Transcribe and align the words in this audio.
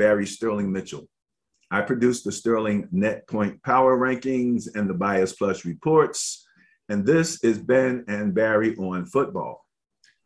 Barry 0.00 0.24
Sterling 0.24 0.72
Mitchell. 0.72 1.06
I 1.70 1.82
produce 1.82 2.22
the 2.22 2.32
Sterling 2.32 2.88
Net 2.90 3.28
Point 3.28 3.62
Power 3.62 3.98
Rankings 3.98 4.66
and 4.74 4.88
the 4.88 4.94
Bias 4.94 5.34
Plus 5.34 5.66
reports. 5.66 6.42
And 6.88 7.04
this 7.04 7.44
is 7.44 7.58
Ben 7.58 8.06
and 8.08 8.32
Barry 8.32 8.74
on 8.76 9.04
football. 9.04 9.66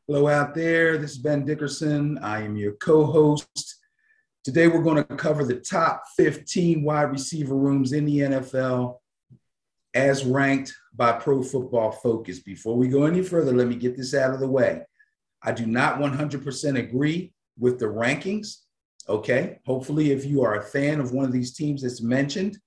Hello 0.06 0.28
out 0.28 0.54
there. 0.54 0.96
This 0.96 1.10
is 1.10 1.18
Ben 1.18 1.44
Dickerson. 1.44 2.18
I 2.18 2.42
am 2.42 2.56
your 2.56 2.74
co 2.74 3.04
host. 3.04 3.80
Today, 4.44 4.68
we're 4.68 4.84
going 4.84 5.04
to 5.04 5.16
cover 5.16 5.42
the 5.42 5.56
top 5.56 6.04
15 6.16 6.84
wide 6.84 7.10
receiver 7.10 7.56
rooms 7.56 7.92
in 7.92 8.04
the 8.04 8.18
NFL 8.18 8.98
as 9.92 10.24
ranked 10.24 10.72
by 10.94 11.10
Pro 11.10 11.42
Football 11.42 11.90
Focus. 11.90 12.38
Before 12.38 12.76
we 12.76 12.86
go 12.86 13.06
any 13.06 13.24
further, 13.24 13.52
let 13.52 13.66
me 13.66 13.74
get 13.74 13.96
this 13.96 14.14
out 14.14 14.34
of 14.34 14.38
the 14.38 14.46
way. 14.46 14.82
I 15.42 15.50
do 15.50 15.66
not 15.66 15.98
100% 15.98 16.78
agree 16.78 17.32
with 17.58 17.80
the 17.80 17.86
rankings. 17.86 18.58
Okay. 19.08 19.58
Hopefully, 19.66 20.12
if 20.12 20.24
you 20.24 20.42
are 20.42 20.56
a 20.56 20.62
fan 20.62 21.00
of 21.00 21.12
one 21.12 21.24
of 21.24 21.32
these 21.32 21.54
teams 21.54 21.82
that's 21.82 22.02
mentioned, 22.02 22.58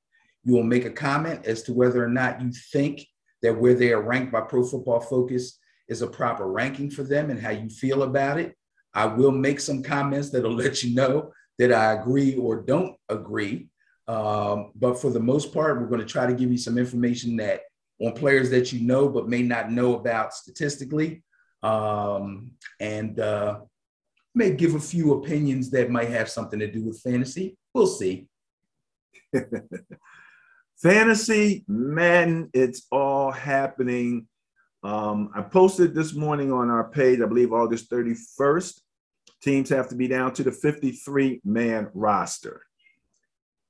you 0.44 0.54
will 0.54 0.64
make 0.64 0.86
a 0.86 0.92
comment 0.92 1.46
as 1.46 1.64
to 1.64 1.74
whether 1.74 2.04
or 2.04 2.10
not 2.10 2.42
you 2.42 2.52
think 2.72 3.06
that 3.42 3.58
where 3.58 3.74
they 3.74 3.92
are 3.92 4.02
ranked 4.02 4.32
by 4.32 4.42
Pro 4.42 4.64
Football 4.64 5.00
Focus 5.00 5.60
is 5.88 6.02
a 6.02 6.08
proper 6.08 6.48
ranking 6.48 6.90
for 6.90 7.04
them 7.04 7.30
and 7.30 7.40
how 7.40 7.50
you 7.50 7.70
feel 7.70 8.04
about 8.04 8.40
it. 8.40 8.56
I 8.94 9.06
will 9.06 9.32
make 9.32 9.60
some 9.60 9.84
comments 9.84 10.30
that'll 10.30 10.54
let 10.54 10.84
you 10.84 10.96
know 10.96 11.32
that 11.58 11.72
I 11.72 11.94
agree 11.94 12.36
or 12.36 12.62
don't 12.62 12.96
agree. 13.10 13.68
Um, 14.08 14.72
but 14.76 15.00
for 15.02 15.10
the 15.10 15.20
most 15.20 15.54
part, 15.54 15.80
we're 15.80 15.88
going 15.88 16.00
to 16.00 16.06
try 16.06 16.28
to 16.28 16.34
give 16.34 16.52
you 16.52 16.58
some 16.58 16.78
information 16.78 17.36
that 17.38 17.62
on 18.00 18.14
players 18.14 18.50
that 18.52 18.72
you 18.72 18.86
know 18.86 19.10
but 19.10 19.28
may 19.28 19.42
not 19.42 19.72
know 19.72 19.96
about 19.96 20.34
statistically, 20.34 21.24
um, 21.64 22.52
and 22.80 23.20
uh, 23.20 23.60
may 24.38 24.52
give 24.52 24.76
a 24.76 24.80
few 24.80 25.14
opinions 25.14 25.72
that 25.72 25.90
might 25.90 26.10
have 26.10 26.30
something 26.30 26.60
to 26.60 26.72
do 26.72 26.84
with 26.84 27.02
fantasy. 27.02 27.58
We'll 27.74 27.88
see. 27.88 28.28
fantasy, 30.82 31.66
man, 31.68 32.50
it's 32.54 32.86
all 32.92 33.32
happening. 33.32 34.28
Um, 34.84 35.32
I 35.36 35.42
posted 35.42 35.96
this 35.96 36.14
morning 36.14 36.54
on 36.54 36.70
our 36.70 36.88
page, 36.88 37.20
I 37.20 37.26
believe 37.26 37.52
August 37.52 37.90
31st. 37.90 38.80
Teams 39.42 39.70
have 39.70 39.90
to 39.90 39.96
be 39.96 40.08
down 40.08 40.34
to 40.34 40.44
the 40.44 40.52
53 40.52 41.42
man 41.44 41.90
roster. 41.94 42.62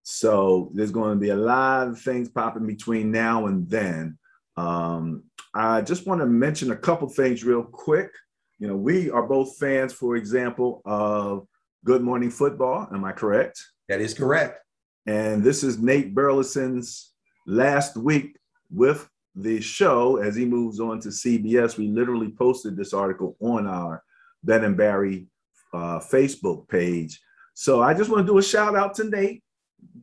So 0.04 0.70
there's 0.74 0.92
going 0.92 1.12
to 1.12 1.20
be 1.20 1.30
a 1.30 1.36
lot 1.36 1.88
of 1.88 2.00
things 2.00 2.30
popping 2.30 2.68
between 2.68 3.12
now 3.12 3.48
and 3.48 3.70
then. 3.70 4.18
Um, 4.56 5.24
I 5.54 5.81
just 5.81 6.06
want 6.06 6.22
to 6.22 6.26
mention 6.26 6.72
a 6.72 6.78
couple 6.78 7.09
things 7.09 7.44
real 7.44 7.64
quick. 7.64 8.12
You 8.59 8.67
know, 8.67 8.75
we 8.75 9.11
are 9.11 9.22
both 9.22 9.58
fans, 9.58 9.94
for 9.94 10.16
example, 10.16 10.81
of 10.83 11.47
Good 11.86 12.02
Morning 12.02 12.31
Football. 12.31 12.88
Am 12.91 13.05
I 13.05 13.11
correct? 13.11 13.63
That 13.88 14.02
is 14.02 14.16
correct. 14.16 14.59
And 15.05 15.44
this 15.44 15.63
is 15.63 15.77
Nate 15.77 16.16
Burleson's 16.16 17.13
last 17.45 17.95
week 17.95 18.35
with 18.72 19.08
the 19.35 19.61
show 19.61 20.17
as 20.17 20.35
he 20.35 20.44
moves 20.44 20.80
on 20.80 21.00
to 21.02 21.09
CBS. 21.09 21.78
We 21.78 21.88
literally 21.89 22.31
posted 22.31 22.75
this 22.75 22.94
article 22.94 23.38
on 23.39 23.67
our 23.67 24.03
Ben 24.44 24.63
and 24.63 24.75
Barry 24.75 25.28
uh, 25.72 26.00
Facebook 26.00 26.67
page. 26.67 27.22
So 27.53 27.83
I 27.83 27.94
just 27.94 28.09
want 28.09 28.25
to 28.25 28.33
do 28.33 28.39
a 28.39 28.44
shout 28.44 28.75
out 28.75 28.95
to 28.95 29.03
Nate. 29.03 29.44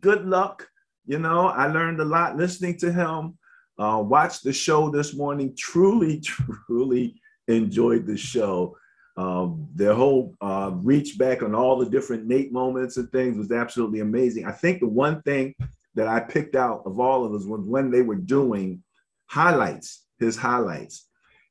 Good 0.01 0.27
luck. 0.27 0.69
You 1.07 1.19
know, 1.19 1.49
I 1.49 1.67
learned 1.67 1.99
a 1.99 2.05
lot 2.05 2.37
listening 2.37 2.79
to 2.79 2.93
him. 2.93 3.37
Uh, 3.77 4.01
watched 4.01 4.45
the 4.45 4.53
show 4.53 4.91
this 4.91 5.17
morning. 5.17 5.55
Truly, 5.59 6.21
truly 6.69 7.21
enjoyed 7.49 8.07
the 8.07 8.17
show. 8.17 8.77
Um, 9.17 9.69
their 9.75 9.95
whole 9.95 10.35
uh, 10.41 10.73
reach 10.75 11.19
back 11.19 11.43
on 11.43 11.55
all 11.55 11.79
the 11.79 11.89
different 11.89 12.27
Nate 12.27 12.53
moments 12.53 12.97
and 12.97 13.11
things 13.13 13.37
was 13.37 13.53
absolutely 13.53 14.01
amazing. 14.01 14.45
I 14.45 14.53
think 14.53 14.81
the 14.81 14.89
one 14.89 15.23
thing 15.23 15.55
that 15.95 16.09
I 16.09 16.21
picked 16.21 16.57
out 16.57 16.83
of 16.85 16.99
all 16.99 17.25
of 17.25 17.33
us 17.33 17.45
was 17.45 17.61
when 17.61 17.91
they 17.91 18.03
were 18.03 18.17
doing 18.17 18.83
highlights, 19.27 20.05
his 20.19 20.37
highlights. 20.37 21.09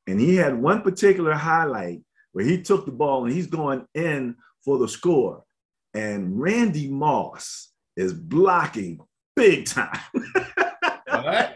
And 0.07 0.19
he 0.19 0.35
had 0.35 0.61
one 0.61 0.81
particular 0.81 1.33
highlight 1.33 2.01
where 2.33 2.43
he 2.43 2.61
took 2.61 2.85
the 2.85 2.91
ball 2.91 3.23
and 3.23 3.33
he's 3.33 3.47
going 3.47 3.85
in 3.93 4.35
for 4.65 4.77
the 4.77 4.87
score. 4.87 5.43
And 5.93 6.39
Randy 6.39 6.89
Moss 6.89 7.71
is 7.95 8.13
blocking 8.13 8.99
big 9.35 9.65
time. 9.65 9.99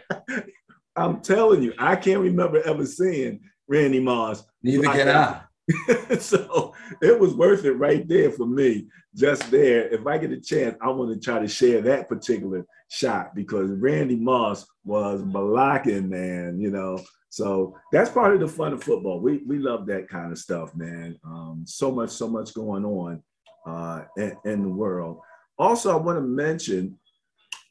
I'm 0.96 1.20
telling 1.20 1.62
you, 1.62 1.74
I 1.78 1.96
can't 1.96 2.20
remember 2.20 2.62
ever 2.62 2.86
seeing 2.86 3.40
Randy 3.68 4.00
Moss. 4.00 4.44
Neither 4.62 4.82
can 4.84 5.08
I. 5.08 5.40
so 6.18 6.72
it 7.02 7.18
was 7.18 7.34
worth 7.34 7.64
it 7.64 7.72
right 7.72 8.08
there 8.08 8.30
for 8.30 8.46
me, 8.46 8.86
just 9.14 9.50
there. 9.50 9.88
If 9.88 10.06
I 10.06 10.16
get 10.16 10.32
a 10.32 10.40
chance, 10.40 10.76
I 10.80 10.88
want 10.88 11.12
to 11.12 11.20
try 11.20 11.40
to 11.40 11.48
share 11.48 11.82
that 11.82 12.08
particular 12.08 12.64
shot 12.88 13.34
because 13.34 13.70
Randy 13.72 14.16
Moss 14.16 14.66
was 14.84 15.22
blocking, 15.22 16.08
man, 16.08 16.58
you 16.58 16.70
know. 16.70 16.98
So 17.28 17.76
that's 17.92 18.10
part 18.10 18.34
of 18.34 18.40
the 18.40 18.48
fun 18.48 18.72
of 18.72 18.82
football. 18.82 19.20
We 19.20 19.42
we 19.46 19.58
love 19.58 19.86
that 19.86 20.08
kind 20.08 20.32
of 20.32 20.38
stuff, 20.38 20.74
man. 20.74 21.18
Um, 21.24 21.64
so 21.66 21.92
much, 21.92 22.10
so 22.10 22.28
much 22.28 22.54
going 22.54 22.86
on 22.86 23.22
uh, 23.66 24.04
in, 24.16 24.36
in 24.46 24.62
the 24.62 24.70
world. 24.70 25.20
Also, 25.58 25.92
I 25.92 26.00
want 26.00 26.16
to 26.16 26.22
mention 26.22 26.98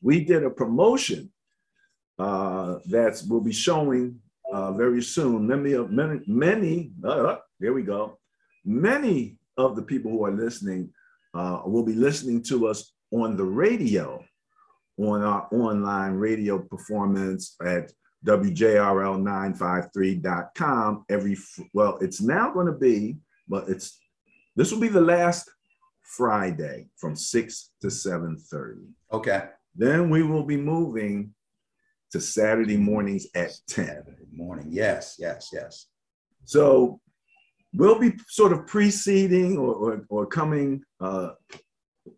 we 0.02 0.24
did 0.24 0.44
a 0.44 0.50
promotion 0.52 1.32
uh, 2.20 2.78
that 2.86 3.22
will 3.28 3.42
be 3.42 3.52
showing 3.52 4.20
uh, 4.52 4.74
very 4.74 5.02
soon. 5.02 5.48
Many 5.48 5.72
of 5.74 5.92
many 5.92 6.22
many 6.28 6.92
uh, 7.04 7.38
there 7.60 7.74
we 7.74 7.82
go. 7.84 8.18
Many 8.66 9.38
of 9.58 9.76
the 9.76 9.82
people 9.82 10.12
who 10.12 10.24
are 10.26 10.32
listening 10.32 10.94
uh, 11.34 11.64
will 11.66 11.84
be 11.84 11.94
listening 11.94 12.44
to 12.44 12.68
us 12.68 12.94
on 13.12 13.36
the 13.38 13.44
radio, 13.44 14.24
on 14.98 15.24
our 15.24 15.48
online 15.52 16.14
radio 16.14 16.60
performance 16.60 17.56
at 17.66 17.92
WJRL953.com. 18.26 21.06
Every 21.10 21.36
well, 21.74 21.98
it's 22.02 22.22
now 22.22 22.52
going 22.52 22.68
to 22.68 22.74
be, 22.74 23.18
but 23.48 23.68
it's 23.70 24.00
this 24.56 24.72
will 24.72 24.80
be 24.80 24.88
the 24.88 25.02
last 25.02 25.52
Friday 26.04 26.90
from 26.98 27.16
6 27.16 27.72
to 27.82 27.88
7:30. 27.88 28.88
Okay. 29.12 29.50
Then 29.76 30.10
we 30.10 30.24
will 30.24 30.44
be 30.44 30.58
moving 30.58 31.36
to 32.12 32.22
Saturday 32.22 32.78
mornings 32.78 33.28
at 33.36 33.52
10. 33.70 33.86
Saturday 33.86 34.28
morning. 34.32 34.68
Yes, 34.70 35.16
yes, 35.20 35.50
yes. 35.52 35.88
So 36.46 37.00
we'll 37.74 38.00
be 38.00 38.14
sort 38.28 38.54
of 38.54 38.68
preceding 38.68 39.58
or, 39.58 39.74
or, 39.74 40.06
or 40.10 40.26
coming 40.26 40.84
uh, 41.00 41.32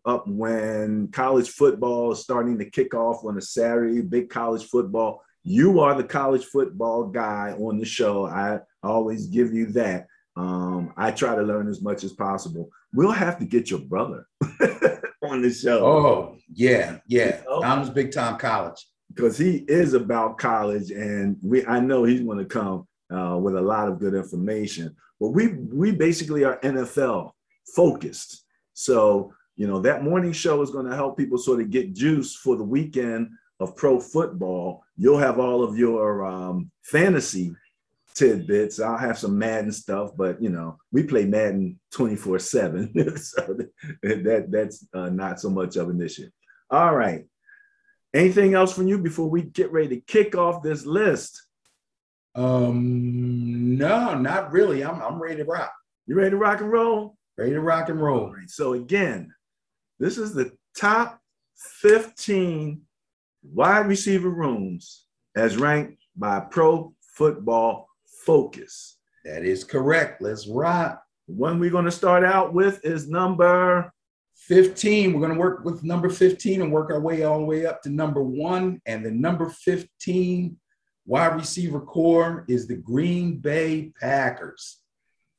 up 0.04 0.26
when 0.26 1.08
college 1.08 1.50
football 1.50 2.12
is 2.12 2.20
starting 2.20 2.58
to 2.58 2.70
kick 2.70 2.94
off 2.94 3.24
on 3.24 3.36
a 3.36 3.42
Saturday, 3.42 4.00
big 4.02 4.30
college 4.30 4.64
football. 4.66 5.22
You 5.42 5.80
are 5.80 5.94
the 5.94 6.04
college 6.04 6.44
football 6.44 7.04
guy 7.04 7.54
on 7.58 7.78
the 7.78 7.86
show. 7.86 8.26
I 8.26 8.60
always 8.82 9.26
give 9.26 9.52
you 9.52 9.66
that. 9.72 10.06
Um, 10.36 10.92
I 10.96 11.10
try 11.10 11.34
to 11.34 11.42
learn 11.42 11.68
as 11.68 11.82
much 11.82 12.04
as 12.04 12.12
possible. 12.12 12.70
We'll 12.92 13.10
have 13.10 13.38
to 13.38 13.44
get 13.44 13.70
your 13.70 13.80
brother 13.80 14.26
on 15.22 15.42
the 15.42 15.52
show. 15.52 15.84
Oh, 15.84 16.36
yeah, 16.52 16.98
yeah. 17.06 17.40
You 17.42 17.44
know? 17.48 17.62
I'm 17.62 17.92
big 17.92 18.12
time 18.12 18.38
college. 18.38 18.86
Because 19.12 19.36
he 19.36 19.64
is 19.68 19.94
about 19.94 20.38
college, 20.38 20.90
and 20.90 21.36
we 21.42 21.66
I 21.66 21.80
know 21.80 22.04
he's 22.04 22.22
going 22.22 22.38
to 22.38 22.44
come 22.44 22.86
uh, 23.12 23.36
with 23.38 23.56
a 23.56 23.60
lot 23.60 23.88
of 23.88 23.98
good 23.98 24.14
information. 24.14 24.94
But 25.18 25.28
we 25.30 25.48
we 25.48 25.92
basically 25.92 26.44
are 26.44 26.60
NFL 26.60 27.32
focused. 27.74 28.44
So 28.72 29.32
you 29.56 29.66
know 29.66 29.80
that 29.80 30.04
morning 30.04 30.32
show 30.32 30.62
is 30.62 30.70
going 30.70 30.86
to 30.86 30.94
help 30.94 31.16
people 31.16 31.38
sort 31.38 31.60
of 31.60 31.70
get 31.70 31.94
juice 31.94 32.36
for 32.36 32.56
the 32.56 32.64
weekend 32.64 33.30
of 33.58 33.76
pro 33.76 34.00
football. 34.00 34.82
You'll 34.96 35.18
have 35.18 35.38
all 35.38 35.62
of 35.62 35.76
your 35.76 36.24
um, 36.24 36.70
fantasy 36.82 37.54
tidbits. 38.14 38.80
I'll 38.80 38.96
have 38.96 39.18
some 39.18 39.38
Madden 39.38 39.72
stuff, 39.72 40.10
but 40.16 40.42
you 40.42 40.48
know, 40.48 40.78
we 40.92 41.02
play 41.02 41.24
Madden 41.24 41.78
24 41.92 42.38
7. 42.38 43.16
so 43.16 43.58
that, 44.02 44.46
that's 44.50 44.86
uh, 44.92 45.10
not 45.10 45.40
so 45.40 45.50
much 45.50 45.76
of 45.76 45.88
an 45.88 46.00
issue. 46.00 46.28
All 46.70 46.94
right. 46.94 47.24
Anything 48.12 48.54
else 48.54 48.72
from 48.72 48.88
you 48.88 48.98
before 48.98 49.28
we 49.28 49.42
get 49.42 49.70
ready 49.70 49.88
to 49.88 50.00
kick 50.00 50.36
off 50.36 50.62
this 50.62 50.84
list? 50.84 51.42
Um, 52.34 53.76
no, 53.76 54.18
not 54.18 54.52
really. 54.52 54.84
I'm, 54.84 55.00
I'm 55.00 55.20
ready 55.20 55.36
to 55.36 55.44
rock. 55.44 55.72
You 56.06 56.16
ready 56.16 56.30
to 56.30 56.36
rock 56.36 56.60
and 56.60 56.72
roll? 56.72 57.16
Ready 57.38 57.52
to 57.52 57.60
rock 57.60 57.88
and 57.88 58.02
roll. 58.02 58.32
Right, 58.32 58.50
so 58.50 58.72
again, 58.74 59.32
this 59.98 60.18
is 60.18 60.34
the 60.34 60.52
top 60.76 61.20
15 61.56 62.82
wide 63.42 63.86
receiver 63.86 64.30
rooms 64.30 65.06
as 65.36 65.56
ranked 65.56 66.02
by 66.16 66.40
Pro 66.40 66.92
Football 67.00 67.88
focus. 68.24 68.96
That 69.24 69.44
is 69.44 69.64
correct. 69.64 70.22
Let's 70.22 70.48
rock. 70.48 71.02
One 71.26 71.60
we're 71.60 71.70
going 71.70 71.84
to 71.84 71.90
start 71.90 72.24
out 72.24 72.54
with 72.54 72.84
is 72.84 73.08
number 73.08 73.92
15. 74.50 75.12
We're 75.12 75.20
going 75.20 75.32
to 75.32 75.38
work 75.38 75.64
with 75.64 75.84
number 75.84 76.10
15 76.10 76.60
and 76.60 76.72
work 76.72 76.90
our 76.90 76.98
way 76.98 77.22
all 77.22 77.38
the 77.38 77.44
way 77.44 77.66
up 77.66 77.82
to 77.82 77.88
number 77.88 78.20
one. 78.20 78.82
And 78.84 79.06
the 79.06 79.10
number 79.12 79.48
15 79.48 80.56
wide 81.06 81.36
receiver 81.36 81.80
core 81.80 82.44
is 82.48 82.66
the 82.66 82.74
Green 82.74 83.36
Bay 83.36 83.92
Packers. 84.00 84.78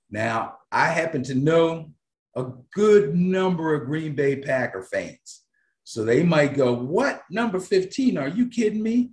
Now, 0.10 0.60
I 0.72 0.86
happen 0.86 1.24
to 1.24 1.36
know 1.36 1.92
a 2.38 2.46
good 2.74 3.14
number 3.14 3.76
of 3.76 3.86
Green 3.86 4.16
Bay 4.16 4.38
Packer 4.38 4.82
fans. 4.82 5.42
So 5.84 6.06
they 6.06 6.24
might 6.24 6.54
go, 6.56 6.72
What? 6.72 7.24
Number 7.30 7.60
15? 7.60 8.18
Are 8.18 8.30
you 8.30 8.48
kidding 8.48 8.82
me? 8.82 9.12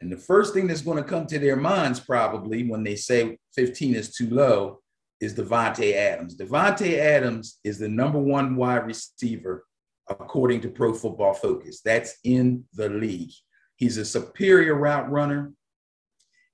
And 0.00 0.12
the 0.12 0.18
first 0.18 0.54
thing 0.54 0.68
that's 0.68 0.82
going 0.82 1.02
to 1.02 1.10
come 1.10 1.26
to 1.26 1.40
their 1.40 1.56
minds, 1.56 1.98
probably 1.98 2.68
when 2.68 2.84
they 2.84 2.94
say 2.94 3.38
15 3.56 3.96
is 3.96 4.14
too 4.14 4.30
low, 4.30 4.83
is 5.20 5.34
Davante 5.34 5.94
Adams. 5.94 6.36
Davante 6.36 6.98
Adams 6.98 7.58
is 7.64 7.78
the 7.78 7.88
number 7.88 8.18
one 8.18 8.56
wide 8.56 8.86
receiver 8.86 9.64
according 10.08 10.60
to 10.62 10.68
Pro 10.68 10.92
Football 10.92 11.34
Focus. 11.34 11.80
That's 11.80 12.16
in 12.24 12.64
the 12.74 12.88
league. 12.88 13.32
He's 13.76 13.96
a 13.96 14.04
superior 14.04 14.74
route 14.74 15.10
runner. 15.10 15.52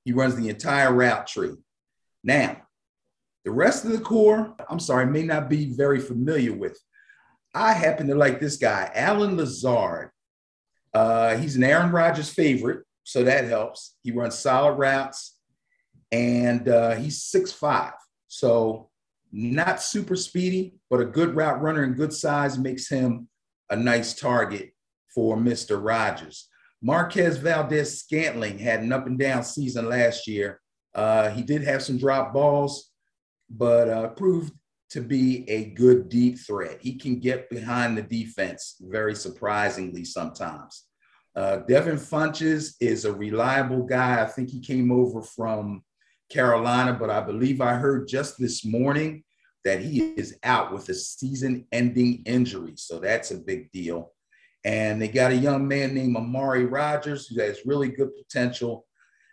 He 0.04 0.12
runs 0.12 0.36
the 0.36 0.48
entire 0.48 0.92
route 0.92 1.26
tree. 1.26 1.56
Now, 2.22 2.62
the 3.44 3.50
rest 3.50 3.84
of 3.84 3.92
the 3.92 4.00
core, 4.00 4.54
I'm 4.68 4.80
sorry, 4.80 5.06
may 5.06 5.22
not 5.22 5.48
be 5.48 5.74
very 5.74 6.00
familiar 6.00 6.52
with. 6.52 6.78
I 7.54 7.72
happen 7.72 8.06
to 8.08 8.14
like 8.14 8.40
this 8.40 8.56
guy, 8.56 8.90
Allen 8.94 9.36
Lazard. 9.36 10.10
Uh, 10.94 11.36
he's 11.36 11.56
an 11.56 11.64
Aaron 11.64 11.90
Rodgers 11.90 12.30
favorite, 12.30 12.84
so 13.04 13.24
that 13.24 13.44
helps. 13.44 13.96
He 14.02 14.12
runs 14.12 14.38
solid 14.38 14.74
routes, 14.74 15.38
and 16.12 16.68
uh, 16.68 16.94
he's 16.96 17.22
six 17.22 17.50
five. 17.50 17.92
So 18.30 18.88
not 19.32 19.82
super 19.82 20.14
speedy, 20.14 20.74
but 20.88 21.00
a 21.00 21.04
good 21.04 21.34
route 21.34 21.60
runner 21.60 21.82
and 21.82 21.96
good 21.96 22.12
size 22.12 22.56
makes 22.56 22.88
him 22.88 23.28
a 23.70 23.76
nice 23.76 24.14
target 24.14 24.70
for 25.12 25.36
Mr. 25.36 25.84
Rogers. 25.84 26.48
Marquez 26.80 27.38
Valdes 27.38 27.98
Scantling 27.98 28.58
had 28.58 28.80
an 28.80 28.92
up 28.92 29.06
and 29.06 29.18
down 29.18 29.42
season 29.42 29.88
last 29.88 30.28
year. 30.28 30.60
Uh, 30.94 31.30
he 31.30 31.42
did 31.42 31.64
have 31.64 31.82
some 31.82 31.98
drop 31.98 32.32
balls, 32.32 32.92
but 33.50 33.88
uh, 33.88 34.08
proved 34.10 34.52
to 34.90 35.00
be 35.00 35.48
a 35.50 35.66
good 35.70 36.08
deep 36.08 36.38
threat. 36.38 36.78
He 36.80 36.94
can 36.94 37.18
get 37.18 37.50
behind 37.50 37.98
the 37.98 38.02
defense 38.02 38.76
very 38.80 39.16
surprisingly 39.16 40.04
sometimes. 40.04 40.86
Uh, 41.34 41.58
Devin 41.68 41.96
Funchess 41.96 42.74
is 42.80 43.04
a 43.04 43.12
reliable 43.12 43.84
guy. 43.84 44.22
I 44.22 44.26
think 44.26 44.50
he 44.50 44.60
came 44.60 44.92
over 44.92 45.20
from 45.20 45.82
Carolina, 46.30 46.94
but 46.94 47.10
I 47.10 47.20
believe 47.20 47.60
I 47.60 47.74
heard 47.74 48.08
just 48.08 48.38
this 48.38 48.64
morning 48.64 49.24
that 49.64 49.80
he 49.80 50.00
is 50.00 50.38
out 50.42 50.72
with 50.72 50.88
a 50.88 50.94
season 50.94 51.66
ending 51.72 52.22
injury. 52.24 52.74
So 52.76 52.98
that's 52.98 53.30
a 53.30 53.36
big 53.36 53.70
deal. 53.72 54.12
And 54.64 55.00
they 55.00 55.08
got 55.08 55.32
a 55.32 55.36
young 55.36 55.66
man 55.66 55.94
named 55.94 56.16
Amari 56.16 56.64
Rodgers 56.64 57.26
who 57.26 57.40
has 57.40 57.66
really 57.66 57.88
good 57.88 58.10
potential. 58.16 58.86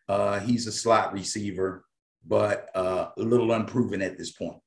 Uh, 0.09 0.39
he's 0.39 0.67
a 0.67 0.71
slot 0.71 1.13
receiver, 1.13 1.85
but 2.25 2.69
uh, 2.75 3.09
a 3.17 3.21
little 3.21 3.51
unproven 3.51 4.01
at 4.01 4.17
this 4.17 4.31
point. 4.31 4.59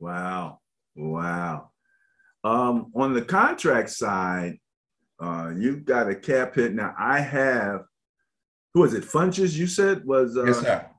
Wow. 0.00 0.60
Wow. 0.96 1.70
Um, 2.42 2.92
on 2.94 3.14
the 3.14 3.22
contract 3.22 3.90
side, 3.90 4.58
uh, 5.20 5.52
you've 5.56 5.84
got 5.84 6.10
a 6.10 6.14
cap 6.14 6.54
hit. 6.54 6.74
Now, 6.74 6.94
I 6.98 7.20
have, 7.20 7.82
who 8.74 8.80
was 8.80 8.94
it? 8.94 9.04
Funchess, 9.04 9.54
you 9.54 9.66
said 9.66 10.04
was 10.04 10.36
uh, 10.36 10.44
yes, 10.44 10.60
sir 10.60 10.90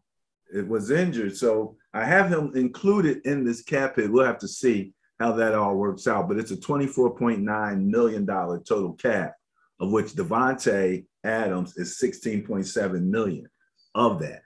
it 0.56 0.68
was 0.68 0.92
injured. 0.92 1.36
So 1.36 1.76
I 1.94 2.06
have 2.06 2.30
him 2.30 2.52
included 2.56 3.26
in 3.26 3.44
this 3.44 3.62
cap 3.62 3.98
hit. 3.98 4.12
We'll 4.12 4.26
have 4.26 4.40
to 4.40 4.48
see 4.48 4.94
how 5.20 5.34
that 5.34 5.54
all 5.54 5.76
works 5.76 6.08
out. 6.08 6.28
But 6.28 6.38
it's 6.38 6.52
a 6.52 6.58
$24.9 6.58 7.84
million 7.84 8.26
total 8.26 8.94
cap, 8.94 9.34
of 9.80 9.92
which 9.92 10.14
Davante 10.14 11.06
Adams 11.24 11.78
is 11.78 12.00
16.7 12.02 13.02
million 13.02 13.48
of 13.94 14.20
that 14.20 14.42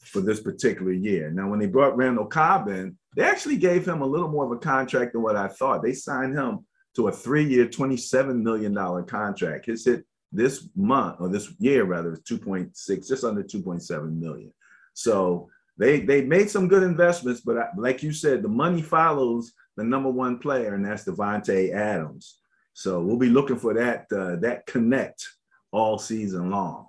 for 0.00 0.20
this 0.20 0.40
particular 0.40 0.92
year. 0.92 1.30
Now, 1.30 1.48
when 1.48 1.58
they 1.58 1.66
brought 1.66 1.96
Randall 1.96 2.26
Cobb 2.26 2.68
in, 2.68 2.96
they 3.16 3.22
actually 3.22 3.56
gave 3.56 3.86
him 3.86 4.02
a 4.02 4.06
little 4.06 4.28
more 4.28 4.44
of 4.44 4.52
a 4.52 4.58
contract 4.58 5.12
than 5.12 5.22
what 5.22 5.36
I 5.36 5.48
thought. 5.48 5.82
They 5.82 5.92
signed 5.92 6.36
him 6.36 6.66
to 6.96 7.08
a 7.08 7.12
three-year, 7.12 7.66
$27 7.66 8.42
million 8.42 8.74
contract. 9.06 9.66
His 9.66 9.84
hit 9.84 10.04
this 10.32 10.68
month, 10.74 11.16
or 11.20 11.28
this 11.28 11.52
year 11.58 11.84
rather, 11.84 12.12
is 12.12 12.20
2.6, 12.20 13.08
just 13.08 13.24
under 13.24 13.42
2.7 13.42 14.18
million. 14.18 14.52
So 14.94 15.50
they 15.76 16.00
they 16.00 16.22
made 16.22 16.48
some 16.48 16.68
good 16.68 16.82
investments, 16.82 17.40
but 17.40 17.58
I, 17.58 17.68
like 17.76 18.02
you 18.02 18.12
said, 18.12 18.42
the 18.42 18.48
money 18.48 18.80
follows 18.80 19.52
the 19.76 19.84
number 19.84 20.10
one 20.10 20.38
player, 20.38 20.74
and 20.74 20.84
that's 20.84 21.04
Davante 21.04 21.74
Adams. 21.74 22.38
So 22.72 23.00
we'll 23.00 23.18
be 23.18 23.28
looking 23.28 23.58
for 23.58 23.74
that 23.74 24.06
uh, 24.12 24.36
that 24.36 24.66
connect 24.66 25.26
all 25.72 25.98
season 25.98 26.50
long. 26.50 26.86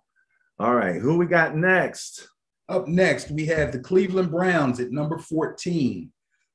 All 0.60 0.76
right, 0.76 1.02
who 1.02 1.18
we 1.18 1.26
got 1.26 1.56
next? 1.56 2.28
Up 2.70 2.88
next, 2.88 3.30
we 3.30 3.46
have 3.48 3.72
the 3.72 3.80
Cleveland 3.80 4.32
Browns 4.32 4.80
at 4.80 4.92
number 4.92 5.20
14. 5.20 6.12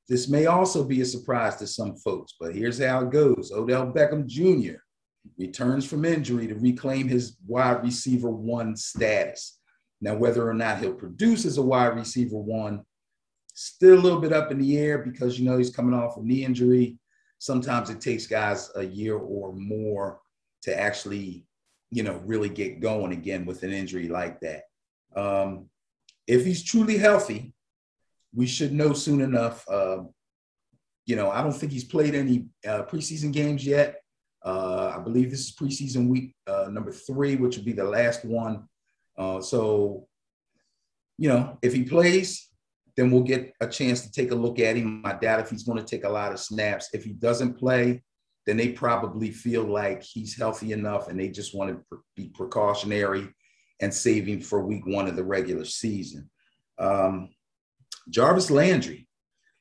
This 0.08 0.29
may 0.29 0.46
also 0.46 0.82
be 0.82 1.03
a 1.03 1.05
surprise 1.05 1.55
to 1.56 1.69
some 1.69 1.94
folks, 1.96 2.35
but 2.41 2.55
here's 2.55 2.82
how 2.82 3.03
it 3.03 3.11
goes. 3.11 3.53
Odell 3.55 3.93
Beckham 3.93 4.26
Jr. 4.26 4.79
returns 5.38 5.87
from 5.87 6.05
injury 6.05 6.49
to 6.49 6.56
reclaim 6.56 7.06
his 7.06 7.37
wide 7.46 7.85
receiver 7.85 8.31
one 8.31 8.75
status. 8.75 9.60
Now, 10.00 10.14
whether 10.14 10.49
or 10.49 10.55
not 10.55 10.79
he'll 10.79 10.94
produce 10.94 11.44
as 11.44 11.58
a 11.58 11.62
wide 11.62 11.94
receiver 11.97 12.38
one, 12.38 12.85
still 13.55 13.99
a 13.99 14.00
little 14.00 14.20
bit 14.20 14.32
up 14.32 14.50
in 14.50 14.58
the 14.58 14.79
air 14.79 14.99
because 14.99 15.38
you 15.38 15.44
know 15.44 15.58
he's 15.58 15.75
coming 15.75 15.94
off 15.94 16.17
a 16.17 16.23
knee 16.23 16.44
injury. 16.44 16.99
Sometimes 17.38 17.91
it 17.91 18.00
takes 18.00 18.26
guys 18.26 18.70
a 18.76 18.82
year 18.82 19.17
or 19.17 19.52
more 19.52 20.20
to 20.62 20.79
actually, 20.79 21.47
you 21.91 22.02
know, 22.02 22.20
really 22.25 22.49
get 22.49 22.81
going 22.81 23.12
again 23.12 23.44
with 23.44 23.62
an 23.62 23.73
injury 23.73 24.08
like 24.08 24.41
that. 24.41 24.62
Um, 25.14 25.67
if 26.26 26.44
he's 26.44 26.62
truly 26.62 26.96
healthy, 26.96 27.53
we 28.35 28.46
should 28.46 28.73
know 28.73 28.93
soon 28.93 29.20
enough. 29.20 29.69
Uh, 29.69 30.05
you 31.05 31.17
know, 31.17 31.31
I 31.31 31.43
don't 31.43 31.53
think 31.53 31.73
he's 31.73 31.85
played 31.85 32.14
any 32.14 32.46
uh, 32.67 32.85
preseason 32.85 33.32
games 33.32 33.67
yet. 33.67 33.96
Uh, 34.43 34.94
I 34.96 35.00
believe 35.00 35.31
this 35.31 35.41
is 35.41 35.56
preseason 35.56 36.08
week 36.08 36.35
uh, 36.46 36.69
number 36.70 36.93
three, 36.93 37.37
which 37.37 37.56
will 37.56 37.64
be 37.64 37.73
the 37.73 37.85
last 37.85 38.25
one 38.25 38.69
uh, 39.20 39.40
so, 39.43 40.06
you 41.19 41.28
know, 41.28 41.58
if 41.61 41.75
he 41.75 41.84
plays, 41.84 42.49
then 42.96 43.11
we'll 43.11 43.22
get 43.22 43.52
a 43.61 43.67
chance 43.67 44.00
to 44.00 44.11
take 44.11 44.31
a 44.31 44.34
look 44.34 44.58
at 44.58 44.76
him. 44.76 45.02
I 45.05 45.12
doubt 45.12 45.40
if 45.40 45.50
he's 45.50 45.62
going 45.62 45.78
to 45.78 45.84
take 45.84 46.05
a 46.05 46.08
lot 46.08 46.32
of 46.32 46.40
snaps. 46.40 46.88
If 46.94 47.05
he 47.05 47.12
doesn't 47.12 47.58
play, 47.58 48.02
then 48.46 48.56
they 48.56 48.70
probably 48.70 49.31
feel 49.31 49.62
like 49.62 50.03
he's 50.03 50.39
healthy 50.39 50.72
enough 50.72 51.08
and 51.08 51.20
they 51.20 51.29
just 51.29 51.55
want 51.55 51.70
to 51.70 51.98
be 52.17 52.31
precautionary 52.34 53.29
and 53.82 53.93
save 53.93 54.27
him 54.27 54.41
for 54.41 54.65
week 54.65 54.86
one 54.86 55.06
of 55.06 55.17
the 55.17 55.24
regular 55.24 55.67
season. 55.67 56.31
Um, 56.79 57.29
Jarvis 58.08 58.50
Landry 58.50 59.06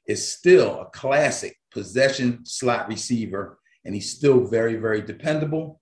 is 0.08 0.32
still 0.32 0.80
a 0.80 0.86
classic 0.86 1.58
possession 1.72 2.46
slot 2.46 2.88
receiver, 2.88 3.60
and 3.84 3.94
he's 3.94 4.16
still 4.16 4.48
very, 4.48 4.76
very 4.76 5.02
dependable. 5.02 5.82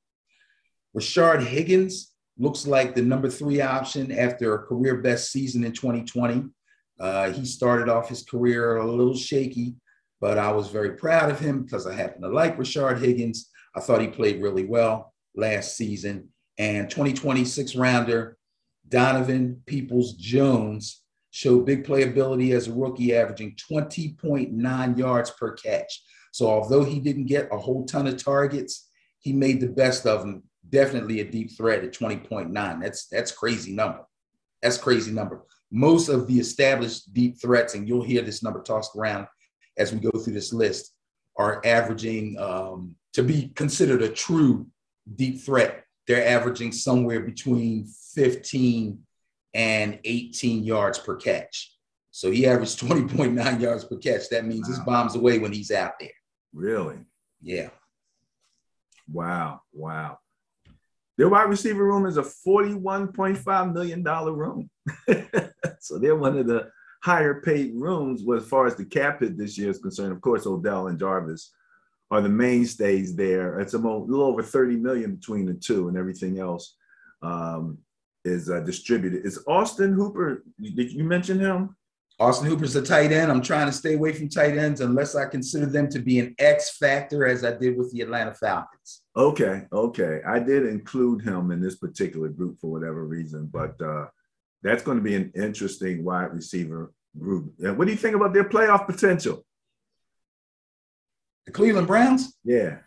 Rashard 0.96 1.43
Higgins 1.43 2.13
looks 2.38 2.67
like 2.67 2.96
the 2.96 3.01
number 3.01 3.29
three 3.29 3.62
option 3.62 4.12
after 4.12 4.53
a 4.53 4.63
career 4.63 4.98
best 4.98 5.32
season 5.32 5.63
in 5.63 5.72
2020. 5.72 6.46
Uh, 7.00 7.32
he 7.32 7.46
started 7.46 7.89
off 7.89 8.10
his 8.10 8.24
career 8.24 8.77
a 8.77 8.86
little 8.86 9.15
shaky, 9.15 9.75
but 10.20 10.38
I 10.38 10.51
was 10.51 10.70
very 10.70 10.91
proud 10.91 11.29
of 11.29 11.39
him 11.39 11.63
because 11.63 11.86
I 11.86 11.94
happen 11.94 12.22
to 12.22 12.29
like 12.29 12.58
Rashard 12.58 13.00
Higgins. 13.00 13.50
I 13.75 13.79
thought 13.79 14.01
he 14.01 14.08
played 14.08 14.41
really 14.41 14.65
well 14.65 15.13
last 15.36 15.77
season. 15.77 16.29
And 16.58 16.89
2026 16.89 17.75
rounder 17.75 18.38
Donovan 18.89 19.62
Peoples 19.65 20.13
Jones 20.13 21.03
showed 21.32 21.65
big 21.65 21.86
playability 21.86 22.56
as 22.56 22.67
a 22.67 22.74
rookie, 22.74 23.15
averaging 23.15 23.56
20.9 23.72 24.98
yards 24.98 25.29
per 25.32 25.53
catch. 25.53 26.01
So 26.32 26.48
although 26.48 26.84
he 26.84 27.00
didn't 27.00 27.25
get 27.25 27.50
a 27.51 27.58
whole 27.58 27.86
ton 27.86 28.08
of 28.08 28.24
targets, 28.24 28.89
he 29.20 29.34
made 29.34 29.60
the 29.60 29.67
best 29.67 30.06
of 30.06 30.22
them 30.22 30.44
definitely 30.69 31.19
a 31.21 31.29
deep 31.29 31.51
threat 31.55 31.83
at 31.83 31.93
20.9. 31.93 32.81
That's 32.81 33.07
that's 33.07 33.31
crazy 33.31 33.74
number. 33.74 34.05
That's 34.62 34.77
crazy 34.77 35.12
number. 35.12 35.43
Most 35.71 36.09
of 36.09 36.27
the 36.27 36.39
established 36.39 37.13
deep 37.13 37.39
threats, 37.41 37.75
and 37.75 37.88
you'll 37.88 38.03
hear 38.03 38.21
this 38.21 38.43
number 38.43 38.62
tossed 38.62 38.95
around 38.95 39.27
as 39.77 39.93
we 39.93 40.00
go 40.00 40.12
through 40.12 40.33
this 40.33 40.53
list, 40.53 40.93
are 41.38 41.62
averaging 41.65 42.38
um, 42.39 42.95
to 43.13 43.24
be 43.24 43.50
considered 43.55 44.01
a 44.01 44.09
true 44.09 44.67
deep 45.15 45.41
threat. 45.41 45.83
They're 46.07 46.27
averaging 46.27 46.71
somewhere 46.71 47.19
between 47.19 47.88
15 48.15 49.00
and 49.53 50.00
18 50.03 50.63
yards 50.63 51.00
per 51.00 51.15
catch. 51.15 51.75
So 52.12 52.31
he 52.31 52.47
averaged 52.47 52.79
20.9 52.81 53.62
yards 53.62 53.83
per 53.86 53.97
catch. 53.97 54.29
That 54.29 54.45
means 54.45 54.67
wow. 54.67 54.75
his 54.75 54.79
bombs 54.79 55.15
away 55.15 55.39
when 55.39 55.51
he's 55.51 55.71
out 55.71 55.93
there. 56.00 56.09
Really? 56.53 57.00
Yeah. 57.41 57.69
Wow. 59.12 59.62
Wow. 59.74 60.19
Their 61.17 61.29
wide 61.29 61.50
receiver 61.50 61.83
room 61.83 62.05
is 62.05 62.17
a 62.17 62.21
$41.5 62.21 63.74
million 63.74 64.03
room. 64.03 64.69
so 65.79 65.97
they're 65.97 66.15
one 66.15 66.38
of 66.38 66.47
the 66.47 66.69
higher 67.01 67.41
paid 67.41 67.74
rooms 67.75 68.24
as 68.36 68.47
far 68.47 68.67
as 68.67 68.75
the 68.75 68.86
cap 68.86 69.21
hit 69.21 69.38
this 69.38 69.57
year 69.57 69.69
is 69.69 69.79
concerned. 69.79 70.12
Of 70.12 70.21
course, 70.21 70.45
Odell 70.45 70.88
and 70.88 71.00
Jarvis 71.00 71.51
are 72.12 72.21
the 72.21 72.29
mainstays 72.29 73.15
there. 73.15 73.59
It's 73.59 73.74
a 73.74 73.77
little 73.77 74.24
over 74.24 74.43
30 74.43 74.77
million 74.77 75.15
between 75.15 75.45
the 75.45 75.55
two, 75.55 75.88
and 75.88 75.97
everything 75.97 76.39
else 76.39 76.75
um, 77.21 77.79
is 78.24 78.50
uh, 78.50 78.62
distributed. 78.62 79.25
Is 79.25 79.43
Austin 79.47 79.93
Hooper, 79.93 80.43
did 80.62 80.91
you 80.91 81.03
mention 81.03 81.39
him? 81.39 81.75
Austin 82.19 82.47
Hooper's 82.47 82.75
a 82.75 82.81
tight 82.81 83.12
end. 83.12 83.31
I'm 83.31 83.43
trying 83.43 83.67
to 83.67 83.71
stay 83.71 83.93
away 83.93 84.12
from 84.12 84.27
tight 84.27 84.57
ends 84.57 84.81
unless 84.81 85.15
I 85.15 85.25
consider 85.25 85.67
them 85.67 85.88
to 85.89 86.00
be 86.00 86.19
an 86.19 86.33
X 86.39 86.77
factor, 86.77 87.27
as 87.27 87.45
I 87.45 87.55
did 87.55 87.77
with 87.77 87.91
the 87.91 88.01
Atlanta 88.01 88.33
Falcons. 88.33 89.03
Okay, 89.15 89.65
okay. 89.71 90.21
I 90.25 90.39
did 90.39 90.65
include 90.65 91.21
him 91.21 91.51
in 91.51 91.62
this 91.62 91.75
particular 91.75 92.29
group 92.29 92.59
for 92.59 92.71
whatever 92.71 93.05
reason, 93.05 93.47
but 93.53 93.79
uh, 93.81 94.07
that's 94.63 94.81
going 94.81 94.97
to 94.97 95.03
be 95.03 95.15
an 95.15 95.31
interesting 95.36 96.03
wide 96.03 96.33
receiver 96.33 96.91
group. 97.19 97.53
What 97.59 97.86
do 97.86 97.91
you 97.91 97.97
think 97.97 98.15
about 98.15 98.33
their 98.33 98.50
playoff 98.50 98.88
potential? 98.88 99.45
The 101.45 101.51
Cleveland 101.51 101.88
Browns? 101.88 102.36
Yeah. 102.43 102.77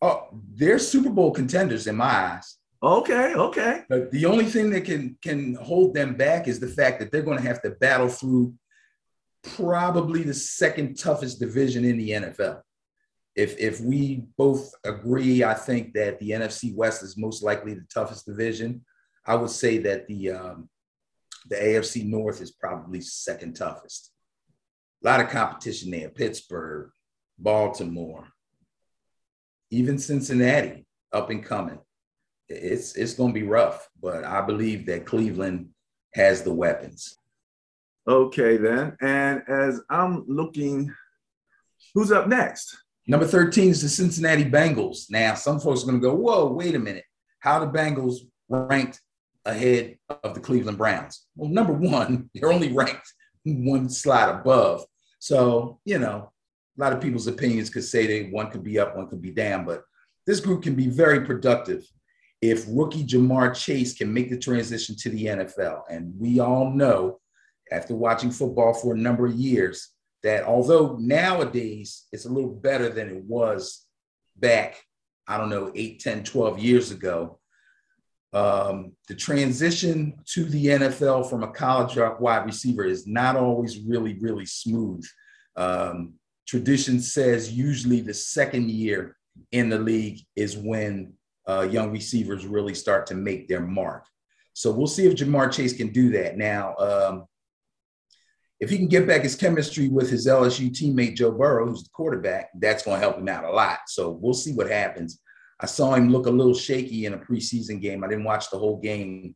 Oh, 0.00 0.28
they're 0.54 0.78
Super 0.78 1.10
Bowl 1.10 1.32
contenders 1.32 1.88
in 1.88 1.96
my 1.96 2.04
eyes. 2.04 2.56
Okay, 2.82 3.34
okay. 3.34 3.82
But 3.88 4.12
the 4.12 4.26
only 4.26 4.44
thing 4.44 4.70
that 4.70 4.84
can 4.84 5.18
can 5.22 5.54
hold 5.56 5.94
them 5.94 6.14
back 6.14 6.46
is 6.46 6.60
the 6.60 6.68
fact 6.68 7.00
that 7.00 7.10
they're 7.10 7.22
going 7.22 7.38
to 7.38 7.48
have 7.48 7.62
to 7.62 7.70
battle 7.70 8.08
through 8.08 8.54
probably 9.54 10.22
the 10.22 10.34
second 10.34 10.98
toughest 10.98 11.38
division 11.38 11.84
in 11.84 11.98
the 11.98 12.10
NFL. 12.10 12.60
If 13.34 13.58
if 13.58 13.80
we 13.80 14.24
both 14.38 14.70
agree, 14.84 15.44
I 15.44 15.54
think 15.54 15.92
that 15.94 16.18
the 16.18 16.30
NFC 16.30 16.74
West 16.74 17.02
is 17.02 17.16
most 17.16 17.42
likely 17.42 17.74
the 17.74 17.86
toughest 17.92 18.26
division. 18.26 18.84
I 19.26 19.34
would 19.34 19.50
say 19.50 19.78
that 19.78 20.06
the 20.06 20.30
um, 20.30 20.68
the 21.48 21.56
AFC 21.56 22.06
North 22.06 22.40
is 22.40 22.50
probably 22.50 23.00
second 23.00 23.54
toughest. 23.54 24.10
A 25.04 25.08
lot 25.08 25.20
of 25.20 25.28
competition 25.28 25.90
there: 25.90 26.08
Pittsburgh, 26.08 26.90
Baltimore, 27.38 28.28
even 29.70 29.98
Cincinnati, 29.98 30.86
up 31.12 31.28
and 31.30 31.44
coming. 31.44 31.78
It's 32.48 32.96
it's 32.96 33.14
going 33.14 33.34
to 33.34 33.40
be 33.40 33.46
rough, 33.46 33.86
but 34.00 34.24
I 34.24 34.40
believe 34.40 34.86
that 34.86 35.04
Cleveland 35.04 35.70
has 36.14 36.42
the 36.42 36.54
weapons. 36.54 37.18
Okay, 38.08 38.56
then. 38.56 38.96
And 39.00 39.42
as 39.48 39.80
I'm 39.90 40.24
looking, 40.28 40.94
who's 41.94 42.12
up 42.12 42.28
next? 42.28 42.76
Number 43.08 43.26
13 43.26 43.70
is 43.70 43.82
the 43.82 43.88
Cincinnati 43.88 44.44
Bengals. 44.44 45.10
Now, 45.10 45.34
some 45.34 45.58
folks 45.58 45.82
are 45.82 45.86
going 45.86 46.00
to 46.00 46.08
go, 46.08 46.14
whoa, 46.14 46.52
wait 46.52 46.74
a 46.74 46.78
minute. 46.78 47.04
How 47.40 47.58
the 47.58 47.66
Bengals 47.66 48.18
ranked 48.48 49.00
ahead 49.44 49.98
of 50.22 50.34
the 50.34 50.40
Cleveland 50.40 50.78
Browns? 50.78 51.26
Well, 51.34 51.50
number 51.50 51.72
one, 51.72 52.30
they're 52.34 52.52
only 52.52 52.72
ranked 52.72 53.12
one 53.44 53.88
slide 53.88 54.28
above. 54.28 54.84
So, 55.18 55.80
you 55.84 55.98
know, 55.98 56.32
a 56.78 56.80
lot 56.80 56.92
of 56.92 57.00
people's 57.00 57.26
opinions 57.26 57.70
could 57.70 57.84
say 57.84 58.22
that 58.22 58.32
one 58.32 58.50
could 58.50 58.62
be 58.62 58.78
up, 58.78 58.96
one 58.96 59.08
could 59.08 59.22
be 59.22 59.30
down, 59.30 59.64
but 59.64 59.82
this 60.26 60.40
group 60.40 60.62
can 60.62 60.74
be 60.74 60.88
very 60.88 61.24
productive 61.24 61.84
if 62.42 62.66
rookie 62.68 63.04
Ja'Marr 63.04 63.54
Chase 63.54 63.94
can 63.94 64.12
make 64.12 64.30
the 64.30 64.38
transition 64.38 64.94
to 64.96 65.10
the 65.10 65.24
NFL. 65.24 65.82
And 65.88 66.12
we 66.18 66.40
all 66.40 66.70
know 66.70 67.20
after 67.70 67.94
watching 67.94 68.30
football 68.30 68.74
for 68.74 68.94
a 68.94 68.98
number 68.98 69.26
of 69.26 69.34
years 69.34 69.90
that 70.22 70.44
although 70.44 70.96
nowadays 71.00 72.04
it's 72.12 72.24
a 72.24 72.32
little 72.32 72.54
better 72.54 72.88
than 72.88 73.08
it 73.08 73.22
was 73.24 73.86
back, 74.36 74.82
I 75.26 75.38
don't 75.38 75.50
know, 75.50 75.72
8, 75.74 76.00
10, 76.00 76.24
12 76.24 76.58
years 76.58 76.90
ago, 76.90 77.38
um, 78.32 78.92
the 79.08 79.14
transition 79.14 80.14
to 80.26 80.44
the 80.44 80.66
NFL 80.66 81.30
from 81.30 81.42
a 81.42 81.52
college 81.52 81.96
wide 82.20 82.44
receiver 82.44 82.84
is 82.84 83.06
not 83.06 83.36
always 83.36 83.78
really, 83.80 84.18
really 84.18 84.46
smooth. 84.46 85.06
Um, 85.56 86.14
tradition 86.46 87.00
says 87.00 87.52
usually 87.52 88.00
the 88.00 88.14
second 88.14 88.70
year 88.70 89.16
in 89.52 89.68
the 89.68 89.78
league 89.78 90.20
is 90.34 90.56
when 90.56 91.12
uh, 91.48 91.66
young 91.70 91.92
receivers 91.92 92.46
really 92.46 92.74
start 92.74 93.06
to 93.06 93.14
make 93.14 93.48
their 93.48 93.60
mark. 93.60 94.04
So 94.52 94.70
we'll 94.70 94.86
see 94.86 95.06
if 95.06 95.14
Ja'Marr 95.14 95.52
Chase 95.52 95.76
can 95.76 95.92
do 95.92 96.10
that. 96.12 96.36
Now, 96.36 96.74
um, 96.76 97.26
if 98.60 98.70
he 98.70 98.78
can 98.78 98.88
get 98.88 99.06
back 99.06 99.22
his 99.22 99.34
chemistry 99.34 99.88
with 99.88 100.08
his 100.08 100.26
LSU 100.26 100.70
teammate 100.70 101.16
Joe 101.16 101.30
Burrow, 101.30 101.66
who's 101.66 101.84
the 101.84 101.90
quarterback, 101.90 102.50
that's 102.58 102.82
going 102.82 102.98
to 102.98 103.06
help 103.06 103.18
him 103.18 103.28
out 103.28 103.44
a 103.44 103.50
lot. 103.50 103.80
So 103.88 104.10
we'll 104.10 104.34
see 104.34 104.54
what 104.54 104.70
happens. 104.70 105.20
I 105.60 105.66
saw 105.66 105.94
him 105.94 106.10
look 106.10 106.26
a 106.26 106.30
little 106.30 106.54
shaky 106.54 107.06
in 107.06 107.14
a 107.14 107.18
preseason 107.18 107.80
game. 107.80 108.02
I 108.02 108.08
didn't 108.08 108.24
watch 108.24 108.50
the 108.50 108.58
whole 108.58 108.78
game, 108.78 109.34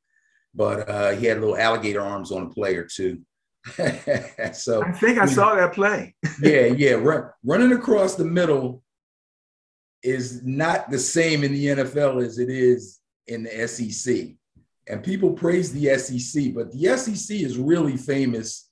but 0.54 0.88
uh, 0.88 1.10
he 1.12 1.26
had 1.26 1.40
little 1.40 1.56
alligator 1.56 2.00
arms 2.00 2.32
on 2.32 2.44
a 2.44 2.50
play 2.50 2.76
or 2.76 2.84
two. 2.84 3.20
so 4.52 4.82
I 4.82 4.92
think 4.92 5.18
I 5.18 5.26
saw 5.26 5.54
that 5.54 5.74
play. 5.74 6.14
yeah, 6.42 6.66
yeah, 6.66 6.92
run, 6.92 7.28
running 7.44 7.72
across 7.72 8.14
the 8.14 8.24
middle 8.24 8.82
is 10.02 10.42
not 10.42 10.90
the 10.90 10.98
same 10.98 11.44
in 11.44 11.52
the 11.52 11.66
NFL 11.66 12.24
as 12.24 12.38
it 12.38 12.48
is 12.48 13.00
in 13.26 13.42
the 13.42 13.68
SEC. 13.68 14.28
And 14.88 15.04
people 15.04 15.32
praise 15.32 15.72
the 15.72 15.96
SEC, 15.98 16.54
but 16.54 16.72
the 16.72 16.96
SEC 16.96 17.36
is 17.36 17.58
really 17.58 17.98
famous 17.98 18.69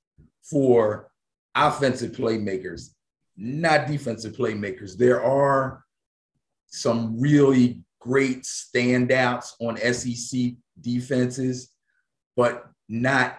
for 0.51 1.11
offensive 1.55 2.13
playmakers, 2.13 2.91
not 3.37 3.87
defensive 3.87 4.35
playmakers. 4.37 4.97
There 4.97 5.23
are 5.23 5.85
some 6.67 7.21
really 7.21 7.83
great 8.01 8.43
standouts 8.43 9.53
on 9.61 9.77
SEC 9.77 10.53
defenses, 10.81 11.71
but 12.37 12.65
not 12.89 13.39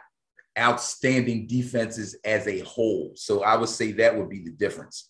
outstanding 0.58 1.48
defenses 1.48 2.18
as 2.26 2.48
a 2.48 2.60
whole. 2.60 3.12
So 3.16 3.44
I 3.44 3.56
would 3.56 3.70
say 3.70 3.94
that 3.94 4.18
would 4.18 4.30
be 4.30 4.44
the 4.44 4.52
difference. 4.52 5.10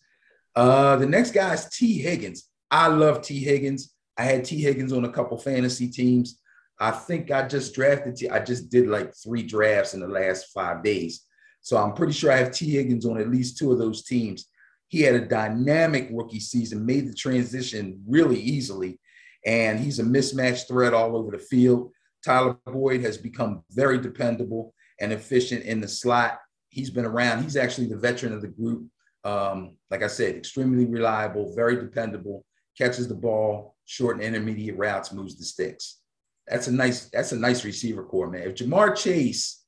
Uh, 0.56 0.96
the 0.98 1.06
next 1.06 1.32
guy 1.32 1.53
is 1.53 1.65
Tee 1.70 2.00
Higgins. 2.00 2.50
I 2.70 2.88
love 2.88 3.22
Tee 3.22 3.44
Higgins. 3.44 3.94
I 4.18 4.24
had 4.24 4.46
Tee 4.46 4.62
Higgins 4.62 4.94
on 4.94 5.06
a 5.06 5.12
couple 5.12 5.38
fantasy 5.38 5.89
teams. 5.89 6.39
I 6.79 6.91
think 6.91 7.32
I 7.32 7.48
just 7.48 7.74
drafted. 7.74 8.15
T- 8.15 8.29
I 8.29 8.39
just 8.39 8.70
did 8.70 8.88
like 8.88 9.13
three 9.15 9.44
drafts 9.44 9.94
in 9.94 10.00
the 10.00 10.08
last 10.08 10.48
five 10.53 10.84
days. 10.84 11.25
So 11.62 11.78
I'm 11.78 11.94
pretty 11.94 12.13
sure 12.13 12.32
I 12.32 12.38
have 12.38 12.51
Tee 12.51 12.72
Higgins 12.72 13.06
on 13.06 13.20
at 13.20 13.30
least 13.30 13.58
two 13.58 13.72
of 13.72 13.80
those 13.80 14.04
teams. 14.04 14.48
He 14.88 15.01
had 15.01 15.16
a 15.16 15.28
dynamic 15.28 16.10
rookie 16.12 16.39
season, 16.39 16.86
made 16.86 17.08
the 17.08 17.13
transition 17.13 18.01
really 18.08 18.39
easily, 18.39 19.00
and 19.46 19.80
he's 19.80 20.00
a 20.00 20.04
mismatch 20.04 20.68
threat 20.68 20.94
all 20.94 21.16
over 21.16 21.32
the 21.32 21.38
field. 21.38 21.92
Tyler 22.25 22.58
Boyd 22.66 23.01
has 23.01 23.18
become 23.18 23.63
very 23.72 24.00
dependable 24.00 24.74
and 25.00 25.13
efficient 25.13 25.63
in 25.63 25.80
the 25.80 25.88
slot. 25.88 26.39
He's 26.70 26.89
been 26.89 27.06
around. 27.06 27.44
He's 27.44 27.56
actually 27.56 27.88
the 27.88 27.98
veteran 27.98 28.34
of 28.34 28.42
the 28.42 28.48
group. 28.48 28.88
Um, 29.24 29.78
like 29.92 30.01
I 30.01 30.08
said, 30.08 30.36
extremely 30.36 30.86
reliable, 30.86 31.54
very 31.56 31.75
dependable, 31.75 32.46
catches 32.78 33.08
the 33.08 33.16
ball, 33.16 33.75
short 33.86 34.16
and 34.16 34.24
intermediate 34.24 34.78
routes, 34.78 35.12
moves 35.12 35.38
the 35.38 35.44
sticks. 35.44 36.00
That's 36.48 36.68
a 36.68 36.72
nice, 36.72 37.10
that's 37.10 37.32
a 37.32 37.38
nice 37.38 37.63
receiver 37.63 38.04
core, 38.04 38.30
man. 38.30 38.44
If 38.44 38.56
Ja'Marr 38.56 38.96
Chase 38.96 39.59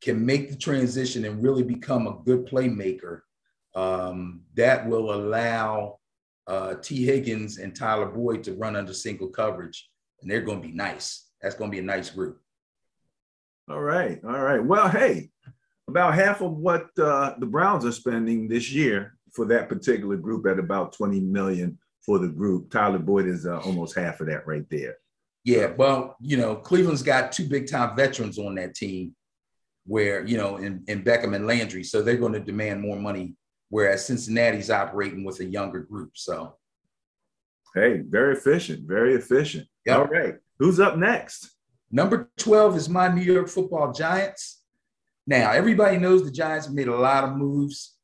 can 0.00 0.24
make 0.24 0.50
the 0.50 0.56
transition 0.56 1.24
and 1.24 1.42
really 1.42 1.62
become 1.62 2.06
a 2.06 2.18
good 2.24 2.46
playmaker, 2.46 3.20
um, 3.74 4.42
that 4.54 4.86
will 4.86 5.14
allow 5.14 5.98
uh, 6.46 6.74
Tee 6.82 7.04
Higgins 7.04 7.58
and 7.58 7.74
Tyler 7.76 8.06
Boyd 8.06 8.42
to 8.44 8.54
run 8.54 8.76
under 8.76 8.92
single 8.92 9.28
coverage, 9.28 9.88
and 10.20 10.30
they're 10.30 10.40
going 10.40 10.60
to 10.60 10.66
be 10.66 10.74
nice. 10.74 11.28
That's 11.40 11.54
going 11.54 11.70
to 11.70 11.74
be 11.74 11.80
a 11.80 11.82
nice 11.82 12.10
group. 12.10 12.40
All 13.68 13.80
right, 13.80 14.20
all 14.24 14.40
right. 14.40 14.64
Well, 14.64 14.88
hey, 14.88 15.30
about 15.86 16.14
half 16.14 16.40
of 16.40 16.52
what 16.52 16.88
uh, 16.98 17.34
the 17.38 17.46
Browns 17.46 17.84
are 17.84 17.92
spending 17.92 18.48
this 18.48 18.72
year 18.72 19.16
for 19.32 19.44
that 19.46 19.68
particular 19.68 20.16
group 20.16 20.46
at 20.46 20.58
about 20.58 20.92
20 20.92 21.20
million 21.20 21.78
for 22.04 22.18
the 22.18 22.28
group. 22.28 22.70
Tyler 22.70 22.98
Boyd 22.98 23.26
is 23.26 23.46
uh, 23.46 23.60
almost 23.60 23.96
half 23.96 24.20
of 24.20 24.26
that 24.26 24.46
right 24.46 24.64
there. 24.70 24.96
Yeah, 25.44 25.72
well, 25.76 26.16
you 26.20 26.36
know, 26.36 26.56
Cleveland's 26.56 27.02
got 27.02 27.32
two 27.32 27.46
big 27.46 27.68
time 27.68 27.96
veterans 27.96 28.38
on 28.38 28.56
that 28.56 28.74
team 28.74 29.14
where, 29.86 30.24
you 30.24 30.36
know, 30.36 30.56
in, 30.56 30.84
in 30.88 31.02
Beckham 31.02 31.34
and 31.34 31.46
Landry. 31.46 31.84
So 31.84 32.02
they're 32.02 32.16
going 32.16 32.32
to 32.32 32.40
demand 32.40 32.80
more 32.80 32.96
money, 32.96 33.34
whereas 33.68 34.06
Cincinnati's 34.06 34.70
operating 34.70 35.24
with 35.24 35.40
a 35.40 35.44
younger 35.44 35.80
group. 35.80 36.12
So, 36.14 36.56
hey, 37.74 38.02
very 38.06 38.36
efficient, 38.36 38.86
very 38.86 39.14
efficient. 39.14 39.66
Yep. 39.86 39.98
All 39.98 40.06
right. 40.06 40.34
Who's 40.58 40.80
up 40.80 40.96
next? 40.96 41.50
Number 41.90 42.30
12 42.38 42.76
is 42.76 42.88
my 42.88 43.08
New 43.08 43.22
York 43.22 43.48
football 43.48 43.92
Giants. 43.92 44.62
Now, 45.26 45.52
everybody 45.52 45.98
knows 45.98 46.24
the 46.24 46.30
Giants 46.30 46.68
made 46.68 46.88
a 46.88 46.96
lot 46.96 47.24
of 47.24 47.36
moves 47.36 47.96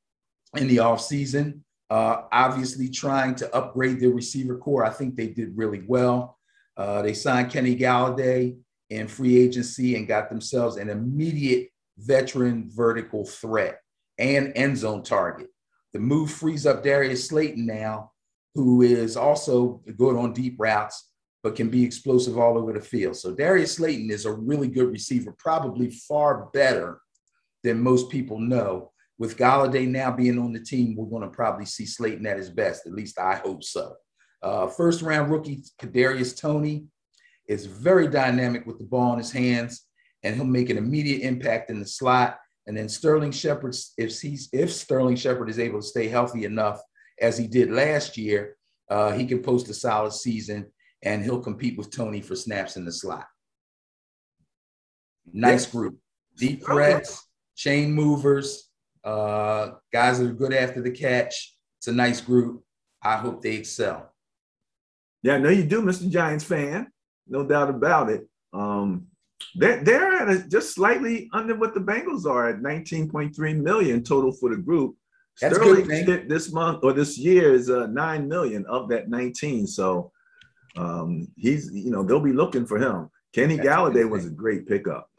in 0.56 0.68
the 0.68 0.78
offseason. 0.78 1.61
Uh, 1.88 2.23
obviously, 2.33 2.88
trying 2.88 3.35
to 3.37 3.54
upgrade 3.54 4.00
their 4.00 4.11
receiver 4.11 4.59
core. 4.59 4.85
I 4.85 4.90
think 4.90 5.14
they 5.14 5.28
did 5.28 5.56
really 5.56 5.85
well. 5.87 6.38
Uh, 6.76 7.02
they 7.02 7.14
signed 7.14 7.50
Kenny 7.50 7.76
Golladay 7.76 8.56
in 8.90 9.09
free 9.09 9.38
agency 9.38 9.97
and 9.97 10.07
got 10.07 10.28
themselves 10.28 10.76
an 10.76 10.88
immediate 10.90 11.69
veteran 11.99 12.71
vertical 12.71 13.25
threat 13.25 13.81
and 14.19 14.52
end 14.55 14.78
zone 14.78 15.02
target. 15.02 15.49
The 15.93 15.99
move 15.99 16.31
frees 16.31 16.66
up 16.66 16.83
Darius 16.83 17.28
Slayton 17.28 17.66
now, 17.66 18.12
who 18.55 18.83
is 18.83 19.16
also 19.16 19.83
good 19.97 20.16
on 20.16 20.33
deep 20.33 20.57
routes, 20.59 21.11
but 21.43 21.57
can 21.57 21.69
be 21.69 21.85
explosive 21.85 22.38
all 22.38 22.59
over 22.59 22.73
the 22.73 22.81
field. 22.81 23.16
So 23.16 23.35
Darius 23.35 23.76
Slayton 23.76 24.11
is 24.11 24.25
a 24.25 24.33
really 24.33 24.69
good 24.69 24.90
receiver, 24.90 25.35
probably 25.38 25.90
far 25.90 26.49
better 26.52 27.00
than 27.62 27.81
most 27.83 28.11
people 28.11 28.38
know. 28.38 28.93
With 29.19 29.38
Golladay 29.38 29.88
now 29.88 30.11
being 30.11 30.38
on 30.38 30.52
the 30.52 30.61
team, 30.61 30.95
we're 30.95 31.07
going 31.07 31.23
to 31.23 31.35
probably 31.35 31.64
see 31.64 31.87
Slayton 31.87 32.26
at 32.26 32.37
his 32.37 32.50
best. 32.50 32.87
At 32.87 32.93
least 32.93 33.19
I 33.19 33.37
hope 33.37 33.64
so. 33.64 33.95
Uh, 34.43 34.66
first 34.66 35.00
round 35.00 35.31
rookie 35.31 35.62
Kadarius 35.81 36.38
Toney 36.38 36.87
is 37.48 37.66
very 37.66 38.08
dynamic 38.08 38.66
with 38.66 38.78
the 38.78 38.84
ball 38.84 39.12
in 39.12 39.18
his 39.18 39.32
hands, 39.32 39.86
and 40.22 40.34
he'll 40.34 40.44
make 40.44 40.70
an 40.70 40.78
immediate 40.78 41.22
impact 41.22 41.70
in 41.70 41.80
the 41.80 41.86
slot. 41.86 42.38
And 42.66 42.76
then 42.76 42.88
Sterling 42.88 43.32
Shepard, 43.32 43.76
if 43.96 44.20
he's 44.20 44.48
if 44.52 44.72
Sterling 44.72 45.16
Shepard 45.16 45.48
is 45.48 45.58
able 45.58 45.80
to 45.80 45.86
stay 45.86 46.08
healthy 46.08 46.44
enough 46.44 46.80
as 47.20 47.38
he 47.38 47.46
did 47.46 47.70
last 47.70 48.16
year, 48.16 48.56
uh, 48.90 49.12
he 49.12 49.26
can 49.26 49.42
post 49.42 49.68
a 49.68 49.74
solid 49.74 50.12
season 50.12 50.66
and 51.02 51.22
he'll 51.22 51.40
compete 51.40 51.78
with 51.78 51.90
Toney 51.90 52.20
for 52.20 52.34
snaps 52.34 52.76
in 52.76 52.84
the 52.84 52.92
slot. 52.92 53.26
Nice 55.32 55.66
group, 55.66 55.98
deep 56.36 56.64
threats, 56.64 57.26
chain 57.56 57.92
movers, 57.92 58.70
uh, 59.04 59.70
guys 59.92 60.18
that 60.18 60.30
are 60.30 60.34
good 60.34 60.52
after 60.52 60.82
the 60.82 60.90
catch. 60.90 61.54
It's 61.78 61.88
a 61.88 61.92
nice 61.92 62.20
group. 62.20 62.62
I 63.02 63.16
hope 63.16 63.42
they 63.42 63.54
excel. 63.54 64.12
Yeah, 65.22 65.34
I 65.34 65.38
know 65.38 65.50
you 65.50 65.64
do, 65.64 65.82
Mr. 65.82 66.08
Giants 66.08 66.44
fan. 66.44 66.88
No 67.28 67.47
doubt 67.47 67.71
about 67.71 68.11
it. 68.11 68.26
Um, 68.52 69.06
they're, 69.54 69.83
they're 69.83 70.12
at 70.14 70.28
a, 70.28 70.49
just 70.49 70.75
slightly 70.75 71.28
under 71.33 71.54
what 71.54 71.75
the 71.75 71.80
Bengals 71.80 72.25
are 72.25 72.49
at 72.49 72.61
19.3 72.61 73.62
million 73.62 74.02
total 74.02 74.33
for 74.33 74.50
the 74.50 74.56
group. 74.56 74.97
That's 75.40 75.54
Sterling 75.56 75.87
good, 76.06 76.28
this 76.28 76.50
month 76.50 76.83
or 76.83 76.92
this 76.95 77.18
year 77.18 77.52
is 77.52 77.68
uh, 77.68 77.87
9 77.88 78.28
million 78.28 78.64
of 78.66 78.88
that 78.88 79.11
19. 79.11 79.66
So 79.66 80.11
um, 80.76 81.28
he's, 81.37 81.71
you 81.73 81.90
know, 81.90 82.02
they'll 82.02 82.21
be 82.21 82.33
looking 82.33 82.64
for 82.64 82.78
him. 82.78 83.11
Kenny 83.35 83.56
That's 83.56 83.68
Golladay 83.68 84.09
was 84.09 84.25
a 84.25 84.30
great 84.30 84.66
pickup. 84.66 85.11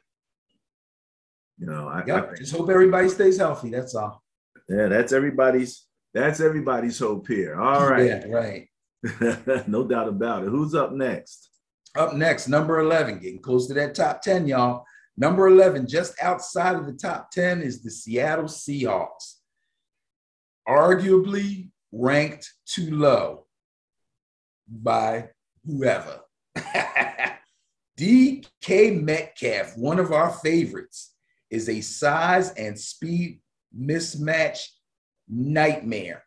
You 1.60 1.68
know, 1.68 1.88
I, 1.88 2.04
Yep. 2.06 2.32
I 2.32 2.36
Just 2.36 2.56
hope 2.56 2.70
everybody 2.70 3.10
stays 3.10 3.38
healthy. 3.38 3.70
That's 3.70 3.94
all. 3.96 4.24
yeah, 4.70 4.88
that's 4.88 5.12
everybody's 5.14 5.86
that's 6.14 6.40
everybody's 6.40 6.98
hope 6.98 7.28
here. 7.28 7.60
All 7.60 7.88
right. 7.88 8.06
Yeah, 8.08 8.26
right. 8.28 8.68
no 9.68 9.88
doubt 9.88 10.08
about 10.08 10.44
it. 10.44 10.50
Who's 10.50 10.74
up 10.74 10.94
next? 10.94 11.50
Up 11.98 12.14
next, 12.14 12.48
number 12.48 12.80
11, 12.80 13.18
getting 13.18 13.42
close 13.42 13.68
to 13.68 13.74
that 13.74 13.96
top 13.96 14.22
10, 14.22 14.46
y'all. 14.46 14.86
Number 15.18 15.48
11, 15.48 15.88
just 15.88 16.14
outside 16.22 16.76
of 16.76 16.86
the 16.86 16.94
top 16.94 17.32
10, 17.32 17.64
is 17.64 17.82
the 17.82 17.90
Seattle 17.90 18.46
Seahawks. 18.46 19.38
Arguably 20.70 21.72
ranked 21.92 22.54
too 22.68 22.96
low 22.96 23.48
by 24.68 25.30
whoever. 25.66 26.20
DK 27.98 29.02
Metcalf, 29.02 29.76
one 29.76 29.98
of 29.98 30.12
our 30.12 30.30
favorites, 30.30 31.16
is 31.50 31.68
a 31.68 31.82
size 31.82 32.52
and 32.52 32.80
speed 32.80 33.40
mismatch 33.76 34.68
nightmare 35.28 36.24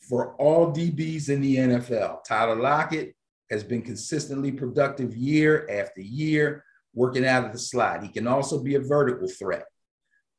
for 0.00 0.34
all 0.34 0.72
DBs 0.72 1.28
in 1.28 1.40
the 1.40 1.56
NFL. 1.58 2.24
Tyler 2.24 2.56
Lockett 2.56 3.14
has 3.52 3.62
been 3.62 3.82
consistently 3.82 4.50
productive 4.50 5.14
year 5.14 5.68
after 5.70 6.00
year, 6.00 6.64
working 6.94 7.26
out 7.26 7.44
of 7.44 7.52
the 7.52 7.58
slot. 7.58 8.02
He 8.02 8.08
can 8.08 8.26
also 8.26 8.62
be 8.62 8.74
a 8.74 8.80
vertical 8.80 9.28
threat. 9.28 9.66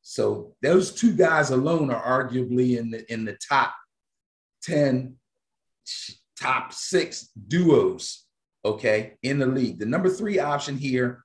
So 0.02 0.54
those 0.60 0.92
two 0.92 1.14
guys 1.14 1.50
alone 1.50 1.90
are 1.90 2.26
arguably 2.26 2.76
in 2.76 2.90
the 2.90 3.10
in 3.10 3.24
the 3.24 3.38
top 3.48 3.74
10, 4.64 5.14
top 6.38 6.72
six 6.72 7.30
duos, 7.48 8.26
okay, 8.64 9.14
in 9.22 9.38
the 9.38 9.46
league. 9.46 9.78
The 9.78 9.86
number 9.86 10.10
three 10.10 10.40
option 10.40 10.76
here 10.76 11.24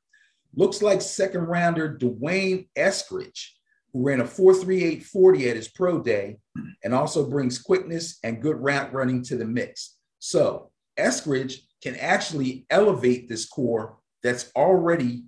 looks 0.55 0.81
like 0.81 1.01
second 1.01 1.45
rounder 1.45 1.97
D'Wayne 1.97 2.67
Eskridge, 2.77 3.49
who 3.93 4.05
ran 4.05 4.21
a 4.21 4.25
4.3840 4.25 5.49
at 5.49 5.55
his 5.55 5.67
pro 5.69 6.01
day 6.01 6.37
and 6.83 6.93
also 6.93 7.29
brings 7.29 7.59
quickness 7.59 8.19
and 8.23 8.41
good 8.41 8.57
route 8.57 8.93
running 8.93 9.23
to 9.23 9.35
the 9.37 9.45
mix. 9.45 9.97
So 10.19 10.71
Eskridge 10.97 11.61
can 11.81 11.95
actually 11.95 12.65
elevate 12.69 13.29
this 13.29 13.45
core 13.45 13.97
that's 14.21 14.51
already 14.55 15.23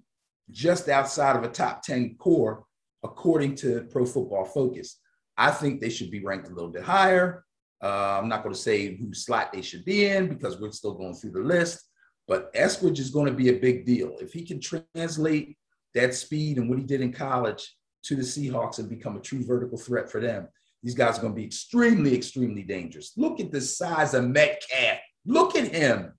just 0.49 0.89
outside 0.89 1.35
of 1.35 1.43
a 1.43 1.47
top 1.47 1.81
10 1.81 2.15
core, 2.17 2.65
according 3.03 3.55
to 3.55 3.87
Pro 3.91 4.05
Football 4.05 4.45
Focus. 4.45 4.99
I 5.37 5.51
think 5.51 5.79
they 5.79 5.89
should 5.89 6.11
be 6.11 6.23
ranked 6.23 6.49
a 6.49 6.53
little 6.53 6.69
bit 6.69 6.83
higher. 6.83 7.45
Uh, 7.81 8.19
I'm 8.21 8.29
not 8.29 8.43
going 8.43 8.53
to 8.53 8.61
say 8.61 8.95
whose 8.95 9.25
slot 9.25 9.51
they 9.51 9.61
should 9.61 9.85
be 9.85 10.05
in 10.05 10.27
because 10.27 10.59
we're 10.59 10.71
still 10.71 10.93
going 10.93 11.15
through 11.15 11.31
the 11.31 11.39
list, 11.39 11.79
but 12.27 12.53
Eskridge 12.53 12.99
is 12.99 13.09
going 13.09 13.25
to 13.25 13.33
be 13.33 13.49
a 13.49 13.59
big 13.59 13.85
deal. 13.85 14.17
If 14.19 14.33
he 14.33 14.43
can 14.43 14.59
translate 14.59 15.57
that 15.95 16.13
speed 16.13 16.57
and 16.57 16.69
what 16.69 16.77
he 16.77 16.85
did 16.85 17.01
in 17.01 17.11
college 17.11 17.75
to 18.03 18.15
the 18.15 18.21
Seahawks 18.21 18.79
and 18.79 18.89
become 18.89 19.17
a 19.17 19.21
true 19.21 19.43
vertical 19.43 19.77
threat 19.77 20.11
for 20.11 20.21
them, 20.21 20.47
these 20.83 20.95
guys 20.95 21.17
are 21.17 21.21
going 21.21 21.33
to 21.33 21.39
be 21.39 21.45
extremely, 21.45 22.15
extremely 22.15 22.63
dangerous. 22.63 23.13
Look 23.17 23.39
at 23.39 23.51
the 23.51 23.61
size 23.61 24.13
of 24.13 24.27
Metcalf. 24.27 24.99
Look 25.25 25.55
at 25.55 25.73
him. 25.73 26.13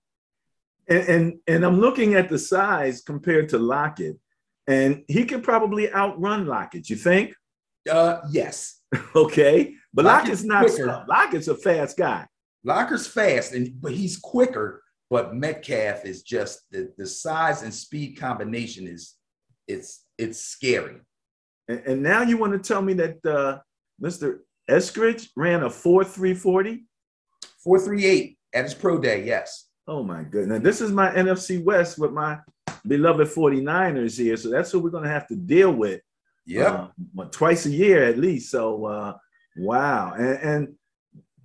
And, 0.87 1.07
and 1.07 1.33
and 1.47 1.65
I'm 1.65 1.79
looking 1.79 2.15
at 2.15 2.29
the 2.29 2.39
size 2.39 3.01
compared 3.01 3.49
to 3.49 3.57
Lockett, 3.57 4.17
and 4.67 5.03
he 5.07 5.25
could 5.25 5.43
probably 5.43 5.91
outrun 5.93 6.45
Lockett. 6.45 6.89
You 6.89 6.95
think? 6.95 7.33
Uh, 7.89 8.19
yes. 8.31 8.79
Okay, 9.15 9.73
but 9.91 10.05
Lockett's 10.05 10.43
Lockett's 10.43 10.43
not. 10.43 10.59
quicker. 10.65 10.83
slow. 10.83 11.03
Lockett's 11.07 11.47
a 11.47 11.55
fast 11.55 11.97
guy. 11.97 12.27
Locker's 12.63 13.07
fast, 13.07 13.53
and 13.53 13.81
but 13.81 13.91
he's 13.91 14.17
quicker. 14.17 14.83
But 15.09 15.35
Metcalf 15.35 16.05
is 16.05 16.23
just 16.23 16.61
the, 16.71 16.91
the 16.97 17.05
size 17.05 17.63
and 17.63 17.73
speed 17.73 18.19
combination 18.19 18.87
is 18.87 19.15
it's 19.67 20.05
it's 20.17 20.39
scary. 20.39 20.97
And, 21.67 21.79
and 21.85 22.03
now 22.03 22.21
you 22.21 22.37
want 22.37 22.53
to 22.53 22.59
tell 22.59 22.81
me 22.81 22.93
that 22.93 23.25
uh, 23.25 23.59
Mr. 24.01 24.39
Eskridge 24.69 25.29
ran 25.35 25.63
a 25.63 25.69
four 25.69 26.03
three 26.03 26.33
forty? 26.33 26.85
438 27.63 28.37
at 28.53 28.63
his 28.65 28.73
pro 28.73 28.99
day, 28.99 29.25
yes. 29.25 29.69
Oh 29.87 30.03
my 30.03 30.23
goodness! 30.23 30.61
This 30.63 30.81
is 30.81 30.91
my 30.91 31.09
NFC 31.11 31.61
West 31.63 31.99
with 31.99 32.11
my 32.11 32.39
beloved 32.87 33.27
49ers 33.27 34.17
here, 34.17 34.37
so 34.37 34.49
that's 34.49 34.73
what 34.73 34.83
we're 34.83 34.89
going 34.89 35.03
to 35.03 35.09
have 35.09 35.27
to 35.27 35.35
deal 35.35 35.71
with. 35.71 36.01
Yeah. 36.45 36.87
uh, 37.17 37.25
twice 37.31 37.65
a 37.65 37.69
year 37.71 38.03
at 38.03 38.17
least. 38.17 38.51
So 38.51 38.85
uh, 38.85 39.13
wow, 39.57 40.13
and, 40.17 40.37
and 40.39 40.67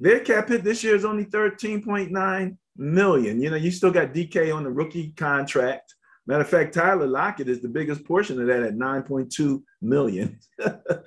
their 0.00 0.20
cap 0.20 0.48
hit 0.48 0.64
this 0.64 0.82
year 0.82 0.94
is 0.96 1.04
only 1.04 1.24
thirteen 1.24 1.82
point 1.82 2.10
nine 2.10 2.58
million. 2.76 3.40
You 3.40 3.50
know, 3.50 3.56
you 3.56 3.70
still 3.70 3.90
got 3.92 4.12
DK 4.14 4.54
on 4.54 4.64
the 4.64 4.70
rookie 4.70 5.10
contract. 5.16 5.94
Matter 6.26 6.42
of 6.42 6.48
fact, 6.48 6.74
Tyler 6.74 7.06
Lockett 7.06 7.48
is 7.48 7.62
the 7.62 7.68
biggest 7.68 8.04
portion 8.04 8.40
of 8.40 8.46
that 8.48 8.62
at 8.62 8.74
nine 8.76 9.02
point 9.02 9.32
two 9.32 9.64
million. 9.82 10.38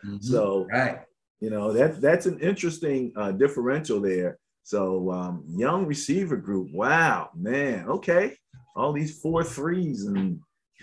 Mhm. 0.06 0.24
So 0.24 0.66
right. 0.72 1.02
you 1.42 1.50
know 1.50 1.72
that's 1.74 1.98
that's 2.00 2.26
an 2.26 2.40
interesting 2.40 3.12
uh, 3.16 3.32
differential 3.32 4.00
there. 4.02 4.40
So 4.64 5.12
um, 5.12 5.44
young 5.48 5.86
receiver 5.86 6.38
group. 6.38 6.70
Wow, 6.72 7.30
man. 7.36 7.88
Okay, 7.88 8.38
all 8.76 8.94
these 8.94 9.20
four 9.20 9.44
threes 9.44 10.06
and 10.06 10.40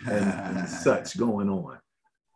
and, 0.07 0.59
and 0.59 0.69
such 0.85 1.17
going 1.19 1.49
on. 1.49 1.79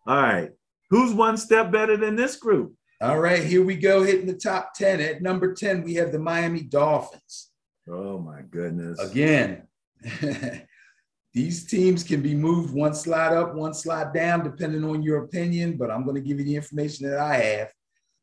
All 0.07 0.23
right. 0.23 0.51
Who's 0.91 1.15
one 1.15 1.37
step 1.37 1.71
better 1.71 1.97
than 1.97 2.17
this 2.17 2.37
group? 2.37 2.75
All 3.01 3.19
right, 3.19 3.43
here 3.43 3.65
we 3.65 3.75
go, 3.75 4.05
hitting 4.05 4.27
the 4.27 4.35
top 4.35 4.75
10. 4.75 5.01
At 5.01 5.23
number 5.23 5.55
10, 5.55 5.83
we 5.83 5.95
have 5.95 6.13
the 6.13 6.21
Miami 6.21 6.63
Dolphins. 6.63 7.51
Oh 7.89 8.19
my 8.19 8.43
goodness. 8.43 9.01
Again, 9.01 9.67
these 11.35 11.67
teams 11.67 12.05
can 12.05 12.23
be 12.23 12.35
moved 12.35 12.73
one 12.73 12.95
slide 12.95 13.33
up, 13.33 13.55
one 13.55 13.75
slide 13.75 14.13
down, 14.13 14.45
depending 14.45 14.85
on 14.85 15.03
your 15.03 15.25
opinion, 15.25 15.77
but 15.77 15.91
I'm 15.91 16.05
going 16.05 16.15
to 16.15 16.21
give 16.21 16.39
you 16.39 16.45
the 16.45 16.55
information 16.55 17.11
that 17.11 17.19
I 17.19 17.37
have. 17.39 17.73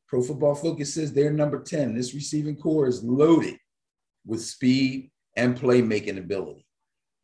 Pro 0.09 0.23
Football 0.23 0.55
Focus 0.55 0.95
says 0.95 1.13
they're 1.13 1.31
number 1.31 1.61
10. 1.61 1.93
This 1.93 2.15
receiving 2.15 2.55
core 2.55 2.87
is 2.87 3.03
loaded 3.03 3.57
with 4.25 4.41
speed 4.41 5.11
and 5.37 5.57
playmaking 5.57 6.17
ability. 6.17 6.65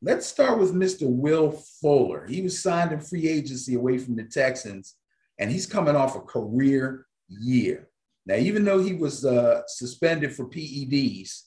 Let's 0.03 0.27
start 0.27 0.59
with 0.59 0.73
Mr. 0.73 1.09
Will 1.09 1.51
Fuller. 1.81 2.27
He 2.27 2.43
was 2.43 2.61
signed 2.61 2.91
in 2.91 2.99
free 2.99 3.27
agency 3.27 3.73
away 3.73 3.97
from 3.97 4.15
the 4.15 4.25
Texans, 4.25 4.95
and 5.39 5.51
he's 5.51 5.65
coming 5.65 5.95
off 5.95 6.15
a 6.15 6.21
career 6.21 7.07
year. 7.27 7.89
Now, 8.27 8.35
even 8.35 8.63
though 8.63 8.83
he 8.83 8.93
was 8.93 9.25
uh, 9.25 9.63
suspended 9.67 10.35
for 10.35 10.45
PEDs 10.45 11.41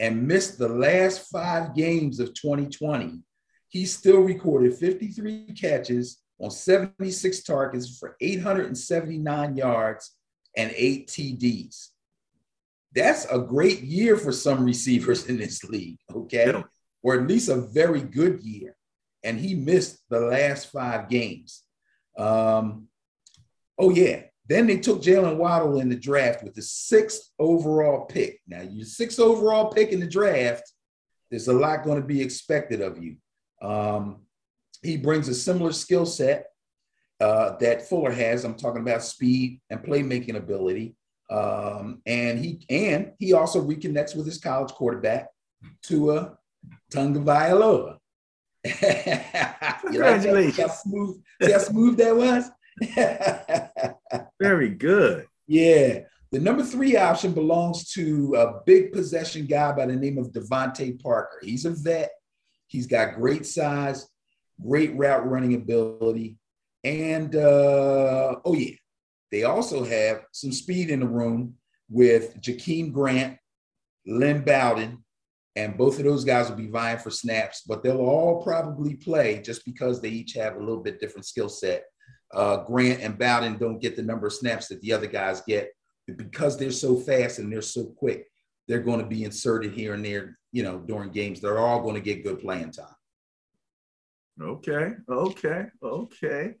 and 0.00 0.26
missed 0.26 0.58
the 0.58 0.68
last 0.68 1.30
five 1.30 1.74
games 1.76 2.18
of 2.18 2.34
2020, 2.34 3.20
he 3.68 3.86
still 3.86 4.20
recorded 4.20 4.74
53 4.74 5.52
catches 5.52 6.20
on 6.40 6.50
76 6.50 7.44
targets 7.44 7.96
for 7.96 8.16
879 8.20 9.56
yards 9.56 10.16
and 10.56 10.72
eight 10.76 11.08
TDs. 11.08 11.88
That's 12.94 13.26
a 13.26 13.38
great 13.38 13.80
year 13.80 14.16
for 14.16 14.32
some 14.32 14.64
receivers 14.64 15.26
in 15.26 15.36
this 15.36 15.64
league, 15.64 15.98
okay? 16.14 16.46
Yeah. 16.46 16.62
Or 17.02 17.14
at 17.14 17.26
least 17.26 17.48
a 17.48 17.56
very 17.56 18.00
good 18.00 18.40
year. 18.42 18.76
And 19.24 19.38
he 19.38 19.54
missed 19.54 19.98
the 20.08 20.20
last 20.20 20.70
five 20.70 21.08
games. 21.08 21.62
Um, 22.16 22.88
oh, 23.78 23.90
yeah. 23.90 24.22
Then 24.46 24.66
they 24.66 24.76
took 24.76 25.02
Jalen 25.02 25.38
Waddle 25.38 25.80
in 25.80 25.88
the 25.88 25.96
draft 25.96 26.44
with 26.44 26.54
the 26.54 26.62
sixth 26.62 27.30
overall 27.38 28.04
pick. 28.04 28.40
Now, 28.46 28.60
your 28.60 28.84
sixth 28.84 29.18
overall 29.18 29.72
pick 29.72 29.90
in 29.90 30.00
the 30.00 30.06
draft, 30.06 30.70
there's 31.30 31.48
a 31.48 31.52
lot 31.52 31.84
going 31.84 32.00
to 32.00 32.06
be 32.06 32.20
expected 32.22 32.80
of 32.80 33.02
you. 33.02 33.16
Um, 33.62 34.20
he 34.82 34.98
brings 34.98 35.28
a 35.28 35.34
similar 35.34 35.72
skill 35.72 36.04
set 36.04 36.46
uh, 37.24 37.56
that 37.58 37.88
Fuller 37.88 38.12
has. 38.12 38.44
I'm 38.44 38.54
talking 38.54 38.82
about 38.82 39.02
speed 39.02 39.60
and 39.70 39.80
playmaking 39.80 40.36
ability. 40.36 40.94
Um, 41.30 42.02
and 42.04 42.38
he 42.38 42.66
and 42.68 43.12
he 43.18 43.32
also 43.32 43.62
reconnects 43.62 44.14
with 44.14 44.26
his 44.26 44.38
college 44.38 44.72
quarterback, 44.72 45.28
Tua 45.82 46.36
like 48.64 48.80
that? 48.80 49.56
How 49.60 49.78
Congratulations. 49.80 50.72
smooth, 50.72 51.22
how 51.40 51.58
smooth 51.58 51.96
that 51.96 52.16
was? 52.16 52.50
Very 54.40 54.70
good. 54.70 55.26
Yeah. 55.46 56.00
The 56.32 56.40
number 56.40 56.64
three 56.64 56.96
option 56.96 57.32
belongs 57.32 57.92
to 57.92 58.34
a 58.36 58.60
big 58.66 58.92
possession 58.92 59.46
guy 59.46 59.72
by 59.72 59.86
the 59.86 59.94
name 59.94 60.18
of 60.18 60.32
DeVante 60.32 61.00
Parker. 61.00 61.38
He's 61.42 61.64
a 61.64 61.70
vet. 61.70 62.10
He's 62.66 62.86
got 62.86 63.14
great 63.14 63.46
size, 63.46 64.08
great 64.60 64.96
route 64.96 65.28
running 65.28 65.54
ability. 65.54 66.36
And 66.84 67.34
uh, 67.34 68.36
oh, 68.44 68.54
yeah, 68.54 68.74
they 69.32 69.44
also 69.44 69.84
have 69.84 70.26
some 70.32 70.52
speed 70.52 70.90
in 70.90 71.00
the 71.00 71.08
room 71.08 71.54
with 71.88 72.40
Jakeem 72.40 72.92
Grant, 72.92 73.38
Lynn 74.06 74.42
Bowden, 74.42 75.04
and 75.56 75.78
both 75.78 75.98
of 75.98 76.04
those 76.04 76.24
guys 76.24 76.48
will 76.48 76.56
be 76.56 76.66
vying 76.66 76.98
for 76.98 77.10
snaps, 77.10 77.62
but 77.66 77.82
they'll 77.82 78.00
all 78.00 78.42
probably 78.42 78.96
play 78.96 79.40
just 79.40 79.64
because 79.64 80.00
they 80.00 80.08
each 80.08 80.32
have 80.34 80.56
a 80.56 80.60
little 80.60 80.82
bit 80.82 81.00
different 81.00 81.26
skill 81.26 81.48
set. 81.48 81.84
Uh, 82.32 82.58
Grant 82.64 83.00
and 83.00 83.18
Bowden 83.18 83.56
don't 83.58 83.80
get 83.80 83.96
the 83.96 84.02
number 84.02 84.26
of 84.26 84.32
snaps 84.32 84.68
that 84.68 84.80
the 84.80 84.92
other 84.92 85.06
guys 85.06 85.42
get 85.46 85.70
because 86.16 86.58
they're 86.58 86.70
so 86.72 86.96
fast 86.96 87.38
and 87.38 87.52
they're 87.52 87.62
so 87.62 87.84
quick, 87.96 88.26
they're 88.66 88.82
going 88.82 88.98
to 88.98 89.06
be 89.06 89.24
inserted 89.24 89.72
here 89.72 89.94
and 89.94 90.04
there, 90.04 90.36
you 90.52 90.62
know, 90.62 90.78
during 90.78 91.10
games. 91.10 91.40
They're 91.40 91.58
all 91.58 91.82
going 91.82 91.94
to 91.94 92.00
get 92.00 92.24
good 92.24 92.40
playing 92.40 92.72
time. 92.72 92.86
Okay, 94.42 94.94
okay, 95.08 95.66
okay. 95.82 96.54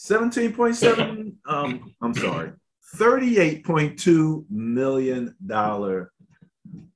17.7, 0.00 1.34
um, 1.46 1.94
I'm 2.00 2.14
sorry, 2.14 2.52
$38.2 2.96 4.44
million 4.50 5.36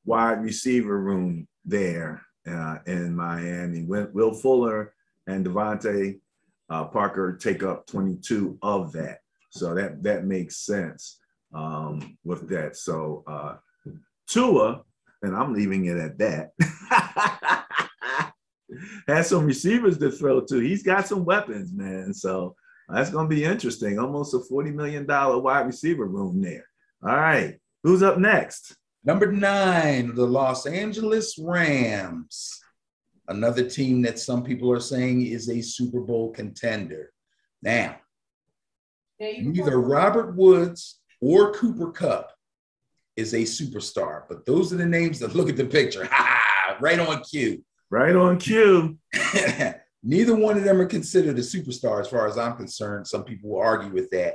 wide 0.05 0.43
receiver 0.43 1.01
room 1.01 1.47
there 1.65 2.23
uh, 2.49 2.79
in 2.87 3.15
Miami. 3.15 3.83
Will 3.83 4.33
Fuller 4.33 4.95
and 5.27 5.45
DeVante 5.45 6.19
uh, 6.71 6.85
Parker 6.85 7.37
take 7.37 7.63
up 7.63 7.87
22 7.87 8.59
of 8.63 8.93
that. 8.93 9.19
So 9.51 9.75
that 9.75 10.03
that 10.03 10.25
makes 10.25 10.57
sense 10.57 11.21
um, 11.55 12.19
with 12.25 12.49
that. 12.49 12.77
So 12.77 13.23
uh, 13.27 13.57
Tua, 14.29 14.83
and 15.23 15.37
I'm 15.37 15.53
leaving 15.53 15.85
it 15.87 15.99
at 15.99 16.19
that, 16.19 16.51
has 19.07 19.29
some 19.29 19.45
receivers 19.47 19.99
to 19.99 20.11
throw 20.11 20.41
to. 20.41 20.59
He's 20.59 20.83
got 20.83 21.07
some 21.07 21.25
weapons, 21.25 21.73
man. 21.73 22.13
So 22.13 22.57
that's 22.89 23.11
going 23.11 23.29
to 23.29 23.35
be 23.35 23.45
interesting. 23.45 23.99
Almost 23.99 24.35
a 24.35 24.39
$40 24.39 24.75
million 24.75 25.07
wide 25.07 25.67
receiver 25.67 26.07
room 26.07 26.41
there. 26.41 26.67
All 27.03 27.17
right. 27.17 27.59
Who's 27.83 28.03
up 28.03 28.19
next? 28.19 28.77
Number 29.05 29.31
nine, 29.31 30.15
the 30.15 30.27
Los 30.27 30.67
Angeles 30.67 31.39
Rams. 31.39 32.61
Another 33.29 33.69
team 33.69 34.03
that 34.03 34.19
some 34.19 34.43
people 34.43 34.71
are 34.71 34.81
saying 34.81 35.27
is 35.27 35.49
a 35.49 35.61
Super 35.61 36.01
Bowl 36.01 36.33
contender. 36.33 37.11
Now, 37.63 37.97
neither 39.19 39.81
Robert 39.81 40.37
Woods 40.37 41.01
or 41.21 41.53
Cooper 41.53 41.91
Kupp 41.91 42.31
is 43.17 43.33
a 43.35 43.43
superstar. 43.43 44.23
But 44.29 44.45
those 44.45 44.73
are 44.73 44.77
the 44.77 44.87
names 44.87 45.19
that 45.21 45.35
look 45.35 45.49
at 45.49 45.57
the 45.57 45.65
picture. 45.65 46.09
Ha, 46.65 46.79
right 46.81 46.99
on 46.99 47.23
cue. 47.23 47.63
Right 47.91 48.17
on 48.17 48.39
cue. 48.39 48.99
Neither 50.07 50.37
one 50.37 50.59
of 50.59 50.65
them 50.65 50.81
are 50.83 50.87
considered 50.87 51.39
a 51.39 51.41
superstar 51.41 51.99
as 51.99 52.09
far 52.09 52.29
as 52.29 52.37
I'm 52.37 52.57
concerned. 52.57 53.07
Some 53.07 53.25
people 53.25 53.51
will 53.51 53.61
argue 53.61 53.91
with 53.91 54.11
that, 54.11 54.35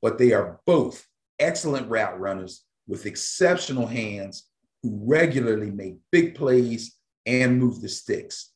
but 0.00 0.16
they 0.16 0.32
are 0.32 0.60
both 0.64 1.06
excellent 1.38 1.90
route 1.90 2.18
runners 2.18 2.64
with 2.88 3.04
exceptional 3.04 3.86
hands 3.86 4.48
who 4.82 4.98
regularly 5.02 5.70
make 5.70 5.98
big 6.10 6.34
plays 6.34 6.96
and 7.26 7.58
move 7.58 7.82
the 7.82 7.88
sticks. 7.88 8.52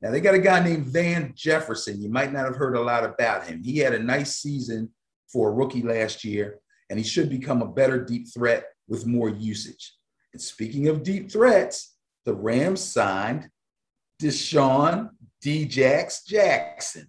Now 0.00 0.10
they 0.10 0.20
got 0.20 0.34
a 0.34 0.38
guy 0.38 0.64
named 0.64 0.86
Van 0.86 1.34
Jefferson. 1.36 2.00
You 2.00 2.08
might 2.08 2.32
not 2.32 2.46
have 2.46 2.56
heard 2.56 2.76
a 2.76 2.80
lot 2.80 3.04
about 3.04 3.46
him. 3.46 3.62
He 3.62 3.78
had 3.78 3.92
a 3.92 4.02
nice 4.02 4.36
season 4.36 4.90
for 5.30 5.50
a 5.50 5.52
rookie 5.52 5.82
last 5.82 6.24
year, 6.24 6.58
and 6.88 6.98
he 6.98 7.04
should 7.04 7.28
become 7.28 7.60
a 7.60 7.70
better 7.70 8.02
deep 8.02 8.32
threat 8.32 8.64
with 8.88 9.06
more 9.06 9.28
usage. 9.28 9.94
And 10.32 10.40
speaking 10.40 10.88
of 10.88 11.02
deep 11.02 11.30
threats, 11.30 11.96
the 12.24 12.34
Rams 12.34 12.82
signed 12.82 13.50
DeSean 14.22 15.10
Djax 15.44 16.26
Jackson. 16.26 17.06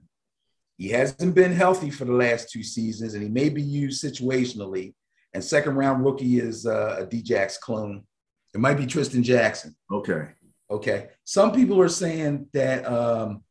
He 0.78 0.90
hasn't 0.90 1.36
been 1.36 1.54
healthy 1.54 1.90
for 1.90 2.06
the 2.06 2.14
last 2.14 2.50
two 2.50 2.64
seasons, 2.64 3.14
and 3.14 3.24
he 3.24 3.30
may 3.30 3.50
be 3.50 3.62
used 3.62 4.04
situationally. 4.04 4.94
And 5.34 5.44
second 5.44 5.76
round 5.76 6.04
rookie 6.04 6.40
is 6.40 6.66
uh, 6.66 6.98
a 7.00 7.06
Djax 7.06 7.60
clone. 7.60 8.04
It 8.54 8.60
might 8.60 8.78
be 8.78 8.86
Tristan 8.86 9.24
Jackson. 9.24 9.76
Okay. 9.92 10.30
Okay. 10.70 11.10
Some 11.24 11.52
people 11.52 11.80
are 11.82 11.90
saying 11.90 12.48
that 12.54 12.86
um, 12.86 13.44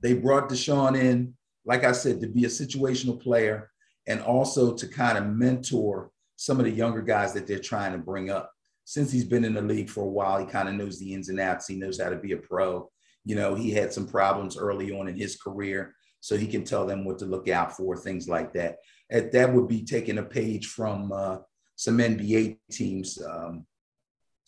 they 0.00 0.14
brought 0.14 0.48
DeSean 0.48 0.98
in, 0.98 1.34
like 1.64 1.84
I 1.84 1.92
said, 1.92 2.20
to 2.20 2.28
be 2.28 2.44
a 2.44 2.48
situational 2.48 3.20
player 3.20 3.70
and 4.06 4.20
also 4.20 4.74
to 4.74 4.86
kind 4.86 5.18
of 5.18 5.26
mentor 5.26 6.10
some 6.36 6.58
of 6.58 6.64
the 6.64 6.70
younger 6.70 7.02
guys 7.02 7.32
that 7.32 7.46
they're 7.46 7.58
trying 7.58 7.92
to 7.92 7.98
bring 7.98 8.30
up. 8.30 8.52
Since 8.84 9.10
he's 9.10 9.24
been 9.24 9.44
in 9.44 9.54
the 9.54 9.62
league 9.62 9.90
for 9.90 10.02
a 10.04 10.08
while, 10.08 10.38
he 10.38 10.46
kind 10.46 10.68
of 10.68 10.74
knows 10.74 11.00
the 11.00 11.12
ins 11.12 11.28
and 11.28 11.40
outs. 11.40 11.66
He 11.66 11.74
knows 11.74 12.00
how 12.00 12.10
to 12.10 12.16
be 12.16 12.32
a 12.32 12.36
pro. 12.36 12.88
You 13.26 13.36
know, 13.36 13.54
he 13.54 13.70
had 13.72 13.92
some 13.92 14.06
problems 14.06 14.56
early 14.56 14.98
on 14.98 15.08
in 15.08 15.18
his 15.18 15.36
career, 15.36 15.94
so 16.20 16.38
he 16.38 16.46
can 16.46 16.64
tell 16.64 16.86
them 16.86 17.04
what 17.04 17.18
to 17.18 17.26
look 17.26 17.48
out 17.48 17.76
for, 17.76 17.94
things 17.96 18.28
like 18.28 18.54
that. 18.54 18.78
That 19.10 19.52
would 19.52 19.68
be 19.68 19.84
taking 19.84 20.16
a 20.16 20.22
page 20.22 20.66
from 20.68 21.12
uh, 21.12 21.38
some 21.74 21.98
NBA 21.98 22.56
teams, 22.72 23.18
um, 23.22 23.66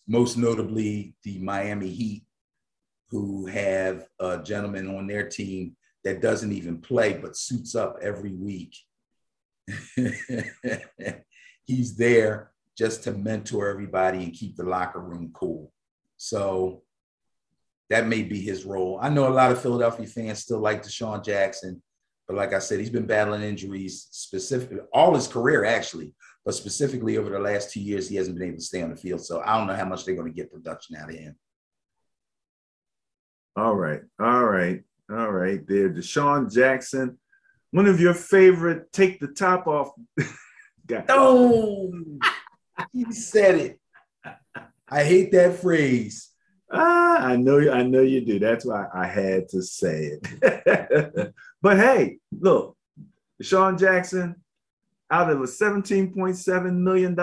most 0.07 0.39
notably 0.39 1.15
the 1.25 1.39
Miami 1.41 1.91
Heat, 1.91 2.25
who 3.11 3.45
have 3.47 4.07
a 4.19 4.43
gentleman 4.43 4.97
on 4.97 5.07
their 5.07 5.29
team 5.29 5.77
that 6.05 6.23
doesn't 6.23 6.53
even 6.53 6.81
play 6.81 7.19
but 7.21 7.37
suits 7.37 7.75
up 7.75 7.99
every 8.01 8.33
week 8.33 8.75
he's 11.65 11.97
there 11.97 12.53
just 12.77 13.03
to 13.05 13.13
mentor 13.13 13.69
everybody 13.69 14.25
and 14.25 14.33
keep 14.33 14.57
the 14.57 14.65
locker 14.65 15.01
room 15.01 15.31
cool. 15.35 15.73
So 16.17 16.83
that 17.91 18.07
may 18.07 18.23
be 18.23 18.41
his 18.41 18.65
role. 18.65 18.99
I 19.01 19.09
know 19.09 19.29
a 19.29 19.31
lot 19.31 19.51
of 19.51 19.63
Philadelphia 19.63 20.07
fans 20.07 20.41
still 20.41 20.61
like 20.61 20.83
DeSean 20.83 21.25
Jackson, 21.25 21.83
but 22.27 22.37
like 22.37 22.53
I 22.53 22.59
said, 22.59 22.81
he's 22.81 22.91
been 22.91 23.07
battling 23.07 23.43
injuries 23.43 24.09
specifically 24.11 24.81
all 24.93 25.15
his 25.15 25.27
career 25.27 25.65
actually, 25.65 26.15
but 26.45 26.55
specifically 26.55 27.17
over 27.17 27.31
the 27.31 27.39
last 27.39 27.73
two 27.73 27.81
years, 27.81 28.09
he 28.09 28.17
hasn't 28.17 28.39
been 28.39 28.49
able 28.49 28.59
to 28.59 28.65
stay 28.65 28.83
on 28.83 28.91
the 28.91 28.97
field. 28.97 29.25
So 29.25 29.43
I 29.45 29.57
don't 29.57 29.67
know 29.67 29.75
how 29.75 29.87
much 29.87 30.05
they're 30.05 30.15
going 30.15 30.31
to 30.31 30.37
get 30.37 30.53
production 30.53 30.97
out 30.97 31.11
of 31.11 31.17
him. 31.17 31.35
All 33.57 33.75
right, 33.75 34.03
all 34.21 34.45
right, 34.45 34.83
all 35.11 35.33
right. 35.33 35.67
There, 35.67 35.91
DeSean 35.91 36.53
Jackson 36.53 37.19
one 37.71 37.87
of 37.87 38.01
your 38.01 38.15
favorite 38.15 38.93
take 38.93 39.21
the 39.21 39.29
top 39.29 39.67
off 39.67 39.91
guys. 40.87 41.05
Oh, 41.09 41.93
he 42.93 43.11
said 43.13 43.55
it. 43.57 43.81
I 44.89 45.05
hate 45.05 45.33
that 45.33 45.61
phrase. 45.61 46.28
Ah, 46.71 47.25
I 47.27 47.37
know, 47.37 47.59
you. 47.59 47.71
I 47.71 47.83
know 47.83 48.03
you 48.03 48.21
do. 48.21 48.39
That's 48.39 48.65
why 48.65 48.87
I 48.93 49.07
had 49.07 49.49
to 49.51 49.63
say 49.63 50.19
it. 50.21 51.35
but 51.63 51.77
hey, 51.79 52.19
look, 52.33 52.77
Sean 53.41 53.79
Jackson, 53.79 54.37
out 55.11 55.31
of 55.31 55.41
a 55.41 55.45
$17.7 55.45 56.75
million 56.77 57.15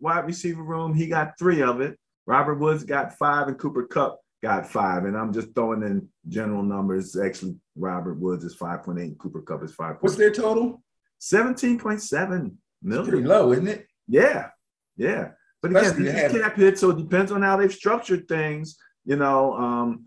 wide 0.00 0.26
receiver 0.26 0.62
room, 0.62 0.94
he 0.94 1.06
got 1.06 1.38
three 1.38 1.62
of 1.62 1.80
it. 1.80 1.96
Robert 2.26 2.56
Woods 2.56 2.84
got 2.84 3.16
five, 3.16 3.48
and 3.48 3.58
Cooper 3.58 3.84
Kupp 3.84 4.20
got 4.42 4.68
five. 4.68 5.04
And 5.04 5.16
I'm 5.16 5.32
just 5.32 5.54
throwing 5.54 5.82
in 5.82 6.08
general 6.28 6.62
numbers. 6.62 7.16
Actually, 7.16 7.56
Robert 7.76 8.18
Woods 8.18 8.44
is 8.44 8.56
5.8, 8.56 9.00
and 9.00 9.18
Cooper 9.18 9.42
Kupp 9.42 9.62
is 9.62 9.74
5. 9.74 9.96
What's 10.00 10.16
their 10.16 10.32
total? 10.32 10.82
17.7 11.20 12.52
million. 12.82 13.08
pretty 13.08 13.26
low, 13.26 13.52
isn't 13.52 13.68
it? 13.68 13.86
Yeah. 14.08 14.48
Yeah. 14.96 15.30
But 15.62 15.72
again, 15.72 16.02
this 16.02 16.32
cap 16.32 16.56
hit, 16.56 16.78
so 16.78 16.90
it 16.90 16.96
depends 16.96 17.32
on 17.32 17.42
how 17.42 17.56
they've 17.56 17.72
structured 17.72 18.26
things. 18.28 18.76
You 19.04 19.16
know, 19.16 19.54
um, 19.54 20.06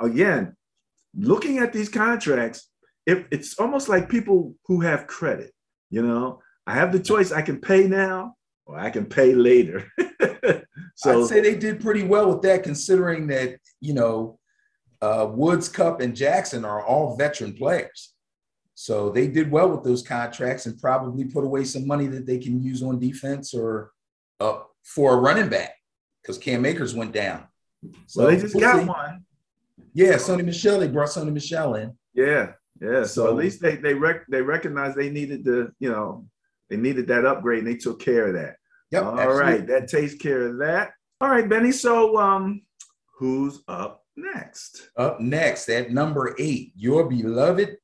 again, 0.00 0.56
looking 1.14 1.58
at 1.58 1.72
these 1.72 1.88
contracts, 1.88 2.70
it, 3.04 3.26
it's 3.30 3.58
almost 3.58 3.88
like 3.88 4.08
people 4.08 4.54
who 4.66 4.80
have 4.80 5.06
credit. 5.06 5.52
You 5.90 6.02
know, 6.02 6.40
I 6.66 6.74
have 6.74 6.92
the 6.92 7.00
choice: 7.00 7.30
I 7.30 7.42
can 7.42 7.60
pay 7.60 7.86
now 7.86 8.36
or 8.66 8.78
I 8.78 8.90
can 8.90 9.06
pay 9.06 9.34
later. 9.34 9.90
so 10.96 11.22
I'd 11.22 11.28
say 11.28 11.40
they 11.40 11.56
did 11.56 11.80
pretty 11.80 12.02
well 12.02 12.28
with 12.28 12.42
that, 12.42 12.64
considering 12.64 13.26
that 13.28 13.58
you 13.80 13.94
know 13.94 14.38
uh, 15.00 15.28
Woods, 15.30 15.68
Kupp, 15.68 16.00
and 16.00 16.16
Jackson 16.16 16.64
are 16.64 16.84
all 16.84 17.16
veteran 17.16 17.54
players. 17.54 18.14
So 18.74 19.08
they 19.08 19.26
did 19.28 19.50
well 19.50 19.70
with 19.70 19.84
those 19.84 20.02
contracts 20.02 20.66
and 20.66 20.78
probably 20.78 21.24
put 21.24 21.44
away 21.44 21.64
some 21.64 21.86
money 21.86 22.08
that 22.08 22.26
they 22.26 22.38
can 22.38 22.62
use 22.62 22.82
on 22.82 22.98
defense 22.98 23.54
or 23.54 23.90
uh, 24.38 24.58
for 24.86 25.14
a 25.14 25.16
running 25.16 25.48
back 25.48 25.74
because 26.22 26.38
Cam 26.38 26.64
Akers 26.64 26.94
went 26.94 27.12
down. 27.12 27.44
So 28.06 28.22
well, 28.22 28.30
they 28.30 28.40
just 28.40 28.54
we'll 28.54 28.64
got 28.64 28.80
see. 28.80 28.86
one. 28.86 29.24
Yeah, 29.92 30.14
Sony 30.14 30.44
Michel. 30.44 30.80
They 30.80 30.88
brought 30.88 31.08
Sony 31.08 31.32
Michel 31.32 31.74
in. 31.74 31.96
Yeah, 32.14 32.52
yeah. 32.80 33.02
So, 33.02 33.24
so 33.24 33.28
at 33.28 33.36
least 33.36 33.60
they 33.60 33.76
they 33.76 33.94
rec- 33.94 34.26
they 34.28 34.42
recognized 34.42 34.96
they 34.96 35.10
needed 35.10 35.44
to 35.44 35.72
you 35.78 35.90
know 35.90 36.26
they 36.70 36.76
needed 36.76 37.06
that 37.08 37.24
upgrade 37.24 37.60
and 37.60 37.68
they 37.68 37.76
took 37.76 38.00
care 38.00 38.28
of 38.28 38.34
that. 38.34 38.56
Yep. 38.90 39.02
All 39.02 39.18
absolutely. 39.18 39.42
right, 39.42 39.66
that 39.66 39.88
takes 39.88 40.14
care 40.14 40.46
of 40.48 40.58
that. 40.58 40.92
All 41.20 41.30
right, 41.30 41.48
Benny. 41.48 41.72
So 41.72 42.18
um, 42.18 42.62
who's 43.18 43.62
up 43.68 44.04
next? 44.16 44.90
Up 44.96 45.20
next 45.20 45.68
at 45.68 45.90
number 45.90 46.34
eight, 46.38 46.72
your 46.76 47.08
beloved 47.08 47.76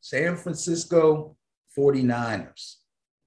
San 0.00 0.36
Francisco 0.36 1.36
49ers. 1.76 2.76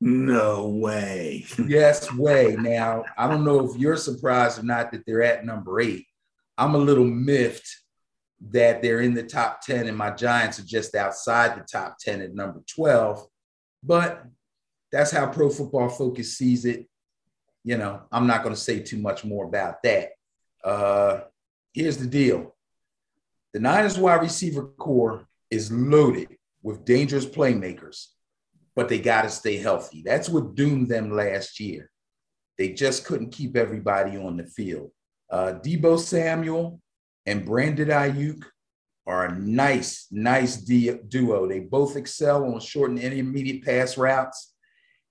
No 0.06 0.68
way. 0.68 1.46
yes, 1.66 2.14
way. 2.14 2.58
Now, 2.60 3.06
I 3.18 3.26
don't 3.30 3.46
know 3.46 3.72
if 3.72 3.80
you're 3.80 3.96
surprised 3.96 4.60
or 4.60 4.64
not 4.64 4.92
that 4.92 5.06
they're 5.06 5.24
at 5.24 5.46
number 5.46 5.80
eight. 5.80 6.06
I'm 6.58 6.76
a 6.76 6.80
little 6.80 7.06
miffed 7.06 7.66
that 8.52 8.82
they're 8.82 9.00
in 9.00 9.14
the 9.14 9.24
top 9.24 9.62
10 9.62 9.88
and 9.88 9.98
my 9.98 10.12
Giants 10.12 10.60
are 10.60 10.66
just 10.66 10.94
outside 10.94 11.58
the 11.58 11.64
top 11.64 12.00
10 12.00 12.22
at 12.22 12.36
number 12.36 12.62
12. 12.68 13.26
But 13.82 14.26
that's 14.92 15.12
how 15.12 15.28
Pro 15.28 15.50
Football 15.50 15.88
Focus 15.88 16.38
sees 16.38 16.66
it. 16.66 16.86
You 17.64 17.78
know, 17.78 18.02
I'm 18.12 18.28
not 18.28 18.44
going 18.44 18.54
to 18.54 18.60
say 18.60 18.82
too 18.82 18.98
much 18.98 19.24
more 19.24 19.46
about 19.46 19.84
that. 19.84 20.10
Uh, 20.62 21.22
here's 21.72 21.96
the 21.98 22.08
deal 22.08 22.54
the 23.54 23.62
Niners 23.62 23.98
wide 23.98 24.22
receiver 24.22 24.66
core 24.66 25.30
is 25.50 25.72
loaded 25.72 26.28
with 26.62 26.84
dangerous 26.84 27.26
playmakers, 27.26 28.08
but 28.76 28.90
they 28.90 29.00
got 29.00 29.24
to 29.24 29.30
stay 29.30 29.58
healthy. 29.58 30.02
That's 30.06 30.30
what 30.30 30.56
doomed 30.56 30.90
them 30.90 31.12
last 31.12 31.60
year. 31.60 31.90
They 32.58 32.70
just 32.70 33.06
couldn't 33.06 33.32
keep 33.32 33.56
everybody 33.56 34.18
on 34.18 34.38
the 34.38 34.46
field. 34.46 34.92
Uh, 35.30 35.54
Deebo 35.64 36.00
Samuel 36.00 36.80
and 37.26 37.46
Brandon 37.46 37.90
Aiyuk 37.90 38.44
are 39.06 39.26
a 39.26 39.40
nice, 39.40 40.08
nice 40.12 40.58
duo. 40.58 41.48
They 41.48 41.60
both 41.60 41.96
excel 41.96 42.46
on 42.46 42.60
short 42.60 42.92
and 42.92 43.00
intermediate 43.00 43.66
pass 43.66 43.98
routes, 43.98 44.54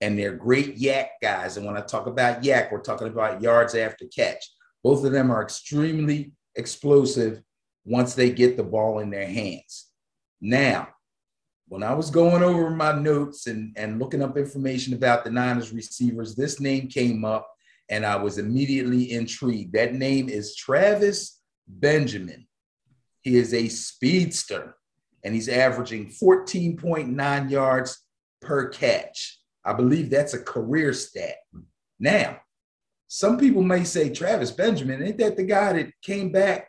and 0.00 0.18
they're 0.18 0.36
great 0.36 0.76
yak 0.76 1.10
guys. 1.20 1.56
And 1.56 1.66
when 1.66 1.76
I 1.76 1.80
talk 1.82 2.06
about 2.06 2.44
yak, 2.44 2.72
we're 2.72 2.80
talking 2.80 3.08
about 3.08 3.42
yards 3.42 3.74
after 3.74 4.06
catch. 4.06 4.44
Both 4.82 5.04
of 5.04 5.12
them 5.12 5.30
are 5.30 5.42
extremely 5.42 6.32
explosive 6.56 7.42
once 7.84 8.14
they 8.14 8.30
get 8.30 8.56
the 8.56 8.62
ball 8.62 9.00
in 9.00 9.10
their 9.10 9.26
hands. 9.26 9.88
Now, 10.40 10.88
when 11.72 11.82
I 11.82 11.94
was 11.94 12.10
going 12.10 12.42
over 12.42 12.68
my 12.68 12.92
notes 12.92 13.46
and, 13.46 13.72
and 13.78 13.98
looking 13.98 14.22
up 14.22 14.36
information 14.36 14.92
about 14.92 15.24
the 15.24 15.30
Niners 15.30 15.72
receivers, 15.72 16.34
this 16.34 16.60
name 16.60 16.86
came 16.86 17.24
up 17.24 17.50
and 17.88 18.04
I 18.04 18.16
was 18.16 18.36
immediately 18.36 19.10
intrigued. 19.10 19.72
That 19.72 19.94
name 19.94 20.28
is 20.28 20.54
Travis 20.54 21.40
Benjamin. 21.66 22.46
He 23.22 23.38
is 23.38 23.54
a 23.54 23.68
speedster 23.68 24.74
and 25.24 25.34
he's 25.34 25.48
averaging 25.48 26.12
14.9 26.22 27.50
yards 27.50 28.04
per 28.42 28.68
catch. 28.68 29.40
I 29.64 29.72
believe 29.72 30.10
that's 30.10 30.34
a 30.34 30.44
career 30.44 30.92
stat. 30.92 31.36
Now, 31.98 32.38
some 33.08 33.38
people 33.38 33.62
may 33.62 33.84
say 33.84 34.10
Travis 34.10 34.50
Benjamin, 34.50 35.02
ain't 35.02 35.16
that 35.16 35.38
the 35.38 35.44
guy 35.44 35.72
that 35.72 35.92
came 36.02 36.32
back 36.32 36.68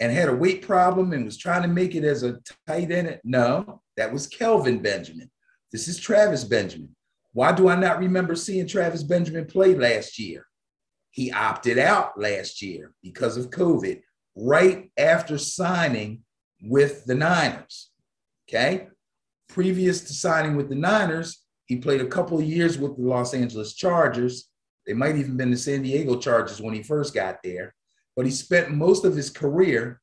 and 0.00 0.10
had 0.10 0.28
a 0.28 0.34
weight 0.34 0.62
problem 0.62 1.12
and 1.12 1.24
was 1.24 1.36
trying 1.36 1.62
to 1.62 1.68
make 1.68 1.94
it 1.94 2.04
as 2.04 2.22
a 2.22 2.40
tight 2.66 2.90
end? 2.90 3.20
No, 3.22 3.82
that 3.96 4.12
was 4.12 4.26
Kelvin 4.26 4.80
Benjamin. 4.80 5.30
This 5.70 5.86
is 5.86 5.98
Travis 5.98 6.42
Benjamin. 6.42 6.96
Why 7.32 7.52
do 7.52 7.68
I 7.68 7.76
not 7.76 8.00
remember 8.00 8.34
seeing 8.34 8.66
Travis 8.66 9.04
Benjamin 9.04 9.46
play 9.46 9.74
last 9.74 10.18
year? 10.18 10.46
He 11.10 11.30
opted 11.30 11.78
out 11.78 12.18
last 12.18 12.62
year 12.62 12.92
because 13.02 13.36
of 13.36 13.50
COVID, 13.50 14.00
right 14.34 14.90
after 14.96 15.38
signing 15.38 16.22
with 16.62 17.04
the 17.04 17.14
Niners. 17.14 17.90
Okay. 18.48 18.88
Previous 19.48 20.00
to 20.02 20.12
signing 20.12 20.56
with 20.56 20.68
the 20.68 20.74
Niners, 20.74 21.44
he 21.66 21.76
played 21.76 22.00
a 22.00 22.06
couple 22.06 22.38
of 22.38 22.44
years 22.44 22.78
with 22.78 22.96
the 22.96 23.02
Los 23.02 23.34
Angeles 23.34 23.74
Chargers. 23.74 24.48
They 24.86 24.92
might 24.92 25.16
even 25.16 25.36
been 25.36 25.50
the 25.50 25.56
San 25.56 25.82
Diego 25.82 26.18
Chargers 26.18 26.60
when 26.60 26.74
he 26.74 26.82
first 26.82 27.14
got 27.14 27.42
there, 27.44 27.74
but 28.16 28.26
he 28.26 28.32
spent 28.32 28.70
most 28.70 29.04
of 29.04 29.14
his 29.14 29.30
career 29.30 30.00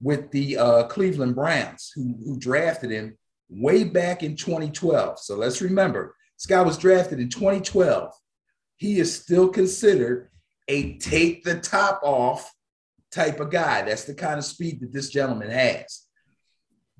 with 0.00 0.30
the 0.30 0.56
uh, 0.56 0.84
Cleveland 0.84 1.34
Browns, 1.34 1.92
who, 1.94 2.14
who 2.24 2.38
drafted 2.38 2.90
him 2.90 3.16
way 3.48 3.84
back 3.84 4.22
in 4.22 4.36
2012. 4.36 5.18
So 5.18 5.36
let's 5.36 5.60
remember, 5.60 6.14
this 6.36 6.46
guy 6.46 6.62
was 6.62 6.78
drafted 6.78 7.18
in 7.20 7.28
2012. 7.28 8.12
He 8.76 9.00
is 9.00 9.20
still 9.20 9.48
considered 9.48 10.30
a 10.68 10.98
take 10.98 11.42
the 11.42 11.58
top 11.58 12.00
off 12.02 12.52
type 13.10 13.40
of 13.40 13.50
guy. 13.50 13.82
That's 13.82 14.04
the 14.04 14.14
kind 14.14 14.38
of 14.38 14.44
speed 14.44 14.80
that 14.80 14.92
this 14.92 15.10
gentleman 15.10 15.50
has. 15.50 16.04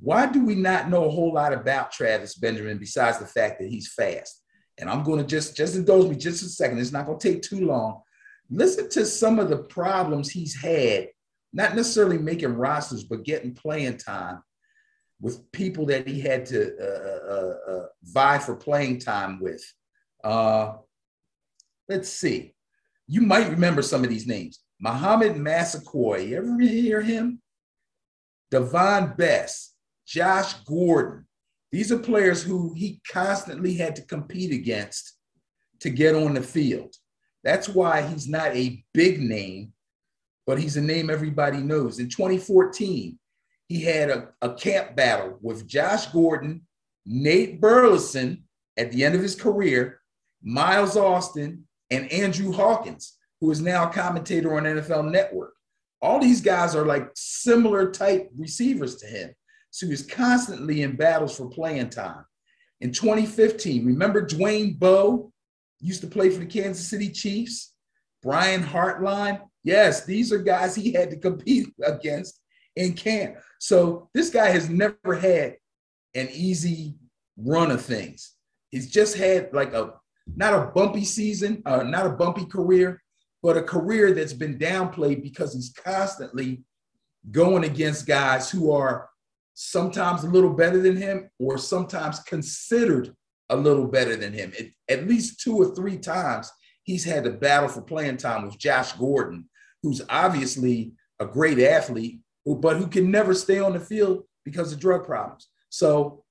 Why 0.00 0.26
do 0.26 0.44
we 0.44 0.54
not 0.54 0.88
know 0.88 1.04
a 1.04 1.10
whole 1.10 1.32
lot 1.32 1.52
about 1.52 1.92
Travis 1.92 2.34
Benjamin 2.34 2.78
besides 2.78 3.18
the 3.18 3.26
fact 3.26 3.60
that 3.60 3.68
he's 3.68 3.92
fast? 3.92 4.42
And 4.78 4.88
I'm 4.88 5.02
going 5.02 5.18
to 5.18 5.26
just 5.26 5.56
just 5.56 5.74
indulge 5.74 6.08
me 6.08 6.16
just 6.16 6.42
a 6.42 6.48
second. 6.48 6.78
It's 6.78 6.92
not 6.92 7.06
going 7.06 7.18
to 7.18 7.32
take 7.32 7.42
too 7.42 7.66
long. 7.66 8.00
Listen 8.50 8.88
to 8.90 9.04
some 9.04 9.38
of 9.38 9.50
the 9.50 9.58
problems 9.58 10.30
he's 10.30 10.54
had, 10.54 11.08
not 11.52 11.74
necessarily 11.76 12.18
making 12.18 12.54
rosters, 12.54 13.04
but 13.04 13.24
getting 13.24 13.54
playing 13.54 13.98
time 13.98 14.42
with 15.20 15.50
people 15.52 15.86
that 15.86 16.06
he 16.06 16.20
had 16.20 16.46
to 16.46 16.76
uh, 16.78 17.32
uh, 17.32 17.72
uh, 17.72 17.86
vie 18.04 18.38
for 18.38 18.54
playing 18.56 18.98
time 18.98 19.40
with. 19.40 19.62
Uh, 20.22 20.74
let's 21.88 22.08
see. 22.08 22.54
You 23.06 23.22
might 23.22 23.50
remember 23.50 23.82
some 23.82 24.04
of 24.04 24.10
these 24.10 24.26
names. 24.26 24.60
Mohamed 24.80 25.36
Massaquoi, 25.36 26.28
you 26.28 26.36
ever 26.36 26.60
hear 26.60 27.00
him? 27.00 27.40
Davone 28.52 29.16
Bess, 29.16 29.74
Josh 30.06 30.54
Gordon. 30.64 31.26
These 31.72 31.92
are 31.92 31.98
players 31.98 32.42
who 32.42 32.72
he 32.74 33.00
constantly 33.10 33.74
had 33.74 33.96
to 33.96 34.02
compete 34.02 34.52
against 34.52 35.18
to 35.80 35.90
get 35.90 36.14
on 36.14 36.34
the 36.34 36.42
field. 36.42 36.94
That's 37.44 37.68
why 37.68 38.02
he's 38.02 38.28
not 38.28 38.54
a 38.56 38.84
big 38.92 39.20
name, 39.20 39.72
but 40.46 40.58
he's 40.58 40.76
a 40.76 40.82
name 40.82 41.10
everybody 41.10 41.58
knows. 41.58 41.98
In 41.98 42.08
2014, 42.08 43.18
he 43.68 43.82
had 43.82 44.10
a, 44.10 44.28
a 44.42 44.54
camp 44.54 44.96
battle 44.96 45.38
with 45.40 45.66
Josh 45.66 46.06
Gordon, 46.06 46.62
Nate 47.06 47.60
Burleson 47.60 48.44
at 48.76 48.90
the 48.92 49.04
end 49.04 49.14
of 49.14 49.22
his 49.22 49.34
career, 49.34 50.00
Miles 50.42 50.96
Austin, 50.96 51.64
and 51.90 52.10
Andrew 52.12 52.52
Hawkins, 52.52 53.16
who 53.40 53.50
is 53.50 53.60
now 53.60 53.88
a 53.88 53.92
commentator 53.92 54.56
on 54.56 54.64
NFL 54.64 55.10
Network. 55.10 55.54
All 56.00 56.20
these 56.20 56.40
guys 56.40 56.74
are 56.74 56.86
like 56.86 57.10
similar 57.14 57.90
type 57.90 58.30
receivers 58.36 58.96
to 58.96 59.06
him. 59.06 59.30
So 59.70 59.86
he's 59.86 60.06
constantly 60.06 60.82
in 60.82 60.96
battles 60.96 61.36
for 61.36 61.48
playing 61.48 61.90
time. 61.90 62.24
In 62.80 62.92
2015, 62.92 63.84
remember 63.84 64.24
Dwayne 64.24 64.78
Bowe 64.78 65.32
used 65.80 66.00
to 66.02 66.06
play 66.06 66.30
for 66.30 66.40
the 66.40 66.46
Kansas 66.46 66.88
City 66.88 67.10
Chiefs? 67.10 67.74
Brian 68.22 68.62
Hartline? 68.62 69.40
Yes, 69.62 70.04
these 70.04 70.32
are 70.32 70.38
guys 70.38 70.74
he 70.74 70.92
had 70.92 71.10
to 71.10 71.16
compete 71.16 71.68
against 71.84 72.40
in 72.76 72.94
camp. 72.94 73.36
So 73.58 74.08
this 74.14 74.30
guy 74.30 74.48
has 74.50 74.68
never 74.68 75.14
had 75.14 75.56
an 76.14 76.28
easy 76.32 76.94
run 77.36 77.70
of 77.70 77.82
things. 77.82 78.34
He's 78.70 78.90
just 78.90 79.16
had 79.16 79.52
like 79.52 79.72
a 79.72 79.94
not 80.36 80.54
a 80.54 80.70
bumpy 80.72 81.04
season, 81.04 81.62
uh, 81.64 81.82
not 81.82 82.06
a 82.06 82.10
bumpy 82.10 82.44
career, 82.44 83.02
but 83.42 83.56
a 83.56 83.62
career 83.62 84.12
that's 84.12 84.32
been 84.32 84.58
downplayed 84.58 85.22
because 85.22 85.54
he's 85.54 85.70
constantly 85.70 86.62
going 87.30 87.64
against 87.64 88.06
guys 88.06 88.50
who 88.50 88.72
are 88.72 89.08
sometimes 89.54 90.24
a 90.24 90.28
little 90.30 90.52
better 90.52 90.80
than 90.80 90.96
him 90.96 91.30
or 91.38 91.58
sometimes 91.58 92.20
considered 92.20 93.14
a 93.50 93.56
little 93.56 93.86
better 93.86 94.16
than 94.16 94.32
him. 94.32 94.52
It, 94.58 94.72
at 94.88 95.06
least 95.06 95.40
two 95.40 95.56
or 95.56 95.74
three 95.74 95.98
times, 95.98 96.50
he's 96.82 97.04
had 97.04 97.24
to 97.24 97.30
battle 97.30 97.68
for 97.68 97.82
playing 97.82 98.16
time 98.18 98.44
with 98.44 98.58
Josh 98.58 98.92
Gordon, 98.92 99.48
who's 99.82 100.02
obviously 100.08 100.92
a 101.20 101.26
great 101.26 101.58
athlete, 101.58 102.20
but 102.44 102.76
who 102.76 102.86
can 102.86 103.10
never 103.10 103.34
stay 103.34 103.58
on 103.58 103.72
the 103.72 103.80
field 103.80 104.24
because 104.44 104.72
of 104.72 104.80
drug 104.80 105.04
problems. 105.04 105.48
So 105.70 106.24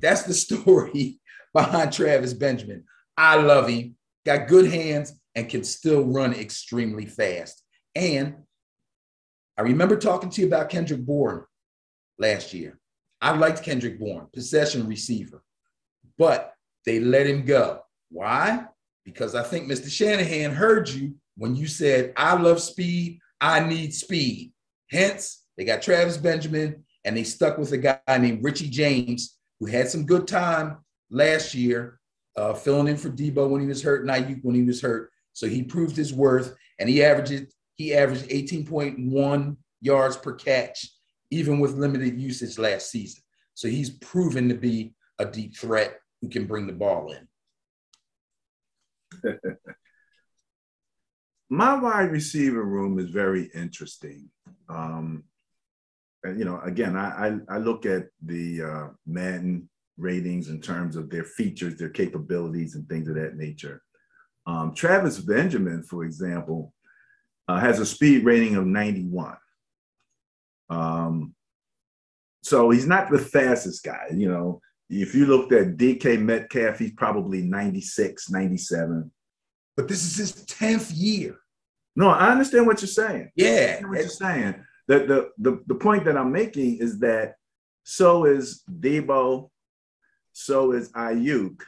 that's 0.00 0.22
the 0.22 0.34
story 0.46 1.20
behind 1.52 1.92
Travis 1.92 2.34
Benjamin. 2.34 2.84
I 3.16 3.36
love 3.36 3.68
him, 3.68 3.96
got 4.24 4.48
good 4.48 4.70
hands, 4.70 5.12
and 5.34 5.48
can 5.48 5.64
still 5.64 6.04
run 6.04 6.32
extremely 6.34 7.06
fast. 7.06 7.62
And 7.94 8.36
I 9.58 9.62
remember 9.62 9.96
talking 9.96 10.30
to 10.30 10.40
you 10.40 10.46
about 10.46 10.70
Kendrick 10.70 11.04
Bourne 11.04 11.44
last 12.18 12.54
year. 12.54 12.78
I 13.20 13.36
liked 13.36 13.62
Kendrick 13.62 13.98
Bourne, 13.98 14.26
possession 14.32 14.88
receiver, 14.88 15.42
but 16.20 16.52
they 16.84 17.00
let 17.00 17.26
him 17.26 17.46
go. 17.46 17.80
Why? 18.10 18.66
Because 19.06 19.34
I 19.34 19.42
think 19.42 19.66
Mr. 19.66 19.90
Shanahan 19.90 20.50
heard 20.50 20.86
you 20.86 21.14
when 21.38 21.56
you 21.56 21.66
said, 21.66 22.12
I 22.14 22.34
love 22.34 22.60
speed, 22.60 23.20
I 23.40 23.60
need 23.60 23.94
speed. 23.94 24.52
Hence, 24.90 25.46
they 25.56 25.64
got 25.64 25.80
Travis 25.80 26.18
Benjamin 26.18 26.84
and 27.06 27.16
they 27.16 27.24
stuck 27.24 27.56
with 27.56 27.72
a 27.72 27.78
guy 27.78 28.18
named 28.18 28.44
Richie 28.44 28.68
James 28.68 29.38
who 29.58 29.66
had 29.66 29.88
some 29.88 30.04
good 30.04 30.28
time 30.28 30.84
last 31.10 31.54
year, 31.54 31.98
uh, 32.36 32.52
filling 32.52 32.88
in 32.88 32.98
for 32.98 33.08
Deebo 33.08 33.48
when 33.48 33.62
he 33.62 33.66
was 33.66 33.82
hurt 33.82 34.06
and 34.06 34.40
when 34.42 34.54
he 34.54 34.62
was 34.62 34.82
hurt. 34.82 35.10
So 35.32 35.46
he 35.48 35.62
proved 35.62 35.96
his 35.96 36.12
worth 36.12 36.54
and 36.78 36.86
he 36.88 37.02
averaged 37.02 37.46
he 37.76 37.94
averaged 37.94 38.28
18.1 38.28 39.56
yards 39.80 40.16
per 40.18 40.34
catch, 40.34 40.86
even 41.30 41.60
with 41.60 41.78
limited 41.78 42.20
usage 42.20 42.58
last 42.58 42.90
season. 42.90 43.22
So 43.54 43.68
he's 43.68 43.88
proven 43.88 44.50
to 44.50 44.54
be 44.54 44.92
a 45.18 45.24
deep 45.24 45.56
threat 45.56 45.99
who 46.20 46.28
can 46.28 46.46
bring 46.46 46.66
the 46.66 46.72
ball 46.72 47.12
in. 47.12 47.28
My 51.50 51.74
wide 51.74 52.12
receiver 52.12 52.62
room 52.62 52.98
is 52.98 53.10
very 53.10 53.50
interesting. 53.54 54.30
Um, 54.68 55.24
you 56.24 56.44
know, 56.44 56.60
again, 56.60 56.96
I, 56.96 57.28
I, 57.28 57.38
I 57.56 57.58
look 57.58 57.86
at 57.86 58.08
the 58.24 58.62
uh, 58.62 58.88
Madden 59.06 59.68
ratings 59.96 60.48
in 60.48 60.60
terms 60.60 60.96
of 60.96 61.10
their 61.10 61.24
features, 61.24 61.76
their 61.76 61.88
capabilities, 61.88 62.74
and 62.74 62.88
things 62.88 63.08
of 63.08 63.16
that 63.16 63.36
nature. 63.36 63.82
Um, 64.46 64.74
Travis 64.74 65.18
Benjamin, 65.18 65.82
for 65.82 66.04
example, 66.04 66.72
uh, 67.48 67.58
has 67.58 67.80
a 67.80 67.86
speed 67.86 68.24
rating 68.24 68.56
of 68.56 68.66
91. 68.66 69.36
Um, 70.68 71.34
so 72.42 72.70
he's 72.70 72.86
not 72.86 73.10
the 73.10 73.18
fastest 73.18 73.82
guy. 73.82 74.08
You 74.14 74.28
know, 74.30 74.60
if 74.90 75.14
you 75.14 75.26
looked 75.26 75.52
at 75.52 75.76
DK 75.76 76.20
Metcalf, 76.20 76.78
he's 76.78 76.92
probably 76.92 77.42
96, 77.42 78.28
97. 78.28 79.10
But 79.76 79.86
this 79.86 80.04
is 80.04 80.16
his 80.16 80.44
10th 80.46 80.92
year. 80.94 81.36
No, 81.94 82.08
I 82.08 82.30
understand 82.30 82.66
what 82.66 82.80
you're 82.80 82.88
saying. 82.88 83.30
Yeah. 83.36 83.80
what 83.86 84.00
you're 84.00 84.08
saying. 84.08 84.56
The, 84.88 84.98
the, 84.98 85.30
the, 85.38 85.62
the 85.68 85.74
point 85.76 86.04
that 86.04 86.16
I'm 86.16 86.32
making 86.32 86.78
is 86.78 86.98
that 87.00 87.34
so 87.84 88.24
is 88.24 88.62
Deebo, 88.68 89.50
so 90.32 90.72
is 90.72 90.90
Aiyuk. 90.92 91.62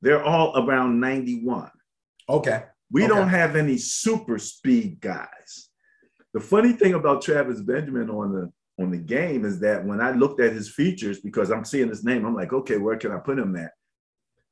They're 0.00 0.24
all 0.24 0.56
around 0.56 0.98
91. 0.98 1.70
Okay. 2.28 2.64
We 2.90 3.04
okay. 3.04 3.08
don't 3.08 3.28
have 3.28 3.54
any 3.54 3.76
super 3.76 4.38
speed 4.38 5.00
guys. 5.00 5.68
The 6.32 6.40
funny 6.40 6.72
thing 6.72 6.94
about 6.94 7.22
Travis 7.22 7.60
Benjamin 7.60 8.08
on 8.08 8.32
the 8.32 8.52
on 8.82 8.90
the 8.90 8.98
game 8.98 9.44
is 9.44 9.60
that 9.60 9.84
when 9.84 10.00
I 10.00 10.12
looked 10.12 10.40
at 10.40 10.52
his 10.52 10.68
features, 10.68 11.20
because 11.20 11.50
I'm 11.50 11.64
seeing 11.64 11.88
his 11.88 12.04
name, 12.04 12.24
I'm 12.24 12.34
like, 12.34 12.52
okay, 12.52 12.76
where 12.76 12.96
can 12.96 13.12
I 13.12 13.18
put 13.18 13.38
him 13.38 13.56
at? 13.56 13.72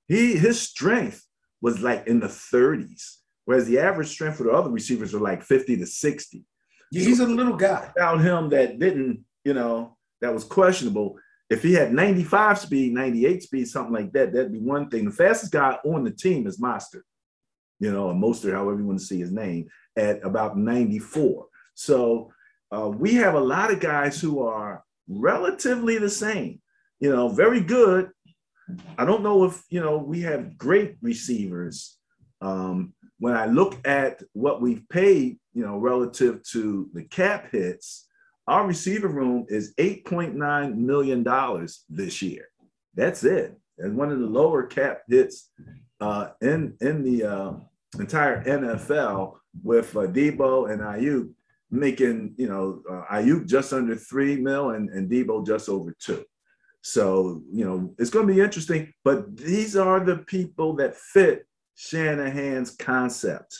He 0.09 0.37
his 0.37 0.61
strength 0.61 1.25
was 1.61 1.81
like 1.81 2.07
in 2.07 2.21
the 2.21 2.27
30s, 2.27 3.17
whereas 3.45 3.67
the 3.67 3.79
average 3.79 4.09
strength 4.09 4.39
for 4.39 4.45
the 4.45 4.51
other 4.51 4.71
receivers 4.71 5.15
are 5.15 5.21
like 5.21 5.43
50 5.43 5.77
to 5.77 5.87
60. 5.87 6.45
Yeah, 6.93 7.05
he's 7.05 7.19
so 7.19 7.27
a 7.27 7.29
little 7.29 7.57
guy. 7.57 7.91
About 7.97 8.21
him 8.21 8.49
that 8.51 8.79
didn't, 8.79 9.25
you 9.45 9.55
know, 9.55 9.97
that 10.21 10.35
was 10.35 10.45
questionable. 10.45 11.17
If 11.49 11.63
he 11.63 11.73
had 11.73 11.93
95 11.93 12.59
speed, 12.59 12.95
98 12.95 13.43
speed, 13.43 13.69
something 13.69 13.93
like 13.93 14.13
that, 14.13 14.33
that'd 14.33 14.53
be 14.53 14.59
one 14.59 14.89
thing. 14.89 15.05
The 15.05 15.11
fastest 15.11 15.53
guy 15.53 15.79
on 15.85 16.05
the 16.05 16.11
team 16.11 16.47
is 16.47 16.61
Mostert, 16.61 17.03
you 17.79 17.93
know, 17.93 18.09
or 18.09 18.15
Mostert, 18.15 18.53
however 18.53 18.79
you 18.79 18.87
want 18.87 19.01
to 19.01 19.05
see 19.05 19.19
his 19.19 19.33
name, 19.33 19.69
at 19.97 20.25
about 20.25 20.57
94. 20.57 21.47
So 21.75 22.33
uh, 22.71 22.89
we 22.89 23.15
have 23.15 23.35
a 23.35 23.41
lot 23.41 23.73
of 23.73 23.81
guys 23.81 24.21
who 24.21 24.43
are 24.47 24.85
relatively 25.09 25.99
the 25.99 26.11
same, 26.11 26.61
you 27.01 27.11
know, 27.11 27.29
very 27.29 27.61
good. 27.61 28.11
I 28.97 29.05
don't 29.05 29.23
know 29.23 29.45
if, 29.45 29.65
you 29.69 29.81
know, 29.81 29.99
we 29.99 30.21
have 30.23 30.57
great 30.57 30.97
receivers. 31.03 31.99
Um, 32.41 32.95
when 33.19 33.35
I 33.35 33.47
look 33.47 33.77
at 33.87 34.23
what 34.33 34.63
we've 34.63 34.89
paid, 34.89 35.39
you 35.53 35.65
know, 35.67 35.79
relative 35.79 36.43
to 36.53 36.89
the 36.95 37.03
cap 37.03 37.51
hits, 37.51 38.07
our 38.47 38.67
receiver 38.67 39.09
room 39.09 39.47
is 39.49 39.75
$8.9 39.75 40.77
million 40.77 41.69
this 41.89 42.23
year. 42.23 42.47
That's 42.95 43.25
it. 43.25 43.59
And 43.79 43.97
one 43.97 44.11
of 44.11 44.21
the 44.21 44.27
lower 44.27 44.65
cap 44.65 45.03
hits 45.09 45.51
uh, 46.01 46.31
in, 46.41 46.77
in 46.81 47.03
the 47.03 47.25
uh, 47.25 47.53
entire 47.99 48.43
NFL 48.45 49.37
with 49.63 49.97
uh, 49.97 50.01
Deebo 50.01 50.71
and 50.71 50.81
Aiyuk 50.81 51.31
making, 51.71 52.35
you 52.37 52.49
know, 52.49 52.83
uh, 52.91 53.15
Aiyuk 53.15 53.47
just 53.47 53.73
under 53.73 53.95
three 53.95 54.37
mil 54.37 54.71
and, 54.71 54.89
and 54.91 55.11
Deebo 55.11 55.47
just 55.47 55.69
over 55.69 55.95
two. 55.99 56.25
So, 56.83 57.43
you 57.53 57.65
know, 57.65 57.95
it's 57.99 58.11
going 58.11 58.27
to 58.27 58.33
be 58.33 58.41
interesting, 58.41 58.93
but 59.05 59.37
these 59.37 59.77
are 59.77 60.01
the 60.01 60.19
people 60.19 60.75
that 60.77 60.97
fit 60.97 61.47
Shanahan's 61.75 62.71
concept. 62.71 63.57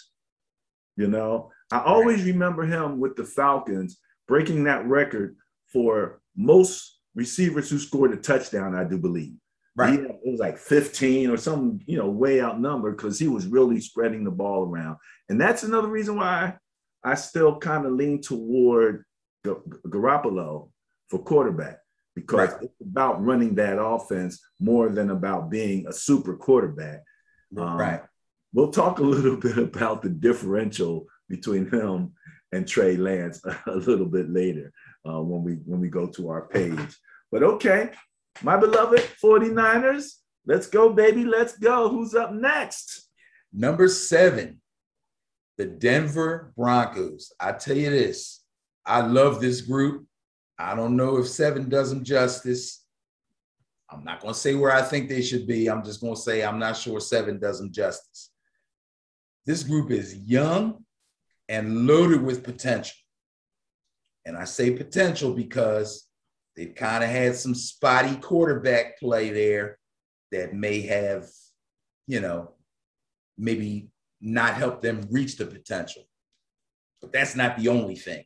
You 0.97 1.09
know, 1.09 1.51
I 1.71 1.81
always 1.81 2.25
remember 2.25 2.65
him 2.65 2.99
with 2.99 3.17
the 3.17 3.25
Falcons 3.25 3.99
breaking 4.27 4.65
that 4.65 4.87
record 4.87 5.37
for 5.73 6.21
most 6.37 6.99
receivers 7.15 7.71
who 7.71 7.79
scored 7.79 8.13
a 8.13 8.17
touchdown, 8.17 8.75
I 8.75 8.85
do 8.85 8.99
believe. 8.99 9.35
Right. 9.77 10.01
It 10.01 10.21
was 10.25 10.41
like 10.41 10.59
15 10.59 11.31
or 11.31 11.37
some, 11.37 11.81
you 11.87 11.97
know, 11.97 12.11
way 12.11 12.43
outnumbered 12.43 12.97
because 12.97 13.19
he 13.19 13.29
was 13.29 13.47
really 13.47 13.81
spreading 13.81 14.25
the 14.25 14.31
ball 14.31 14.65
around. 14.65 14.97
And 15.29 15.41
that's 15.41 15.63
another 15.63 15.89
reason 15.89 16.17
why 16.17 16.57
I 17.05 17.15
still 17.15 17.59
kind 17.59 17.87
of 17.87 17.93
lean 17.93 18.21
toward 18.21 19.05
G- 19.45 19.53
Garoppolo 19.87 20.71
for 21.09 21.19
quarterback 21.19 21.79
because 22.15 22.51
right. 22.51 22.63
it's 22.63 22.81
about 22.81 23.25
running 23.25 23.55
that 23.57 23.81
offense 23.81 24.41
more 24.61 24.89
than 24.89 25.11
about 25.11 25.51
being 25.51 25.87
a 25.87 25.93
super 25.93 26.37
quarterback. 26.37 27.03
Um, 27.57 27.79
right. 27.79 28.03
We'll 28.53 28.73
talk 28.73 28.99
a 28.99 29.03
little 29.03 29.37
bit 29.37 29.59
about 29.59 30.03
the 30.03 30.11
differential 30.11 31.07
between 31.29 31.71
him 31.71 32.13
and 32.53 32.67
Trey 32.67 32.97
Lance 32.97 33.43
a 33.67 33.77
little 33.77 34.07
bit 34.07 34.29
later 34.29 34.73
uh, 35.09 35.23
when 35.23 35.43
we 35.43 35.55
when 35.65 35.81
we 35.81 35.89
go 35.89 36.07
to 36.07 36.29
our 36.29 36.49
page. 36.49 36.97
But 37.31 37.43
okay, 37.43 37.91
my 38.43 38.57
beloved 38.57 39.03
49ers, 39.23 40.15
let's 40.47 40.67
go, 40.67 40.93
baby. 40.93 41.25
Let's 41.25 41.57
go. 41.57 41.89
Who's 41.89 42.15
up 42.15 42.33
next? 42.33 43.09
Number 43.53 43.89
seven, 43.89 44.60
the 45.61 45.67
Denver 45.67 46.55
Broncos. 46.57 47.35
I 47.39 47.53
tell 47.53 47.77
you 47.77 47.91
this, 47.91 48.43
I 48.87 49.03
love 49.03 49.43
this 49.43 49.61
group. 49.61 50.07
I 50.59 50.75
don't 50.75 50.97
know 50.97 51.19
if 51.19 51.29
seven 51.29 51.69
does 51.69 51.91
them 51.91 52.03
justice. 52.03 52.83
I'm 53.91 54.03
not 54.03 54.23
going 54.23 54.33
to 54.33 54.41
say 54.41 54.55
where 54.55 54.73
I 54.73 54.81
think 54.81 55.11
they 55.11 55.21
should 55.21 55.47
be. 55.47 55.69
I'm 55.69 55.85
just 55.85 56.01
going 56.01 56.15
to 56.15 56.21
say 56.21 56.43
I'm 56.43 56.59
not 56.59 56.79
sure 56.79 56.99
seven 56.99 57.39
does 57.39 57.59
them 57.59 57.73
justice. 57.73 58.31
This 59.45 59.63
group 59.63 59.91
is 59.91 60.17
young 60.17 60.83
and 61.51 61.87
loaded 61.87 62.23
with 62.23 62.43
potential. 62.43 62.97
And 64.25 64.39
I 64.39 64.45
say 64.45 64.71
potential 64.71 65.35
because 65.35 66.09
they've 66.57 66.75
kind 66.75 67.05
of 67.05 67.11
had 67.11 67.37
some 67.37 67.55
spotty 67.55 68.17
quarterback 68.17 68.99
play 68.99 69.29
there 69.29 69.79
that 70.33 70.55
may 70.55 70.81
have, 70.83 71.29
you 72.07 72.21
know, 72.21 72.53
maybe 73.37 73.91
not 74.21 74.55
help 74.55 74.83
them 74.83 75.07
reach 75.11 75.37
the 75.37 75.47
potential. 75.47 76.03
But 77.01 77.13
that's 77.13 77.35
not 77.35 77.57
the 77.57 77.69
only 77.69 77.97
thing. 77.97 78.25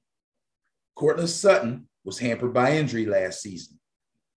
Courtland 0.97 1.31
Sutton 1.31 1.89
was 2.05 2.19
hampered 2.19 2.53
by 2.53 2.77
injury 2.77 3.07
last 3.07 3.41
season, 3.41 3.79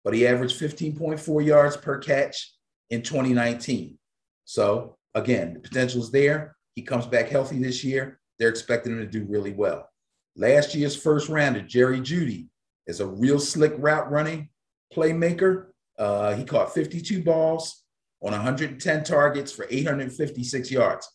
but 0.05 0.15
he 0.15 0.27
averaged 0.27 0.61
15.4 0.61 1.45
yards 1.45 1.77
per 1.77 1.99
catch 1.99 2.53
in 2.91 3.03
2019. 3.03 3.99
So 4.45 4.97
again, 5.15 5.55
the 5.55 5.61
potential 5.61 6.03
is 6.03 6.11
there. 6.11 6.57
He 6.75 6.83
comes 6.83 7.07
back 7.07 7.29
healthy 7.29 7.59
this 7.59 7.83
year 7.83 8.21
they're 8.39 8.49
expecting 8.49 8.93
him 8.93 8.99
to 8.99 9.07
do 9.07 9.25
really 9.29 9.53
well. 9.53 9.89
Last 10.37 10.75
year's 10.75 10.97
first 10.97 11.29
rounder, 11.29 11.63
Jerry 11.63 12.01
Jeudy, 12.01 12.49
is 12.87 13.01
a 13.01 13.07
real 13.07 13.39
slick 13.39 13.75
route 13.79 14.11
running 14.11 14.51
playmaker. 14.95 15.69
Uh, 15.99 16.35
he 16.35 16.45
caught 16.45 16.75
52 16.75 17.23
balls 17.23 17.85
on 18.23 18.33
110 18.33 19.05
targets 19.05 19.51
for 19.51 19.67
856 19.71 20.71
yards. 20.71 21.09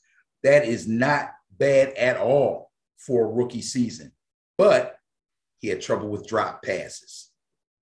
That 0.44 0.66
is 0.66 0.88
not 0.88 1.32
bad 1.58 1.90
at 1.94 2.18
all 2.18 2.72
for 2.98 3.26
a 3.26 3.32
rookie 3.32 3.62
season, 3.62 4.12
but 4.58 4.98
he 5.60 5.68
had 5.68 5.82
trouble 5.82 6.10
with 6.10 6.28
drop 6.28 6.64
passes. 6.64 7.30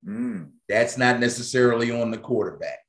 Mm. 0.06 0.52
That's 0.67 0.98
not 0.98 1.19
necessarily 1.19 1.91
on 1.91 2.12
the 2.12 2.17
quarterback. 2.17 2.80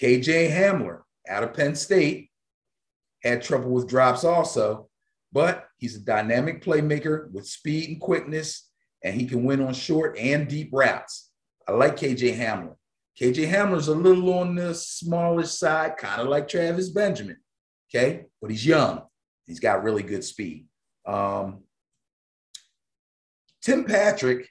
KJ 0.00 0.50
Hamler 0.50 1.02
out 1.28 1.42
of 1.42 1.54
Penn 1.54 1.74
State 1.74 2.30
had 3.22 3.42
trouble 3.42 3.70
with 3.70 3.88
drops 3.88 4.24
also, 4.24 4.88
but 5.32 5.66
he's 5.78 5.96
a 5.96 6.00
dynamic 6.00 6.64
playmaker 6.64 7.30
with 7.32 7.46
speed 7.46 7.88
and 7.90 8.00
quickness, 8.00 8.68
and 9.02 9.14
he 9.14 9.26
can 9.26 9.44
win 9.44 9.60
on 9.60 9.74
short 9.74 10.16
and 10.18 10.48
deep 10.48 10.70
routes. 10.72 11.30
I 11.66 11.72
like 11.72 11.96
KJ 11.96 12.36
Hamler. 12.36 12.76
KJ 13.20 13.50
Hamler's 13.50 13.88
a 13.88 13.94
little 13.94 14.32
on 14.34 14.54
the 14.54 14.74
smallish 14.74 15.50
side, 15.50 15.96
kind 15.96 16.20
of 16.20 16.28
like 16.28 16.46
Travis 16.48 16.88
Benjamin. 16.88 17.38
Okay, 17.94 18.26
but 18.40 18.50
he's 18.50 18.66
young. 18.66 19.02
He's 19.46 19.60
got 19.60 19.82
really 19.82 20.02
good 20.02 20.22
speed. 20.24 20.66
Um, 21.06 21.62
Tim 23.62 23.84
Patrick 23.84 24.48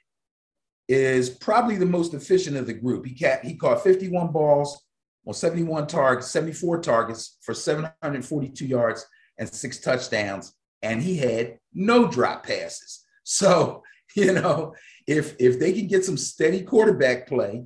is 0.88 1.30
probably 1.30 1.76
the 1.76 1.86
most 1.86 2.14
efficient 2.14 2.56
of 2.56 2.66
the 2.66 2.72
group. 2.72 3.06
He, 3.06 3.14
ca- 3.14 3.40
he 3.42 3.54
caught 3.54 3.84
51 3.84 4.32
balls 4.32 4.82
on 5.26 5.34
71 5.34 5.86
targets, 5.86 6.30
74 6.30 6.80
targets 6.80 7.38
for 7.42 7.54
742 7.54 8.66
yards 8.66 9.06
and 9.38 9.48
six 9.48 9.78
touchdowns 9.78 10.54
and 10.82 11.02
he 11.02 11.16
had 11.16 11.58
no 11.72 12.08
drop 12.08 12.44
passes. 12.44 13.04
So, 13.24 13.82
you 14.16 14.32
know, 14.32 14.74
if 15.06 15.34
if 15.38 15.58
they 15.58 15.72
can 15.72 15.86
get 15.86 16.04
some 16.04 16.16
steady 16.16 16.62
quarterback 16.62 17.26
play 17.26 17.64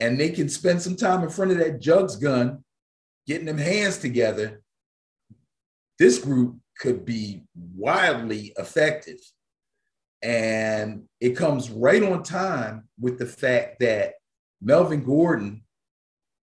and 0.00 0.18
they 0.18 0.30
can 0.30 0.48
spend 0.48 0.82
some 0.82 0.96
time 0.96 1.22
in 1.22 1.30
front 1.30 1.50
of 1.50 1.58
that 1.58 1.80
jugs 1.80 2.16
gun, 2.16 2.64
getting 3.26 3.46
them 3.46 3.58
hands 3.58 3.98
together, 3.98 4.62
this 5.98 6.18
group 6.18 6.56
could 6.78 7.04
be 7.04 7.44
wildly 7.54 8.52
effective. 8.56 9.18
And 10.22 11.04
it 11.20 11.36
comes 11.36 11.70
right 11.70 12.02
on 12.02 12.22
time 12.22 12.88
with 12.98 13.18
the 13.18 13.26
fact 13.26 13.80
that 13.80 14.14
Melvin 14.60 15.04
Gordon, 15.04 15.62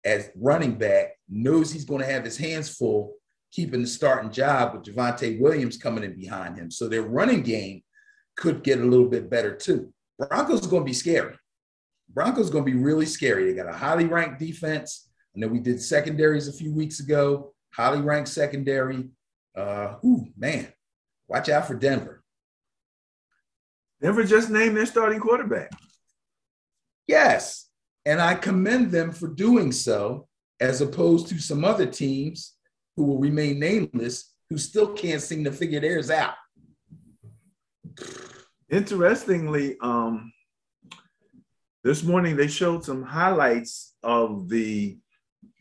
as 0.03 0.29
running 0.35 0.75
back, 0.75 1.11
knows 1.29 1.71
he's 1.71 1.85
going 1.85 2.01
to 2.01 2.11
have 2.11 2.23
his 2.23 2.37
hands 2.37 2.69
full 2.69 3.13
keeping 3.51 3.81
the 3.81 3.87
starting 3.87 4.31
job 4.31 4.73
with 4.73 4.83
Javonte 4.83 5.39
Williams 5.39 5.77
coming 5.77 6.03
in 6.03 6.15
behind 6.15 6.57
him. 6.57 6.69
So 6.69 6.87
their 6.87 7.03
running 7.03 7.41
game 7.41 7.81
could 8.37 8.63
get 8.63 8.79
a 8.79 8.85
little 8.85 9.07
bit 9.07 9.29
better 9.29 9.55
too. 9.55 9.91
Broncos 10.17 10.65
are 10.65 10.69
going 10.69 10.83
to 10.83 10.89
be 10.89 10.93
scary. 10.93 11.35
Broncos 12.09 12.49
are 12.49 12.53
going 12.53 12.65
to 12.65 12.71
be 12.71 12.77
really 12.77 13.05
scary. 13.05 13.45
They 13.45 13.55
got 13.55 13.73
a 13.73 13.77
highly 13.77 14.05
ranked 14.05 14.39
defense. 14.39 15.09
I 15.35 15.39
know 15.39 15.47
we 15.47 15.59
did 15.59 15.81
secondaries 15.81 16.47
a 16.47 16.53
few 16.53 16.73
weeks 16.73 16.99
ago, 16.99 17.53
highly 17.73 18.01
ranked 18.01 18.29
secondary. 18.29 19.09
Uh, 19.55 19.95
ooh, 20.05 20.27
man, 20.37 20.71
watch 21.27 21.49
out 21.49 21.67
for 21.67 21.75
Denver. 21.75 22.23
Denver 24.01 24.23
just 24.23 24.49
named 24.49 24.77
their 24.77 24.85
starting 24.85 25.19
quarterback. 25.19 25.71
Yes. 27.07 27.67
And 28.05 28.21
I 28.21 28.35
commend 28.35 28.91
them 28.91 29.11
for 29.11 29.27
doing 29.27 29.71
so, 29.71 30.27
as 30.59 30.81
opposed 30.81 31.27
to 31.27 31.39
some 31.39 31.65
other 31.65 31.85
teams 31.85 32.55
who 32.95 33.03
will 33.03 33.19
remain 33.19 33.59
nameless 33.59 34.33
who 34.49 34.57
still 34.57 34.93
can't 34.93 35.21
seem 35.21 35.43
to 35.43 35.51
figure 35.51 35.79
theirs 35.79 36.09
out. 36.09 36.33
Interestingly, 38.69 39.77
um, 39.81 40.31
this 41.83 42.03
morning 42.03 42.35
they 42.35 42.47
showed 42.47 42.83
some 42.83 43.03
highlights 43.03 43.95
of 44.03 44.49
the 44.49 44.97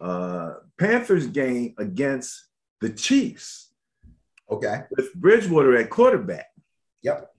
uh, 0.00 0.54
Panthers 0.78 1.26
game 1.26 1.74
against 1.78 2.48
the 2.80 2.90
Chiefs. 2.90 3.67
Okay. 4.50 4.82
With 4.96 5.12
Bridgewater 5.14 5.76
at 5.76 5.90
quarterback. 5.90 6.46
Yep. 7.02 7.30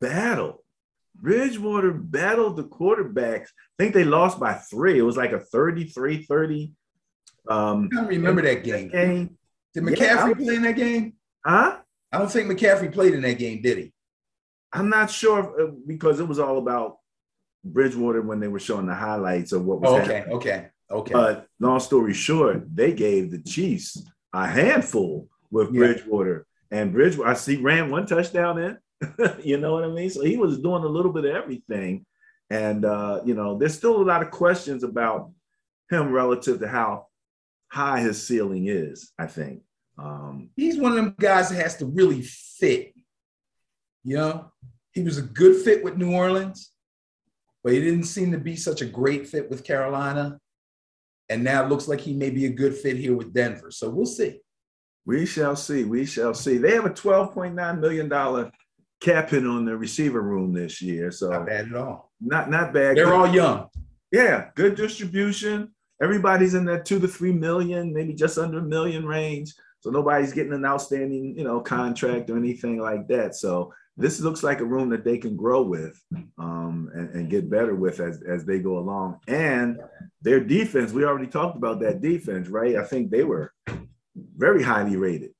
Battle. 0.00 0.64
Bridgewater 1.14 1.92
battled 1.92 2.56
the 2.56 2.64
quarterbacks. 2.64 3.48
I 3.48 3.74
think 3.78 3.94
they 3.94 4.04
lost 4.04 4.40
by 4.40 4.54
three. 4.54 4.98
It 4.98 5.02
was 5.02 5.16
like 5.16 5.32
a 5.32 5.40
33 5.40 6.24
30. 6.24 6.72
Um, 7.48 7.88
I 7.92 7.96
don't 7.96 8.08
remember 8.08 8.42
that 8.42 8.64
game. 8.64 8.88
game. 8.88 9.36
Did 9.74 9.84
McCaffrey 9.84 9.98
yeah, 9.98 10.44
play 10.44 10.54
in 10.56 10.62
that 10.62 10.76
game? 10.76 11.14
Huh? 11.44 11.78
I 12.12 12.18
don't 12.18 12.30
think 12.30 12.50
McCaffrey 12.50 12.92
played 12.92 13.14
in 13.14 13.22
that 13.22 13.38
game, 13.38 13.60
did 13.62 13.78
he? 13.78 13.92
I'm 14.72 14.88
not 14.88 15.10
sure 15.10 15.60
uh, 15.60 15.72
because 15.86 16.20
it 16.20 16.28
was 16.28 16.38
all 16.38 16.58
about 16.58 16.98
Bridgewater 17.64 18.22
when 18.22 18.40
they 18.40 18.48
were 18.48 18.58
showing 18.58 18.86
the 18.86 18.94
highlights 18.94 19.52
of 19.52 19.64
what 19.64 19.80
was 19.80 19.90
oh, 19.90 20.02
okay, 20.02 20.14
happening. 20.14 20.36
Okay, 20.36 20.68
okay, 20.90 21.12
But 21.12 21.46
long 21.60 21.80
story 21.80 22.12
short, 22.12 22.64
they 22.74 22.92
gave 22.92 23.30
the 23.30 23.38
Chiefs 23.38 24.02
a 24.32 24.46
handful 24.46 25.28
with 25.54 25.72
yeah. 25.72 25.78
Bridgewater. 25.78 26.46
And 26.70 26.92
Bridgewater, 26.92 27.30
I 27.30 27.34
see 27.34 27.56
ran 27.56 27.90
one 27.90 28.06
touchdown 28.06 28.58
in. 28.58 28.78
you 29.42 29.56
know 29.56 29.72
what 29.72 29.84
I 29.84 29.88
mean? 29.88 30.10
So 30.10 30.24
he 30.24 30.36
was 30.36 30.58
doing 30.58 30.82
a 30.82 30.88
little 30.88 31.12
bit 31.12 31.24
of 31.24 31.34
everything. 31.34 32.04
And 32.50 32.84
uh, 32.84 33.20
you 33.24 33.34
know, 33.34 33.56
there's 33.56 33.74
still 33.74 33.96
a 33.96 34.02
lot 34.02 34.22
of 34.22 34.30
questions 34.30 34.82
about 34.82 35.30
him 35.90 36.10
relative 36.10 36.58
to 36.60 36.68
how 36.68 37.06
high 37.68 38.00
his 38.00 38.26
ceiling 38.26 38.66
is, 38.66 39.12
I 39.18 39.26
think. 39.26 39.62
Um, 39.96 40.50
He's 40.56 40.78
one 40.78 40.92
of 40.92 40.96
them 40.96 41.14
guys 41.18 41.50
that 41.50 41.62
has 41.62 41.76
to 41.76 41.86
really 41.86 42.22
fit. 42.22 42.92
You 44.02 44.16
know, 44.16 44.52
he 44.92 45.02
was 45.02 45.18
a 45.18 45.22
good 45.22 45.62
fit 45.62 45.84
with 45.84 45.96
New 45.96 46.12
Orleans, 46.12 46.72
but 47.62 47.72
he 47.72 47.80
didn't 47.80 48.04
seem 48.04 48.32
to 48.32 48.38
be 48.38 48.56
such 48.56 48.82
a 48.82 48.86
great 48.86 49.28
fit 49.28 49.48
with 49.48 49.64
Carolina. 49.64 50.38
And 51.28 51.42
now 51.42 51.64
it 51.64 51.68
looks 51.68 51.88
like 51.88 52.00
he 52.00 52.12
may 52.12 52.30
be 52.30 52.46
a 52.46 52.50
good 52.50 52.74
fit 52.74 52.96
here 52.96 53.16
with 53.16 53.32
Denver. 53.32 53.70
So 53.70 53.88
we'll 53.88 54.04
see. 54.04 54.40
We 55.06 55.26
shall 55.26 55.56
see. 55.56 55.84
We 55.84 56.06
shall 56.06 56.34
see. 56.34 56.56
They 56.56 56.72
have 56.72 56.86
a 56.86 56.90
$12.9 56.90 57.80
million 57.80 58.50
cap 59.00 59.30
hit 59.30 59.46
on 59.46 59.64
the 59.64 59.76
receiver 59.76 60.22
room 60.22 60.52
this 60.52 60.80
year. 60.80 61.10
So 61.10 61.30
not 61.30 61.46
bad 61.46 61.66
at 61.66 61.74
all. 61.74 62.10
Not 62.20 62.50
not 62.50 62.72
bad. 62.72 62.96
They're 62.96 63.12
all 63.12 63.32
young. 63.32 63.68
Yeah, 64.10 64.48
good 64.54 64.76
distribution. 64.76 65.72
Everybody's 66.02 66.54
in 66.54 66.64
that 66.66 66.86
two 66.86 66.98
to 67.00 67.08
three 67.08 67.32
million, 67.32 67.92
maybe 67.92 68.14
just 68.14 68.38
under 68.38 68.58
a 68.58 68.62
million 68.62 69.06
range. 69.06 69.52
So 69.80 69.90
nobody's 69.90 70.32
getting 70.32 70.54
an 70.54 70.64
outstanding, 70.64 71.36
you 71.36 71.44
know, 71.44 71.60
contract 71.60 72.30
or 72.30 72.38
anything 72.38 72.78
like 72.78 73.06
that. 73.08 73.34
So 73.34 73.72
this 73.96 74.18
looks 74.20 74.42
like 74.42 74.60
a 74.60 74.64
room 74.64 74.88
that 74.90 75.04
they 75.04 75.18
can 75.18 75.36
grow 75.36 75.62
with 75.62 76.02
um, 76.38 76.90
and, 76.94 77.10
and, 77.10 77.30
get 77.30 77.48
better 77.48 77.76
with 77.76 78.00
as, 78.00 78.20
as 78.22 78.44
they 78.44 78.58
go 78.58 78.78
along. 78.78 79.20
And 79.28 79.78
their 80.22 80.40
defense, 80.40 80.90
we 80.90 81.04
already 81.04 81.28
talked 81.28 81.56
about 81.56 81.78
that 81.80 82.00
defense, 82.00 82.48
right? 82.48 82.74
I 82.74 82.82
think 82.82 83.10
they 83.10 83.22
were 83.22 83.53
very 84.36 84.62
highly 84.62 84.96
rated. 84.96 85.30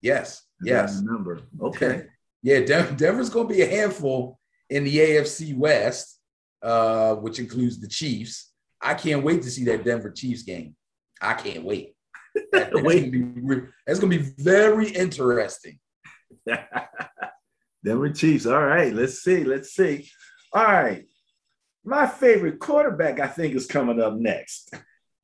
Yes. 0.00 0.42
Yes. 0.62 1.00
Remember. 1.04 1.40
Okay. 1.60 2.06
yeah, 2.42 2.60
Denver's 2.60 3.30
going 3.30 3.48
to 3.48 3.54
be 3.54 3.62
a 3.62 3.68
handful 3.68 4.38
in 4.68 4.84
the 4.84 4.96
AFC 4.96 5.56
West, 5.56 6.18
uh, 6.62 7.14
which 7.16 7.38
includes 7.38 7.80
the 7.80 7.88
Chiefs. 7.88 8.52
I 8.80 8.94
can't 8.94 9.22
wait 9.22 9.42
to 9.42 9.50
see 9.50 9.64
that 9.66 9.84
Denver 9.84 10.10
Chiefs 10.10 10.42
game. 10.42 10.74
I 11.20 11.34
can't 11.34 11.64
wait. 11.64 11.94
That, 12.52 12.72
that's 13.86 14.00
going 14.00 14.10
to 14.10 14.18
be 14.18 14.32
very 14.38 14.88
interesting. 14.88 15.78
Denver 17.84 18.10
Chiefs. 18.10 18.46
All 18.46 18.64
right, 18.64 18.92
let's 18.92 19.22
see. 19.22 19.44
Let's 19.44 19.74
see. 19.74 20.08
All 20.52 20.64
right. 20.64 21.04
My 21.84 22.06
favorite 22.06 22.58
quarterback, 22.58 23.20
I 23.20 23.26
think, 23.26 23.54
is 23.54 23.66
coming 23.66 24.00
up 24.00 24.14
next. 24.14 24.72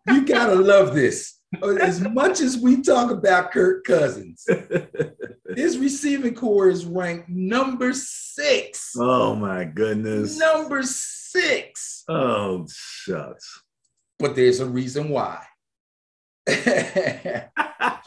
You 0.06 0.24
gotta 0.24 0.54
love 0.54 0.94
this. 0.94 1.37
As 1.80 2.00
much 2.00 2.40
as 2.40 2.58
we 2.58 2.82
talk 2.82 3.10
about 3.10 3.52
Kirk 3.52 3.84
Cousins, 3.84 4.46
his 5.56 5.78
receiving 5.78 6.34
corps 6.34 6.68
is 6.68 6.84
ranked 6.84 7.28
number 7.28 7.92
six. 7.94 8.94
Oh 8.98 9.34
my 9.34 9.64
goodness. 9.64 10.36
Number 10.38 10.82
six. 10.82 12.04
Oh, 12.08 12.66
shucks. 12.70 13.62
But 14.18 14.36
there's 14.36 14.60
a 14.60 14.66
reason 14.66 15.08
why. 15.08 15.42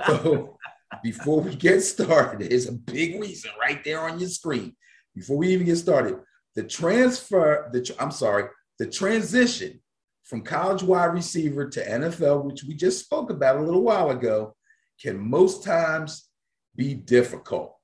so 0.08 0.58
before 1.02 1.42
we 1.42 1.56
get 1.56 1.82
started, 1.82 2.50
there's 2.50 2.68
a 2.68 2.74
big 2.74 3.20
reason 3.20 3.52
right 3.60 3.84
there 3.84 4.02
on 4.02 4.20
your 4.20 4.30
screen. 4.30 4.76
Before 5.16 5.38
we 5.38 5.50
even 5.50 5.66
get 5.66 5.78
started, 5.78 6.18
the 6.56 6.64
transfer, 6.64 7.70
the 7.74 7.96
I'm 8.00 8.12
sorry, 8.12 8.46
the 8.78 8.88
transition 8.88 9.82
from 10.24 10.42
college 10.42 10.84
wide 10.84 11.14
receiver 11.14 11.68
to 11.70 11.86
NFL, 11.86 12.44
which 12.44 12.64
we 12.64 12.74
just 12.74 13.04
spoke 13.04 13.30
about 13.30 13.58
a 13.58 13.62
little 13.62 13.82
while 13.82 14.12
ago, 14.12 14.56
can 15.02 15.18
most 15.18 15.64
times 15.64 16.30
be 16.76 16.94
difficult. 16.94 17.76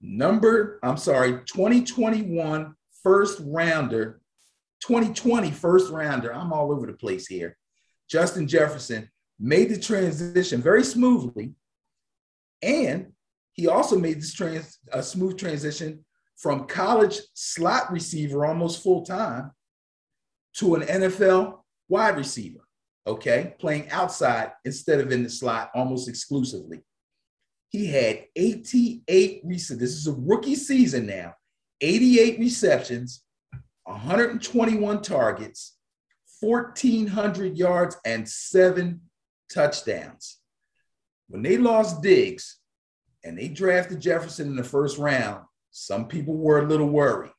Number, 0.00 0.78
I'm 0.82 0.96
sorry, 0.96 1.32
2021 1.46 2.74
first 3.02 3.40
rounder, 3.44 4.20
2020 4.84 5.50
first 5.50 5.90
rounder. 5.90 6.34
I'm 6.34 6.52
all 6.52 6.72
over 6.72 6.86
the 6.86 6.92
place 6.92 7.26
here. 7.26 7.56
Justin 8.10 8.46
Jefferson 8.46 9.08
made 9.38 9.70
the 9.70 9.78
transition 9.78 10.60
very 10.60 10.84
smoothly. 10.84 11.54
And 12.62 13.12
he 13.52 13.68
also 13.68 13.98
made 13.98 14.18
this 14.18 14.34
trans, 14.34 14.78
a 14.92 15.02
smooth 15.02 15.38
transition 15.38 16.04
from 16.36 16.66
college 16.66 17.20
slot 17.34 17.92
receiver 17.92 18.44
almost 18.44 18.82
full 18.82 19.04
time 19.04 19.52
to 20.56 20.74
an 20.74 20.82
NFL 20.82 21.60
wide 21.88 22.16
receiver, 22.16 22.60
okay, 23.06 23.54
playing 23.58 23.90
outside 23.90 24.52
instead 24.64 25.00
of 25.00 25.12
in 25.12 25.22
the 25.22 25.30
slot 25.30 25.70
almost 25.74 26.08
exclusively. 26.08 26.82
He 27.70 27.86
had 27.86 28.24
88 28.36 29.40
recent. 29.44 29.80
This 29.80 29.92
is 29.92 30.06
a 30.06 30.12
rookie 30.12 30.56
season 30.56 31.06
now. 31.06 31.34
88 31.80 32.38
receptions, 32.38 33.24
121 33.84 35.02
targets, 35.02 35.76
1,400 36.40 37.56
yards, 37.56 37.96
and 38.04 38.28
seven 38.28 39.00
touchdowns. 39.52 40.38
When 41.28 41.42
they 41.42 41.56
lost 41.56 42.02
Diggs 42.02 42.58
and 43.24 43.38
they 43.38 43.48
drafted 43.48 44.00
Jefferson 44.00 44.48
in 44.48 44.56
the 44.56 44.64
first 44.64 44.98
round, 44.98 45.44
some 45.70 46.06
people 46.06 46.36
were 46.36 46.60
a 46.60 46.66
little 46.66 46.88
worried. 46.88 47.32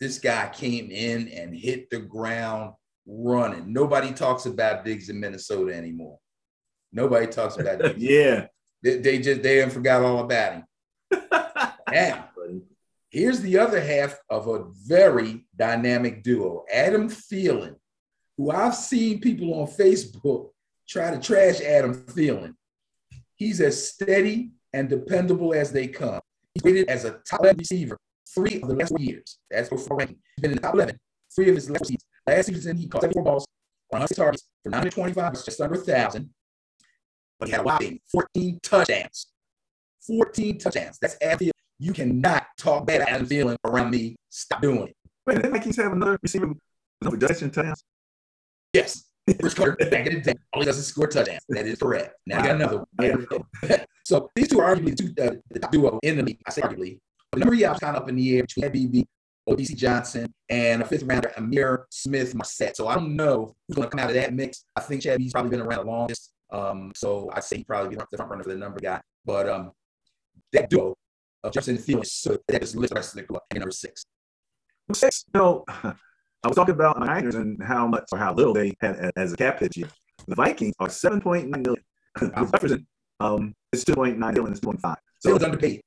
This 0.00 0.18
guy 0.18 0.50
came 0.52 0.90
in 0.90 1.28
and 1.28 1.54
hit 1.54 1.90
the 1.90 2.00
ground 2.00 2.74
running. 3.06 3.72
Nobody 3.72 4.12
talks 4.12 4.46
about 4.46 4.84
Diggs 4.84 5.08
in 5.08 5.20
Minnesota 5.20 5.74
anymore. 5.74 6.18
Nobody 6.92 7.26
talks 7.26 7.56
about 7.56 7.78
Diggs. 7.82 8.02
yeah. 8.02 8.46
They, 8.82 8.98
they, 8.98 9.18
just 9.18 9.42
they 9.42 9.68
forgot 9.70 10.02
all 10.02 10.20
about 10.20 10.52
him. 10.54 10.64
now, 11.90 12.28
here's 13.08 13.40
the 13.40 13.58
other 13.58 13.80
half 13.80 14.18
of 14.28 14.48
a 14.48 14.64
very 14.86 15.46
dynamic 15.56 16.22
duo. 16.22 16.64
Adam 16.72 17.08
Thielen, 17.08 17.76
who 18.36 18.50
I've 18.50 18.74
seen 18.74 19.20
people 19.20 19.54
on 19.54 19.68
Facebook 19.68 20.50
try 20.86 21.10
to 21.10 21.20
trash 21.20 21.60
Adam 21.60 21.94
Thielen. 21.94 22.54
He's 23.36 23.60
as 23.60 23.88
steady 23.90 24.52
and 24.72 24.88
dependable 24.88 25.54
as 25.54 25.72
they 25.72 25.86
come. 25.86 26.20
He's 26.52 26.64
rated 26.64 26.88
as 26.88 27.04
a 27.04 27.20
top 27.28 27.42
receiver 27.56 27.98
three 28.34 28.60
of 28.60 28.68
the 28.68 28.74
last 28.74 28.90
four 28.90 29.00
years. 29.00 29.38
That's 29.50 29.68
for 29.68 29.96
ranking. 29.96 30.18
He's 30.36 30.42
been 30.42 30.50
in 30.52 30.56
the 30.56 30.62
top 30.62 30.74
11 30.74 30.98
three 31.34 31.48
of 31.48 31.54
his 31.54 31.70
last 31.70 31.86
seasons. 31.86 32.04
Last 32.26 32.46
season, 32.46 32.76
he 32.76 32.88
caught 32.88 33.02
74 33.02 33.22
balls, 33.22 33.46
100 33.88 34.14
targets 34.14 34.48
for 34.62 34.70
925, 34.70 35.44
just 35.44 35.60
under 35.60 35.74
a 35.74 35.78
1,000. 35.78 36.30
But 37.38 37.48
he 37.48 37.52
had 37.52 37.60
a 37.60 37.64
whopping 37.64 38.00
14 38.10 38.60
touchdowns. 38.62 39.26
14 40.06 40.58
touchdowns. 40.58 40.98
That's 41.00 41.16
Adam 41.20 41.50
You 41.78 41.92
cannot 41.92 42.46
talk 42.58 42.86
bad 42.86 43.02
Adam 43.02 43.26
Thielen 43.26 43.56
around 43.64 43.90
me. 43.90 44.16
Stop 44.30 44.62
doing 44.62 44.88
it. 44.88 44.96
Wait, 45.26 45.36
didn't 45.36 45.52
Vikings 45.52 45.76
have 45.76 45.92
another 45.92 46.18
receiver 46.22 46.48
with 46.48 47.20
possession 47.20 47.50
touchdowns? 47.50 47.84
Yes. 48.72 49.04
First 49.40 49.56
quarter, 49.56 49.74
back 49.90 50.06
in 50.06 50.16
the 50.16 50.20
day, 50.20 50.34
all 50.52 50.60
he 50.60 50.66
does 50.66 50.76
is 50.76 50.86
score 50.86 51.06
touchdowns. 51.06 51.40
That 51.48 51.66
is 51.66 51.78
correct. 51.78 52.14
Now 52.26 52.40
I 52.40 52.46
got 52.46 52.56
another 52.56 52.84
one. 52.96 53.26
so 54.04 54.30
these 54.36 54.48
two 54.48 54.60
are 54.60 54.76
arguably 54.76 54.94
two, 54.94 55.22
uh, 55.22 55.36
the 55.50 55.60
top 55.60 55.72
duo 55.72 55.98
in 56.02 56.18
the 56.18 56.22
league. 56.22 56.40
I 56.46 56.50
say 56.50 56.60
arguably. 56.60 56.98
Number 57.36 57.54
three, 57.54 57.64
I 57.64 57.70
was 57.70 57.80
kind 57.80 57.96
of 57.96 58.02
up 58.02 58.08
in 58.08 58.16
the 58.16 58.36
air 58.36 58.42
between 58.42 58.70
BB 58.70 59.06
Odisi 59.48 59.76
Johnson, 59.76 60.32
and 60.48 60.82
a 60.82 60.84
fifth 60.84 61.02
rounder, 61.02 61.32
Ihmir 61.36 61.84
Smith-Marsette. 61.90 62.76
So 62.76 62.88
I 62.88 62.94
don't 62.94 63.14
know 63.14 63.54
who's 63.68 63.76
going 63.76 63.88
to 63.88 63.90
come 63.90 64.00
out 64.00 64.08
of 64.08 64.14
that 64.14 64.32
mix. 64.32 64.64
I 64.74 64.80
think 64.80 65.02
Chad 65.02 65.18
Bee's 65.18 65.32
probably 65.32 65.50
been 65.50 65.60
around 65.60 65.84
the 65.84 65.90
longest. 65.90 66.32
Um, 66.50 66.92
so 66.94 67.30
I 67.32 67.40
say 67.40 67.58
he 67.58 67.64
probably 67.64 67.90
be 67.90 67.96
the 67.96 68.16
front 68.16 68.30
runner 68.30 68.42
for 68.42 68.50
the 68.50 68.56
number 68.56 68.80
guy. 68.80 69.00
But 69.24 69.48
um, 69.48 69.72
that 70.52 70.70
duo 70.70 70.94
of 71.42 71.52
Jefferson 71.52 71.76
Fields, 71.76 72.12
so 72.12 72.38
that 72.48 72.62
just 72.62 72.74
lifts 72.74 72.90
the 72.90 72.94
rest 72.94 73.14
of 73.14 73.16
the 73.20 73.26
group 73.26 73.42
at 73.50 73.58
number 73.58 73.70
six. 73.70 74.04
Six, 74.92 75.24
you 75.34 75.40
know, 75.40 75.64
I 75.68 76.48
was 76.48 76.56
talking 76.56 76.74
about 76.74 76.98
my 76.98 77.06
Niners 77.06 77.34
and 77.34 77.62
how 77.62 77.86
much 77.86 78.04
or 78.12 78.18
how 78.18 78.34
little 78.34 78.54
they 78.54 78.74
had 78.80 79.12
as 79.16 79.32
a 79.32 79.36
cap 79.36 79.60
hit 79.60 79.76
year. 79.76 79.88
The 80.26 80.34
Vikings 80.34 80.74
are 80.78 80.88
7.9 80.88 81.48
million. 81.50 81.76
Wow. 82.22 82.44
Jefferson 82.44 82.86
um, 83.18 83.52
is 83.72 83.84
2.9 83.84 84.16
million, 84.16 84.52
it's 84.52 84.60
2.5. 84.60 84.94
So 85.18 85.34
it's 85.34 85.42
underpaid. 85.42 85.80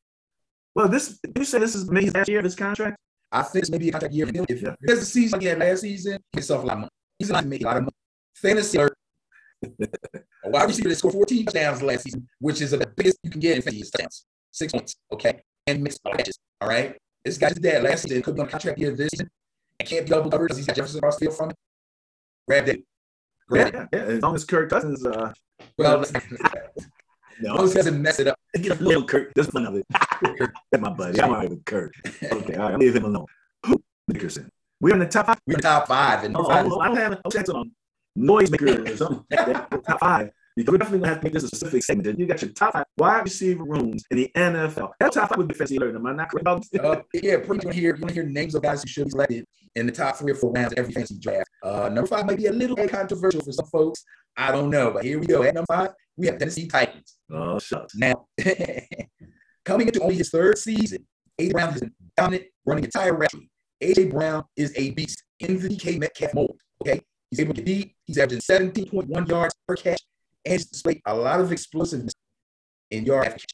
Well, 0.77 0.87
this 0.87 1.19
you 1.35 1.43
say 1.43 1.57
this 1.57 1.73
is 1.73 1.89
maybe 1.89 2.05
his 2.05 2.13
last 2.13 2.29
year 2.29 2.37
of 2.37 2.43
his 2.43 2.53
contract? 2.53 2.97
I 3.31 3.41
think 3.41 3.63
it's 3.63 3.71
maybe 3.71 3.89
a 3.89 3.91
contract 3.93 4.13
year. 4.13 4.29
If 4.47 4.61
yeah. 4.61 4.75
there's 4.79 4.99
a 4.99 5.05
season 5.05 5.41
he 5.41 5.47
had 5.47 5.57
last 5.57 5.81
season, 5.81 6.19
he 6.31 6.37
gets 6.37 6.51
off 6.51 6.61
a 6.61 6.67
lot 6.67 6.73
of 6.73 6.79
money. 6.81 6.91
He's 7.17 7.31
not 7.31 7.47
making 7.47 7.65
a 7.65 7.69
lot 7.69 7.77
of 7.77 7.83
money. 7.85 7.95
Fantasy 8.35 8.77
alert. 8.77 8.95
a 9.65 10.49
wide 10.51 10.67
receiver 10.67 10.89
that 10.89 10.95
scored 10.95 11.15
14 11.15 11.45
touchdowns 11.45 11.81
last 11.81 12.03
season, 12.03 12.27
which 12.39 12.61
is 12.61 12.69
the 12.69 12.85
biggest 12.95 13.17
you 13.23 13.31
can 13.31 13.39
get 13.39 13.55
in 13.55 13.63
fantasy 13.63 13.89
touchdowns. 13.89 14.25
Six 14.51 14.71
points, 14.71 14.95
okay? 15.11 15.41
And 15.65 15.81
mixed 15.81 15.99
catches, 16.03 16.37
all 16.61 16.69
right? 16.69 16.95
This 17.25 17.39
guy's 17.39 17.55
dad 17.55 17.81
last 17.81 18.03
season 18.03 18.21
could 18.21 18.35
be 18.35 18.41
on 18.41 18.47
contract 18.47 18.77
year 18.77 18.91
this 18.91 19.09
season. 19.09 19.31
And 19.79 19.89
can't 19.89 20.05
be 20.05 20.11
double 20.11 20.29
covered 20.29 20.49
because 20.49 20.57
he's 20.57 20.67
got 20.67 20.75
Jefferson 20.75 20.99
across 20.99 21.15
the 21.15 21.25
field 21.25 21.37
from 21.37 21.49
him. 21.49 21.55
Grab 22.47 22.67
that. 22.67 22.79
Grab 23.49 23.73
yeah, 23.73 23.85
yeah, 23.93 23.99
as 23.99 24.21
long 24.21 24.35
as 24.35 24.45
Kirk 24.45 24.69
Cousins. 24.69 25.03
Uh, 25.03 25.33
well, 25.79 26.05
no, 27.41 27.55
Most 27.55 27.75
doesn't 27.75 28.01
mess 28.01 28.19
it 28.19 28.27
up. 28.27 28.39
Get 28.55 28.79
a 28.79 28.83
little 28.83 29.05
Kirk. 29.05 29.33
Just 29.35 29.51
fun 29.51 29.65
of 29.65 29.75
it. 29.75 29.85
That's 29.91 30.81
my 30.81 30.89
buddy. 30.89 31.21
I'm 31.21 31.29
all 31.29 31.35
right 31.35 31.49
with 31.49 31.65
Kirk. 31.65 31.93
Okay, 32.23 32.55
all 32.55 32.71
right. 32.71 32.79
Leave 32.79 32.95
him 32.95 33.05
alone. 33.05 33.25
Nickerson. 34.07 34.49
We're 34.79 34.93
in 34.93 34.99
the 34.99 35.07
top 35.07 35.27
five. 35.27 35.39
We're 35.45 35.53
in 35.53 35.57
the 35.57 35.63
top 35.63 35.87
five. 35.87 36.23
And 36.23 36.35
oh, 36.37 36.45
oh, 36.47 36.79
I 36.79 36.87
don't 36.87 36.97
have 36.97 37.13
a 37.13 37.53
on 37.53 37.71
noisemaker 38.17 38.93
or 38.93 38.97
something. 38.97 39.25
top 39.83 39.99
five. 39.99 40.31
Because 40.57 40.71
we're 40.71 40.79
definitely 40.79 40.99
gonna 41.01 41.09
have 41.09 41.19
to 41.19 41.23
make 41.23 41.33
this 41.33 41.43
a 41.43 41.47
specific 41.49 41.83
segment. 41.83 42.17
You 42.17 42.25
got 42.25 42.41
your 42.41 42.49
top 42.49 42.73
five 42.73 42.85
wide 42.97 43.25
receiver 43.25 43.63
rooms 43.63 44.03
in 44.09 44.17
the 44.17 44.31
NFL. 44.35 44.89
That 44.99 45.11
top 45.13 45.29
five 45.29 45.37
would 45.37 45.47
be 45.47 45.53
fancy 45.53 45.77
alert. 45.77 45.95
Am 45.95 46.03
I 46.07 46.13
not 46.13 46.31
correct? 46.31 46.47
uh, 46.83 47.01
yeah, 47.13 47.37
pretty 47.37 47.67
much 47.67 47.75
hear 47.75 47.95
you 47.95 48.01
want 48.01 48.07
to 48.07 48.13
hear 48.15 48.23
names 48.23 48.55
of 48.55 48.63
guys 48.63 48.81
who 48.81 48.87
should 48.87 49.05
be 49.05 49.11
selected 49.11 49.45
in 49.75 49.85
the 49.85 49.91
top 49.91 50.15
three 50.15 50.31
or 50.31 50.35
four 50.35 50.51
rounds 50.51 50.73
of 50.73 50.79
every 50.79 50.93
fantasy 50.93 51.19
draft. 51.19 51.47
Uh, 51.61 51.89
number 51.89 52.07
five 52.07 52.25
might 52.25 52.37
be 52.37 52.47
a 52.47 52.51
little 52.51 52.75
bit 52.75 52.89
controversial 52.89 53.39
for 53.41 53.51
some 53.51 53.67
folks. 53.67 54.03
I 54.35 54.51
don't 54.51 54.71
know, 54.71 54.89
but 54.89 55.03
here 55.03 55.19
we 55.19 55.27
go. 55.27 55.43
At 55.43 55.53
number 55.53 55.67
five, 55.71 55.91
we 56.15 56.25
have 56.25 56.39
Tennessee 56.39 56.65
Titans. 56.65 57.17
Oh, 57.31 57.59
shucks. 57.59 57.93
Now, 57.95 58.25
coming 59.63 59.85
into 59.85 60.01
only 60.01 60.15
his 60.15 60.31
third 60.31 60.57
season, 60.57 61.05
AJ 61.39 61.51
Brown 61.51 61.71
has 61.71 61.81
been 61.81 61.93
dominant 62.17 62.45
running 62.65 62.83
entire 62.83 63.15
route. 63.15 63.29
AJ 63.83 64.09
Brown 64.09 64.43
is 64.55 64.73
a 64.75 64.89
beast 64.89 65.21
in 65.39 65.59
the 65.59 65.69
DK 65.69 65.99
Metcalf 65.99 66.33
mold. 66.33 66.57
Okay, 66.81 66.99
he's 67.29 67.41
able 67.41 67.53
to 67.53 67.61
get 67.61 67.65
deep. 67.67 67.95
He's 68.05 68.17
averaging 68.17 68.41
17.1 68.41 69.29
yards 69.29 69.53
per 69.67 69.75
catch 69.75 70.01
and 70.47 70.69
displayed 70.69 71.01
a 71.05 71.15
lot 71.15 71.39
of 71.39 71.51
explosiveness 71.51 72.13
in 72.91 73.05
yard 73.05 73.27
after 73.27 73.39
catch. 73.39 73.53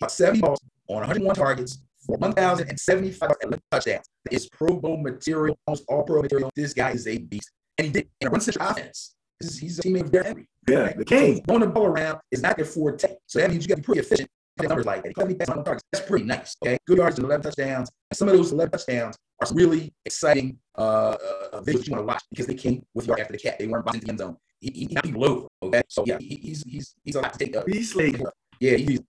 About 0.00 0.12
70 0.12 0.40
balls 0.40 0.60
on 0.88 0.96
101 0.96 1.34
targets 1.34 1.78
for 2.04 2.16
1,075 2.16 3.30
touchdowns. 3.70 4.06
It's 4.30 4.48
Pro 4.48 4.76
Bowl 4.76 4.98
material, 4.98 5.56
almost 5.66 5.84
all 5.88 6.02
pro 6.02 6.22
material. 6.22 6.50
This 6.54 6.74
guy 6.74 6.90
is 6.90 7.06
a 7.06 7.18
beast. 7.18 7.50
And 7.78 7.86
he 7.86 7.92
did 7.92 8.08
in 8.20 8.28
a 8.28 8.30
run 8.30 8.40
central 8.40 8.68
offense. 8.68 9.14
Is, 9.40 9.58
he's 9.58 9.78
a 9.78 9.82
teammate 9.82 10.02
of 10.02 10.12
Derrick 10.12 10.26
Henry. 10.28 10.46
Yeah, 10.68 10.92
the 10.92 11.04
king. 11.04 11.42
Throwing 11.44 11.60
the 11.60 11.66
ball 11.66 11.86
around 11.86 12.20
is 12.30 12.42
not 12.42 12.56
their 12.56 12.64
forte. 12.64 13.16
So 13.26 13.40
that 13.40 13.50
means 13.50 13.64
you 13.64 13.68
got 13.68 13.76
to 13.76 13.80
be 13.80 13.84
pretty 13.86 14.00
efficient. 14.00 14.28
Numbers 14.62 14.86
like 14.86 15.02
that. 15.02 15.16
70 15.16 15.34
targets. 15.64 15.82
That's 15.92 16.06
pretty 16.06 16.24
nice. 16.24 16.56
Okay. 16.64 16.78
Good 16.86 16.98
yards 16.98 17.18
and 17.18 17.26
11 17.26 17.42
touchdowns. 17.42 17.90
And 18.10 18.16
some 18.16 18.28
of 18.28 18.36
those 18.36 18.52
11 18.52 18.70
touchdowns 18.70 19.16
are 19.40 19.48
really 19.54 19.92
exciting 20.04 20.58
uh, 20.78 21.16
uh, 21.52 21.60
visuals 21.60 21.86
you 21.86 21.92
want 21.92 22.02
to 22.02 22.06
watch 22.06 22.22
because 22.30 22.46
they 22.46 22.54
came 22.54 22.84
with 22.94 23.06
yard 23.06 23.20
after 23.20 23.32
the 23.32 23.38
cat. 23.38 23.58
They 23.58 23.66
weren't 23.66 23.84
bouncing 23.84 24.02
the 24.02 24.08
end 24.10 24.18
zone. 24.18 24.36
He, 24.60 24.70
he 24.70 24.86
got 24.86 25.04
people 25.04 25.24
over. 25.24 25.46
Okay. 25.62 25.82
So 25.88 26.04
yeah, 26.06 26.18
he, 26.18 26.38
he's 26.40 26.62
he's 26.66 26.94
he's 27.02 27.16
a 27.16 27.20
lot 27.20 27.32
to 27.32 27.38
take 27.38 27.56
up. 27.56 27.68
He's 27.68 27.94
like, 27.94 28.20
yeah, 28.60 28.76
he's 28.76 29.00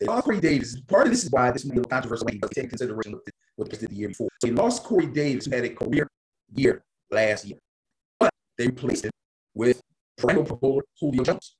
they 0.00 0.06
lost 0.06 0.24
Corey 0.24 0.40
Davis. 0.40 0.78
Part 0.82 1.06
of 1.06 1.12
this 1.12 1.24
is 1.24 1.30
why 1.30 1.50
this 1.50 1.64
may 1.64 1.74
be 1.74 1.82
controversial 1.82 2.28
you 2.30 2.40
take 2.54 2.68
consideration 2.68 3.14
of 3.14 3.20
what 3.56 3.70
they 3.70 3.78
did 3.78 3.90
the 3.90 3.94
year 3.94 4.08
before. 4.08 4.28
So 4.42 4.48
they 4.48 4.52
lost 4.52 4.84
Corey 4.84 5.06
Davis, 5.06 5.46
who 5.46 5.54
had 5.54 5.64
a 5.64 5.70
career 5.70 6.06
year 6.54 6.82
last 7.10 7.46
year. 7.46 7.58
But 8.20 8.30
they 8.58 8.66
replaced 8.66 9.06
him 9.06 9.12
with 9.54 9.80
perennial 10.18 10.44
pro 10.44 10.56
bowler 10.56 10.82
Julio 11.00 11.24
Jones. 11.24 11.56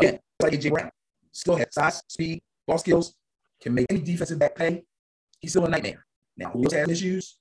Again, 0.00 0.18
like 0.42 0.54
AJ 0.54 0.70
Brown. 0.70 0.90
Still 1.34 1.56
has 1.56 1.66
size, 1.72 2.02
speed, 2.08 2.40
ball 2.66 2.78
skills, 2.78 3.14
can 3.60 3.74
make 3.74 3.86
any 3.90 4.00
defensive 4.00 4.38
back 4.38 4.54
pay. 4.54 4.84
He's 5.40 5.50
still 5.50 5.64
a 5.64 5.68
nightmare. 5.68 6.06
Now, 6.36 6.52
Julio's 6.52 6.72
had 6.72 6.88
issues 6.88 7.38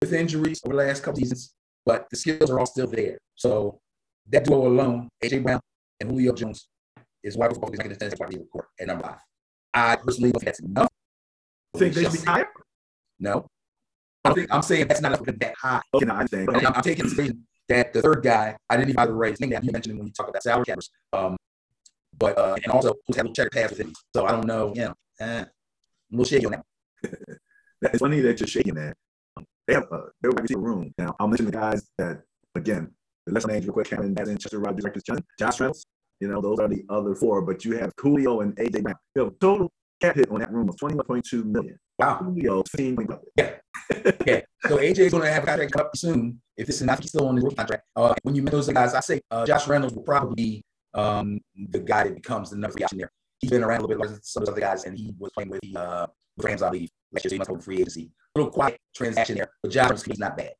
with 0.00 0.12
injuries 0.14 0.60
over 0.64 0.74
the 0.74 0.82
last 0.82 1.02
couple 1.02 1.20
seasons, 1.20 1.54
but 1.84 2.08
the 2.10 2.16
skills 2.16 2.50
are 2.50 2.58
all 2.58 2.66
still 2.66 2.86
there. 2.86 3.18
So 3.34 3.78
that 4.30 4.44
duo 4.44 4.66
alone, 4.66 5.08
AJ 5.22 5.42
Brown 5.42 5.60
and 6.00 6.10
Julio 6.10 6.32
Jones, 6.32 6.68
is 7.22 7.36
why 7.36 7.48
we're 7.48 7.54
going 7.54 7.72
to 7.72 7.88
get 7.88 7.98
the 7.98 8.16
wide 8.18 8.28
receiver 8.28 8.44
court 8.50 8.66
at 8.80 8.86
number 8.86 9.04
five. 9.04 9.18
I 9.74 9.96
personally 9.96 10.32
don't 10.32 10.40
think 10.40 10.46
that's 10.46 10.60
enough. 10.60 10.88
Think 11.76 11.94
they 11.94 12.04
should 12.04 12.12
be 12.12 12.18
higher? 12.20 12.48
No. 13.18 13.46
I 14.24 14.32
think 14.32 14.48
I'm 14.50 14.62
saying 14.62 14.88
that's 14.88 15.02
not 15.02 15.12
enough 15.12 15.26
that 15.26 15.54
high. 15.60 15.82
Okay, 15.92 16.06
no, 16.06 16.14
I 16.14 16.18
understand. 16.20 16.48
I'm, 16.50 16.66
I'm 16.66 16.82
taking 16.82 17.44
that 17.68 17.92
the 17.92 18.02
third 18.02 18.22
guy, 18.22 18.56
I 18.68 18.76
didn't 18.76 18.90
even 18.90 19.06
to 19.06 19.12
raise. 19.12 19.34
I 19.34 19.36
think 19.36 19.52
that 19.52 19.64
you 19.64 19.72
mentioned 19.72 19.98
when 19.98 20.06
you 20.06 20.12
talk 20.12 20.28
about 20.28 20.42
salary 20.42 20.64
caps. 20.64 20.90
Um, 21.12 21.36
but 22.18 22.38
uh, 22.38 22.56
and 22.62 22.72
also 22.72 22.94
who's 23.06 23.16
had 23.16 23.26
a 23.26 23.32
check 23.32 23.50
pass 23.52 23.70
with 23.70 23.80
him. 23.80 23.92
So 24.14 24.26
I 24.26 24.32
don't 24.32 24.46
know, 24.46 24.72
you 24.74 24.82
know, 24.82 24.94
eh, 25.20 25.40
a 25.40 25.46
little 26.10 26.24
shaky 26.24 26.46
on 26.46 26.52
that. 26.52 26.64
it's 27.82 27.98
funny 27.98 28.20
that 28.20 28.40
you're 28.40 28.46
shaking 28.46 28.74
that. 28.74 28.94
Um, 29.36 29.44
they 29.66 29.74
have 29.74 29.84
a 29.92 30.04
their 30.22 30.30
wide 30.30 30.50
room. 30.56 30.92
Now 30.98 31.14
I'll 31.18 31.28
mention 31.28 31.46
the 31.46 31.52
guys 31.52 31.88
that 31.98 32.22
again, 32.54 32.90
the 33.26 33.32
lesser 33.32 33.48
names 33.48 33.64
real 33.64 33.72
quick, 33.72 33.88
Cameron 33.88 34.14
Madden, 34.14 34.38
Chester 34.38 34.58
Rogers, 34.58 34.84
Josh 35.38 35.60
Reynolds. 35.60 35.84
You 36.20 36.28
know, 36.28 36.40
those 36.40 36.58
are 36.60 36.68
the 36.68 36.84
other 36.88 37.14
four, 37.14 37.42
but 37.42 37.64
you 37.64 37.76
have 37.76 37.92
Julio 37.98 38.40
and 38.40 38.54
AJ 38.56 38.82
Brown. 38.82 38.96
You 39.14 39.24
have 39.24 39.38
total 39.40 39.70
cap 40.00 40.16
hit 40.16 40.30
on 40.30 40.40
that 40.40 40.52
room 40.52 40.68
of 40.68 40.76
21.2 40.76 41.44
million. 41.44 41.78
Wow. 41.98 42.18
Julio, 42.22 42.62
15 42.70 42.96
Yeah. 43.36 43.50
yeah. 44.26 44.40
So 44.66 44.78
AJ's 44.78 45.10
going 45.10 45.24
to 45.24 45.30
have 45.32 45.42
a 45.42 45.46
contract 45.46 45.76
up 45.76 45.96
soon. 45.96 46.40
If 46.56 46.66
this 46.66 46.76
is 46.76 46.82
not 46.82 47.00
he's 47.00 47.10
still 47.10 47.28
on 47.28 47.36
his 47.36 47.52
contract. 47.54 47.84
Uh, 47.96 48.14
when 48.22 48.34
you 48.34 48.42
met 48.42 48.52
those 48.52 48.68
guys, 48.68 48.94
I 48.94 49.00
say 49.00 49.20
uh, 49.30 49.44
Josh 49.44 49.66
Reynolds 49.66 49.94
will 49.94 50.02
probably 50.02 50.34
be 50.34 50.64
um, 50.94 51.40
the 51.70 51.80
guy 51.80 52.04
that 52.04 52.14
becomes 52.14 52.50
the 52.50 52.56
number 52.56 52.72
three 52.74 52.84
option 52.84 52.98
there. 52.98 53.12
He's 53.40 53.50
been 53.50 53.62
around 53.62 53.78
a 53.78 53.82
little 53.82 53.88
bit 53.88 53.98
longer 53.98 54.14
than 54.14 54.22
some 54.22 54.42
of 54.42 54.46
those 54.46 54.52
other 54.52 54.60
guys, 54.60 54.84
and 54.84 54.96
he 54.96 55.12
was 55.18 55.30
playing 55.32 55.50
with 55.50 55.60
the 55.60 55.78
uh, 55.78 56.06
with 56.36 56.46
Rams, 56.46 56.62
I 56.62 56.70
believe, 56.70 56.90
last 57.12 57.24
year. 57.24 57.30
So 57.30 57.34
he 57.34 57.38
must 57.38 57.50
go 57.50 57.58
free 57.58 57.76
agency. 57.76 58.10
A 58.34 58.38
little 58.38 58.52
quiet 58.52 58.78
transaction 58.94 59.36
there, 59.36 59.50
but 59.62 59.70
Josh 59.70 60.02
he's 60.02 60.18
not 60.18 60.36
bad. 60.36 60.52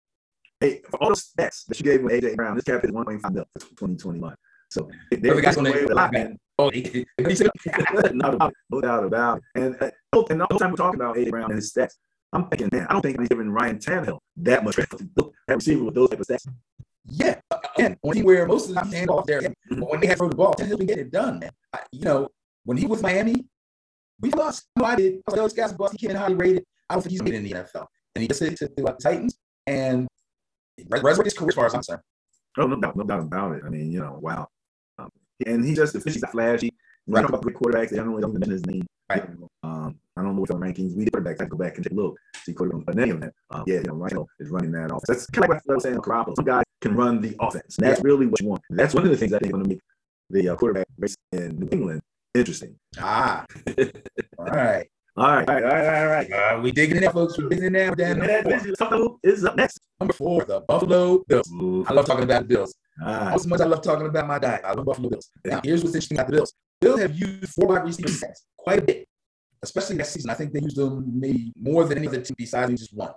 Hey, 0.60 0.80
for 0.90 1.02
all 1.02 1.10
the 1.10 1.16
stats 1.16 1.66
that 1.66 1.78
you 1.78 1.84
gave 1.84 2.00
him, 2.00 2.08
AJ 2.08 2.36
Brown, 2.36 2.54
this 2.54 2.64
cap 2.64 2.84
is 2.84 2.90
1.5 2.90 3.06
million 3.06 3.44
for 3.54 3.68
2021. 3.68 4.34
So 4.70 4.88
they're 5.10 5.34
the 5.34 5.42
guys 5.42 5.56
going 5.56 5.72
to 5.72 5.92
a 5.92 5.94
lot, 5.94 6.12
man. 6.12 6.38
Oh, 6.58 6.70
no, 8.12 8.50
no 8.70 8.80
doubt 8.80 9.04
about 9.04 9.38
it. 9.38 9.44
And, 9.54 9.76
uh, 9.80 9.90
and 10.30 10.40
the 10.40 10.46
whole 10.50 10.58
time 10.58 10.70
we're 10.70 10.76
talking 10.76 11.00
about 11.00 11.16
AJ 11.16 11.30
Brown 11.30 11.50
and 11.50 11.56
his 11.56 11.72
stats, 11.72 11.94
I'm 12.32 12.48
thinking, 12.48 12.68
man, 12.72 12.86
I 12.88 12.92
don't 12.92 13.02
think 13.02 13.18
he's 13.18 13.28
giving 13.28 13.50
Ryan 13.50 13.78
Tannehill 13.78 14.18
that 14.38 14.64
much 14.64 14.74
credit. 14.74 15.00
That 15.16 15.54
receiver 15.54 15.84
with 15.84 15.94
those 15.94 16.10
type 16.10 16.20
of 16.20 16.26
stats. 16.26 16.46
Yeah, 17.06 17.40
and 17.78 17.96
when 18.00 18.16
he 18.16 18.22
where 18.22 18.46
most 18.46 18.68
of 18.68 18.74
the 18.74 18.80
time 18.80 18.90
hand 18.90 19.10
off 19.10 19.26
there, 19.26 19.42
when 19.68 20.00
they 20.00 20.06
had 20.06 20.16
throw 20.16 20.28
the 20.28 20.36
ball, 20.36 20.54
can 20.54 20.68
get 20.86 20.98
it 20.98 21.10
done. 21.10 21.42
I, 21.72 21.80
you 21.92 22.00
know, 22.00 22.28
when 22.64 22.78
he 22.78 22.86
was 22.86 23.02
Miami, 23.02 23.44
we 24.20 24.30
lost. 24.30 24.68
No, 24.76 24.86
I 24.86 24.96
did. 24.96 25.20
Those 25.28 25.52
guys, 25.52 25.72
bust. 25.74 25.94
He 25.98 26.06
can't 26.06 26.18
highly 26.18 26.34
rated. 26.34 26.64
I 26.88 26.94
don't 26.94 27.02
think 27.02 27.12
he's 27.12 27.22
made 27.22 27.34
in 27.34 27.44
the 27.44 27.50
NFL, 27.50 27.86
and 28.14 28.22
he 28.22 28.28
just 28.28 28.40
said 28.40 28.56
to 28.56 28.70
the 28.74 28.96
Titans 29.02 29.36
and 29.66 30.08
resurrect 30.88 31.24
his 31.24 31.34
career 31.34 31.48
as 31.50 31.54
far 31.54 31.66
as 31.66 31.74
I'm 31.74 31.78
concerned. 31.78 32.02
Oh, 32.58 32.66
no 32.66 32.76
doubt, 32.76 32.96
no 32.96 33.04
doubt 33.04 33.20
about 33.20 33.52
it. 33.56 33.62
I 33.66 33.68
mean, 33.68 33.90
you 33.90 34.00
know, 34.00 34.18
wow. 34.20 34.48
Um, 34.98 35.10
and 35.44 35.64
he 35.64 35.74
just, 35.74 35.94
he's 36.04 36.24
flashy. 36.30 36.72
Right. 37.06 37.22
Talk 37.22 37.30
about 37.30 37.44
quarterbacks. 37.44 37.90
They 37.90 37.96
don't 37.96 38.12
really 38.12 38.32
mention 38.32 38.52
his 38.52 38.64
name. 38.66 38.86
Right. 39.10 39.22
Um, 39.62 39.98
I 40.16 40.22
don't 40.22 40.34
know 40.34 40.40
what 40.40 40.48
the 40.48 40.54
rankings. 40.54 40.96
We 40.96 41.04
did 41.04 41.12
quarterbacks. 41.12 41.42
I 41.42 41.44
go 41.44 41.56
back 41.56 41.76
and 41.76 41.84
take 41.84 41.92
a 41.92 41.96
look. 41.96 42.16
See 42.44 42.54
quarterbacks. 42.54 42.86
But 42.86 42.98
any 42.98 43.10
of 43.10 43.20
that, 43.20 43.32
um, 43.50 43.64
yeah, 43.66 43.76
you 43.76 43.82
know, 43.84 43.94
Rhino 43.94 44.26
is 44.38 44.48
running 44.48 44.72
that 44.72 44.86
offense. 44.86 45.04
That's 45.08 45.26
kind 45.26 45.44
of 45.44 45.50
like 45.50 45.62
what 45.66 45.72
I 45.72 45.74
was 45.74 45.82
saying. 45.82 45.96
Garoppolo. 45.96 46.36
Some 46.36 46.44
guys 46.44 46.64
can 46.80 46.94
run 46.94 47.20
the 47.20 47.36
offense. 47.40 47.76
That's 47.76 48.02
really 48.02 48.26
what 48.26 48.40
you 48.40 48.48
want. 48.48 48.62
And 48.70 48.78
that's 48.78 48.94
one 48.94 49.04
of 49.04 49.10
the 49.10 49.16
things 49.16 49.32
I 49.32 49.38
think 49.38 49.52
going 49.52 49.64
to 49.64 49.68
make 49.68 49.80
the 50.30 50.48
uh, 50.48 50.56
quarterback 50.56 50.86
race 50.98 51.16
in 51.32 51.58
New 51.58 51.68
England 51.70 52.00
interesting. 52.34 52.76
Ah, 52.98 53.44
all 54.38 54.46
right. 54.46 54.86
All 55.16 55.28
right, 55.28 55.48
all 55.48 55.54
right, 55.54 55.64
all 55.64 55.70
right, 55.70 56.00
all 56.00 56.06
right. 56.06 56.32
Uh, 56.32 56.60
we 56.60 56.72
digging 56.72 56.96
in 56.96 57.02
there, 57.02 57.12
folks. 57.12 57.38
We're 57.38 57.48
digging 57.48 57.66
in 57.66 57.72
there. 57.74 57.94
Down 57.94 58.18
Buffalo 58.76 59.16
is 59.22 59.44
up 59.44 59.54
next. 59.54 59.78
Number 60.00 60.12
four, 60.12 60.44
the 60.44 60.60
Buffalo 60.62 61.22
Bills. 61.28 61.48
Ooh. 61.52 61.84
I 61.86 61.92
love 61.92 62.04
talking 62.04 62.24
about 62.24 62.42
the 62.42 62.48
Bills. 62.48 62.74
Ah. 63.00 63.32
As 63.32 63.46
much 63.46 63.60
I 63.60 63.64
love 63.66 63.80
talking 63.80 64.06
about 64.06 64.26
my 64.26 64.40
diet. 64.40 64.62
I 64.64 64.72
love 64.72 64.84
Buffalo 64.84 65.10
Bills. 65.10 65.30
Now, 65.44 65.60
here's 65.62 65.84
what's 65.84 65.94
interesting 65.94 66.18
about 66.18 66.26
the 66.26 66.32
Bills. 66.38 66.52
Bills 66.84 67.00
have 67.00 67.18
used 67.18 67.48
four 67.54 67.68
wide 67.68 67.84
receivers 67.84 68.22
quite 68.58 68.78
a 68.80 68.82
bit, 68.82 69.08
especially 69.62 69.96
last 69.96 70.12
season. 70.12 70.30
I 70.30 70.34
think 70.34 70.52
they 70.52 70.60
used 70.60 70.76
them 70.76 71.18
maybe 71.18 71.52
more 71.58 71.84
than 71.84 71.98
any 71.98 72.08
other 72.08 72.20
team 72.20 72.34
besides 72.36 72.78
just 72.78 72.94
one. 72.94 73.12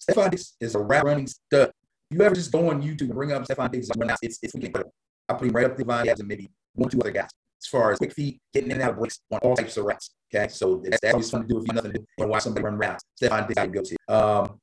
Stefon 0.00 0.30
Diggs 0.30 0.54
is 0.60 0.74
a 0.74 0.78
route 0.78 1.04
running 1.04 1.26
stud. 1.26 1.70
You 2.10 2.22
ever 2.22 2.34
just 2.34 2.50
go 2.50 2.70
on 2.70 2.82
YouTube 2.82 3.02
and 3.02 3.14
bring 3.14 3.32
up 3.32 3.46
Stefon 3.46 3.70
Diggs? 3.70 3.90
It's 4.22 4.38
it's 4.42 4.54
incredible. 4.54 4.94
I 5.28 5.34
put 5.34 5.48
him 5.48 5.54
right 5.54 5.66
up 5.66 5.76
the 5.76 5.84
line 5.84 6.08
and 6.08 6.26
maybe 6.26 6.50
one 6.74 6.88
two 6.88 6.98
other 7.00 7.10
guys 7.10 7.28
as 7.62 7.66
far 7.66 7.92
as 7.92 7.98
quick 7.98 8.14
feet, 8.14 8.40
getting 8.54 8.70
in 8.70 8.76
and 8.76 8.84
out 8.84 8.92
of 8.92 8.98
breaks 8.98 9.20
on 9.30 9.38
all 9.40 9.54
types 9.54 9.76
of 9.76 9.84
routes. 9.84 10.14
Okay, 10.34 10.48
so 10.48 10.80
that's, 10.82 10.98
that's 11.02 11.12
always 11.12 11.30
fun 11.30 11.42
to 11.42 11.46
do 11.46 11.58
if 11.58 11.68
you 11.68 11.74
nothing 11.74 11.92
to 11.92 11.98
do 11.98 12.06
and 12.18 12.30
watch 12.30 12.44
somebody 12.44 12.64
run 12.64 12.78
routes. 12.78 13.04
Stefon 13.20 13.46
Diggs, 13.46 13.58
I 13.58 13.66
go 13.66 13.82
to. 13.82 13.96
Um, 14.08 14.60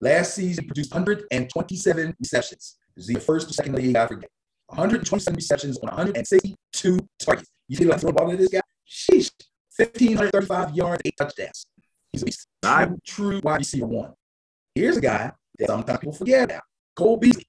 last 0.00 0.34
season 0.34 0.62
he 0.62 0.68
produced 0.68 0.92
127 0.92 2.14
receptions. 2.20 2.76
This 2.94 3.08
is 3.08 3.14
the 3.14 3.20
first 3.20 3.50
or 3.50 3.52
second 3.52 3.74
league 3.74 3.96
I 3.96 4.06
forget. 4.06 4.30
127 4.68 5.36
receptions 5.36 5.78
on 5.78 5.88
162 5.88 6.98
targets. 7.18 7.51
You 7.68 7.76
see 7.76 7.84
like 7.84 8.00
throw 8.00 8.08
the 8.08 8.14
ball 8.14 8.30
to 8.30 8.36
this 8.36 8.48
guy? 8.48 8.60
Sheesh. 8.88 9.30
1,535 9.76 10.74
yards, 10.74 11.02
eight 11.04 11.14
touchdowns. 11.16 11.66
He's 12.12 12.22
a 12.22 12.24
beast. 12.26 12.46
True, 12.62 12.98
true 13.06 13.40
wide 13.42 13.58
receiver 13.58 13.86
one. 13.86 14.12
Here's 14.74 14.98
a 14.98 15.00
guy 15.00 15.32
that 15.58 15.68
sometimes 15.68 15.98
people 15.98 16.12
forget 16.12 16.44
about. 16.44 16.62
Cole 16.94 17.16
Beasley. 17.16 17.46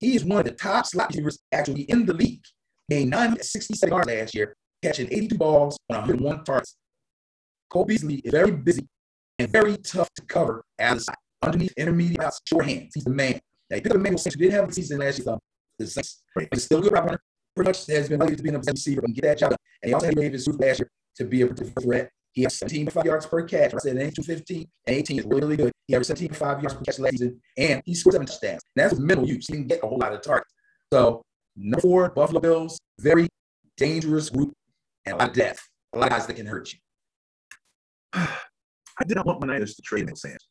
He 0.00 0.16
is 0.16 0.24
one 0.24 0.40
of 0.40 0.46
the 0.46 0.52
top 0.52 0.86
slot 0.86 1.08
receivers 1.10 1.38
actually 1.52 1.82
in 1.82 2.06
the 2.06 2.14
league. 2.14 2.42
Gained 2.90 3.10
967 3.10 3.92
yards 3.92 4.08
last 4.08 4.34
year, 4.34 4.56
catching 4.82 5.06
82 5.06 5.38
balls 5.38 5.78
on 5.90 5.98
101 5.98 6.44
targets. 6.44 6.76
Cole 7.70 7.84
Beasley 7.84 8.16
is 8.16 8.32
very 8.32 8.50
busy 8.50 8.88
and 9.38 9.48
very 9.50 9.76
tough 9.76 10.08
to 10.14 10.22
cover 10.22 10.64
side. 10.80 11.14
Underneath 11.42 11.72
intermediate 11.76 12.34
short 12.44 12.66
hands. 12.66 12.92
He's 12.94 13.04
the 13.04 13.10
man. 13.10 13.40
Now, 13.70 13.76
he 13.76 13.80
picked 13.80 13.94
up 13.94 13.96
Emmanuel 13.96 14.18
Sanders, 14.18 14.34
who 14.34 14.40
didn't 14.40 14.60
have 14.60 14.68
a 14.68 14.72
season 14.72 14.98
last 14.98 15.18
year. 15.20 15.38
The 15.78 15.86
Saints. 15.86 16.22
Right. 16.36 16.48
He's 16.52 16.64
still 16.64 16.80
a 16.80 16.82
good 16.82 16.92
route 16.92 17.04
runner. 17.04 17.22
Pretty 17.54 17.68
much 17.68 17.86
has 17.86 18.08
been 18.08 18.20
ready 18.20 18.36
to 18.36 18.42
be 18.42 18.48
in 18.48 18.54
a 18.54 18.58
receiver 18.58 19.02
and 19.04 19.14
get 19.14 19.22
that 19.22 19.38
job 19.38 19.50
done. 19.50 19.58
And 19.82 19.90
he 19.90 19.94
also 19.94 20.06
had 20.06 20.16
Davis 20.16 20.46
last 20.46 20.80
year 20.80 20.90
to 21.16 21.24
be 21.24 21.42
a 21.42 21.48
threat. 21.48 22.10
He 22.32 22.42
has 22.42 22.58
17.5 22.60 23.04
yards 23.04 23.26
per 23.26 23.42
catch. 23.42 23.74
I 23.74 23.78
said 23.78 23.98
ain't 23.98 24.14
215 24.14 24.68
and 24.86 24.96
18 24.96 25.18
is 25.18 25.24
really, 25.26 25.56
good. 25.56 25.72
He 25.88 25.94
averaged 25.94 26.10
17.5 26.10 26.62
yards 26.62 26.74
per 26.74 26.82
catch 26.82 26.98
last 27.00 27.12
season, 27.12 27.40
and 27.56 27.82
he 27.84 27.94
scored 27.94 28.14
seven 28.14 28.26
touchdowns. 28.26 28.62
And 28.76 28.84
that's 28.84 28.98
minimal 29.00 29.28
use. 29.28 29.48
He 29.48 29.54
didn't 29.54 29.68
get 29.68 29.80
a 29.82 29.86
whole 29.86 29.98
lot 29.98 30.12
of 30.12 30.22
targets. 30.22 30.52
So, 30.92 31.22
number 31.56 31.80
four, 31.80 32.10
Buffalo 32.10 32.40
Bills, 32.40 32.78
very 33.00 33.28
dangerous 33.76 34.30
group 34.30 34.52
and 35.06 35.14
a 35.14 35.18
lot 35.18 35.28
of 35.30 35.34
death. 35.34 35.58
A 35.92 35.98
lot 35.98 36.06
of 36.06 36.18
guys 36.18 36.26
that 36.26 36.36
can 36.36 36.46
hurt 36.46 36.72
you. 36.72 36.78
I 38.12 39.04
did 39.06 39.16
not 39.16 39.26
want 39.26 39.40
my 39.40 39.48
Niners 39.48 39.74
to 39.74 39.82
trade 39.82 40.06
no 40.06 40.14
Sands. 40.14 40.46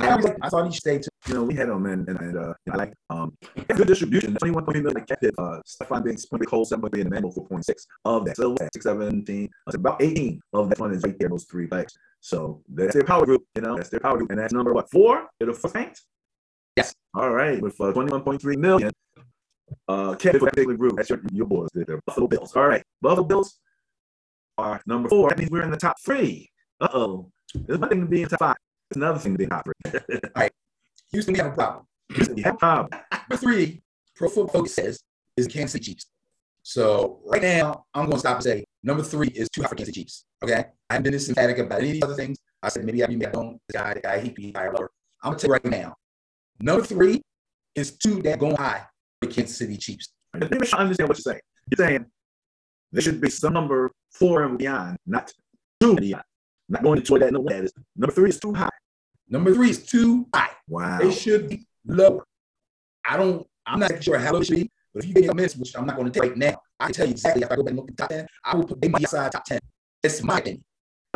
I, 0.00 0.18
I 0.42 0.66
he 0.66 0.72
stayed 0.72 1.02
too. 1.02 1.08
You 1.28 1.34
know, 1.34 1.44
we 1.44 1.54
had 1.54 1.68
him 1.68 1.86
and, 1.86 2.08
and, 2.08 2.20
and 2.20 2.38
uh, 2.38 2.54
I 2.72 2.76
like 2.76 2.94
um 3.10 3.36
good 3.74 3.86
distribution. 3.86 4.34
21.8 4.34 4.82
million 4.82 5.04
kept 5.04 5.24
it. 5.24 5.34
Uh, 5.38 5.60
Stefon 5.66 6.04
Diggs, 6.04 6.26
point 6.26 6.46
Cole, 6.46 6.64
7.3, 6.64 6.92
and 6.94 7.06
Emmanuel 7.06 7.32
4.6 7.32 7.74
of 8.04 8.24
that. 8.26 8.36
So 8.36 8.54
that's 8.58 8.74
6, 8.74 8.84
17, 8.84 9.48
that's 9.66 9.76
about 9.76 10.00
18 10.02 10.40
of 10.52 10.68
that 10.68 10.78
one 10.78 10.92
is 10.92 11.02
right 11.02 11.16
there, 11.18 11.28
those 11.28 11.44
three 11.44 11.66
players. 11.66 11.96
So 12.20 12.62
that's 12.68 12.94
their 12.94 13.04
power 13.04 13.26
group, 13.26 13.44
you 13.54 13.62
know, 13.62 13.76
that's 13.76 13.88
their 13.88 14.00
power 14.00 14.18
group. 14.18 14.30
And 14.30 14.38
that's 14.38 14.52
number 14.52 14.72
what, 14.72 14.90
four? 14.90 15.26
The 15.40 15.52
first 15.52 15.74
ranked? 15.74 16.02
Yes. 16.76 16.94
All 17.14 17.30
right, 17.30 17.60
with 17.60 17.80
uh, 17.80 17.92
21.3 17.92 18.56
million. 18.56 18.92
Uh, 19.88 20.14
kept 20.14 20.38
for 20.38 20.44
that 20.44 20.50
particular 20.50 20.76
group. 20.76 20.96
That's 20.96 21.10
your, 21.10 21.20
your 21.32 21.46
boys, 21.46 21.68
the, 21.74 21.84
the 21.84 22.00
Buffalo 22.06 22.28
Bills. 22.28 22.54
All 22.54 22.68
right, 22.68 22.82
Buffalo 23.02 23.26
Bills 23.26 23.58
are 24.58 24.80
number 24.86 25.08
four. 25.08 25.28
That 25.30 25.38
means 25.38 25.50
we're 25.50 25.62
in 25.62 25.70
the 25.70 25.76
top 25.76 25.96
three. 26.04 26.50
Uh 26.80 26.88
oh. 26.92 27.30
There's 27.54 27.78
one 27.78 27.88
thing 27.88 28.00
to 28.00 28.06
be 28.06 28.22
in 28.22 28.28
top 28.28 28.38
five. 28.38 28.56
It's 28.90 28.96
another 28.96 29.18
thing 29.18 29.32
to 29.32 29.38
be 29.38 29.44
in 29.44 29.50
top. 29.50 29.66
All 29.86 30.00
right. 30.36 30.52
Houston, 31.12 31.34
we 31.34 31.38
have 31.38 31.52
a 31.52 31.54
problem. 31.54 31.86
Houston, 32.14 32.36
you 32.36 32.44
have 32.44 32.54
a 32.54 32.58
problem. 32.58 32.88
Number 33.12 33.36
three, 33.36 33.82
Pro 34.14 34.28
Football 34.28 34.60
Focus 34.60 34.74
says, 34.74 35.00
is 35.36 35.46
Kansas 35.46 35.72
City 35.72 35.92
Chiefs. 35.92 36.06
So 36.62 37.20
right 37.24 37.42
now, 37.42 37.84
I'm 37.94 38.06
going 38.06 38.16
to 38.16 38.18
stop 38.18 38.36
and 38.36 38.44
say 38.44 38.64
number 38.82 39.02
three 39.02 39.28
is 39.28 39.48
too 39.50 39.62
high 39.62 39.68
for 39.68 39.74
Kansas 39.74 39.94
City 39.94 40.04
Chiefs. 40.04 40.24
Okay, 40.42 40.64
I 40.90 40.94
haven't 40.94 41.04
been 41.04 41.12
this 41.12 41.28
emphatic 41.28 41.58
about 41.58 41.78
any 41.80 41.88
of 41.88 41.94
these 41.94 42.02
other 42.02 42.14
things. 42.14 42.38
I 42.62 42.68
said 42.68 42.84
maybe 42.84 43.04
I, 43.04 43.06
maybe 43.06 43.26
I 43.26 43.30
don't. 43.30 43.60
The 43.68 43.78
guy, 43.78 43.94
the 43.94 44.00
guy, 44.00 44.20
he 44.20 44.30
be 44.30 44.52
higher 44.52 44.72
lower. 44.72 44.90
I'm 45.22 45.30
gonna 45.30 45.38
tell 45.38 45.48
you 45.48 45.52
right 45.54 45.64
now. 45.64 45.94
Number 46.60 46.84
three 46.84 47.22
is 47.74 47.96
too 47.96 48.22
that 48.22 48.38
going 48.38 48.56
high 48.56 48.84
for 49.20 49.28
Kansas 49.28 49.56
City 49.56 49.76
Chiefs. 49.76 50.08
Let 50.34 50.50
me 50.50 50.58
understand 50.76 51.08
what 51.08 51.18
you're 51.18 51.32
saying. 51.32 51.40
You're 51.70 51.86
saying 51.86 52.06
there 52.92 53.02
should 53.02 53.20
be 53.20 53.30
some 53.30 53.52
number 53.52 53.90
four 54.10 54.44
and 54.44 54.58
beyond, 54.58 54.98
not 55.06 55.32
two 55.80 55.90
and 55.90 56.00
beyond. 56.00 56.24
Not 56.68 56.82
going 56.82 56.98
to 56.98 57.04
join 57.04 57.20
that. 57.20 57.32
No, 57.32 57.44
that 57.48 57.64
is 57.64 57.72
number 57.96 58.12
three 58.12 58.30
is 58.30 58.40
too 58.40 58.52
high. 58.52 58.70
Number 59.28 59.54
three 59.54 59.70
is 59.70 59.84
too 59.84 60.26
high. 60.34 60.50
Wow. 60.68 60.98
It 61.00 61.12
should 61.12 61.48
be 61.48 61.66
lower. 61.86 62.24
I 63.08 63.16
don't. 63.16 63.46
I'm 63.66 63.80
not 63.80 64.02
sure 64.02 64.18
how 64.18 64.32
low 64.32 64.40
it 64.40 64.46
should 64.46 64.56
be, 64.56 64.70
but 64.94 65.04
if 65.04 65.08
you 65.08 65.22
me 65.22 65.28
a 65.28 65.34
minute, 65.34 65.52
which 65.54 65.76
I'm 65.76 65.86
not 65.86 65.96
going 65.96 66.10
to 66.10 66.20
take 66.20 66.30
right 66.30 66.36
now, 66.36 66.60
I 66.80 66.86
can 66.86 66.94
tell 66.94 67.06
you 67.06 67.12
exactly. 67.12 67.42
If 67.42 67.50
I 67.50 67.56
go 67.56 67.62
back 67.62 67.70
and 67.70 67.76
look 67.78 67.90
at 67.90 67.96
the 67.96 68.02
top 68.02 68.10
ten, 68.10 68.26
I 68.44 68.56
will 68.56 68.64
put 68.64 68.80
them 68.80 68.94
outside 68.94 69.32
top 69.32 69.44
ten. 69.44 69.60
That's 70.02 70.22
my 70.22 70.38
opinion. 70.38 70.64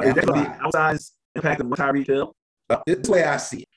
Is 0.02 0.14
that 0.14 0.26
the 0.26 0.32
outsized 0.32 1.10
impact 1.34 1.60
of 1.60 1.66
Tyreek 1.66 2.06
Hill? 2.06 2.34
But 2.68 2.82
this 2.86 2.96
is 2.96 3.02
the 3.02 3.12
way 3.12 3.24
I 3.24 3.36
see 3.36 3.62
it. 3.62 3.68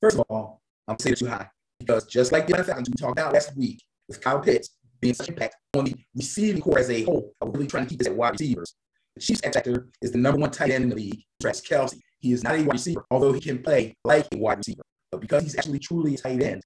First 0.00 0.18
of 0.18 0.24
all, 0.28 0.60
I'm 0.86 0.98
saying 0.98 1.16
too 1.16 1.26
high 1.26 1.48
because 1.80 2.06
just 2.06 2.32
like 2.32 2.46
the 2.46 2.54
NFL, 2.54 2.78
we 2.78 2.94
talked 2.94 3.18
about 3.18 3.32
last 3.32 3.56
week 3.56 3.82
with 4.06 4.20
Kyle 4.20 4.40
Pitts 4.40 4.70
being 5.00 5.14
such 5.14 5.28
impact 5.28 5.56
on 5.76 5.84
the 5.84 5.94
receiving 6.14 6.60
core 6.60 6.78
as 6.78 6.90
a 6.90 7.02
whole, 7.04 7.32
I'm 7.40 7.52
really 7.52 7.66
trying 7.66 7.84
to 7.84 7.90
keep 7.90 7.98
this 7.98 8.08
at 8.08 8.16
wide 8.16 8.32
receivers. 8.32 8.74
The 9.16 9.22
Chiefs 9.22 9.40
X 9.44 9.56
Factor 9.56 9.88
is 10.02 10.12
the 10.12 10.18
number 10.18 10.40
one 10.40 10.50
tight 10.50 10.70
end 10.70 10.84
in 10.84 10.90
the 10.90 10.96
league, 10.96 11.22
Travis 11.40 11.60
Kelce. 11.60 11.98
He 12.18 12.32
is 12.32 12.42
not 12.42 12.54
a 12.54 12.62
wide 12.62 12.72
receiver, 12.72 13.04
although 13.10 13.32
he 13.32 13.40
can 13.40 13.62
play 13.62 13.96
like 14.04 14.26
a 14.32 14.38
wide 14.38 14.58
receiver. 14.58 14.82
But 15.10 15.20
because 15.20 15.42
he's 15.42 15.56
actually 15.56 15.78
truly 15.78 16.14
a 16.14 16.18
tight 16.18 16.42
end, 16.42 16.62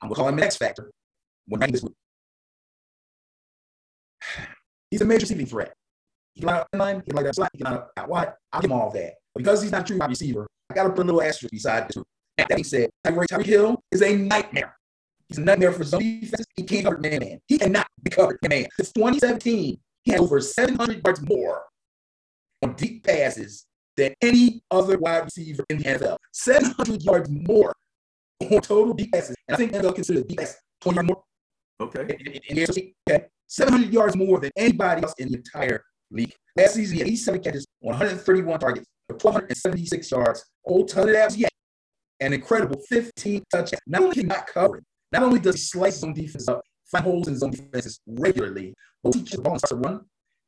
I'm 0.00 0.08
gonna 0.08 0.16
call 0.16 0.28
him 0.28 0.38
an 0.38 0.44
X 0.44 0.56
Factor 0.56 0.90
when 1.46 1.60
ranking 1.60 1.72
this 1.72 1.80
group. 1.82 1.94
He's 4.90 5.02
a 5.02 5.04
major 5.04 5.24
receiving 5.24 5.44
threat. 5.44 5.74
He 6.34 6.40
can 6.40 6.48
line 6.48 6.60
up 6.60 6.68
line, 6.74 7.02
he 7.04 7.10
can 7.10 7.16
line 7.16 7.26
up 7.26 7.34
slot, 7.34 7.50
he 7.52 7.58
can 7.58 7.66
line 7.66 7.74
up 7.74 7.90
out 7.96 8.08
wide. 8.08 8.32
I'll 8.52 8.62
give 8.62 8.70
him 8.70 8.76
all 8.76 8.88
of 8.88 8.94
that. 8.94 9.14
But 9.34 9.42
because 9.42 9.60
he's 9.60 9.70
not 9.70 9.82
a 9.82 9.84
true 9.84 9.98
wide 9.98 10.08
receiver, 10.08 10.46
I 10.70 10.74
gotta 10.74 10.90
put 10.90 11.00
a 11.00 11.04
little 11.04 11.22
asterisk 11.22 11.50
beside 11.50 11.88
this. 11.88 12.02
That 12.38 12.48
being 12.48 12.64
said, 12.64 12.88
Tyreek 13.06 13.44
Hill 13.44 13.82
is 13.90 14.00
a 14.00 14.16
nightmare. 14.16 14.77
He's 15.28 15.38
a 15.38 15.42
nightmare 15.42 15.72
for 15.72 15.84
zone 15.84 16.00
defenses. 16.00 16.46
He 16.56 16.62
can't 16.62 16.84
cover 16.84 16.98
man 16.98 17.20
man. 17.20 17.38
He 17.46 17.58
cannot 17.58 17.86
be 18.02 18.10
covered 18.10 18.38
man. 18.48 18.66
Since 18.76 18.92
2017, 18.92 19.78
he 20.04 20.10
had 20.10 20.20
over 20.20 20.40
700 20.40 21.02
yards 21.04 21.20
more 21.22 21.64
on 22.62 22.72
deep 22.74 23.04
passes 23.04 23.66
than 23.96 24.14
any 24.22 24.62
other 24.70 24.96
wide 24.98 25.24
receiver 25.24 25.64
in 25.68 25.78
the 25.78 25.84
NFL. 25.84 26.16
700 26.32 27.02
yards 27.02 27.28
more 27.30 27.74
on 28.40 28.60
total 28.62 28.94
deep 28.94 29.12
passes. 29.12 29.36
And 29.48 29.54
I 29.54 29.58
think 29.58 29.72
NFL 29.72 29.94
considers 29.94 30.24
deep 30.24 30.38
pass 30.38 30.56
20 30.80 30.96
yards 30.96 31.08
more. 31.08 31.22
Okay. 31.80 32.16
Okay. 33.08 33.24
700 33.48 33.92
yards 33.92 34.16
more 34.16 34.40
than 34.40 34.50
anybody 34.56 35.02
else 35.02 35.14
in 35.18 35.28
the 35.28 35.36
entire 35.36 35.82
league. 36.10 36.34
Last 36.56 36.74
season, 36.74 36.94
he 36.94 37.00
had 37.00 37.08
87 37.08 37.40
catches 37.42 37.66
on 37.82 37.90
131 37.90 38.60
targets 38.60 38.86
for 39.08 39.14
1,276 39.14 40.10
yards. 40.10 40.44
Old 40.64 40.88
ton 40.88 41.08
of 41.08 41.14
that 41.14 41.26
was 41.26 41.36
yet. 41.36 41.50
An 42.20 42.32
incredible 42.32 42.80
15 42.88 43.44
touchdowns. 43.52 43.80
Not 43.86 44.02
only 44.02 44.14
can 44.14 44.24
he 44.24 44.28
not 44.28 44.46
cover 44.48 44.78
it, 44.78 44.84
not 45.12 45.22
only 45.22 45.40
does 45.40 45.56
he 45.56 45.60
slice 45.60 45.98
zone 45.98 46.14
defense 46.14 46.48
up, 46.48 46.62
find 46.84 47.04
holes 47.04 47.28
in 47.28 47.36
zone 47.36 47.50
defenses 47.50 48.00
regularly, 48.06 48.74
but 49.02 49.14
he 49.14 49.22
the 49.22 49.40
ball 49.40 49.52
and 49.52 49.60
starts 49.60 49.70
to 49.70 49.76
run, 49.76 50.04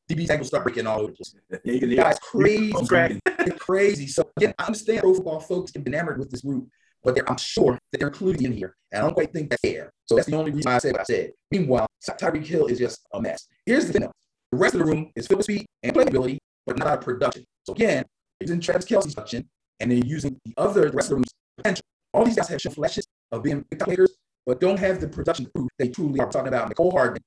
DB's 0.09 0.29
ankles 0.29 0.47
start 0.47 0.63
breaking 0.63 0.87
all 0.87 1.01
over 1.01 1.11
the 1.11 1.17
place. 1.17 1.35
Yeah, 1.63 1.79
The 1.79 1.95
guy's 1.95 2.19
crazy. 2.19 3.19
They're 3.25 3.57
crazy. 3.57 4.07
So 4.07 4.29
again, 4.37 4.53
I 4.59 4.65
understand 4.65 5.01
pro 5.01 5.13
football 5.13 5.39
folks 5.39 5.71
can 5.71 5.83
be 5.83 5.91
enamored 5.91 6.19
with 6.19 6.29
this 6.29 6.41
group, 6.41 6.67
but 7.03 7.17
I'm 7.29 7.37
sure 7.37 7.79
that 7.91 7.97
they're 7.99 8.09
included 8.09 8.41
in 8.43 8.51
here. 8.51 8.75
And 8.91 9.01
I 9.01 9.05
don't 9.05 9.13
quite 9.13 9.31
think 9.31 9.49
that's 9.49 9.61
fair. 9.61 9.91
So 10.05 10.15
that's 10.15 10.27
the 10.27 10.35
only 10.35 10.51
reason 10.51 10.71
I 10.71 10.77
said 10.79 10.93
what 10.93 11.01
I 11.01 11.05
said. 11.05 11.31
Meanwhile, 11.49 11.87
Tyreek 12.09 12.45
Hill 12.45 12.67
is 12.67 12.79
just 12.79 13.01
a 13.13 13.21
mess. 13.21 13.47
Here's 13.65 13.87
the 13.87 13.93
thing 13.93 14.01
though. 14.01 14.11
The 14.51 14.57
rest 14.57 14.75
of 14.75 14.79
the 14.79 14.85
room 14.85 15.11
is 15.15 15.27
filled 15.27 15.37
with 15.37 15.45
speed 15.45 15.65
and 15.83 15.95
playability, 15.95 16.37
but 16.65 16.77
not 16.77 16.87
out 16.87 16.97
of 16.97 17.03
production. 17.05 17.45
So 17.63 17.73
again, 17.73 18.03
they're 18.39 18.47
using 18.47 18.59
Travis 18.59 18.85
Kelce's 18.85 19.15
production 19.15 19.47
and 19.79 19.91
they're 19.91 19.99
using 19.99 20.37
the 20.43 20.53
other 20.57 20.89
the 20.89 20.97
rest 20.97 21.07
of 21.07 21.09
the 21.09 21.15
room's 21.15 21.31
potential. 21.57 21.83
All 22.13 22.25
these 22.25 22.35
guys 22.35 22.49
have 22.49 22.59
shown 22.59 22.73
flashes 22.73 23.07
of 23.31 23.43
being 23.43 23.63
big 23.69 23.79
players, 23.79 24.13
but 24.45 24.59
don't 24.59 24.79
have 24.79 24.99
the 24.99 25.07
production 25.07 25.47
proof 25.53 25.69
they 25.77 25.89
truly 25.89 26.19
are. 26.19 26.29
Talking 26.29 26.49
about 26.49 26.69
Mecole 26.73 26.91
Hardman, 26.91 27.21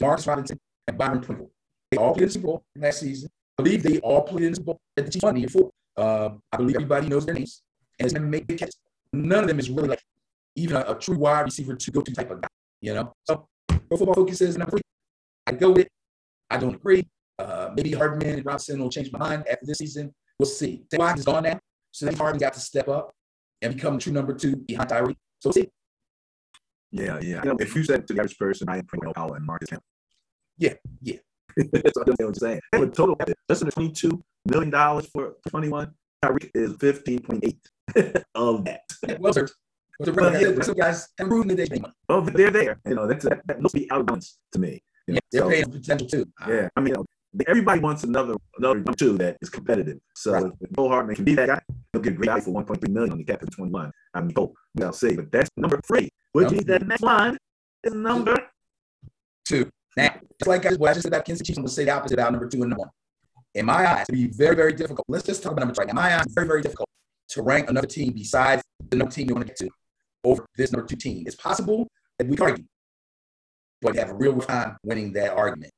Marcus 0.00 0.26
Robinson, 0.26 0.58
and 0.86 0.98
Byron 0.98 1.20
Pringle. 1.20 1.50
They 1.90 1.98
all 1.98 2.12
played 2.12 2.22
in 2.22 2.28
the 2.28 2.32
Super 2.32 2.46
Bowl 2.46 2.64
last 2.76 3.00
season. 3.00 3.28
I 3.58 3.62
believe 3.62 3.82
they 3.82 3.98
all 4.00 4.22
played 4.22 4.44
in 4.44 4.50
the 4.50 4.56
Super 4.56 4.66
Bowl 4.66 4.80
at 4.96 5.06
the 5.06 5.12
Chiefs 5.12 5.24
year 5.24 5.46
before. 5.46 5.70
Um, 5.96 6.40
I 6.50 6.56
believe 6.56 6.76
everybody 6.76 7.08
knows 7.08 7.26
their 7.26 7.34
names 7.34 7.62
and 7.98 8.06
it's 8.06 8.14
gonna 8.14 8.26
make 8.26 8.46
big 8.46 8.58
catches. 8.58 8.78
None 9.12 9.44
of 9.44 9.48
them 9.48 9.58
is 9.58 9.70
really 9.70 9.88
like 9.88 10.02
even 10.56 10.76
a, 10.76 10.92
a 10.92 10.94
true 10.94 11.16
wide 11.16 11.42
receiver 11.42 11.74
to 11.76 11.90
go 11.90 12.00
to 12.00 12.12
type 12.12 12.30
of 12.30 12.40
guy, 12.40 12.48
you 12.80 12.94
know. 12.94 13.12
So 13.24 13.46
Pro 13.68 13.98
Football 13.98 14.14
Focus 14.14 14.38
says 14.38 14.56
number 14.56 14.72
three. 14.72 14.82
I 15.46 15.52
go 15.52 15.70
with 15.70 15.86
it. 15.86 15.92
I 16.50 16.56
don't 16.56 16.74
agree. 16.74 17.06
Uh, 17.38 17.70
maybe 17.74 17.92
Hardman 17.92 18.36
and 18.36 18.46
Robinson 18.46 18.80
will 18.80 18.90
change 18.90 19.10
my 19.12 19.18
mind 19.18 19.44
after 19.50 19.66
this 19.66 19.78
season. 19.78 20.14
We'll 20.38 20.46
see. 20.46 20.84
Watkins 20.92 21.20
is 21.20 21.26
gone 21.26 21.42
now, 21.44 21.58
so 21.90 22.06
then 22.06 22.16
Hardman 22.16 22.40
got 22.40 22.54
to 22.54 22.60
step 22.60 22.88
up 22.88 23.12
and 23.60 23.74
become 23.74 23.98
true 23.98 24.12
number 24.12 24.34
two 24.34 24.56
behind 24.56 24.88
Tyree. 24.88 25.16
So 25.40 25.48
we'll 25.48 25.52
see. 25.52 25.70
Yeah, 26.92 27.18
yeah. 27.20 27.40
You 27.42 27.50
know, 27.50 27.56
if 27.58 27.74
you 27.74 27.82
said 27.84 28.06
to 28.06 28.14
the 28.14 28.20
average 28.20 28.38
person, 28.38 28.68
I 28.68 28.78
am 28.78 28.84
Pringle 28.86 29.14
Powell 29.14 29.34
and 29.34 29.44
Marcus 29.44 29.70
Hemp. 29.70 29.82
Yeah, 30.58 30.74
yeah. 31.00 31.16
That's 31.56 31.96
what 31.96 32.08
I'm 32.20 32.34
saying. 32.34 32.60
They 32.72 32.78
have 32.78 32.88
a 32.88 32.90
total 32.92 33.16
of 33.18 33.28
less 33.48 33.60
than 33.60 33.70
$22 33.70 34.20
million 34.46 34.70
for 35.12 35.34
21. 35.48 35.90
Tyreek 36.24 36.50
is 36.54 36.72
15.8 36.74 38.22
of 38.34 38.64
that. 38.66 38.82
Well, 39.18 39.32
sir. 39.32 39.48
Well, 39.98 40.06
sir, 40.06 40.12
like 40.12 40.34
I 40.36 40.40
said, 40.40 40.64
some 40.64 40.74
guys 40.74 41.08
have 41.18 41.28
proven 41.28 41.56
that 41.56 41.70
they 41.70 41.78
money. 41.78 41.92
Oh, 42.08 42.20
they're 42.20 42.50
there. 42.50 42.80
You 42.86 42.94
know, 42.94 43.06
that's 43.06 43.24
that, 43.24 43.40
that 43.46 43.60
must 43.60 43.74
be 43.74 43.88
outbalanced 43.90 44.38
to 44.52 44.58
me. 44.58 44.82
You 45.06 45.14
know, 45.14 45.20
Yeah, 45.32 45.40
they're 45.40 45.40
so, 45.42 45.48
paying 45.50 45.70
potential 45.70 46.06
too. 46.06 46.26
yeah. 46.48 46.68
I 46.76 46.80
mean, 46.80 46.88
you 46.88 46.94
know, 46.94 47.04
everybody 47.48 47.80
wants 47.80 48.04
another 48.04 48.34
another 48.58 48.76
number 48.76 48.92
two 48.94 49.18
that 49.18 49.36
is 49.40 49.50
competitive. 49.50 49.98
So 50.14 50.32
Right. 50.32 50.52
if 50.60 50.70
Bo 50.70 50.88
Hardman 50.88 51.16
can 51.16 51.24
be 51.24 51.34
that 51.34 51.48
guy, 51.48 51.60
he'll 51.92 52.02
get 52.02 52.12
a 52.12 52.16
great 52.16 52.26
value 52.28 52.42
for 52.44 52.50
1.3 52.52 52.88
million 52.90 53.12
on 53.12 53.18
the 53.18 53.24
cap 53.24 53.42
of 53.42 53.50
21. 53.50 53.90
I 54.14 54.20
mean, 54.20 54.32
hope 54.36 54.54
we'll 54.76 54.92
see. 54.92 55.16
But 55.16 55.30
that's 55.32 55.50
number 55.56 55.80
three, 55.86 56.08
which 56.32 56.44
Number 56.46 56.58
is 56.58 56.64
the 56.64 56.78
next 56.80 57.02
one, 57.02 57.38
is 57.84 57.94
number 57.94 58.36
Two. 59.44 59.68
Now, 59.96 60.14
just 60.38 60.46
like 60.46 60.64
I 60.64 60.70
just 60.70 61.02
said 61.02 61.12
about 61.12 61.24
Kansas 61.24 61.46
Chiefs, 61.46 61.58
I'm 61.58 61.62
going 61.62 61.68
to 61.68 61.74
say 61.74 61.84
the 61.84 61.90
opposite 61.90 62.14
about 62.14 62.32
number 62.32 62.48
two 62.48 62.62
and 62.62 62.70
number 62.70 62.80
one. 62.80 62.90
In 63.54 63.66
my 63.66 63.86
eyes, 63.86 64.06
to 64.06 64.12
be 64.12 64.28
very, 64.28 64.56
very 64.56 64.72
difficult. 64.72 65.04
Let's 65.08 65.24
just 65.24 65.42
talk 65.42 65.52
about 65.52 65.60
number 65.66 65.74
two. 65.74 65.88
In 65.88 65.94
my 65.94 66.16
eyes, 66.16 66.24
very, 66.30 66.46
very 66.46 66.62
difficult 66.62 66.88
to 67.30 67.42
rank 67.42 67.68
another 67.68 67.86
team 67.86 68.12
besides 68.12 68.62
the 68.88 68.96
number 68.96 69.12
team 69.12 69.28
you 69.28 69.34
want 69.34 69.46
to 69.46 69.50
get 69.50 69.58
to 69.58 69.68
over 70.24 70.46
this 70.56 70.72
number 70.72 70.86
two 70.86 70.96
team. 70.96 71.24
It's 71.26 71.36
possible 71.36 71.88
that 72.18 72.26
we 72.26 72.36
can 72.36 72.46
argue, 72.46 72.64
but 73.82 73.96
have 73.96 74.10
a 74.10 74.14
real 74.14 74.38
time 74.40 74.76
winning 74.84 75.12
that 75.14 75.32
argument. 75.32 75.72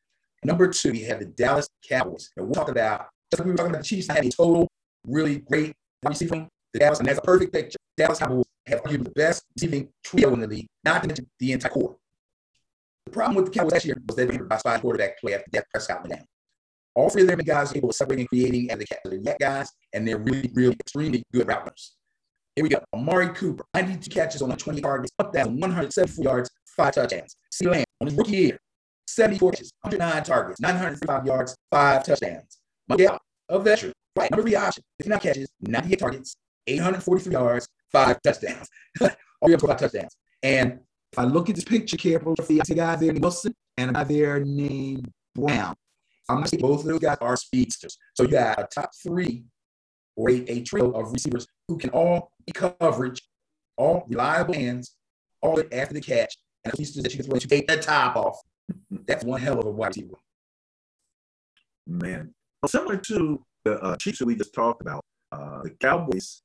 Number 0.44 0.68
two, 0.68 0.92
we 0.92 1.02
have 1.02 1.20
the 1.20 1.26
Dallas 1.26 1.66
Cowboys. 1.88 2.30
And 2.36 2.46
we'll 2.46 2.54
talk 2.54 2.68
about, 2.68 3.06
just 3.30 3.40
like 3.40 3.46
we 3.46 3.50
were 3.52 3.56
talking 3.56 3.70
about 3.70 3.82
the 3.82 3.88
Chiefs, 3.88 4.08
having 4.08 4.28
a 4.28 4.30
total 4.30 4.68
really 5.06 5.38
great 5.38 5.72
receiving 6.04 6.42
from 6.42 6.48
the 6.72 6.80
Dallas, 6.80 6.98
and 7.00 7.08
that's 7.08 7.18
a 7.18 7.22
perfect 7.22 7.52
picture. 7.52 7.78
Dallas 7.96 8.18
Cowboys 8.18 8.44
have 8.66 8.82
arguably 8.82 9.04
the 9.04 9.10
best 9.10 9.44
receiving 9.56 9.88
trio 10.02 10.32
in 10.32 10.40
the 10.40 10.46
league, 10.46 10.68
not 10.84 11.02
to 11.02 11.08
mention 11.08 11.26
the 11.38 11.52
entire 11.52 11.70
core. 11.70 11.96
The 13.06 13.12
problem 13.12 13.36
with 13.36 13.46
the 13.46 13.50
Cowboys 13.58 13.72
last 13.72 13.84
year 13.84 13.96
was 14.06 14.16
they 14.16 14.26
were 14.26 14.44
by 14.44 14.56
spot 14.56 14.80
quarterback 14.80 15.20
play 15.20 15.34
after 15.34 15.50
Dak 15.50 15.70
Prescott 15.70 16.02
went 16.02 16.14
down. 16.14 16.24
All 16.94 17.10
three 17.10 17.22
of 17.22 17.28
them 17.28 17.38
guys 17.40 17.72
are 17.72 17.76
able 17.76 17.88
to 17.88 17.94
separate 17.94 18.20
and 18.20 18.28
creating 18.28 18.70
as 18.70 18.78
the 18.78 19.20
yet 19.22 19.38
guys, 19.38 19.70
and 19.92 20.06
they're 20.06 20.18
really, 20.18 20.50
really 20.54 20.74
extremely 20.74 21.24
good 21.32 21.46
runners. 21.48 21.96
Here 22.54 22.62
we 22.62 22.68
go. 22.68 22.78
Amari 22.94 23.30
Cooper, 23.30 23.64
92 23.74 24.10
catches 24.10 24.40
on 24.40 24.48
the 24.48 24.56
20 24.56 24.80
targets, 24.80 25.12
1,174 25.16 26.24
yards, 26.24 26.50
five 26.76 26.94
touchdowns. 26.94 27.36
CeeDee 27.52 27.70
Lamb 27.70 27.84
on 28.00 28.06
his 28.06 28.16
rookie 28.16 28.36
year, 28.36 28.58
74 29.08 29.52
catches, 29.52 29.72
109 29.82 30.22
targets, 30.22 30.60
935 30.60 31.26
yards, 31.26 31.56
five 31.70 32.04
touchdowns. 32.04 32.58
Miguel, 32.88 33.18
a 33.48 33.58
veteran, 33.58 33.92
right, 34.16 34.30
number 34.30 34.42
three 34.42 34.54
option, 34.54 34.84
59 34.98 35.20
catches, 35.20 35.48
98 35.60 35.98
targets, 35.98 36.36
843 36.66 37.32
yards, 37.32 37.68
five 37.92 38.20
touchdowns. 38.22 38.68
All 39.00 39.10
we 39.42 39.52
have 39.52 39.60
five 39.60 39.78
touchdowns. 39.78 40.16
And 40.42 40.80
if 41.12 41.18
I 41.18 41.24
look 41.24 41.48
at 41.48 41.54
this 41.54 41.64
picture 41.64 41.96
carefully, 41.96 42.36
I 42.40 42.44
see 42.44 42.72
a 42.72 42.74
guy 42.74 42.96
there 42.96 43.12
named 43.12 43.22
Wilson 43.22 43.54
and 43.76 43.90
a 43.90 43.94
guy 43.94 44.04
there 44.04 44.40
named 44.40 45.10
Brown. 45.34 45.74
I'm 46.28 46.36
gonna 46.36 46.48
say 46.48 46.56
both 46.56 46.80
of 46.80 46.86
those 46.86 47.00
guys 47.00 47.18
are 47.20 47.36
speedsters. 47.36 47.98
So 48.14 48.24
you 48.24 48.30
got 48.30 48.58
a 48.58 48.66
top 48.66 48.90
three 49.02 49.44
or 50.16 50.30
a, 50.30 50.44
a 50.50 50.62
trio 50.62 50.90
of 50.92 51.12
receivers 51.12 51.46
who 51.68 51.76
can 51.76 51.90
all 51.90 52.30
be 52.46 52.52
coverage, 52.52 53.22
all 53.76 54.06
reliable 54.08 54.54
hands, 54.54 54.96
all 55.42 55.62
after 55.72 55.94
the 55.94 56.00
catch, 56.00 56.34
and 56.64 56.72
speedsters 56.72 57.02
that 57.02 57.12
you 57.12 57.18
can 57.18 57.26
throw 57.26 57.38
to 57.38 57.48
take 57.48 57.66
the 57.66 57.76
top 57.76 58.16
off. 58.16 58.40
That's 59.06 59.24
one 59.24 59.40
hell 59.40 59.58
of 59.58 59.66
a 59.66 59.70
wide 59.70 59.88
receiver. 59.88 60.16
Man, 61.86 62.34
well, 62.62 62.68
similar 62.68 62.96
to 62.96 63.44
the 63.64 63.78
uh, 63.82 63.96
Chiefs 63.96 64.20
that 64.20 64.26
we 64.26 64.36
just 64.36 64.54
talked 64.54 64.80
about, 64.80 65.04
uh, 65.32 65.62
the 65.62 65.70
Cowboys 65.70 66.42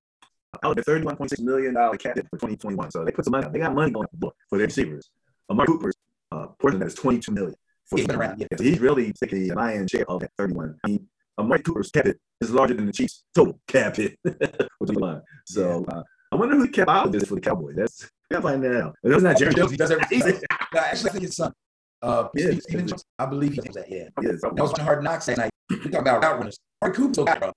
out 0.64 0.78
of 0.78 0.86
there 0.86 1.00
$31.6 1.00 1.40
million 1.42 1.74
cap 1.74 2.16
for 2.30 2.38
2021. 2.38 2.92
So 2.92 3.06
they 3.06 3.12
put 3.12 3.26
some 3.26 3.32
money, 3.32 3.48
they 3.52 3.60
got 3.60 3.74
money 3.74 3.94
on 3.94 4.06
the 4.14 4.32
for 4.50 4.58
their 4.58 4.68
receivers. 4.68 5.10
Amari 5.50 5.68
Cooper's 5.68 5.96
uh, 6.32 6.48
portion 6.60 6.80
that 6.80 6.88
is 6.88 6.96
22 6.96 7.32
million. 7.32 7.56
Yeah, 7.92 8.04
he's 8.04 8.10
around, 8.10 8.40
yeah. 8.40 8.48
So 8.56 8.64
he's 8.64 8.80
really 8.80 9.14
taking 9.14 9.48
the 9.48 9.56
lion's 9.56 9.90
share 9.90 10.10
of 10.10 10.22
that 10.22 10.32
31. 10.38 10.76
I 10.84 10.88
mean, 10.88 11.08
Amari 11.38 11.62
Cooper's 11.62 11.92
cap 11.92 12.06
hit 12.06 12.20
is 12.42 12.52
larger 12.52 12.74
than 12.74 12.86
the 12.86 12.94
Chiefs' 12.94 13.24
total 13.34 13.60
cap 13.68 13.96
hit. 13.96 14.18
so 15.46 15.86
uh, 15.86 16.04
I 16.32 16.36
wonder 16.36 16.56
who 16.56 16.68
the 16.68 16.72
capologist 16.72 17.24
is 17.24 17.28
for 17.28 17.36
the 17.36 17.42
Cowboys. 17.42 17.76
That's 17.76 18.10
we 18.30 18.36
gotta 18.36 18.48
find 18.48 18.64
that 18.64 18.82
out. 18.82 18.96
It 19.04 19.10
was 19.10 19.24
not 19.24 19.38
Jerry 19.38 19.54
Jones. 19.56 19.72
He 19.72 19.78
does 19.78 19.92
everything. 19.92 20.20
no, 20.20 20.80
actually, 20.80 21.10
I 21.10 21.14
think 21.14 21.24
his 21.24 21.36
son. 21.36 21.54
Uh, 22.02 22.28
yeah, 22.36 22.52
Stephen 22.60 22.88
Jones. 22.88 23.04
I 23.18 23.26
believe 23.26 23.54
he 23.54 23.62
thinks 23.62 23.76
that. 23.76 23.90
Yeah. 23.90 24.10
Yes. 24.22 24.42
That 24.42 24.54
was 24.56 24.72
hard 24.78 25.04
knocks 25.04 25.26
that 25.26 25.38
night. 25.38 25.52
We 25.70 25.90
talk 25.90 26.02
about 26.02 26.22
route 26.22 26.38
runners. 26.38 26.60
Amari 26.82 26.96
Cooper, 26.96 27.24
bro. 27.24 27.52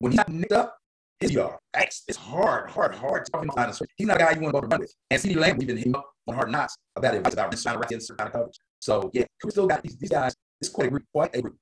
When 0.00 0.12
he 0.12 0.18
got 0.18 0.28
nicked 0.28 0.52
up, 0.52 0.77
his 1.20 1.32
yard. 1.32 1.56
It's, 1.76 2.04
it's 2.08 2.18
hard, 2.18 2.70
hard, 2.70 2.94
hard 2.94 3.24
to 3.26 3.32
talk 3.32 3.44
about. 3.44 3.80
He's 3.96 4.06
not 4.06 4.16
a 4.16 4.20
guy 4.20 4.32
you 4.32 4.40
want 4.40 4.54
to 4.54 4.60
go 4.60 4.60
to 4.60 4.66
run 4.66 4.80
with. 4.80 4.94
And 5.10 5.20
CeeDee 5.20 5.36
Lamb, 5.36 5.58
we've 5.58 5.66
been 5.66 5.76
hitting 5.76 5.96
up 5.96 6.10
on 6.26 6.34
hard 6.34 6.50
knocks 6.50 6.76
about 6.96 7.14
advice 7.14 7.32
about 7.32 7.50
this 7.50 7.62
kind 7.64 7.76
of 7.76 7.80
right 7.80 7.90
kind 7.90 8.28
of 8.28 8.32
coverage. 8.32 8.58
So 8.80 9.10
yeah, 9.12 9.24
we 9.44 9.50
still 9.50 9.66
got 9.66 9.82
these, 9.82 9.96
these 9.96 10.10
guys. 10.10 10.34
It's 10.60 10.70
quite 10.70 10.88
a 10.88 10.90
group, 10.90 11.04
quite 11.12 11.34
a 11.34 11.42
group. 11.42 11.56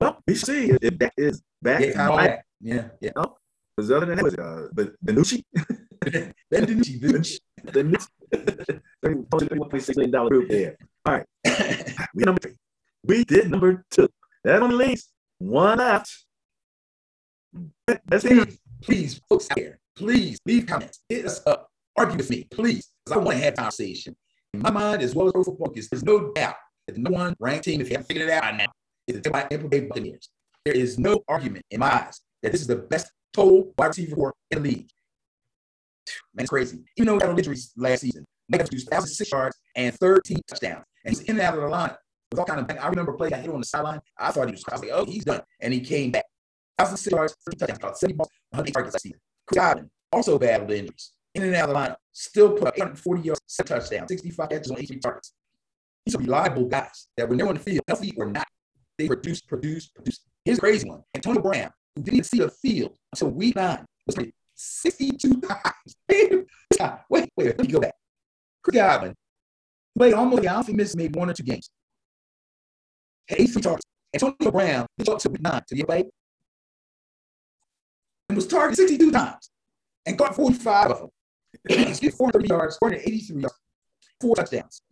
Well, 0.00 0.18
we 0.26 0.34
see 0.34 0.70
if 0.70 0.98
that 0.98 1.12
is 1.16 1.42
back. 1.62 1.80
Yeah, 1.80 2.08
back. 2.08 2.44
Yeah, 2.60 2.88
yeah. 3.00 3.10
No, 3.16 3.36
because 3.76 3.90
other 3.90 4.06
than 4.06 4.16
that, 4.16 4.24
was, 4.24 4.34
uh, 4.34 4.68
but 4.72 4.92
Benucci, 5.04 5.42
Benucci 6.04 6.32
Ben 6.50 6.66
DiNucci, 6.66 7.38
Benucci, 7.66 8.08
the 8.30 8.80
$31.6 9.04 9.96
million 9.96 10.28
group 10.28 10.48
there. 10.48 10.76
All 11.04 11.14
right, 11.14 11.26
we 12.14 12.24
number 12.24 12.40
three. 12.40 12.56
We 13.04 13.24
did 13.24 13.50
number 13.50 13.84
two. 13.90 14.08
That 14.44 14.62
only 14.62 14.86
leaves 14.86 15.08
one 15.38 15.78
left. 15.78 16.25
Please, 18.10 18.58
please, 18.82 19.20
folks 19.28 19.50
out 19.50 19.56
there, 19.56 19.78
please 19.96 20.38
leave 20.46 20.66
comments. 20.66 21.00
Hit 21.08 21.26
us 21.26 21.40
up. 21.46 21.68
Argue 21.96 22.16
with 22.16 22.30
me, 22.30 22.46
please. 22.50 22.92
Because 23.04 23.20
I 23.20 23.24
want 23.24 23.38
to 23.38 23.44
have 23.44 23.54
a 23.54 23.56
conversation. 23.56 24.16
In 24.52 24.60
my 24.60 24.70
mind, 24.70 25.02
as 25.02 25.14
well 25.14 25.26
as 25.26 25.32
pro 25.32 25.44
football, 25.44 25.72
there's 25.74 26.04
no 26.04 26.32
doubt 26.32 26.56
that 26.86 26.94
the 26.94 27.00
number 27.00 27.18
one 27.18 27.34
ranked 27.38 27.64
team, 27.64 27.80
if 27.80 27.88
you 27.88 27.94
haven't 27.94 28.06
figured 28.06 28.28
it 28.28 28.32
out 28.32 28.42
by 28.42 28.52
now, 28.52 28.66
is 29.06 29.20
the 29.20 29.30
Tampa 29.30 29.68
Bay 29.68 29.80
Buccaneers. 29.80 30.28
There 30.64 30.74
is 30.74 30.98
no 30.98 31.22
argument 31.28 31.64
in 31.70 31.80
my 31.80 31.92
eyes 31.92 32.20
that 32.42 32.52
this 32.52 32.60
is 32.60 32.66
the 32.66 32.76
best 32.76 33.10
total 33.32 33.72
wide 33.78 33.88
receiver 33.88 34.32
in 34.50 34.62
the 34.62 34.68
league. 34.68 34.88
Man, 36.34 36.44
it's 36.44 36.50
crazy. 36.50 36.78
Even 36.96 37.06
though 37.06 37.18
he 37.18 37.26
had 37.26 37.38
injuries 37.38 37.72
last 37.76 38.00
season, 38.00 38.24
Mike 38.48 38.62
produced 38.62 38.90
1,006 38.90 39.32
yards 39.32 39.56
and 39.74 39.94
13 39.94 40.38
touchdowns. 40.48 40.84
And 41.04 41.16
he's 41.16 41.22
in 41.22 41.36
and 41.36 41.40
out 41.40 41.54
of 41.54 41.60
the 41.60 41.68
line 41.68 41.94
with 42.30 42.38
all 42.38 42.46
kind 42.46 42.60
of. 42.60 42.78
I 42.78 42.88
remember 42.88 43.12
play 43.12 43.30
got 43.30 43.40
hit 43.40 43.50
on 43.50 43.60
the 43.60 43.66
sideline. 43.66 44.00
I 44.18 44.30
thought 44.30 44.46
he 44.46 44.52
was. 44.52 44.64
I 44.68 44.74
was 44.74 44.82
like, 44.82 44.90
oh, 44.92 45.04
he's 45.04 45.24
done. 45.24 45.42
And 45.60 45.72
he 45.72 45.80
came 45.80 46.10
back. 46.10 46.24
1,006 46.78 47.12
yards, 47.12 47.36
30 47.46 47.56
touchdowns, 47.56 47.78
caught 47.78 47.98
70 47.98 48.16
balls, 48.16 48.28
100 48.50 48.72
targets 48.72 48.94
last 48.94 49.02
season. 49.02 49.18
Chris 49.46 49.58
Godwin 49.58 49.90
also 50.12 50.38
battled 50.38 50.70
injuries. 50.70 51.12
In 51.34 51.42
and 51.42 51.54
out 51.54 51.68
of 51.68 51.74
the 51.74 51.80
lineup, 51.80 51.96
still 52.12 52.52
put 52.52 52.68
up 52.68 52.74
840 52.76 53.22
yards, 53.22 53.40
seven 53.46 53.78
touchdowns, 53.78 54.08
65 54.08 54.48
catches 54.48 54.70
on 54.70 54.78
83 54.78 54.98
targets. 55.00 55.32
These 56.04 56.14
are 56.14 56.18
reliable 56.18 56.64
guys 56.66 57.08
that 57.16 57.28
when 57.28 57.38
they're 57.38 57.48
on 57.48 57.54
the 57.54 57.60
field, 57.60 57.82
healthy 57.88 58.14
or 58.16 58.26
not, 58.26 58.46
they 58.96 59.06
produce, 59.06 59.40
produce, 59.42 59.88
produce. 59.88 60.20
Here's 60.44 60.58
a 60.58 60.60
crazy 60.60 60.88
one. 60.88 61.02
Antonio 61.14 61.42
Brown, 61.42 61.70
who 61.94 62.02
didn't 62.02 62.24
see 62.24 62.38
the 62.38 62.50
field 62.50 62.96
until 63.12 63.30
week 63.30 63.56
nine, 63.56 63.84
was 64.06 64.14
played 64.14 64.32
62 64.54 65.40
times. 65.40 65.96
wait, 67.10 67.28
wait, 67.36 67.46
let 67.46 67.60
me 67.60 67.66
go 67.66 67.80
back. 67.80 67.94
Chris 68.62 68.74
Godwin 68.74 69.14
played 69.98 70.14
almost, 70.14 70.42
don't 70.42 70.64
think 70.64 70.78
missed 70.78 70.96
maybe 70.96 71.18
one 71.18 71.30
or 71.30 71.34
two 71.34 71.42
games. 71.42 71.70
Had 73.28 73.40
83 73.40 73.62
targets. 73.62 73.84
Antonio 74.14 74.50
Brown, 74.50 74.86
he 74.96 75.10
up 75.10 75.18
to 75.18 75.28
week 75.28 75.42
nine 75.42 75.62
to 75.66 75.74
get 75.74 75.86
played 75.86 76.06
and 78.28 78.36
was 78.36 78.46
targeted 78.46 78.88
62 78.88 79.12
times 79.12 79.50
and 80.06 80.18
caught 80.18 80.34
45 80.34 80.90
of 80.90 80.98
them. 80.98 81.08
He's 81.68 82.00
430 82.00 82.48
yards, 82.48 82.76
483 82.78 83.40
yards, 83.40 83.54
four 84.20 84.36
touchdowns. 84.36 84.82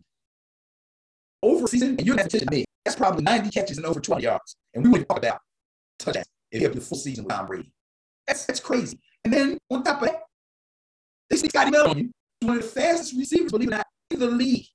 Over 1.43 1.67
season, 1.67 1.89
and 1.89 2.05
you're 2.05 2.15
not 2.15 2.29
to 2.29 2.45
me, 2.49 2.65
that's 2.83 2.95
probably 2.95 3.23
90 3.23 3.49
catches 3.49 3.77
and 3.77 3.85
over 3.85 3.99
20 3.99 4.23
yards. 4.23 4.55
And 4.73 4.83
we 4.83 4.89
wouldn't 4.89 5.07
talk 5.07 5.19
about 5.19 5.39
touchdowns 5.99 6.27
if 6.51 6.61
you 6.61 6.67
have 6.67 6.75
the 6.75 6.81
full 6.81 6.97
season 6.97 7.25
with 7.25 7.33
Tom 7.33 7.45
Brady. 7.45 7.71
That's 8.27 8.45
that's 8.45 8.59
crazy. 8.59 8.99
And 9.23 9.33
then 9.33 9.57
on 9.69 9.83
top 9.83 10.01
of 10.01 10.07
that, 10.07 10.23
they 11.29 11.37
see 11.37 11.49
Scotty 11.49 11.71
Miller 11.71 11.89
on 11.89 11.97
you, 11.97 12.11
one 12.41 12.57
of 12.57 12.63
the 12.63 12.69
fastest 12.69 13.15
receivers, 13.17 13.51
believe 13.51 13.69
it 13.69 13.73
or 13.73 13.77
not, 13.77 13.87
in 14.11 14.19
the 14.19 14.27
league. 14.27 14.65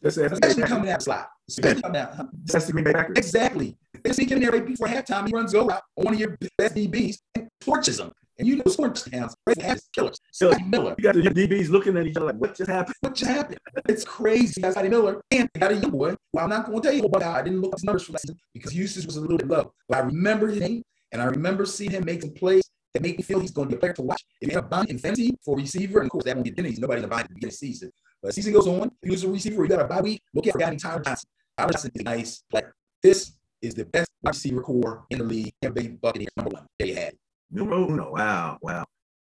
That's, 0.00 0.16
that's, 0.16 0.32
Especially 0.32 0.62
coming 0.62 0.90
out 0.90 1.02
slot. 1.02 1.28
Especially 1.48 1.82
coming 1.82 2.00
out. 2.00 2.28
That's 2.44 2.66
the 2.66 2.72
Green 2.72 2.84
Bay 2.84 2.92
Packers. 2.92 3.16
Exactly. 3.16 3.76
They 4.04 4.12
see 4.12 4.24
him 4.24 4.38
in 4.38 4.42
there 4.42 4.52
right 4.52 4.64
before 4.64 4.86
halftime. 4.86 5.26
He 5.26 5.34
runs 5.34 5.54
over 5.54 5.72
on 5.72 5.80
one 5.94 6.14
of 6.14 6.20
your 6.20 6.36
best 6.56 6.74
DBs 6.74 7.18
and 7.34 7.48
torches 7.60 7.98
them. 7.98 8.12
And 8.38 8.46
you 8.46 8.56
know, 8.56 8.62
scoring 8.68 8.92
touchdowns, 8.92 9.34
right? 9.46 9.80
killers. 9.92 10.20
Scotty 10.30 10.62
Miller. 10.62 10.94
You 10.96 11.02
got 11.02 11.16
the 11.16 11.22
DBs 11.22 11.70
looking 11.70 11.96
at 11.96 12.06
each 12.06 12.16
other 12.16 12.26
like, 12.26 12.36
what 12.36 12.54
just 12.54 12.70
happened? 12.70 12.94
What 13.00 13.16
just 13.16 13.28
happened? 13.28 13.58
It's 13.88 14.04
crazy. 14.04 14.60
Got 14.60 14.72
Scotty 14.72 14.88
Miller 14.88 15.20
and 15.32 15.48
they 15.52 15.60
got 15.60 15.72
a 15.72 15.76
young 15.76 15.90
boy. 15.90 16.14
Well, 16.32 16.44
I'm 16.44 16.50
not 16.50 16.66
going 16.66 16.80
to 16.80 16.88
tell 16.88 16.96
you, 16.96 17.08
but 17.08 17.24
I 17.24 17.42
didn't 17.42 17.60
look 17.60 17.72
at 17.72 17.78
his 17.78 17.84
numbers 17.84 18.04
for 18.04 18.12
last 18.12 18.30
because 18.54 18.72
usage 18.72 19.06
was 19.06 19.16
a 19.16 19.20
little 19.20 19.38
bit 19.38 19.48
low. 19.48 19.72
But 19.88 19.98
I 19.98 20.00
remember 20.02 20.46
his 20.46 20.60
name 20.60 20.84
and 21.10 21.20
I 21.20 21.24
remember 21.24 21.66
seeing 21.66 21.90
him 21.90 22.04
make 22.04 22.22
some 22.22 22.30
plays 22.30 22.62
that 22.94 23.02
make 23.02 23.18
me 23.18 23.24
feel 23.24 23.40
he's 23.40 23.50
going 23.50 23.68
to 23.68 23.74
be 23.74 23.76
a 23.76 23.80
player 23.80 23.92
to 23.94 24.02
watch. 24.02 24.22
If 24.40 24.50
you 24.50 24.54
have 24.54 24.66
a 24.66 24.68
bind 24.68 24.90
in 24.90 24.98
fantasy 24.98 25.36
for 25.44 25.56
receiver, 25.56 25.98
and 25.98 26.06
of 26.06 26.12
course, 26.12 26.24
that 26.24 26.36
won't 26.36 26.46
get 26.46 26.56
pennies. 26.56 26.78
Nobody's 26.78 27.06
bind 27.06 27.22
at 27.22 27.28
the 27.28 27.34
beginning 27.34 27.48
of 27.48 27.58
the 27.60 27.66
season. 27.66 27.90
But 28.22 28.34
season 28.34 28.52
goes 28.52 28.66
on, 28.66 28.88
if 28.88 28.92
you 29.02 29.10
lose 29.12 29.24
a 29.24 29.28
receiver, 29.28 29.62
you 29.62 29.68
got 29.68 29.80
a 29.80 29.84
bye 29.84 30.00
week, 30.00 30.22
look 30.34 30.46
at 30.46 30.54
Gavin 30.58 30.78
Tyler 30.78 31.02
Johnson. 31.02 31.28
Tyler 31.56 31.72
Johnson 31.72 31.90
is 31.94 32.02
nice 32.02 32.42
player. 32.50 32.74
This 33.02 33.32
is 33.62 33.74
the 33.74 33.84
best 33.84 34.10
receiver 34.24 34.60
core 34.60 35.04
in 35.10 35.18
the 35.18 35.24
league. 35.24 35.52
Tampa 35.62 35.80
Bay 35.80 35.88
Buccaneers, 35.88 36.30
number 36.36 36.50
one. 36.50 36.66
There 36.78 36.88
you 36.88 36.94
had. 36.96 37.14
Numero 37.50 37.88
uno. 37.88 38.12
Wow, 38.12 38.58
wow. 38.60 38.84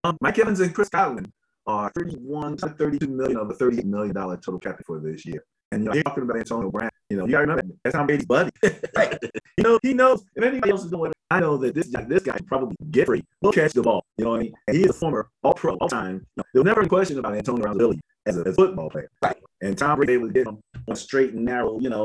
Um, 0.04 0.16
Mike 0.20 0.38
Evans 0.38 0.60
and 0.60 0.74
Chris 0.74 0.88
Godwin 0.88 1.30
are 1.66 1.90
31 1.96 2.56
to 2.58 2.68
32 2.70 3.08
million 3.08 3.36
of 3.36 3.48
the 3.48 3.54
38 3.54 3.84
million 3.84 4.14
dollar 4.14 4.36
total 4.36 4.60
cap 4.60 4.80
for 4.86 5.00
this 5.00 5.26
year. 5.26 5.44
And 5.70 5.82
you 5.82 5.88
know, 5.88 5.94
you're 5.94 6.02
talking 6.02 6.22
about 6.22 6.38
Antonio 6.38 6.70
Brown. 6.70 6.90
You 7.10 7.18
know, 7.18 7.26
you 7.26 7.32
gotta 7.32 7.46
remember 7.46 7.74
that's 7.84 7.94
Tom 7.94 8.06
Brady's 8.06 8.26
buddy. 8.26 8.50
right. 8.96 9.18
You 9.56 9.64
know, 9.64 9.78
he 9.82 9.92
knows 9.92 10.24
if 10.34 10.42
anybody 10.42 10.70
else 10.70 10.84
is 10.84 10.90
doing 10.90 11.10
it, 11.10 11.16
I 11.30 11.40
know 11.40 11.56
that 11.58 11.74
this 11.74 11.88
guy, 11.88 12.04
this 12.04 12.22
guy 12.22 12.38
probably 12.46 12.74
get 12.90 13.06
free. 13.06 13.22
He'll 13.40 13.52
catch 13.52 13.72
the 13.72 13.82
ball. 13.82 14.04
You 14.16 14.24
know 14.24 14.30
what 14.30 14.40
I 14.40 14.42
mean? 14.44 14.54
And 14.66 14.76
he 14.76 14.84
is 14.84 14.90
a 14.90 14.94
former 14.94 15.28
all 15.42 15.54
pro 15.54 15.74
all 15.76 15.88
time. 15.88 16.14
You 16.14 16.20
know, 16.38 16.44
there'll 16.52 16.64
never 16.64 16.80
be 16.80 16.86
a 16.86 16.88
question 16.88 17.18
about 17.18 17.34
Antonio 17.34 17.62
Brown's 17.62 17.76
ability 17.76 18.00
as 18.26 18.36
a, 18.38 18.40
as 18.40 18.46
a 18.46 18.52
football 18.54 18.88
player. 18.88 19.10
Right. 19.22 19.36
And 19.60 19.76
Tom 19.76 19.96
Brady 19.96 20.16
was 20.16 20.32
getting 20.32 20.54
him 20.54 20.60
on 20.88 20.96
straight 20.96 21.34
and 21.34 21.44
narrow, 21.44 21.78
you 21.80 21.90
know, 21.90 22.04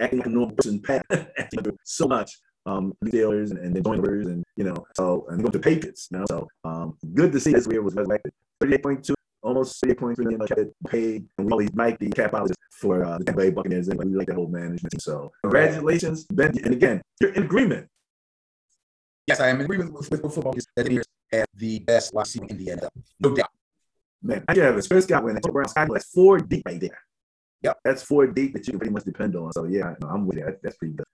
acting 0.00 0.18
like 0.18 0.26
a 0.26 0.30
normal 0.30 0.54
person 0.54 0.80
path 0.80 1.02
so 1.84 2.06
much 2.06 2.32
um, 2.66 2.92
retailers 3.00 3.50
and, 3.50 3.60
and 3.60 3.74
the 3.74 3.80
joiners 3.80 4.26
and 4.26 4.44
you 4.56 4.64
know, 4.64 4.76
so 4.94 5.26
and 5.28 5.40
going 5.40 5.52
to 5.52 5.58
Patriots. 5.58 6.08
You 6.10 6.18
know, 6.18 6.24
so 6.28 6.48
um, 6.64 6.96
good 7.14 7.32
to 7.32 7.40
see 7.40 7.52
his 7.52 7.66
career 7.66 7.82
was 7.82 7.94
resurrected. 7.94 8.32
38.2 8.62 9.14
almost 9.42 9.82
$8.3 9.82 10.18
million 10.18 10.46
cap 10.46 10.58
paid. 10.88 11.26
And 11.38 11.46
we 11.46 11.52
always 11.52 11.74
like 11.74 11.98
the 11.98 12.10
cap 12.10 12.34
out 12.34 12.50
for 12.72 13.04
uh, 13.04 13.18
the 13.18 13.24
Tampa 13.24 13.40
Bay 13.40 13.50
Buccaneers, 13.50 13.88
and 13.88 13.98
we 13.98 14.04
like 14.16 14.28
the 14.28 14.34
whole 14.34 14.48
management 14.48 14.92
team. 14.92 15.00
So, 15.00 15.32
congratulations, 15.42 16.24
Ben. 16.30 16.52
And 16.64 16.74
again, 16.74 17.02
you're 17.20 17.32
in 17.32 17.42
agreement. 17.42 17.88
Yes, 19.26 19.40
I 19.40 19.48
am 19.48 19.56
in 19.56 19.62
agreement 19.62 19.92
with, 19.92 20.10
with, 20.10 20.22
with 20.22 20.34
football 20.34 20.54
that 20.76 20.86
the 20.86 21.04
have 21.32 21.46
the 21.54 21.78
best 21.80 22.14
wide 22.14 22.22
receiver 22.22 22.46
in 22.46 22.56
the 22.56 22.66
NFL. 22.66 22.88
No 23.20 23.34
doubt. 23.34 23.50
Man, 24.22 24.44
I 24.48 24.54
have 24.54 24.76
a 24.76 24.82
Chris 24.82 25.06
Godwin 25.06 25.36
and 25.36 25.52
Brown 25.52 25.68
Scott. 25.68 25.88
That's 25.92 26.06
four 26.06 26.38
deep 26.38 26.62
right 26.66 26.80
there. 26.80 26.98
Yep. 27.62 27.78
That's 27.84 28.02
four 28.02 28.26
deep 28.26 28.54
that 28.54 28.66
you 28.66 28.72
can 28.72 28.78
pretty 28.78 28.92
much 28.92 29.04
depend 29.04 29.36
on. 29.36 29.52
So, 29.52 29.64
yeah, 29.64 29.94
no, 30.00 30.08
I'm 30.08 30.26
with 30.26 30.38
it. 30.38 30.60
That's 30.62 30.76
pretty 30.76 30.94
good. 30.94 31.06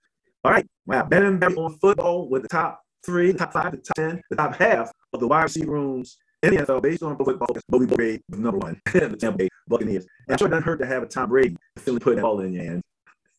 All 0.43 0.51
right. 0.51 0.65
Wow. 0.85 1.03
Ben 1.03 1.23
and 1.23 1.39
Barry 1.39 1.55
on 1.55 1.77
football 1.77 2.29
with 2.29 2.43
the 2.43 2.47
top 2.47 2.81
three, 3.05 3.31
the 3.31 3.39
top 3.39 3.53
five, 3.53 3.71
the 3.71 3.77
top 3.77 3.95
10, 3.95 4.21
the 4.29 4.35
top 4.35 4.55
half 4.55 4.91
of 5.13 5.19
the 5.19 5.27
wide 5.27 5.43
receiver 5.43 5.71
rooms 5.71 6.17
in 6.45 6.55
the 6.55 6.65
NFL 6.65 6.81
based 6.81 7.03
on 7.03 7.17
football. 7.17 7.47
Bobby 7.69 7.85
Brady 7.85 8.21
was 8.29 8.39
number 8.39 8.59
one, 8.59 8.79
the 8.93 9.17
Tampa 9.17 9.37
Bay 9.37 9.49
Buccaneers. 9.67 10.05
And 10.27 10.33
I'm 10.33 10.37
sure 10.37 10.47
it 10.47 10.51
doesn't 10.51 10.63
hurt 10.63 10.79
to 10.79 10.85
have 10.85 11.03
a 11.03 11.07
Tom 11.07 11.29
Brady 11.29 11.55
feeling 11.77 11.99
putting 11.99 12.23
all 12.23 12.39
in 12.41 12.53
your 12.53 12.63
hands. 12.63 12.83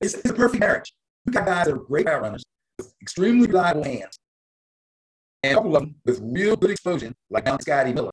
It's, 0.01 0.15
it's 0.15 0.31
a 0.31 0.35
perfect 0.35 0.61
marriage. 0.61 0.93
You 1.25 1.33
got 1.33 1.47
guys 1.47 1.67
that 1.67 1.75
are 1.75 1.79
great 1.79 2.07
power 2.07 2.21
runners 2.21 2.45
with 2.79 2.93
extremely 3.01 3.47
reliable 3.47 3.85
hands, 3.85 4.19
and 5.43 5.53
a 5.53 5.55
couple 5.57 5.77
of 5.77 5.83
them 5.83 5.95
with 6.05 6.21
real 6.23 6.57
good 6.57 6.71
explosion, 6.71 7.15
like 7.31 7.45
Down 7.45 7.61
Scotty 7.61 7.93
Miller, 7.93 8.11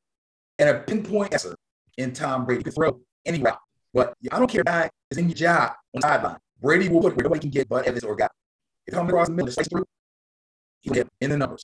and 0.60 0.70
a 0.70 0.80
pinpoint 0.80 1.34
answer 1.34 1.56
in 1.98 2.14
Tom 2.14 2.46
Brady. 2.46 2.60
You 2.60 2.64
can 2.66 2.74
throw 2.74 3.00
any 3.26 3.42
route. 3.42 3.60
But 3.94 4.14
I 4.32 4.40
don't 4.40 4.50
care, 4.50 4.64
guy 4.64 4.90
is 5.12 5.18
in 5.18 5.30
your 5.30 5.36
job 5.36 5.74
on 5.94 6.02
the 6.02 6.08
sideline. 6.08 6.38
Brady 6.62 6.90
will 6.90 7.02
put 7.02 7.16
where 7.16 7.24
nobody 7.24 7.42
can 7.42 7.50
get 7.50 7.70
but 7.70 7.86
Evans 7.86 8.04
or 8.04 8.16
guy. 8.16 8.30
If 8.88 8.98
I'm 8.98 9.08
across 9.08 9.28
the 9.28 9.34
middle, 9.34 9.52
slice 9.52 9.68
through, 9.68 9.86
he'll 10.82 10.94
get 10.94 11.08
in 11.22 11.30
the 11.30 11.38
numbers. 11.38 11.64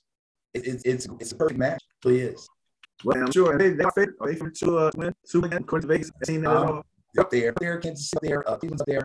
It, 0.54 0.66
it, 0.66 0.82
it's 0.84 1.06
it's 1.18 1.32
a 1.32 1.36
perfect 1.36 1.58
match. 1.58 1.82
It 2.04 2.08
really 2.08 2.20
is. 2.20 2.48
Well, 3.04 3.18
I'm 3.18 3.32
sure 3.32 3.56
they 3.58 3.70
they 3.70 3.84
are 3.84 3.92
favorite. 3.92 4.16
Are 4.20 4.28
they 4.28 4.34
favorite 4.34 4.54
to 4.56 4.78
uh, 4.78 4.90
win 4.96 5.14
two 5.28 5.44
again? 5.44 5.62
According 5.62 5.88
to 5.88 5.94
Vegas, 5.94 6.10
seen 6.24 6.42
that? 6.42 6.50
Um, 6.50 6.82
up 7.18 7.30
there, 7.30 7.52
there, 7.58 7.78
Kansas 7.78 8.10
City 8.10 8.16
up 8.16 8.44
there, 8.44 8.50
uh, 8.50 8.56
Cleveland's 8.56 8.82
up 8.82 8.86
there. 8.86 9.02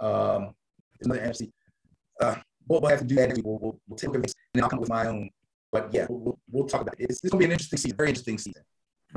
Um, 0.00 0.54
another 1.00 1.20
NFC. 1.20 1.50
Uh, 2.20 2.36
we'll, 2.68 2.80
we'll 2.80 2.90
have 2.90 3.00
to 3.00 3.06
do 3.06 3.14
that. 3.14 3.40
We'll, 3.44 3.58
we'll, 3.58 3.80
we'll 3.88 3.96
take 3.96 4.10
a 4.10 4.14
and 4.14 4.62
I'll 4.62 4.68
come 4.68 4.78
up 4.78 4.80
with 4.80 4.90
my 4.90 5.06
own. 5.06 5.30
But 5.72 5.88
yeah, 5.92 6.06
we'll, 6.08 6.18
we'll, 6.18 6.38
we'll 6.50 6.66
talk 6.66 6.82
about 6.82 6.94
it. 6.98 7.06
It's, 7.10 7.20
it's 7.22 7.30
gonna 7.30 7.38
be 7.38 7.44
an 7.46 7.52
interesting 7.52 7.78
season, 7.78 7.96
very 7.96 8.10
interesting 8.10 8.38
season. 8.38 8.62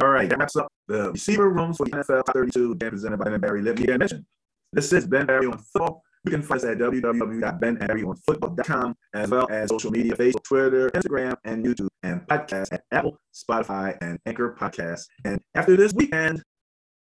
All 0.02 0.10
right, 0.10 0.30
that 0.30 0.40
wraps 0.40 0.56
up 0.56 0.72
the 0.88 1.12
receiver 1.12 1.50
rooms 1.50 1.78
for 1.78 1.86
the 1.86 1.92
NFL 1.92 2.24
32, 2.34 2.72
again 2.74 2.92
presented 2.92 3.18
by 3.18 3.30
Ben 3.30 3.40
Barry. 3.40 3.62
Let 3.62 3.78
me 3.78 3.84
again 3.84 4.00
mention, 4.00 4.26
this 4.72 4.94
is 4.94 5.06
Ben 5.06 5.26
Barry 5.26 5.48
on 5.48 5.58
football. 5.58 6.04
You 6.24 6.32
can 6.32 6.44
find 6.44 6.60
us 6.60 6.66
at 6.66 6.78
www.benbarryonfootball.com 6.78 8.96
as 9.16 9.30
well 9.30 9.48
as 9.50 9.70
social 9.70 9.90
media, 9.90 10.16
Facebook, 10.16 10.44
Twitter, 10.44 10.92
Instagram, 10.92 11.36
and 11.46 11.66
YouTube, 11.66 11.88
and 12.04 12.22
podcast 12.28 12.72
at 12.72 12.84
Apple, 12.92 13.18
Spotify, 13.34 13.98
and 14.02 14.20
Anchor 14.28 14.56
Podcasts. 14.60 15.06
And 15.26 15.42
after 15.56 15.76
this 15.76 15.94
weekend, 15.94 16.44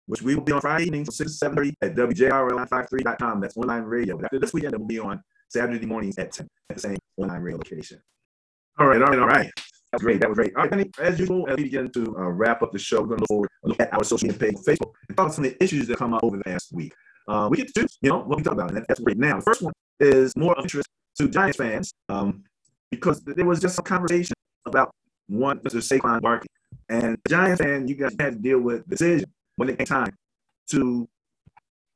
which 0.06 0.22
we 0.22 0.34
will 0.34 0.42
be 0.42 0.50
on 0.52 0.60
Friday 0.60 0.86
evenings 0.86 1.06
from 1.06 1.14
6 1.14 1.38
to 1.38 1.48
7.30 1.48 1.72
at 1.82 1.94
WJRL953.com. 1.94 3.40
That's 3.40 3.56
online 3.56 3.84
radio. 3.84 4.16
But 4.16 4.24
after 4.26 4.40
this 4.40 4.52
weekend, 4.52 4.74
it 4.74 4.80
will 4.80 4.86
be 4.86 4.98
on 4.98 5.22
Saturday 5.48 5.86
mornings 5.86 6.18
at 6.18 6.32
10 6.32 6.48
at 6.70 6.76
the 6.76 6.82
same 6.82 6.96
online 7.16 7.40
radio 7.40 7.58
location. 7.58 8.00
All 8.78 8.88
right, 8.88 9.00
all 9.00 9.08
right, 9.08 9.20
all 9.20 9.28
right. 9.28 9.50
That 9.92 9.98
was 9.98 10.02
great. 10.02 10.20
That 10.20 10.28
was 10.28 10.36
great. 10.36 10.56
All 10.56 10.66
right, 10.66 10.90
as 11.00 11.20
usual, 11.20 11.48
as 11.48 11.56
we 11.56 11.62
begin 11.64 11.90
to 11.92 12.16
uh, 12.18 12.30
wrap 12.30 12.62
up 12.62 12.72
the 12.72 12.78
show, 12.80 13.00
we're 13.00 13.08
going 13.08 13.18
to 13.18 13.22
look 13.22 13.28
forward, 13.28 13.50
look 13.62 13.80
at 13.80 13.94
our 13.94 14.02
social 14.02 14.26
media 14.26 14.40
page, 14.40 14.56
Facebook, 14.66 14.92
and 15.08 15.16
talk 15.16 15.26
about 15.26 15.34
some 15.34 15.44
of 15.44 15.52
the 15.52 15.62
issues 15.62 15.86
that 15.86 15.98
come 15.98 16.12
up 16.12 16.24
over 16.24 16.36
the 16.36 16.42
past 16.44 16.72
week. 16.72 16.92
Uh, 17.26 17.48
we 17.50 17.56
get 17.56 17.68
to 17.68 17.80
choose, 17.80 17.98
you 18.02 18.10
know, 18.10 18.18
what 18.18 18.38
we 18.38 18.42
talk 18.42 18.52
about, 18.52 18.68
and 18.68 18.76
that, 18.76 18.88
that's 18.88 19.00
great. 19.00 19.16
Now, 19.16 19.36
the 19.36 19.42
first 19.42 19.62
one 19.62 19.72
is 20.00 20.36
more 20.36 20.54
of 20.54 20.64
interest 20.64 20.88
to 21.18 21.28
Giants 21.28 21.56
fans 21.56 21.92
um, 22.08 22.44
because 22.90 23.22
there 23.22 23.44
was 23.44 23.60
just 23.60 23.76
some 23.76 23.84
conversation 23.84 24.34
about 24.66 24.90
one 25.28 25.58
Mr. 25.60 25.76
Saquon 25.76 26.20
Barkley. 26.20 26.48
And 26.88 27.16
Giants 27.28 27.62
fan, 27.62 27.88
you 27.88 27.94
guys 27.94 28.14
had 28.18 28.34
to 28.34 28.38
deal 28.38 28.60
with 28.60 28.88
decision 28.88 29.30
when 29.56 29.70
it 29.70 29.78
came 29.78 29.86
time 29.86 30.14
to 30.70 31.08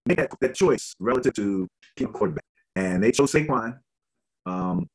make 0.06 0.18
that, 0.18 0.30
that 0.40 0.54
choice 0.54 0.94
relative 0.98 1.34
to 1.34 1.68
keep 1.96 2.12
quarterback. 2.12 2.44
And 2.76 3.02
they 3.02 3.10
chose 3.10 3.32
Saquon 3.32 3.78
um, 4.46 4.86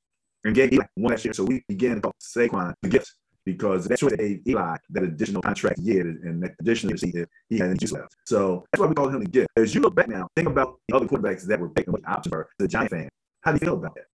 and 0.43 0.55
gave 0.55 0.73
Eli 0.73 0.85
one 0.95 1.11
last 1.11 1.25
year. 1.25 1.33
So 1.33 1.43
we 1.43 1.63
began 1.67 1.95
to 1.95 2.01
call 2.01 2.13
Saquon 2.19 2.73
the 2.81 2.89
gift 2.89 3.13
because 3.45 3.85
that 3.87 3.99
choice 3.99 4.13
gave 4.13 4.41
Eli 4.47 4.77
that 4.89 5.03
additional 5.03 5.41
contract 5.41 5.79
year 5.79 6.01
and 6.07 6.41
that 6.43 6.55
additional 6.59 6.93
if 6.93 7.27
he 7.49 7.57
had 7.57 7.79
juice 7.79 7.91
left. 7.91 8.15
So 8.25 8.65
that's 8.71 8.79
why 8.79 8.87
we 8.87 8.95
call 8.95 9.09
him 9.09 9.19
the 9.19 9.29
gift. 9.29 9.49
As 9.57 9.75
you 9.75 9.81
look 9.81 9.95
back 9.95 10.07
now, 10.07 10.27
think 10.35 10.47
about 10.47 10.79
the 10.87 10.95
other 10.95 11.05
quarterbacks 11.05 11.45
that 11.47 11.59
were 11.59 11.69
taken 11.69 11.93
with 11.93 12.07
options 12.07 12.31
for 12.31 12.49
the 12.59 12.67
Giant 12.67 12.91
fan. 12.91 13.09
How 13.41 13.51
do 13.51 13.57
you 13.61 13.65
feel 13.65 13.77
about 13.77 13.95
that? 13.95 14.05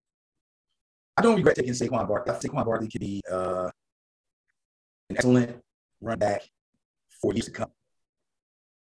I 1.16 1.22
don't 1.22 1.36
regret 1.36 1.56
taking 1.56 1.72
Saquon 1.72 2.08
Barkley. 2.08 2.32
I 2.32 2.38
think 2.38 2.54
Saquon 2.54 2.64
Barkley 2.64 2.88
could 2.88 3.00
be 3.00 3.22
uh, 3.30 3.70
an 5.10 5.16
excellent 5.16 5.56
run 6.00 6.18
back 6.18 6.42
for 7.20 7.32
years 7.34 7.46
to 7.46 7.50
come. 7.52 7.70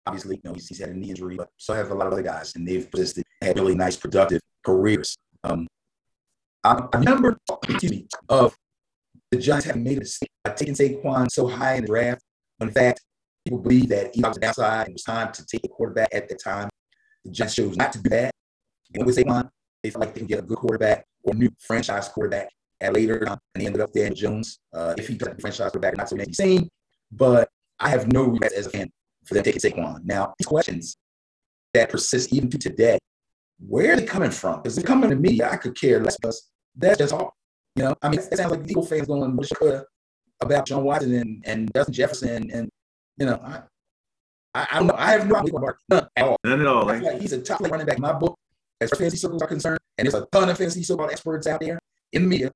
Obviously, 0.06 0.36
you 0.36 0.42
know, 0.44 0.54
he's, 0.54 0.68
he's 0.68 0.80
had 0.80 0.90
a 0.90 0.94
knee 0.94 1.10
injury, 1.10 1.36
but 1.36 1.50
so 1.56 1.74
have 1.74 1.90
a 1.90 1.94
lot 1.94 2.06
of 2.06 2.12
other 2.12 2.22
guys, 2.22 2.54
and 2.56 2.66
they've 2.66 2.90
persisted, 2.90 3.24
had 3.40 3.58
really 3.58 3.74
nice, 3.74 3.96
productive 3.96 4.40
careers. 4.64 5.16
Um, 5.44 5.66
I, 6.62 6.82
I 6.92 6.98
remember, 6.98 7.38
excuse 7.68 7.92
me, 7.92 8.06
of 8.28 8.56
the 9.34 9.42
Giants 9.42 9.66
have 9.66 9.76
made 9.76 9.96
a 9.96 10.00
mistake 10.00 10.30
by 10.44 10.52
taking 10.52 10.74
Saquon 10.74 11.30
so 11.30 11.46
high 11.48 11.74
in 11.74 11.82
the 11.82 11.88
draft. 11.88 12.22
In 12.60 12.70
fact, 12.70 13.00
people 13.44 13.58
believe 13.58 13.88
that 13.88 14.16
Eli 14.16 14.28
was 14.28 14.38
outside 14.42 14.80
and 14.82 14.90
it 14.90 14.92
was 14.94 15.02
time 15.02 15.32
to 15.32 15.44
take 15.46 15.64
a 15.64 15.68
quarterback 15.68 16.14
at 16.14 16.28
the 16.28 16.36
time. 16.36 16.68
The 17.24 17.30
Giants 17.30 17.56
chose 17.56 17.76
not 17.76 17.92
to 17.92 17.98
do 18.02 18.10
that. 18.10 18.30
And 18.94 19.04
with 19.04 19.16
Saquon, 19.16 19.50
they 19.82 19.90
felt 19.90 20.04
like 20.04 20.14
they 20.14 20.20
can 20.20 20.28
get 20.28 20.38
a 20.38 20.42
good 20.42 20.58
quarterback 20.58 21.04
or 21.24 21.34
new 21.34 21.50
franchise 21.58 22.08
quarterback 22.08 22.48
at 22.80 22.92
later 22.92 23.20
time, 23.20 23.38
and 23.54 23.62
they 23.62 23.66
ended 23.66 23.80
up 23.80 23.90
in 23.96 24.14
Jones. 24.14 24.58
Uh, 24.72 24.94
if 24.96 25.08
he 25.08 25.16
got 25.16 25.34
the 25.34 25.40
franchise 25.40 25.70
quarterback, 25.72 25.96
not 25.96 26.08
so 26.08 26.16
many 26.16 26.32
same, 26.32 26.68
but 27.10 27.48
I 27.80 27.88
have 27.88 28.12
no 28.12 28.24
regrets 28.24 28.54
as 28.54 28.66
a 28.66 28.70
fan 28.70 28.90
for 29.24 29.34
them 29.34 29.42
taking 29.42 29.60
Saquon. 29.60 30.04
Now, 30.04 30.34
these 30.38 30.46
questions 30.46 30.96
that 31.72 31.90
persist 31.90 32.32
even 32.32 32.50
to 32.50 32.58
today, 32.58 32.98
where 33.58 33.94
are 33.94 33.96
they 33.96 34.04
coming 34.04 34.30
from? 34.30 34.62
Is 34.64 34.78
it 34.78 34.86
coming 34.86 35.10
to 35.10 35.16
me? 35.16 35.42
I 35.42 35.56
could 35.56 35.78
care 35.78 36.00
less 36.00 36.16
because 36.16 36.50
that's 36.76 36.98
just 36.98 37.12
all. 37.12 37.34
You 37.76 37.84
know, 37.84 37.94
I 38.02 38.08
mean, 38.08 38.20
it 38.20 38.36
sounds 38.36 38.52
like 38.52 38.68
Eagle 38.68 38.86
fans 38.86 39.08
going 39.08 39.38
uh, 39.62 39.82
about 40.40 40.66
John 40.66 40.84
Watson 40.84 41.14
and, 41.14 41.42
and 41.46 41.70
Justin 41.74 41.94
Jefferson, 41.94 42.50
and 42.50 42.70
you 43.16 43.26
know, 43.26 43.40
I, 43.42 43.62
I, 44.54 44.68
I 44.70 44.78
don't 44.78 44.86
know. 44.86 44.94
I 44.96 45.10
have 45.12 45.26
no 45.26 45.36
idea 45.36 45.54
about 45.54 45.76
none 45.88 46.08
at 46.16 46.24
all. 46.24 46.36
None 46.44 46.60
at 46.60 46.66
all. 46.66 46.84
Like 46.86 47.20
he's 47.20 47.32
a 47.32 47.40
top 47.40 47.60
running 47.60 47.86
back 47.86 47.96
in 47.96 48.02
my 48.02 48.12
book 48.12 48.36
as 48.80 48.90
far 48.90 48.96
as 48.96 48.98
fantasy 49.00 49.16
circles 49.16 49.42
are 49.42 49.48
concerned, 49.48 49.78
and 49.98 50.06
there's 50.06 50.14
a 50.14 50.26
ton 50.30 50.48
of 50.48 50.56
fantasy 50.56 50.82
football 50.84 51.10
experts 51.10 51.46
out 51.46 51.60
there 51.60 51.78
in 52.12 52.22
the 52.22 52.28
media. 52.28 52.52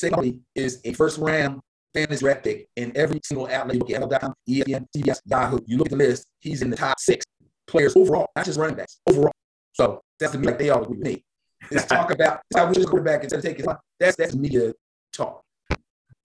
Saquon 0.00 0.40
is 0.54 0.80
a 0.84 0.92
first 0.94 1.18
round 1.18 1.60
fantasy 1.92 2.20
draft 2.20 2.44
pick 2.44 2.68
in 2.76 2.90
every 2.96 3.20
single 3.22 3.46
outlet. 3.46 3.74
You 3.74 3.80
look 3.80 3.90
at 3.90 4.02
NFL.com, 4.02 4.34
ESPN, 4.48 4.86
CBS, 4.96 5.20
Yahoo. 5.26 5.58
You 5.66 5.76
look 5.76 5.88
at 5.88 5.90
the 5.90 5.96
list, 5.96 6.26
he's 6.40 6.62
in 6.62 6.70
the 6.70 6.76
top 6.76 6.98
six 6.98 7.24
players 7.66 7.94
overall, 7.96 8.28
not 8.34 8.44
just 8.44 8.58
running 8.58 8.76
backs, 8.76 8.98
overall. 9.08 9.32
So 9.72 10.00
that's 10.18 10.32
to 10.32 10.38
me 10.38 10.46
like 10.46 10.58
they 10.58 10.70
all 10.70 10.82
agree 10.82 10.96
with 10.96 11.06
me. 11.06 11.24
Let's 11.70 11.86
talk 11.86 12.10
about 12.10 12.40
how 12.54 12.66
we 12.66 12.74
should 12.74 12.86
quarterback 12.86 13.22
instead 13.22 13.38
of 13.38 13.44
taking 13.44 13.66
that's 13.98 14.16
that's 14.16 14.34
media 14.34 14.72
talk. 15.12 15.42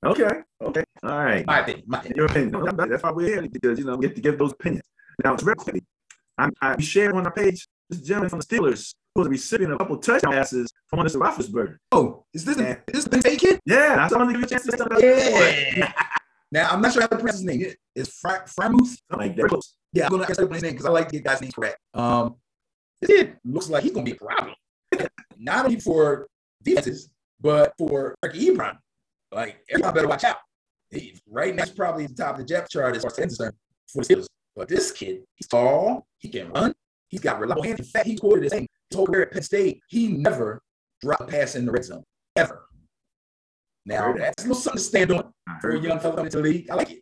Okay. 0.05 0.29
Okay. 0.61 0.83
All 1.03 1.09
right. 1.23 1.45
My 1.45 1.59
opinion. 1.59 1.83
My 1.87 1.99
opinion. 1.99 2.17
Your 2.17 2.25
opinion. 2.27 2.75
That's 2.89 3.03
why 3.03 3.11
we're 3.11 3.27
here 3.27 3.47
because 3.47 3.77
you 3.79 3.85
know 3.85 3.95
we 3.97 4.07
get 4.07 4.15
to 4.15 4.21
give 4.21 4.37
those 4.37 4.53
opinions. 4.53 4.85
Now, 5.23 5.33
it's 5.33 5.43
very 5.43 5.55
quickly, 5.57 5.83
I, 6.37 6.49
I 6.61 6.79
shared 6.79 7.13
on 7.15 7.25
our 7.25 7.33
page 7.33 7.67
this 7.89 7.99
gentleman 8.01 8.29
from 8.29 8.39
the 8.39 8.45
Steelers 8.45 8.93
who 9.13 9.21
was 9.21 9.27
a 9.27 9.29
recipient 9.29 9.73
of 9.73 9.75
a 9.75 9.79
couple 9.79 9.97
touchdown 9.97 10.31
passes 10.31 10.71
from 10.87 10.99
Mr. 10.99 11.19
Roethlisberger. 11.19 11.77
Oh, 11.91 12.23
is 12.33 12.45
this 12.45 12.57
Yeah. 12.57 12.77
is 12.87 13.03
this 13.05 13.23
the 13.23 13.35
kid? 13.37 13.59
Yeah, 13.65 13.95
I 13.99 14.03
just 14.07 14.15
want 14.15 14.29
to 14.29 14.33
give 14.33 14.39
you 14.41 14.45
a 14.45 14.49
chance 14.49 14.63
to 14.65 14.71
say 14.71 14.77
something. 14.77 14.99
Yeah. 15.01 15.91
now 16.51 16.69
I'm 16.69 16.81
not 16.81 16.93
sure 16.93 17.01
how 17.01 17.07
to 17.07 17.15
pronounce 17.17 17.39
his 17.39 17.43
name. 17.45 17.73
It's 17.95 18.17
Fra- 18.19 18.45
Framuth. 18.47 18.97
Like 19.11 19.35
that. 19.35 19.49
Close. 19.49 19.75
Yeah, 19.91 20.05
I'm 20.05 20.11
gonna 20.11 20.23
ask 20.23 20.39
his 20.39 20.61
name 20.61 20.71
because 20.71 20.85
I 20.85 20.89
like 20.91 21.09
to 21.09 21.15
get 21.17 21.23
guys' 21.25 21.41
names 21.41 21.53
correct. 21.53 21.77
Um, 21.93 22.35
kid 23.05 23.37
looks 23.43 23.69
like 23.69 23.83
he's 23.83 23.91
gonna 23.91 24.05
be 24.05 24.11
a 24.11 24.15
problem, 24.15 24.53
not 25.39 25.65
only 25.65 25.79
for 25.79 26.27
defenses 26.63 27.09
but 27.41 27.73
for 27.77 28.15
Mark 28.23 28.35
Ebron. 28.35 28.77
Like 29.31 29.63
everyone 29.69 29.93
better 29.93 30.07
watch 30.07 30.23
out. 30.23 30.37
He, 30.91 31.17
right 31.27 31.55
now, 31.55 31.63
he's 31.63 31.73
probably 31.73 32.07
the 32.07 32.15
top 32.15 32.35
of 32.35 32.39
the 32.39 32.45
depth 32.45 32.69
chart 32.69 32.95
as 32.95 33.03
far 33.03 33.11
as 33.11 33.17
concerned 33.17 33.53
for 33.87 34.03
the 34.03 34.15
Steelers. 34.15 34.25
But 34.55 34.67
this 34.67 34.91
kid, 34.91 35.21
he's 35.35 35.47
tall, 35.47 36.07
he 36.17 36.29
can 36.29 36.49
run, 36.51 36.73
he's 37.09 37.21
got 37.21 37.39
reliable 37.39 37.63
hands. 37.63 37.79
In 37.79 37.85
fact, 37.85 38.07
he 38.07 38.17
quoted 38.17 38.43
his 38.43 38.51
thing 38.51 38.67
his 38.89 38.97
whole 38.97 39.05
career 39.05 39.23
at 39.23 39.31
Penn 39.31 39.43
State. 39.43 39.81
He 39.87 40.07
never 40.07 40.61
dropped 41.01 41.21
a 41.21 41.25
pass 41.25 41.55
in 41.55 41.65
the 41.65 41.71
red 41.71 41.85
zone 41.85 42.03
ever. 42.35 42.65
Now 43.85 44.13
that's 44.13 44.43
a 44.43 44.47
little 44.47 44.61
something 44.61 44.77
to 44.77 44.83
stand 44.83 45.11
on 45.11 45.31
a 45.63 45.77
young 45.77 45.99
fellow 45.99 46.15
coming 46.15 46.25
into 46.25 46.37
the 46.37 46.43
league. 46.43 46.69
I 46.69 46.75
like 46.75 46.91
it. 46.91 47.01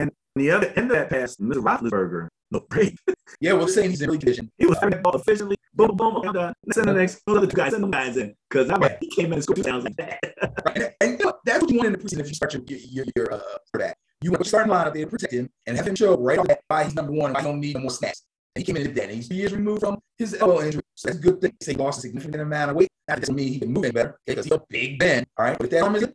And 0.00 0.10
the 0.34 0.50
other 0.50 0.72
end 0.76 0.90
of 0.90 0.96
that 0.96 1.08
pass, 1.08 1.36
Mr. 1.36 1.62
Roethlisberger 1.62 2.28
looked 2.50 2.68
great. 2.70 2.98
Yeah, 3.40 3.54
we're 3.54 3.68
saying 3.68 3.90
he's 3.90 4.02
in 4.02 4.08
really 4.08 4.18
condition. 4.18 4.50
He 4.58 4.66
was 4.66 4.78
throwing 4.78 4.92
that 4.92 5.02
ball 5.02 5.14
efficiently. 5.14 5.56
Boom, 5.74 5.96
boom, 5.96 6.14
boom. 6.14 6.28
I'm 6.28 6.32
done. 6.32 6.54
Send 6.72 6.88
the 6.88 6.92
next. 6.94 7.20
Those 7.26 7.38
other 7.38 7.46
two 7.48 7.56
guys, 7.56 7.72
send 7.72 7.82
them 7.82 7.90
guys 7.90 8.16
in. 8.16 8.34
Because 8.48 8.70
I'm 8.70 8.80
like, 8.80 8.98
he 9.00 9.08
came 9.08 9.26
in 9.26 9.34
and 9.34 9.42
scored 9.42 9.56
two 9.56 9.62
downs 9.64 9.84
like 9.84 9.96
that. 9.96 10.18
Right? 10.64 10.76
And, 10.76 10.94
and 11.00 11.18
you 11.18 11.24
know, 11.24 11.34
that's 11.44 11.62
what 11.62 11.70
you 11.70 11.78
want 11.78 11.86
in 11.88 11.92
the 11.94 11.98
preseason 11.98 12.20
if 12.20 12.28
you 12.28 12.34
start 12.34 12.54
your 12.54 12.62
your, 12.66 13.04
your 13.16 13.34
uh, 13.34 13.40
quarterback. 13.72 13.96
You 14.22 14.30
want 14.30 14.42
to 14.42 14.48
start 14.48 14.68
line 14.68 14.86
up 14.86 14.94
there, 14.94 15.06
protect 15.06 15.32
him, 15.32 15.50
and 15.66 15.76
have 15.76 15.86
him 15.86 15.94
show 15.94 16.16
right 16.16 16.38
off 16.38 16.46
that 16.46 16.60
why 16.68 16.84
he's 16.84 16.94
number 16.94 17.12
one, 17.12 17.32
why 17.32 17.40
he 17.40 17.46
don't 17.46 17.60
need 17.60 17.74
no 17.74 17.80
more 17.80 17.90
snaps. 17.90 18.22
And 18.54 18.60
he 18.60 18.64
came 18.64 18.76
in 18.76 18.86
and 18.86 18.94
did 18.94 19.02
that. 19.02 19.08
And 19.10 19.16
he's 19.16 19.30
years 19.30 19.52
removed 19.52 19.80
from 19.80 19.98
his 20.16 20.34
elbow 20.34 20.62
injury. 20.62 20.82
So 20.94 21.08
that's 21.08 21.18
a 21.18 21.22
good 21.22 21.40
thing. 21.40 21.52
He 21.64 21.74
lost 21.74 21.98
a 21.98 22.02
significant 22.02 22.40
amount 22.40 22.70
of 22.70 22.76
weight. 22.76 22.88
That 23.08 23.18
doesn't 23.20 23.34
mean 23.34 23.52
he 23.52 23.58
can 23.58 23.72
move 23.72 23.84
any 23.84 23.92
better 23.92 24.18
because 24.24 24.44
he's 24.44 24.52
a 24.52 24.62
big 24.68 24.98
Ben. 24.98 25.26
All 25.36 25.46
right. 25.46 25.58
But 25.58 25.70
that 25.70 25.82
arm 25.82 25.96
is 25.96 26.06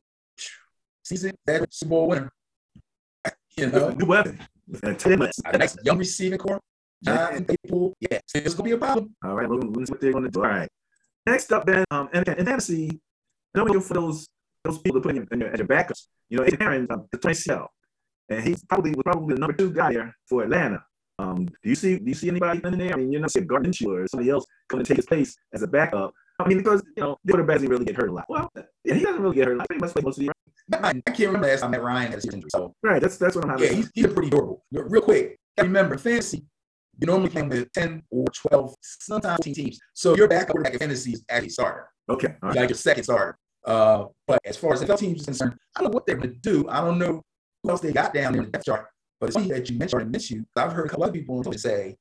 season, 1.04 1.34
that 1.46 1.72
Super 1.74 1.90
Bowl 1.90 2.08
winner. 2.08 2.32
You 3.58 3.68
know, 3.68 3.90
New 3.90 4.06
weapon. 4.06 4.40
And 4.84 4.98
10 4.98 5.20
months. 5.20 5.42
Nice 5.44 5.76
young 5.84 5.98
receiving 5.98 6.40
core. 6.40 6.62
John. 7.04 7.46
Yeah, 8.00 8.20
so 8.26 8.40
it's 8.40 8.54
gonna 8.54 8.70
be 8.70 8.76
a 8.76 8.78
problem. 8.78 9.16
All 9.24 9.36
right, 9.36 9.50
we'll, 9.50 9.60
we'll 9.60 9.86
see 9.86 9.92
what 9.92 10.02
they're 10.02 10.12
going 10.12 10.26
to 10.26 10.30
do. 10.30 10.44
All 10.44 10.50
right. 10.50 10.70
Next 11.26 11.52
up, 11.52 11.66
then, 11.66 11.86
um, 11.92 12.10
and, 12.14 12.28
and 12.28 12.48
fantasy, 12.48 13.00
you 13.56 13.66
know, 13.66 13.80
for 13.82 13.94
those 13.94 14.28
those 14.64 14.80
people 14.80 15.00
to 15.02 15.08
put 15.08 15.16
in 15.16 15.28
in 15.32 15.40
your, 15.40 15.50
as 15.50 15.60
your 15.60 15.68
backups, 15.68 16.08
you 16.30 16.38
know, 16.38 16.44
Adrian 16.44 16.62
Aaron, 16.62 16.88
um, 16.90 17.06
the 17.12 17.18
20 17.18 17.34
CL, 17.36 17.70
and 18.30 18.44
he's 18.44 18.64
probably 18.66 18.92
was 18.92 19.04
probably 19.04 19.36
the 19.36 19.40
number 19.40 19.56
two 19.56 19.72
guy 19.72 19.94
there 19.94 20.16
for 20.28 20.44
Atlanta. 20.44 20.84
Um, 21.20 21.46
do 21.46 21.70
you 21.70 21.76
see 21.76 22.00
do 22.00 22.06
you 22.06 22.14
see 22.14 22.30
anybody 22.30 22.62
in 22.64 22.78
there? 22.78 22.94
I 22.94 22.98
mean, 22.98 23.12
you're 23.12 23.22
not 23.22 23.32
seeing 23.32 23.48
Gardner 23.48 23.70
Minshew 23.70 23.88
or 23.88 24.08
somebody 24.08 24.30
else 24.30 24.46
coming 24.70 24.86
to 24.86 24.90
take 24.90 24.98
his 24.98 25.06
place 25.06 25.36
as 25.54 25.62
a 25.62 25.68
backup. 25.68 26.14
I 26.40 26.48
mean, 26.48 26.58
because 26.58 26.82
you 26.96 27.04
know, 27.04 27.18
the 27.26 27.34
quarterbacks 27.34 27.60
didn't 27.60 27.70
really 27.70 27.86
get 27.86 27.98
hurt 27.98 28.10
a 28.10 28.14
lot. 28.14 28.26
Well, 28.30 28.50
yeah, 28.86 28.94
he 28.94 29.04
doesn't 29.04 29.22
really 29.22 29.36
get 29.36 29.48
hurt 29.48 29.56
a 29.56 29.58
lot. 29.58 29.68
He 29.72 29.78
must 29.78 29.94
play 29.94 30.02
most 30.04 30.16
of 30.16 30.20
the 30.20 30.24
year. 30.26 30.34
I 30.72 30.94
can't 30.94 31.20
remember 31.20 31.48
last 31.48 31.62
time 31.62 31.72
that 31.72 31.82
Ryan 31.82 32.12
had 32.12 32.24
a 32.24 32.34
injury. 32.34 32.50
So 32.52 32.74
Right, 32.82 33.02
that's 33.02 33.18
that's 33.18 33.36
what 33.36 33.44
I'm 33.44 33.52
having. 33.52 33.68
yeah, 33.68 33.74
he's, 33.74 33.92
he's 33.94 34.08
pretty 34.08 34.30
durable. 34.30 34.64
Real 34.72 35.02
quick, 35.02 35.38
remember 35.58 35.98
fantasy. 35.98 36.46
You 37.00 37.08
normally 37.08 37.30
play 37.30 37.44
with 37.44 37.72
10 37.72 38.04
or 38.12 38.26
12, 38.26 38.76
sometimes 38.82 39.38
14 39.38 39.54
teams. 39.54 39.80
So 39.94 40.16
your 40.16 40.28
backup 40.28 40.50
quarterback 40.50 40.74
in 40.74 40.80
fantasy 40.80 41.14
is 41.14 41.24
actually 41.30 41.50
starter. 41.50 41.90
okay. 42.10 42.36
All 42.44 42.50
right. 42.50 42.58
like 42.58 42.70
your 42.70 42.78
second 42.78 43.04
starter. 43.04 43.38
Uh, 43.66 44.06
but 44.28 44.40
as 44.46 44.58
far 44.58 44.74
as 44.74 44.82
the 44.82 44.86
NFL 44.86 45.00
teams 45.00 45.20
is 45.20 45.26
concerned, 45.26 45.56
I 45.76 45.82
don't 45.82 45.92
know 45.92 45.96
what 45.96 46.06
they're 46.06 46.18
going 46.18 46.30
to 46.30 46.36
do. 46.36 46.68
I 46.70 46.82
don't 46.82 46.98
know 46.98 47.22
who 47.64 47.70
else 47.70 47.82
they 47.82 47.94
got 47.94 48.14
down 48.14 48.34
there 48.34 48.42
in 48.42 48.46
the 48.48 48.52
depth 48.52 48.66
chart. 48.66 48.88
But 49.20 49.28
it's 49.28 49.36
funny 49.36 49.50
that 49.50 49.70
you 49.70 49.78
mentioned 49.78 50.14
Minshew. 50.14 50.46
I've 50.56 50.72
heard 50.72 50.86
a 50.86 50.90
couple 50.90 51.04
other 51.04 51.14
people 51.14 51.44
say 51.54 51.96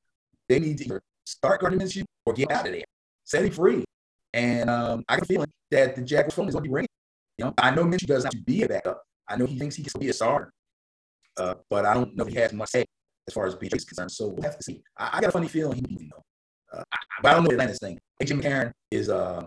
they 0.48 0.60
need 0.60 0.78
to 0.78 0.84
either 0.84 1.02
start 1.26 1.60
Gardner 1.60 1.78
Minshew 1.78 2.04
or 2.26 2.32
get 2.32 2.50
out 2.50 2.66
of 2.66 2.72
there, 2.72 2.84
set 3.24 3.44
him 3.44 3.50
free. 3.50 3.84
And 4.32 4.70
um, 4.70 5.04
I 5.08 5.16
got 5.16 5.24
a 5.24 5.26
feeling 5.26 5.50
that 5.70 5.96
the 5.96 6.02
Jaguars 6.02 6.34
phone 6.34 6.48
is 6.48 6.54
going 6.54 6.64
to 6.64 6.68
be 6.68 6.74
ringing. 6.74 6.88
You 7.38 7.46
know, 7.46 7.54
I 7.58 7.74
know 7.74 7.84
Minshew 7.84 8.06
does 8.06 8.24
not 8.24 8.32
to 8.32 8.40
be 8.40 8.62
a 8.62 8.68
backup. 8.68 9.02
I 9.28 9.36
know 9.36 9.46
he 9.46 9.58
thinks 9.58 9.76
he 9.76 9.82
can 9.82 10.00
be 10.00 10.08
a 10.08 10.12
starter, 10.12 10.52
uh, 11.36 11.54
but 11.68 11.84
I 11.84 11.94
don't 11.94 12.16
know 12.16 12.24
if 12.24 12.32
he 12.32 12.38
has 12.38 12.52
much 12.52 12.70
say 12.70 12.84
as 13.28 13.34
far 13.34 13.46
as 13.46 13.54
BJ 13.54 13.76
is 13.76 13.84
concerned. 13.84 14.10
So 14.10 14.28
we'll 14.28 14.42
have 14.42 14.56
to 14.56 14.62
see. 14.64 14.82
I, 14.96 15.10
I 15.12 15.20
got 15.20 15.28
a 15.28 15.32
funny 15.32 15.48
feeling 15.48 15.84
he 15.88 15.96
to 15.96 16.04
know. 16.04 16.22
Uh, 16.72 16.82
I, 16.92 16.98
but 17.22 17.28
I 17.30 17.34
don't 17.34 17.44
know 17.44 17.50
Atlanta's 17.50 17.78
thing. 17.78 17.98
AJ 18.22 18.40
McCarron 18.40 18.72
is 18.90 19.08
uh 19.08 19.46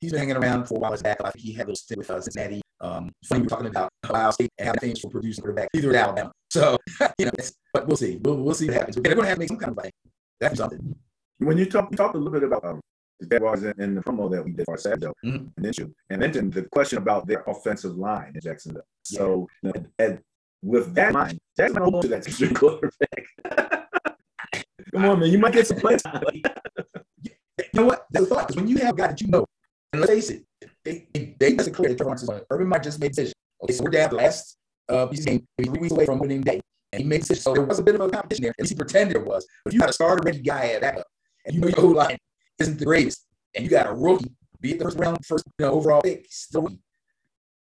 he's 0.00 0.12
been 0.12 0.20
hanging 0.20 0.36
around 0.36 0.66
for 0.66 0.76
a 0.76 0.80
while 0.80 0.92
as 0.92 1.02
back. 1.02 1.18
I 1.24 1.30
think 1.30 1.44
he 1.44 1.52
had 1.52 1.66
a 1.66 1.68
little 1.68 1.76
stint 1.76 1.98
with 1.98 2.10
uh, 2.10 2.20
Cincinnati. 2.20 2.62
Um, 2.80 3.10
funny 3.26 3.42
we're 3.42 3.48
talking 3.48 3.66
about 3.66 3.90
Ohio 4.08 4.30
State 4.30 4.50
and 4.58 4.66
having 4.66 4.80
things 4.80 5.00
for 5.00 5.10
producing 5.10 5.42
quarterback. 5.42 5.68
Either 5.74 5.90
at 5.90 5.96
Alabama. 5.96 6.32
So 6.50 6.78
you 7.18 7.26
know, 7.26 7.32
but 7.74 7.86
we'll 7.86 7.96
see. 7.96 8.18
We'll, 8.22 8.36
we'll 8.36 8.54
see 8.54 8.66
what 8.66 8.76
happens. 8.76 8.96
But 8.96 9.04
they're 9.04 9.14
going 9.14 9.24
to 9.24 9.28
have 9.28 9.36
to 9.36 9.40
make 9.40 9.48
some 9.48 9.58
kind 9.58 9.72
of 9.72 9.76
like 9.78 9.92
that's 10.40 10.58
something. 10.58 10.94
When 11.38 11.58
you 11.58 11.66
talk, 11.66 11.90
you 11.90 11.96
talked 11.96 12.14
a 12.14 12.18
little 12.18 12.32
bit 12.32 12.44
about 12.44 12.64
um, 12.64 12.80
the 13.20 13.26
Jaguars 13.26 13.62
in, 13.62 13.80
in 13.80 13.94
the 13.94 14.02
promo 14.02 14.30
that 14.30 14.44
we 14.44 14.52
did 14.52 14.64
for 14.64 14.76
Saturday, 14.76 15.06
Mhm. 15.24 15.50
and 15.56 15.66
issue, 15.66 15.90
and 16.10 16.20
mentioned 16.20 16.52
the 16.52 16.62
question 16.72 16.98
about 16.98 17.26
their 17.26 17.42
offensive 17.46 17.96
line 17.96 18.32
in 18.34 18.40
Jacksonville. 18.40 18.82
So, 19.04 19.46
you 19.62 19.72
know, 19.72 19.84
and 19.98 20.20
with 20.62 20.94
that 20.94 21.08
in 21.08 21.14
mind, 21.14 21.38
Jacksonville 21.56 21.84
hold 21.84 21.94
on 21.96 22.02
to 22.02 22.08
that 22.08 22.26
extra 22.26 22.52
quarterback. 22.54 23.88
Come 24.92 25.04
on, 25.04 25.20
man, 25.20 25.30
you 25.30 25.38
might 25.38 25.52
get 25.52 25.66
some 25.66 25.78
play 25.78 25.96
time. 25.96 26.22
You 27.22 27.32
know 27.74 27.86
what? 27.86 28.06
That's 28.10 28.28
the 28.28 28.34
thought. 28.34 28.56
when 28.56 28.68
you 28.68 28.78
have 28.78 28.94
a 28.94 28.98
that 28.98 29.20
you 29.20 29.28
know, 29.28 29.44
and 29.92 30.00
let's 30.00 30.12
face 30.12 30.30
it, 30.30 30.44
they 30.84 31.06
they, 31.12 31.34
they 31.38 31.56
just 31.56 31.72
clear 31.72 31.94
Trevor 31.94 32.16
Lawrence. 32.16 32.28
Urban 32.50 32.68
Meyer 32.68 32.80
just 32.80 33.00
made 33.00 33.12
a 33.12 33.14
decision. 33.14 33.32
Okay, 33.62 33.72
so 33.72 33.84
we're 33.84 33.90
down 33.90 34.10
the 34.10 34.16
last 34.16 34.56
uh 34.88 35.06
preseason 35.06 35.26
game, 35.26 35.46
three 35.58 35.80
weeks 35.80 35.92
away 35.92 36.06
from 36.06 36.18
winning 36.18 36.42
day, 36.42 36.60
and 36.92 37.02
he 37.02 37.08
made 37.08 37.16
a 37.16 37.20
decision. 37.20 37.42
So 37.42 37.54
there 37.54 37.64
was 37.64 37.78
a 37.78 37.82
bit 37.82 37.94
of 37.94 38.00
a 38.00 38.08
competition 38.08 38.44
there. 38.44 38.50
At 38.52 38.60
least 38.60 38.72
he 38.72 38.76
pretended 38.76 39.16
there 39.16 39.24
was. 39.24 39.46
But 39.64 39.74
you 39.74 39.80
got 39.80 39.90
a 39.90 39.92
starter 39.92 40.22
ready 40.24 40.40
guy 40.40 40.68
at 40.68 40.80
backup, 40.80 41.06
and 41.44 41.54
you 41.54 41.60
know 41.60 41.68
your 41.68 41.80
whole 41.80 41.94
line 41.94 42.18
isn't 42.58 42.78
the 42.78 42.84
greatest, 42.84 43.26
and 43.54 43.64
you 43.64 43.70
got 43.70 43.86
a 43.86 43.92
rookie, 43.92 44.32
be 44.60 44.72
it 44.72 44.78
the 44.78 44.84
first 44.84 44.98
round, 44.98 45.24
first 45.24 45.44
you 45.58 45.66
know, 45.66 45.72
overall 45.72 46.02
pick, 46.02 46.26
still 46.30 46.68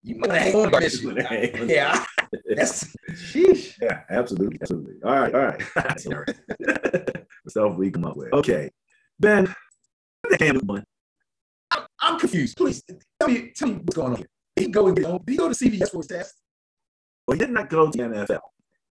you 0.02 0.16
might 0.16 0.40
hang 0.40 0.54
on 0.54 0.70
to 0.72 0.80
this. 0.80 1.02
Yeah, 1.02 2.04
that's 2.56 2.94
sheesh. 3.12 3.74
Yeah, 3.80 4.00
absolutely, 4.10 4.58
absolutely. 4.60 4.94
All 5.04 5.18
right, 5.18 5.34
all 5.34 5.40
right. 5.40 5.62
Stuff 7.48 7.76
we 7.76 7.90
come 7.90 8.04
up 8.04 8.16
with. 8.16 8.32
Okay, 8.32 8.70
Ben, 9.18 9.52
the 10.28 10.36
hell 10.38 10.54
doing? 10.54 10.84
I'm, 11.70 11.82
I'm 12.00 12.18
confused. 12.18 12.56
Please 12.56 12.82
tell 13.18 13.28
me, 13.28 13.52
tell 13.54 13.68
me 13.68 13.74
what's 13.74 13.96
going 13.96 14.12
on 14.12 14.16
here. 14.16 14.28
Did 14.56 14.66
he 14.66 14.70
go 14.70 14.86
and 14.86 14.96
get 14.96 15.06
on? 15.06 15.18
Did 15.24 15.32
he 15.32 15.36
go 15.36 15.48
to 15.48 15.54
CVS 15.54 15.90
for 15.90 15.98
his 15.98 16.06
test? 16.06 16.34
Well, 17.26 17.36
he 17.36 17.38
did 17.38 17.50
not 17.50 17.68
go 17.68 17.90
to 17.90 17.96
the 17.96 18.04
NFL. 18.04 18.40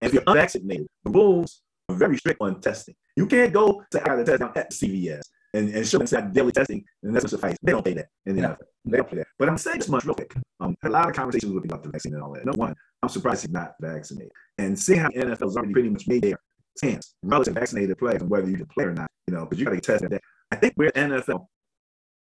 And 0.02 0.10
if 0.10 0.14
you're 0.14 0.24
unvaccinated, 0.28 0.88
the 1.04 1.12
rules 1.12 1.62
are 1.90 1.96
very 1.96 2.18
strict 2.18 2.42
on 2.42 2.62
testing. 2.62 2.96
You 3.16 3.26
can't 3.26 3.52
go 3.52 3.84
to 3.92 4.12
either 4.12 4.24
test 4.24 4.40
down 4.40 4.52
at 4.56 4.72
CVS 4.72 5.22
and, 5.58 5.74
and 5.76 5.88
show 5.88 5.98
them 5.98 6.32
daily 6.32 6.52
testing, 6.52 6.84
and 7.04 7.16
that's 7.16 7.24
what 7.24 7.32
suffice. 7.32 7.58
They 7.62 7.72
don't 7.72 7.84
pay 7.84 7.94
that 7.94 8.08
in 8.26 8.36
the 8.36 8.42
No. 8.42 8.50
NFL. 8.50 8.58
They 8.86 8.98
don't 8.98 9.10
pay 9.10 9.18
that. 9.18 9.28
But 9.40 9.50
I'm 9.50 9.58
saying 9.58 9.80
this 9.80 9.90
much 9.90 10.06
real 10.06 10.16
quick. 10.16 10.34
Um, 10.60 10.76
had 10.82 10.90
a 10.90 10.94
lot 10.94 11.08
of 11.10 11.16
conversations 11.16 11.52
with 11.52 11.64
people 11.64 11.76
about 11.76 11.84
the 11.84 11.90
vaccine 11.92 12.14
and 12.14 12.24
all 12.24 12.34
that. 12.34 12.46
No 12.46 12.54
one, 12.56 12.74
I'm 13.04 13.10
surprised 13.10 13.42
he's 13.42 13.52
not 13.52 13.74
vaccinated. 13.82 14.32
And 14.58 14.78
seeing 14.78 15.00
how 15.00 15.10
the 15.10 15.20
NFL 15.20 15.42
has 15.42 15.58
already 15.58 15.74
pretty 15.74 15.90
much 15.90 16.08
made 16.08 16.24
their 16.24 16.40
stance 16.78 17.16
relative 17.24 17.54
to 17.56 17.60
vaccinated 17.60 17.98
players 17.98 18.22
and 18.22 18.30
whether 18.30 18.50
you 18.50 18.58
can 18.58 18.68
play 18.68 18.86
or 18.86 18.94
not, 18.94 19.10
you 19.28 19.34
know, 19.34 19.46
because 19.46 19.60
you 19.60 19.66
got 19.66 19.72
to 19.72 19.78
get 19.78 19.84
tested. 19.84 20.12
That 20.12 20.22
I 20.52 20.56
think 20.56 20.74
where 20.76 20.92
NFL 20.92 21.46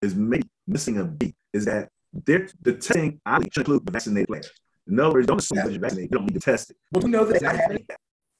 is 0.01 0.15
maybe 0.15 0.47
missing 0.67 0.97
a 0.99 1.05
beat 1.05 1.35
is 1.53 1.65
that 1.65 1.89
they're 2.25 2.47
the 2.61 2.73
testing 2.73 3.19
obviously 3.25 3.51
should 3.51 3.61
include 3.61 3.85
the 3.85 3.91
vaccinated 3.91 4.27
players. 4.27 4.49
In 4.87 4.99
other 4.99 5.13
words, 5.13 5.27
don't 5.27 5.39
assume 5.39 5.57
that 5.57 5.71
you're 5.71 5.81
vaccinated. 5.81 6.11
You 6.11 6.17
don't 6.17 6.27
need 6.27 6.35
to 6.35 6.39
test 6.39 6.71
it. 6.71 6.77
Well, 6.91 7.01
we 7.03 7.09
know 7.09 7.25
that's 7.25 7.41
not 7.41 7.55
happening. 7.55 7.85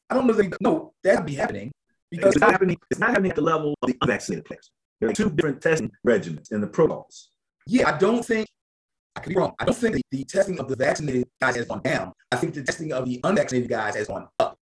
I 0.10 0.14
don't 0.14 0.28
know 0.28 0.34
that. 0.34 0.62
No, 0.62 0.94
that'd 1.04 1.26
be 1.26 1.36
happening 1.36 1.72
because 2.12 2.34
It's 2.36 2.42
not 2.42 2.52
happening. 2.52 2.78
It's 2.92 3.00
not 3.00 3.10
happening 3.10 3.32
at 3.32 3.36
the 3.36 3.42
level 3.42 3.76
of 3.82 3.88
the 3.90 3.98
unvaccinated 4.02 4.46
players. 4.46 4.70
There 5.00 5.10
are 5.10 5.14
two 5.14 5.30
different 5.30 5.62
testing 5.62 5.92
regimens 6.06 6.52
in 6.52 6.62
the 6.62 6.68
protocols. 6.68 7.30
yeah, 7.68 7.90
I 7.90 7.98
don't 7.98 8.26
think. 8.26 8.48
I 9.16 9.22
could 9.22 9.30
be 9.30 9.36
wrong. 9.36 9.54
I 9.60 9.66
don't 9.66 9.76
think 9.76 9.96
the, 9.96 10.02
the 10.12 10.26
testing 10.26 10.60
of 10.60 10.68
the 10.68 10.76
vaccinated 10.76 11.28
guys 11.42 11.56
has 11.56 11.66
gone 11.66 11.82
down. 11.82 12.12
I 12.32 12.36
think 12.36 12.54
the 12.54 12.64
testing 12.64 12.92
of 12.92 13.06
the 13.06 13.22
unvaccinated 13.24 13.70
guys 13.70 13.96
has 13.96 14.08
gone 14.08 14.28
up. 14.40 14.58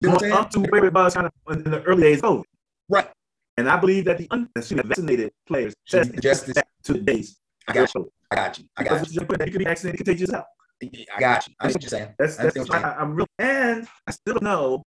You 0.00 0.08
know 0.08 0.16
Going 0.16 0.32
up 0.32 0.50
to 0.50 0.60
where 0.60 0.84
it 0.84 0.92
was 0.92 1.14
kind 1.14 1.28
of 1.28 1.56
in 1.56 1.70
the 1.70 1.82
early 1.84 2.02
days 2.02 2.20
of 2.22 2.38
COVID. 2.38 2.44
Right. 2.88 3.08
And 3.56 3.68
I 3.68 3.76
believe 3.76 4.06
that 4.06 4.18
the 4.18 4.26
unvaccinated 4.30 5.30
players 5.46 5.74
Should 5.84 6.20
to 6.20 6.92
the 6.92 7.00
days. 7.00 7.38
I 7.68 7.72
got 7.72 7.94
you. 7.94 8.10
I 8.30 8.34
got 8.34 8.58
you. 8.58 8.64
I 8.76 8.84
got 8.84 9.00
Because 9.00 9.14
you 9.14 9.20
could 9.20 9.58
be 9.58 9.64
vaccinated, 9.64 10.06
you 10.06 10.14
yourself. 10.14 10.46
you. 10.80 11.04
I 11.16 11.20
got 11.20 11.46
you. 11.46 11.54
I 11.60 11.68
see 11.68 11.74
what 11.74 11.82
you're 11.82 11.90
saying. 11.90 12.14
That's 12.18 12.36
that's 12.36 12.58
what 12.58 12.74
I, 12.74 12.96
I'm 12.98 13.14
real. 13.14 13.26
And 13.38 13.86
I 14.06 14.10
still 14.10 14.34
don't 14.34 14.42
know 14.42 14.82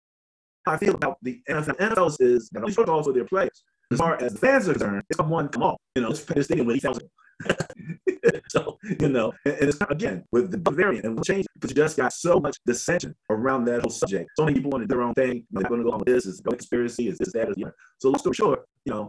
how 0.64 0.72
I 0.72 0.76
feel 0.76 0.94
about 0.94 1.16
the 1.22 1.40
NFL. 1.48 1.76
NFL 1.78 2.20
is 2.20 2.50
not 2.52 2.62
only 2.62 2.74
protocols 2.74 3.06
for 3.06 3.12
their 3.12 3.24
players. 3.24 3.64
As 3.92 3.98
far 3.98 4.20
as 4.22 4.32
the 4.32 4.38
fans 4.38 4.68
are 4.68 4.72
concerned, 4.72 5.02
it's 5.08 5.16
come 5.16 5.30
one, 5.30 5.48
come 5.48 5.62
all. 5.62 5.80
You 5.96 6.02
know, 6.02 6.08
let's 6.08 6.20
play 6.20 6.34
the 6.36 6.44
stadium 6.44 6.66
with 6.66 6.76
8,000. 6.76 7.08
so, 8.48 8.78
you 9.00 9.08
know, 9.08 9.32
and, 9.44 9.54
and 9.54 9.68
it's 9.68 9.80
not, 9.80 9.90
again 9.90 10.24
with 10.30 10.50
the 10.50 10.70
variant 10.70 11.06
and 11.06 11.24
change 11.24 11.46
but 11.58 11.70
you 11.70 11.74
just 11.74 11.96
got 11.96 12.12
so 12.12 12.38
much 12.38 12.56
dissension 12.66 13.14
around 13.30 13.64
that 13.64 13.80
whole 13.80 13.90
subject. 13.90 14.30
So 14.36 14.44
many 14.44 14.56
people 14.56 14.70
want 14.70 14.82
to 14.82 14.86
do 14.86 14.94
their 14.94 15.02
own 15.02 15.14
thing. 15.14 15.36
You 15.36 15.44
know, 15.50 15.60
they're 15.60 15.68
going 15.68 15.80
to 15.80 15.84
go 15.84 15.92
on 15.92 15.98
with 15.98 16.08
this, 16.08 16.26
it's 16.26 16.40
a 16.40 16.42
conspiracy, 16.42 17.08
is 17.08 17.18
this, 17.18 17.32
that, 17.32 17.48
is 17.48 17.56
the 17.56 17.64
other. 17.64 17.74
So, 17.98 18.08
long 18.08 18.18
story 18.18 18.34
short, 18.34 18.64
you 18.84 18.92
know, 18.92 19.08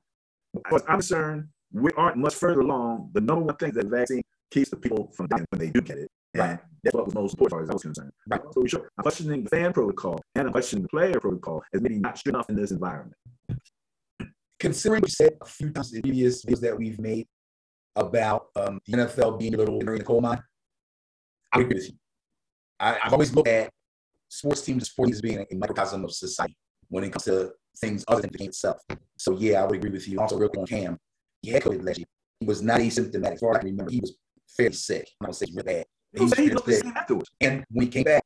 as 0.56 0.62
far 0.70 0.80
as 0.80 0.86
I'm 0.88 0.96
concerned, 0.96 1.48
we 1.74 1.92
aren't 1.98 2.18
much 2.18 2.36
further 2.36 2.62
along. 2.62 3.12
The 3.14 3.22
number 3.22 3.46
one 3.46 3.56
thing 3.56 3.72
that 3.74 3.84
the 3.84 3.90
vaccine 3.90 4.24
keeps 4.52 4.70
the 4.70 4.78
people 4.78 5.12
from 5.16 5.28
dying 5.28 5.46
when 5.50 5.60
they 5.60 5.70
do 5.70 5.82
get 5.82 5.98
it. 5.98 6.10
And 6.34 6.42
Right. 6.42 6.60
that's 6.84 6.96
what 6.96 7.06
was 7.06 7.14
most 7.14 7.34
important 7.34 7.52
as 7.52 7.52
far 7.52 7.64
as 7.64 7.70
I 7.70 7.74
was 7.74 7.84
concerned. 7.84 8.12
Right. 8.30 8.42
So 8.54 8.66
sure, 8.66 8.90
I'm 8.98 9.02
questioning 9.02 9.44
the 9.44 9.50
fan 9.50 9.74
protocol 9.74 10.22
and 10.36 10.48
I'm 10.48 10.52
questioning 10.52 10.84
the 10.84 10.90
player 10.90 11.20
protocol 11.20 11.64
as 11.74 11.82
maybe 11.82 12.00
not 12.00 12.18
strict 12.18 12.36
enough 12.36 12.50
in 12.50 12.56
this 12.56 12.72
environment. 12.72 13.16
Considering 14.62 15.02
you 15.04 15.10
said 15.10 15.34
a 15.42 15.46
few 15.46 15.72
times 15.72 15.92
in 15.92 16.04
previous 16.04 16.46
videos 16.46 16.60
that 16.60 16.78
we've 16.78 17.00
made 17.00 17.28
about 17.96 18.46
um, 18.56 18.80
the 18.86 18.94
NFL 18.96 19.40
being 19.40 19.56
a 19.56 19.58
little 19.58 19.80
in 19.80 19.86
the 19.88 20.04
coal 20.04 20.22
mine, 20.22 20.40
I 21.52 21.62
agree 21.62 21.74
with 21.74 21.88
you. 21.88 21.96
I, 22.80 23.00
I've 23.04 23.12
always 23.12 23.34
looked 23.34 23.48
at 23.48 23.72
sports 24.30 24.62
teams, 24.62 24.88
sports 24.88 25.10
teams 25.10 25.18
as 25.18 25.22
being 25.22 25.44
a 25.52 25.56
microcosm 25.56 26.06
of 26.06 26.12
society 26.12 26.56
when 26.90 27.04
it 27.04 27.12
comes 27.12 27.24
to 27.24 27.52
things 27.80 28.06
other 28.08 28.22
than 28.22 28.32
the 28.34 28.38
game 28.38 28.50
itself. 28.50 28.78
So 29.18 29.36
yeah, 29.36 29.64
I 29.64 29.66
would 29.66 29.78
agree 29.78 29.90
with 29.90 30.08
you. 30.08 30.20
Also, 30.20 30.38
real 30.38 30.50
quick 30.50 30.60
on 30.60 30.68
Cam, 30.68 30.98
he 31.42 31.50
had 31.50 31.64
COVID 31.64 31.84
last 31.84 31.98
year. 31.98 32.06
He 32.40 32.46
was 32.46 32.62
not 32.62 32.82
asymptomatic. 32.82 33.34
As 33.34 33.40
far 33.40 33.52
as 33.52 33.58
I 33.58 33.60
can 33.62 33.70
remember, 33.70 33.92
he 33.92 34.00
was 34.00 34.16
fairly 34.56 34.76
sick. 34.76 35.10
I 35.20 35.26
don't 35.26 35.34
say 35.34 35.48
he's 35.48 35.56
really 35.56 35.74
bad. 35.74 35.86
He 36.16 36.28
said 36.28 36.38
he 36.38 36.50
looked 36.52 36.68
the 36.68 36.74
sick. 36.74 36.84
same 36.84 36.94
afterwards. 36.96 37.32
And 37.42 37.66
when 37.72 37.88
he 37.88 37.92
came 37.92 38.04
back, 38.04 38.22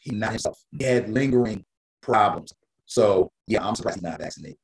he 0.00 0.12
not 0.12 0.30
himself. 0.30 0.58
He 0.78 0.82
had 0.82 1.10
lingering 1.10 1.62
problems. 2.00 2.54
So 2.86 3.30
yeah, 3.46 3.66
I'm 3.66 3.74
surprised 3.74 3.98
he's 3.98 4.02
not 4.02 4.18
vaccinated. 4.18 4.56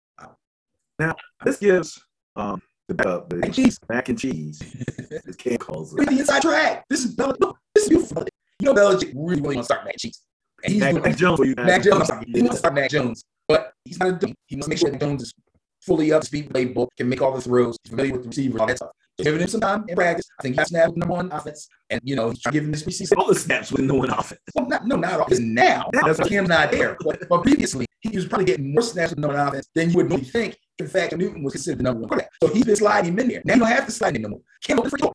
Now, 1.00 1.14
this 1.44 1.56
gives 1.56 1.98
um 2.36 2.60
the 2.88 2.94
backup, 2.94 3.32
And 3.32 3.42
the 3.44 3.50
cheese, 3.50 3.78
mac 3.88 4.08
and 4.10 4.18
cheese, 4.18 4.60
as 5.28 5.34
Ken 5.36 5.56
calls 5.56 5.94
it. 5.94 6.06
the 6.06 6.18
inside 6.18 6.42
track. 6.42 6.84
This 6.90 7.04
is 7.04 7.16
Belichick. 7.16 7.40
Look, 7.40 7.56
This 7.74 7.84
is 7.84 7.88
beautiful. 7.88 8.26
You 8.60 8.66
know, 8.66 8.74
Belichick 8.74 9.12
really, 9.14 9.40
really 9.40 9.40
want 9.42 9.56
to 9.58 9.64
start 9.64 9.84
Mac 9.84 9.94
and 9.94 10.00
cheese. 10.00 10.20
And 10.62 10.72
he's 10.74 10.82
Mac, 10.82 10.92
doing 10.92 11.02
Mac 11.04 11.16
Jones 11.16 11.38
for 11.38 11.46
you 11.46 11.54
guys. 11.54 11.66
Mac 11.66 11.82
Jones. 11.82 12.10
He 12.26 12.42
wants 12.42 12.54
to 12.56 12.58
start 12.58 12.74
Mac 12.74 12.90
Jones, 12.90 13.24
but 13.48 13.72
he's 13.86 13.98
not 13.98 14.08
a 14.10 14.12
dummy. 14.12 14.34
He 14.46 14.56
must 14.56 14.68
make 14.68 14.78
sure 14.78 14.90
that 14.90 15.00
Jones 15.00 15.22
is 15.22 15.32
fully 15.80 16.12
up 16.12 16.20
to 16.20 16.26
speed, 16.26 16.50
playbook, 16.50 16.88
can 16.98 17.08
make 17.08 17.22
all 17.22 17.32
the 17.34 17.40
throws, 17.40 17.78
he's 17.82 17.90
familiar 17.90 18.12
with 18.12 18.22
the 18.24 18.28
receiver, 18.28 18.60
all 18.60 18.66
that 18.66 18.76
stuff. 18.76 18.90
Just 19.16 19.24
giving 19.24 19.40
him 19.40 19.48
some 19.48 19.60
time 19.62 19.84
in 19.88 19.96
practice. 19.96 20.26
I 20.38 20.42
think 20.42 20.54
he 20.56 20.58
has 20.58 20.68
snapped 20.68 20.96
number 20.96 21.14
one 21.14 21.32
offense, 21.32 21.68
and 21.88 22.00
you 22.04 22.16
know 22.16 22.28
he's 22.30 22.40
trying 22.42 22.52
to 22.52 22.58
give 22.58 22.64
him 22.64 22.72
this 22.72 22.82
preseason. 22.82 23.16
all 23.16 23.26
the 23.28 23.34
snaps 23.34 23.72
with 23.72 23.82
no 23.82 23.94
one 23.94 24.10
offense. 24.10 24.40
Well, 24.54 24.66
not, 24.68 24.86
no, 24.86 24.96
not. 24.96 25.26
Because 25.26 25.40
now, 25.40 25.88
Now, 25.94 26.02
that's 26.02 26.28
Cam's 26.28 26.48
not 26.50 26.70
there. 26.70 26.96
But, 27.04 27.26
but 27.28 27.42
previously, 27.42 27.86
he 28.00 28.16
was 28.16 28.26
probably 28.26 28.46
getting 28.46 28.72
more 28.72 28.82
snaps 28.82 29.10
with 29.10 29.18
number 29.18 29.36
one 29.36 29.48
offense 29.48 29.68
than 29.74 29.90
you 29.90 29.96
would 29.96 30.08
normally 30.08 30.28
think. 30.28 30.56
In 30.78 30.86
fact, 30.86 31.16
Newton 31.16 31.42
was 31.42 31.52
considered 31.52 31.78
the 31.78 31.82
number 31.82 32.00
one 32.00 32.08
quarterback. 32.08 32.32
So 32.42 32.48
he's 32.48 32.64
been 32.64 32.76
sliding 32.76 33.12
him 33.12 33.18
in 33.18 33.28
there. 33.28 33.42
Now 33.44 33.54
you 33.54 33.60
don't 33.60 33.68
have 33.68 33.86
to 33.86 33.92
slide 33.92 34.16
him 34.16 34.22
no 34.22 34.30
more. 34.30 34.40
Cam 34.64 34.78
opened 34.78 34.92
the 34.92 34.96
free 34.96 35.02
door. 35.02 35.12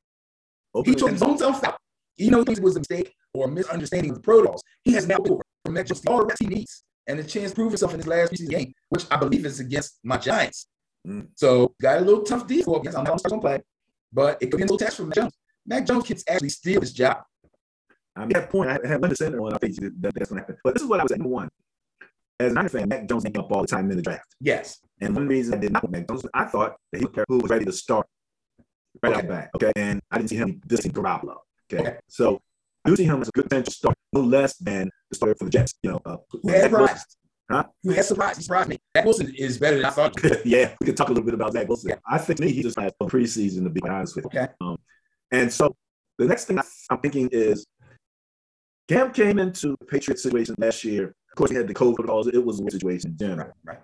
He 0.74 0.80
Open 0.80 0.96
took 0.96 1.12
his 1.12 1.22
own 1.24 1.38
self 1.38 1.64
out. 1.64 1.78
You 2.18 2.32
know, 2.32 2.40
he 2.40 2.46
thinks 2.46 2.60
it 2.60 2.64
was 2.64 2.76
a 2.76 2.80
mistake 2.80 3.14
or 3.34 3.46
a 3.46 3.52
misunderstanding 3.52 4.12
of 4.12 4.18
the 4.18 4.22
protocols. 4.22 4.62
He 4.84 4.94
has 4.94 5.08
now 5.08 5.18
over. 5.28 5.42
from 5.64 5.74
Mac 5.74 5.88
Jones, 5.88 6.06
all 6.06 6.20
the 6.20 6.26
rest 6.26 6.42
he 6.42 6.48
needs, 6.48 6.84
and 7.08 7.20
the 7.20 7.24
chance 7.24 7.52
to 7.52 7.56
prove 7.56 7.72
himself 7.72 7.94
in 7.94 8.00
his 8.00 8.08
last 8.08 8.32
preseason 8.32 8.50
game, 8.50 8.74
which 8.90 9.06
I 9.12 9.18
believe 9.18 9.46
is 9.46 9.60
against 9.60 10.00
my 10.04 10.18
Giants. 10.18 10.68
Mm. 11.08 11.28
So 11.36 11.74
got 11.82 11.98
a 11.98 12.02
little 12.02 12.24
tough 12.24 12.48
deal 12.48 12.64
for 12.64 12.80
against. 12.80 12.98
I'm 12.98 13.04
not 13.04 13.22
going 13.24 13.42
to 13.42 13.48
play, 13.48 13.62
but 14.14 14.42
it 14.42 14.52
could 14.52 14.58
be 14.58 14.64
a 14.64 14.66
little 14.66 14.78
test 14.78 14.98
for 14.98 15.04
Mac 15.04 15.16
Jones. 15.16 15.34
Mac 15.66 15.86
Jones 15.86 16.06
can 16.06 16.18
actually 16.30 16.50
steal 16.50 16.82
his 16.82 16.94
job. 16.94 17.18
I 18.16 18.22
mean, 18.22 18.30
that 18.30 18.50
point, 18.50 18.70
I 18.70 18.88
have 18.88 19.02
one 19.02 19.16
center 19.16 19.42
on. 19.42 19.54
I 19.54 19.58
think 19.58 19.76
that 19.76 20.14
that's 20.14 20.30
going 20.30 20.42
to 20.42 20.48
happen. 20.48 20.58
But 20.64 20.74
this 20.74 20.84
is 20.84 20.90
what 20.90 21.00
I 21.00 21.04
was 21.04 21.10
saying. 21.12 21.20
Number 21.20 21.34
one, 21.34 21.50
as 22.40 22.50
an 22.50 22.56
Niner 22.56 22.70
fan, 22.70 22.90
Mac 22.90 23.08
Jones 23.08 23.24
came 23.24 23.38
up 23.38 23.52
all 23.52 23.62
the 23.62 23.68
time 23.68 23.90
in 23.92 23.98
the 23.98 24.04
draft. 24.04 24.36
Yes. 24.42 24.80
And 25.02 25.16
one 25.16 25.28
reason 25.28 25.54
I 25.54 25.58
did 25.58 25.72
not 25.72 25.84
want 25.84 25.94
Mac 25.94 26.08
Jones, 26.08 26.26
I 26.34 26.46
thought 26.46 26.76
that 26.92 27.00
he 27.00 27.08
was 27.30 27.50
ready 27.50 27.66
to 27.66 27.72
start 27.72 28.08
right 29.02 29.14
Okay. 29.14 29.22
out 29.22 29.28
back. 29.28 29.50
Okay. 29.56 29.72
And 29.76 30.02
I 30.12 30.18
didn't 30.18 30.30
see 30.30 30.36
him 30.38 30.62
dissing 30.68 30.92
Garoppolo. 30.92 31.38
Okay. 31.72 31.82
Okay. 31.82 31.98
So 32.08 32.42
I 32.86 32.90
do 32.90 32.96
see 32.96 33.06
him 33.06 33.22
as 33.22 33.30
a 33.30 33.32
good 33.32 33.46
potential 33.46 33.72
start, 33.74 33.96
no 34.14 34.22
less 34.22 34.58
than 34.58 34.90
the 35.10 35.16
starter 35.16 35.36
for 35.38 35.46
the 35.46 35.52
Jets. 35.52 35.74
You 35.84 35.92
know, 35.92 36.02
uh, 36.06 36.18
Zach 36.46 36.72
Wilson. 36.72 36.98
Huh? 37.50 37.64
Who 37.84 37.92
has 37.92 38.08
surprised? 38.08 38.42
Surprised 38.42 38.70
me. 38.70 38.78
Zach 38.98 39.06
Wilson 39.06 39.34
is 39.38 39.58
better 39.58 39.78
than 39.78 39.86
I 39.86 39.90
thought. 39.92 40.14
yeah, 40.46 40.74
we 40.80 40.86
could 40.86 40.98
talk 40.98 41.10
a 41.10 41.12
little 41.12 41.26
bit 41.26 41.36
about 41.36 41.54
Zach 41.54 41.68
Wilson. 41.68 41.90
Yeah. 41.90 41.96
I 42.10 42.18
think 42.18 42.38
to 42.38 42.46
me, 42.46 42.52
he 42.52 42.64
just 42.64 42.80
had 42.80 42.92
a 43.00 43.06
preseason 43.06 43.64
to 43.64 43.70
be 43.70 43.82
honest 43.84 44.16
with 44.16 44.26
you. 44.34 44.40
Okay. 44.40 44.52
And 45.32 45.52
so 45.52 45.76
the 46.18 46.26
next 46.26 46.46
thing 46.46 46.60
I'm 46.90 47.00
thinking 47.00 47.30
is 47.32 47.66
Cam 48.88 49.12
came 49.12 49.40
into 49.40 49.76
the 49.80 49.86
Patriots 49.86 50.24
situation 50.24 50.56
last 50.58 50.84
year. 50.84 51.16
Of 51.36 51.38
course, 51.40 51.52
he 51.52 51.58
had 51.58 51.68
the 51.68 51.74
COVID 51.74 51.96
protocols. 51.96 52.28
It 52.28 52.46
was 52.46 52.62
a 52.62 52.72
situation 52.72 53.12
in 53.12 53.18
general. 53.18 53.52
Right. 53.66 53.74
Right. 53.76 53.80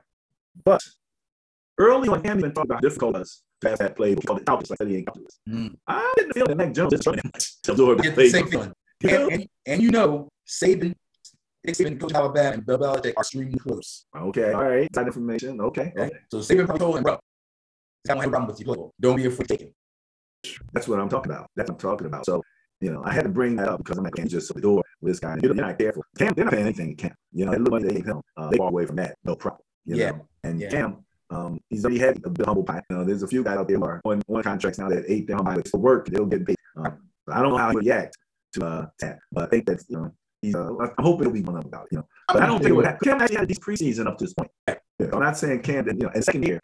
But 0.64 0.82
early 1.78 2.08
on, 2.08 2.26
even 2.26 2.54
talked 2.54 2.66
about 2.68 2.82
difficult 2.82 3.18
it 3.18 3.20
was 3.20 3.44
to 3.60 3.68
pass 3.68 3.80
that 3.80 3.98
play. 3.98 4.16
We 4.16 4.22
called 4.22 4.40
it 4.40 4.46
calculus, 4.46 4.70
like 4.70 4.80
that 4.80 4.88
he 4.88 4.96
ain't 4.96 5.08
calculus. 5.08 5.38
Mm. 5.50 5.76
I 5.86 6.14
didn't 6.16 6.34
feel 6.34 6.48
that 6.48 6.56
Mac 6.56 6.74
Jones 6.74 6.92
didn't 6.92 7.04
try 7.04 7.16
that 7.18 7.26
much 7.26 7.62
to 7.64 7.72
absorb 7.74 8.02
the 8.04 8.12
play. 8.14 8.30
same 8.30 8.48
feeling. 8.48 8.72
You 9.02 9.10
know? 9.12 9.24
And, 9.28 9.32
and, 9.34 9.48
and 9.66 9.82
you 9.82 9.92
know, 9.92 10.30
Saban, 10.48 10.96
Saban, 11.68 12.00
Coach 12.00 12.14
Alabama, 12.14 12.52
and 12.54 12.66
Bill 12.66 12.78
Belichick 12.78 13.14
are 13.18 13.22
extremely 13.22 13.60
close. 13.60 14.06
Okay, 14.16 14.54
all 14.54 14.64
right, 14.64 14.88
that 14.94 15.08
information. 15.08 15.60
Okay, 15.60 15.92
Okay. 15.98 16.04
okay. 16.06 16.18
So 16.32 16.38
Saban 16.38 16.66
probably 16.68 16.80
told 16.80 16.98
him, 17.00 17.04
bro, 17.04 17.14
I 17.16 17.18
don't 18.14 18.18
have 18.20 18.28
a 18.28 18.30
problem 18.32 18.48
with 18.48 18.62
you. 18.66 18.92
Don't 18.98 19.18
be 19.18 19.26
afraid 19.26 19.48
to 19.50 19.58
take 19.58 19.68
him. 19.68 19.74
That's 20.72 20.88
what 20.88 21.02
I'm 21.02 21.10
talking 21.10 21.34
about. 21.34 21.50
That's 21.58 21.70
what 21.70 21.76
I'm 21.84 21.90
talking 21.92 22.08
about. 22.08 22.26
So, 22.26 22.42
you 22.82 22.92
know, 22.92 23.04
I 23.06 23.14
had 23.14 23.24
to 23.24 23.30
bring 23.30 23.56
that 23.58 23.70
up 23.70 23.78
because 23.78 23.98
I'm 23.98 24.04
like, 24.04 24.16
Cam 24.16 24.28
just 24.28 24.54
the 24.54 24.60
door 24.60 24.84
with 25.02 25.12
this 25.12 25.20
guy. 25.20 25.38
You're 25.42 25.54
not 25.54 25.78
careful. 25.78 26.04
Cam, 26.18 26.34
they're 26.34 26.46
not 26.46 26.54
paying 26.54 26.66
anything 26.66 26.96
Cam. 26.96 27.14
You 27.32 27.46
know, 27.46 27.52
that 27.52 27.62
little 27.62 27.80
money 27.80 27.94
they 27.94 28.02
him, 28.02 28.22
uh, 28.36 28.50
they 28.50 28.58
walk 28.58 28.72
away 28.72 28.86
from 28.88 28.96
that, 28.98 29.16
no 29.24 29.36
problem. 29.36 29.62
You 29.86 29.98
Yeah. 29.98 30.12
Know? 30.12 30.28
And 30.44 30.60
Yeah. 30.60 30.70
Cam, 30.70 31.06
um, 31.30 31.60
he's 31.70 31.86
already 31.86 32.00
had 32.00 32.20
a 32.26 32.30
bit 32.30 32.46
humble 32.46 32.64
pie. 32.64 32.82
You 32.90 32.98
know, 32.98 33.04
there's 33.04 33.24
a 33.24 33.28
few 33.28 33.44
guys 33.44 33.58
out 33.58 33.68
there 33.68 33.78
who 33.78 33.86
are 33.86 34.02
on, 34.04 34.22
on 34.28 34.44
contracts 34.44 34.80
now 34.80 34.90
that 34.90 35.06
eight 35.08 35.28
down 35.28 35.44
by 35.46 35.62
for 35.70 35.80
work, 35.80 36.08
they'll 36.08 36.26
get 36.26 36.46
paid. 36.46 36.58
Um, 36.76 36.98
I 37.28 37.42
don't 37.42 37.52
know 37.52 37.58
how 37.58 37.70
he 37.70 37.76
would 37.76 37.86
react 37.86 38.18
to 38.54 38.66
uh, 38.66 38.88
that, 39.00 39.20
but 39.32 39.44
I 39.44 39.48
think 39.48 39.68
that's, 39.68 39.86
you 39.88 39.98
know, 39.98 40.12
he's, 40.42 40.56
uh, 40.56 40.76
I'm 40.78 40.92
hoping 41.00 41.26
he'll 41.28 41.34
be 41.34 41.42
one 41.42 41.56
of 41.56 41.64
them 41.64 41.70
about 41.72 41.86
it, 41.86 41.90
you 41.92 41.98
know. 42.00 42.08
But 42.28 42.42
I 42.42 42.48
don't 42.48 42.58
think 42.58 42.72
it 42.72 42.74
would 42.74 42.86
happen. 42.86 43.00
Cam 43.04 43.22
actually 43.22 43.38
had 43.38 43.48
these 43.48 43.60
preseason 43.60 44.08
up 44.08 44.18
to 44.18 44.26
this 44.26 44.34
point. 44.34 44.50
Yeah, 44.68 44.76
I'm 45.14 45.20
not 45.20 45.38
saying 45.38 45.62
Cam 45.62 45.88
you 45.88 45.94
know, 45.94 46.12
and 46.14 46.24
second 46.24 46.46
year, 46.46 46.60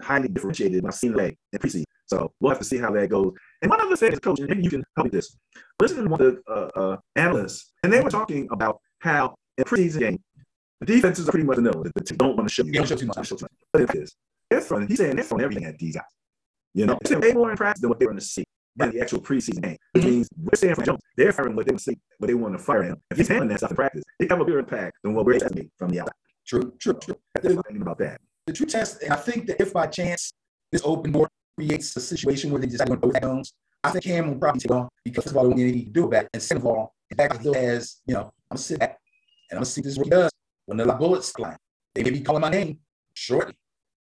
highly 0.00 0.28
differentiated. 0.28 0.84
I've 0.86 0.94
seen 0.94 1.12
that 1.14 1.34
in 1.52 1.58
preseason. 1.58 1.84
So 2.06 2.32
we'll 2.40 2.50
have 2.50 2.58
to 2.58 2.64
see 2.64 2.78
how 2.78 2.92
that 2.92 3.08
goes. 3.08 3.32
And 3.66 3.70
one 3.72 3.80
other 3.80 3.96
thing 3.96 4.12
is, 4.12 4.20
coach, 4.20 4.38
and 4.38 4.48
maybe 4.48 4.62
you 4.62 4.70
can 4.70 4.84
help 4.96 5.06
me 5.06 5.10
with 5.10 5.12
this. 5.12 5.36
Listen 5.82 6.04
to 6.04 6.08
one 6.08 6.22
of 6.22 6.36
the 6.36 6.42
uh, 6.48 6.80
uh, 6.80 6.96
analysts, 7.16 7.72
and 7.82 7.92
they 7.92 8.00
were 8.00 8.10
talking 8.10 8.46
about 8.52 8.78
how 9.00 9.34
in 9.58 9.64
preseason 9.64 9.98
game, 9.98 10.18
the 10.78 10.86
defenses 10.86 11.28
are 11.28 11.32
pretty 11.32 11.46
much 11.46 11.58
know 11.58 11.72
that 11.82 11.92
the 11.92 12.04
team 12.04 12.16
don't 12.16 12.36
want 12.36 12.48
to 12.48 12.54
show 12.54 12.62
you. 12.64 12.70
They 12.70 12.78
don't 12.78 12.86
show 12.86 12.94
too 12.94 13.06
much. 13.06 13.32
But 13.72 13.82
it 13.82 13.94
is. 13.96 14.14
They're 14.50 14.60
throwing, 14.60 14.86
he's 14.86 14.98
saying 14.98 15.16
they're 15.16 15.24
throwing 15.24 15.42
everything 15.42 15.64
at 15.64 15.76
these 15.80 15.96
guys. 15.96 16.04
You 16.74 16.86
know, 16.86 16.96
they're 17.02 17.18
way 17.18 17.32
more 17.32 17.50
in 17.50 17.56
practice 17.56 17.80
than 17.80 17.90
what 17.90 17.98
they're 17.98 18.06
going 18.06 18.20
to 18.20 18.24
see 18.24 18.44
in 18.78 18.90
the 18.90 19.00
actual 19.00 19.20
preseason 19.20 19.60
game. 19.62 19.76
Which 19.94 20.04
means 20.04 20.28
we're 20.40 20.54
saying 20.54 20.76
for 20.76 20.84
Jones, 20.84 21.00
they're 21.16 21.32
firing 21.32 21.56
what 21.56 21.66
they 21.66 21.72
want 21.72 21.80
to 21.80 21.90
see, 21.90 21.98
what 22.18 22.28
they 22.28 22.34
want 22.34 22.56
to 22.56 22.62
fire 22.62 22.84
him. 22.84 23.02
If 23.10 23.18
he's 23.18 23.26
handling 23.26 23.48
that 23.48 23.58
stuff 23.58 23.70
in 23.70 23.76
practice, 23.76 24.04
they 24.20 24.28
have 24.30 24.40
a 24.40 24.44
bigger 24.44 24.60
impact 24.60 24.98
than 25.02 25.12
what 25.12 25.26
we're 25.26 25.32
expecting 25.32 25.68
from 25.76 25.88
the 25.88 26.02
outside. 26.02 26.14
True, 26.46 26.72
true, 26.78 26.94
true. 26.94 27.16
That's 27.34 27.48
think 27.48 27.82
about 27.82 27.98
that. 27.98 28.20
The 28.46 28.52
true 28.52 28.66
test, 28.66 29.02
and 29.02 29.12
I 29.12 29.16
think 29.16 29.48
that 29.48 29.60
if 29.60 29.72
by 29.72 29.88
chance 29.88 30.32
this 30.70 30.82
open 30.84 31.10
door 31.10 31.28
creates 31.56 31.96
a 31.96 32.00
situation 32.00 32.50
where 32.50 32.60
they 32.60 32.66
decide 32.66 32.88
to 32.88 32.96
go 32.96 33.08
with 33.08 33.20
Jones, 33.20 33.52
I 33.82 33.90
think 33.90 34.04
Cam 34.04 34.28
will 34.28 34.38
probably 34.38 34.60
take 34.60 34.70
on 34.70 34.88
because 35.04 35.24
first 35.24 35.32
of 35.32 35.36
all, 35.36 35.44
they 35.44 35.50
don't 35.50 35.58
need 35.58 35.68
anything 35.68 35.84
to 35.86 35.90
do 35.90 36.04
about 36.06 36.24
it. 36.24 36.30
And 36.34 36.42
second 36.42 36.62
of 36.62 36.66
all, 36.66 36.94
the 37.10 37.16
fact 37.16 37.34
that 37.34 37.42
he 37.42 37.54
has, 37.54 38.00
you 38.06 38.14
know, 38.14 38.22
I'm 38.50 38.56
gonna 38.56 38.58
sit 38.58 38.78
back 38.78 38.98
and 39.50 39.58
I'm 39.58 39.58
gonna 39.58 39.66
see 39.66 39.80
this 39.80 39.96
he 39.96 40.10
does 40.10 40.30
when 40.66 40.78
the 40.78 40.86
bullets 40.86 41.30
fly. 41.30 41.56
They 41.94 42.02
may 42.02 42.10
be 42.10 42.20
calling 42.20 42.42
my 42.42 42.50
name 42.50 42.78
shortly, 43.14 43.54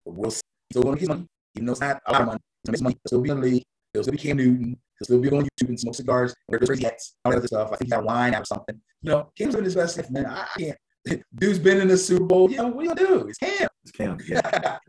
but 0.04 0.14
we'll 0.14 0.30
see. 0.30 0.42
He's 0.68 0.74
still 0.74 0.82
gonna 0.82 0.98
get 0.98 1.08
money, 1.08 1.26
even 1.54 1.66
though 1.66 1.72
it's 1.72 1.80
not 1.80 2.02
a 2.06 2.12
lot 2.12 2.20
of 2.22 2.26
money. 2.26 2.40
He's 2.64 2.70
gonna 2.70 2.72
make 2.72 2.82
money. 2.82 2.94
He'll 2.94 3.08
still 3.08 3.20
be 3.20 3.30
in 3.30 3.40
the 3.40 3.46
league. 3.46 3.64
He'll 3.92 4.02
still 4.02 4.12
be 4.12 4.18
Cam 4.18 4.36
Newton. 4.36 4.78
He'll 4.98 5.04
still 5.04 5.20
be 5.20 5.30
on 5.30 5.44
YouTube 5.44 5.68
and 5.68 5.80
smoke 5.80 5.94
cigars, 5.94 6.34
wear 6.48 6.58
crazy 6.58 6.84
hats, 6.84 7.14
all 7.24 7.32
that 7.32 7.38
other 7.38 7.46
stuff. 7.46 7.68
I 7.72 7.76
think 7.76 7.86
he 7.86 7.90
got 7.90 8.04
wine 8.04 8.34
out 8.34 8.42
or 8.42 8.44
something. 8.44 8.80
You 9.02 9.12
know, 9.12 9.30
Cam's 9.38 9.54
doing 9.54 9.64
his 9.64 9.74
best 9.76 9.96
life, 9.96 10.10
man. 10.10 10.26
I 10.26 10.46
can't. 10.58 10.78
Dude's 11.34 11.58
been 11.58 11.80
in 11.80 11.88
the 11.88 11.96
Super 11.96 12.24
Bowl. 12.24 12.50
You 12.50 12.58
know, 12.58 12.68
what 12.68 12.80
are 12.80 12.88
you 12.88 12.94
gonna 12.94 13.08
do? 13.08 13.28
It's 13.28 13.38
Cam. 13.38 13.68
It's 13.84 13.92
Cam. 13.92 14.18
Yeah. 14.26 14.78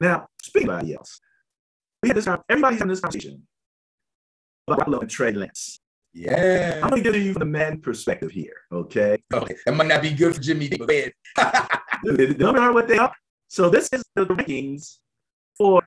Now, 0.00 0.26
of 0.26 0.56
anybody 0.56 0.94
else, 0.94 1.20
we 2.02 2.08
had 2.08 2.16
this. 2.16 2.26
Everybody's 2.48 2.78
having 2.78 2.88
this 2.90 3.00
conversation 3.00 3.42
about 4.66 4.86
Garoppolo 4.86 5.00
and 5.02 5.10
Trey 5.10 5.32
Lance. 5.32 5.80
yeah. 6.12 6.80
I'm 6.82 6.90
going 6.90 7.02
to 7.02 7.12
give 7.12 7.22
you 7.22 7.32
from 7.32 7.40
the 7.40 7.46
man 7.46 7.80
perspective 7.80 8.30
here. 8.30 8.54
Okay, 8.72 9.18
Okay, 9.32 9.54
that 9.66 9.74
might 9.74 9.86
not 9.88 10.02
be 10.02 10.10
good 10.12 10.34
for 10.34 10.40
Jimmy 10.40 10.68
G, 10.68 10.76
but 10.76 10.88
go 10.88 10.94
ahead. 10.94 11.12
the 12.04 12.34
number 12.38 12.60
are 12.60 12.72
what 12.72 12.88
they 12.88 12.98
are. 12.98 13.12
So 13.48 13.68
this 13.68 13.88
is 13.92 14.02
the 14.14 14.24
rankings 14.26 14.98
for 15.56 15.82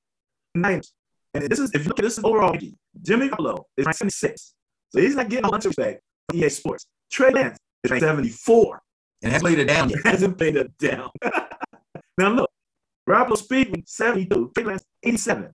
Niners, 0.54 0.92
and 1.34 1.44
this 1.44 1.58
is 1.58 1.70
if 1.74 1.82
you 1.82 1.88
look 1.88 1.98
at 1.98 2.02
this 2.04 2.18
is 2.18 2.24
overall 2.24 2.50
ranking. 2.52 2.76
Jimmy 3.02 3.28
Garoppolo 3.28 3.64
is 3.76 3.84
ranked 3.86 3.98
76, 3.98 4.54
so 4.90 5.00
he's 5.00 5.16
not 5.16 5.28
getting 5.28 5.44
a 5.44 5.48
bunch 5.50 5.64
of 5.66 5.70
respect 5.70 6.00
from 6.30 6.38
EA 6.42 6.48
Sports. 6.48 6.86
Trey 7.10 7.30
Lance 7.30 7.58
is 7.84 7.90
ranked 7.90 8.04
74. 8.06 8.80
and 9.22 9.32
has 9.32 9.42
laid 9.42 9.58
it 9.58 9.66
down 9.66 9.88
He 9.88 9.94
yet. 10.04 10.06
hasn't 10.06 10.38
played 10.38 10.56
it 10.56 10.76
down. 10.78 11.10
now 12.18 12.30
look, 12.30 12.50
Garoppolo 13.08 13.36
speed 13.36 13.82
72, 13.86 14.52
Trey 14.54 14.64
Lance 14.64 14.84
87. 15.02 15.52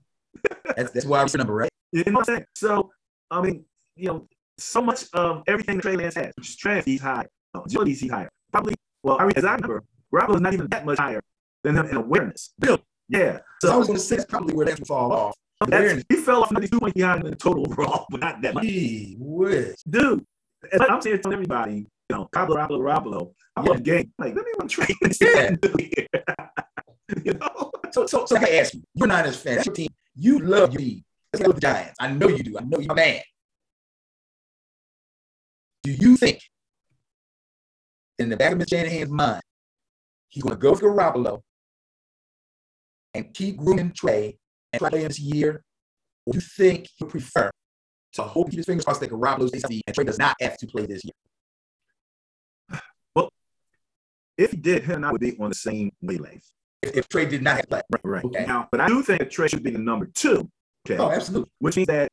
That's, 0.75 0.91
that's 0.91 1.05
why 1.05 1.19
I 1.19 1.23
was 1.23 1.35
number 1.35 1.53
right. 1.53 1.69
You 1.91 2.03
know 2.05 2.13
what 2.13 2.29
I'm 2.29 2.35
saying? 2.35 2.45
So, 2.55 2.91
I 3.29 3.41
mean, 3.41 3.65
you 3.95 4.07
know, 4.07 4.27
so 4.57 4.81
much 4.81 5.05
of 5.13 5.43
everything 5.47 5.79
Trey 5.79 5.95
Lance 5.95 6.15
has, 6.15 6.33
strength, 6.41 6.85
he's 6.85 7.01
high, 7.01 7.27
uh, 7.53 7.61
agility, 7.65 7.93
he's 7.93 8.09
higher. 8.11 8.29
Probably, 8.51 8.75
well, 9.03 9.17
I 9.19 9.23
mean, 9.23 9.33
as 9.35 9.45
I 9.45 9.55
remember, 9.55 9.83
Garoppolo's 10.13 10.41
not 10.41 10.53
even 10.53 10.67
that 10.67 10.85
much 10.85 10.97
higher 10.97 11.21
than 11.63 11.75
him 11.77 11.85
in 11.87 11.97
awareness. 11.97 12.53
Really? 12.59 12.83
Yeah. 13.09 13.39
So 13.61 13.71
I 13.71 13.75
was 13.77 13.87
going 13.87 13.97
to 13.99 14.03
say 14.03 14.17
that's 14.17 14.29
probably 14.29 14.53
where 14.53 14.65
that 14.65 14.79
would 14.79 14.87
fall 14.87 15.11
off. 15.11 15.35
That's, 15.67 16.03
he 16.09 16.15
fell 16.17 16.43
off 16.43 16.51
92 16.51 16.79
points 16.79 16.93
behind 16.95 17.23
in 17.23 17.29
the 17.31 17.35
total 17.35 17.65
overall, 17.67 18.05
but 18.09 18.19
not 18.19 18.41
that 18.41 18.53
much. 18.53 18.63
Gee 18.63 19.15
whiz. 19.19 19.75
Dude, 19.89 20.25
and 20.71 20.81
I'm 20.83 21.01
saying 21.01 21.21
to 21.21 21.31
everybody, 21.31 21.75
you 21.75 21.85
know, 22.09 22.27
Garoppolo, 22.33 22.67
Garoppolo, 22.69 22.79
Garoppolo. 22.81 23.33
I'm 23.55 23.65
Yeah. 23.65 23.73
the 23.73 23.81
game. 23.81 24.13
Like, 24.17 24.35
let 24.35 24.45
me 24.45 24.51
run 24.59 24.67
Trey 24.67 24.87
Lance. 25.01 25.17
Yeah. 25.21 25.55
you 27.23 27.33
know? 27.33 27.71
So, 27.91 28.05
so, 28.07 28.25
so 28.25 28.37
I 28.37 28.57
ask 28.57 28.73
you, 28.73 28.81
you're 28.95 29.07
not 29.07 29.25
as 29.25 29.37
fan. 29.37 29.55
That's 29.55 29.67
your 29.67 29.75
team. 29.75 29.89
You 30.15 30.39
love 30.39 30.79
go 31.41 31.47
with 31.47 31.55
the 31.55 31.61
Giants. 31.61 31.95
I 31.99 32.11
know 32.11 32.27
you 32.27 32.43
do. 32.43 32.57
I 32.57 32.61
know 32.63 32.79
you're 32.79 32.91
a 32.91 32.95
man. 32.95 33.21
Do 35.83 35.91
you 35.91 36.15
think 36.15 36.39
in 38.19 38.29
the 38.29 38.37
back 38.37 38.53
of 38.53 38.59
Mr. 38.59 38.69
Shanahan's 38.69 39.09
mind, 39.09 39.41
he's 40.29 40.43
going 40.43 40.55
to 40.55 40.59
go 40.59 40.71
with 40.71 40.81
Garoppolo 40.81 41.41
and 43.13 43.33
keep 43.33 43.57
grooming 43.57 43.91
Trey 43.91 44.37
and 44.71 44.79
try 44.79 44.89
to 44.89 44.95
play 44.95 45.07
this 45.07 45.19
year? 45.19 45.63
Or 46.25 46.33
do 46.33 46.37
you 46.37 46.41
think 46.41 46.87
he'll 46.97 47.09
prefer 47.09 47.51
to 48.13 48.21
hope 48.21 48.49
keep 48.49 48.57
his 48.59 48.65
fingers 48.65 48.85
crossed 48.85 49.01
that 49.01 49.09
Garoppolo 49.09 49.51
healthy 49.53 49.81
and 49.85 49.95
Trey 49.95 50.05
does 50.05 50.19
not 50.19 50.35
have 50.39 50.57
to 50.57 50.67
play 50.67 50.85
this 50.85 51.03
year? 51.03 52.79
Well, 53.15 53.29
if 54.37 54.51
he 54.51 54.57
did, 54.57 54.83
him 54.83 54.97
and 54.97 55.05
I 55.05 55.11
would 55.11 55.21
be 55.21 55.35
on 55.39 55.49
the 55.49 55.55
same 55.55 55.91
wavelength. 56.01 56.49
If, 56.83 57.07
Trey 57.09 57.25
did 57.25 57.41
not 57.41 57.55
have 57.55 57.63
to 57.63 57.67
play. 57.67 57.81
Right, 57.91 58.01
right. 58.05 58.25
Okay. 58.25 58.45
Now, 58.45 58.67
but 58.71 58.79
I 58.81 58.87
do 58.87 59.01
think 59.03 59.19
that 59.19 59.31
Trey 59.31 59.47
should 59.47 59.63
be 59.63 59.71
the 59.71 59.77
number 59.79 60.05
two. 60.07 60.49
Okay. 60.85 60.97
Oh, 61.01 61.11
absolutely. 61.11 61.49
which 61.59 61.77
means 61.77 61.87
that 61.87 62.09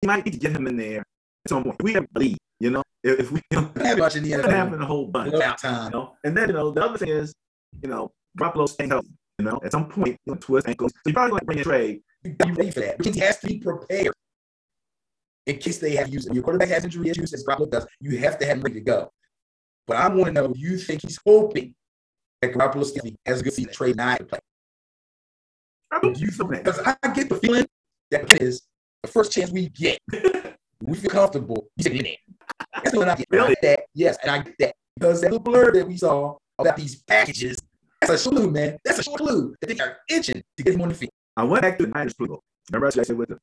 he 0.00 0.06
might 0.06 0.24
need 0.24 0.32
to 0.32 0.38
get 0.38 0.52
him 0.52 0.66
in 0.66 0.76
there 0.76 1.00
at 1.00 1.48
some 1.48 1.64
point. 1.64 1.82
We 1.82 1.92
have 1.94 2.04
a 2.14 2.18
lead, 2.18 2.38
you 2.60 2.70
know, 2.70 2.82
if, 3.04 3.20
if 3.20 3.32
we 3.32 3.40
don't 3.50 3.74
Not 3.76 3.98
much 3.98 4.16
in 4.16 4.22
the 4.22 4.30
have 4.30 4.44
NFL. 4.44 4.80
a 4.82 4.86
whole 4.86 5.06
bunch, 5.06 5.32
you 5.32 5.40
time. 5.40 5.92
know. 5.92 6.14
And 6.24 6.36
then, 6.36 6.48
you 6.48 6.54
know, 6.54 6.70
the 6.70 6.82
other 6.82 6.98
thing 6.98 7.08
is, 7.08 7.34
you 7.82 7.88
know, 7.88 8.10
Garoppolo 8.38 8.68
staying 8.68 8.90
healthy, 8.90 9.10
you 9.38 9.44
know, 9.44 9.60
at 9.64 9.72
some 9.72 9.88
point, 9.88 10.16
you 10.24 10.32
know, 10.32 10.38
twist 10.40 10.68
ankles. 10.68 10.92
So 10.92 11.00
you 11.06 11.12
probably 11.12 11.32
like 11.34 11.44
bring 11.44 11.58
in 11.58 11.64
Trey. 11.64 12.00
You 12.24 12.30
be 12.30 12.52
ready 12.52 12.70
for 12.70 12.80
that. 12.80 12.98
Means 13.00 13.16
he 13.16 13.20
has 13.20 13.38
to 13.40 13.46
be 13.48 13.58
prepared 13.58 14.14
in 15.46 15.58
case 15.58 15.78
they 15.78 15.96
have 15.96 16.08
used 16.12 16.28
it. 16.28 16.34
Your 16.34 16.42
quarterback 16.42 16.68
has 16.68 16.84
injury 16.84 17.10
issues, 17.10 17.32
as 17.32 17.44
Garoppolo 17.44 17.70
does. 17.70 17.86
You 18.00 18.18
have 18.18 18.38
to 18.38 18.46
have 18.46 18.56
him 18.58 18.62
ready 18.62 18.76
to 18.76 18.80
go. 18.80 19.10
But 19.86 19.96
I 19.96 20.08
want 20.08 20.26
to 20.26 20.32
know, 20.32 20.52
you 20.56 20.78
think 20.78 21.02
he's 21.02 21.18
hoping 21.26 21.74
that 22.42 22.52
Garoppolo 22.52 22.84
Skinny 22.84 23.16
has 23.24 23.40
a 23.40 23.44
good 23.44 23.54
season, 23.54 23.72
Trey 23.72 23.92
to 23.92 24.24
play? 24.24 24.38
I 25.90 26.00
don't 26.00 26.18
you 26.18 26.30
so 26.30 26.44
that. 26.44 26.64
Because 26.64 26.80
I 26.80 27.08
get 27.12 27.28
the 27.28 27.36
feeling 27.36 27.66
that 28.10 28.30
it 28.30 28.42
is 28.42 28.62
the 29.02 29.08
first 29.08 29.32
chance 29.32 29.50
we 29.50 29.68
get, 29.68 29.98
we 30.82 30.96
feel 30.96 31.10
comfortable, 31.10 31.68
he's 31.76 31.86
in 31.86 32.06
it. 32.06 32.18
That's 32.74 32.94
what 32.94 33.08
I 33.08 33.14
get. 33.14 33.26
Really? 33.30 33.44
I 33.44 33.48
get 33.48 33.62
that, 33.62 33.80
yes, 33.94 34.18
and 34.22 34.30
I 34.30 34.38
get 34.42 34.54
that. 34.58 34.74
Because 34.98 35.20
that 35.20 35.32
little 35.32 35.40
blur 35.40 35.72
that 35.72 35.86
we 35.86 35.96
saw 35.96 36.36
about 36.58 36.76
these 36.76 37.02
packages, 37.02 37.56
that's 38.00 38.26
a 38.26 38.30
clue, 38.30 38.50
man. 38.50 38.78
That's 38.84 39.06
a 39.06 39.10
clue 39.10 39.54
that 39.60 39.66
they 39.68 39.78
are 39.78 39.98
itching 40.08 40.42
to 40.56 40.62
get 40.62 40.74
him 40.74 40.82
on 40.82 40.88
the 40.88 40.94
field. 40.94 41.12
I 41.36 41.44
went 41.44 41.62
back 41.62 41.78
to 41.78 41.86
the 41.86 41.92
Niners 41.92 42.14
playbook. 42.14 42.40
Remember 42.70 42.86
I 42.86 43.02
said 43.02 43.16
with 43.16 43.30
the 43.30 43.38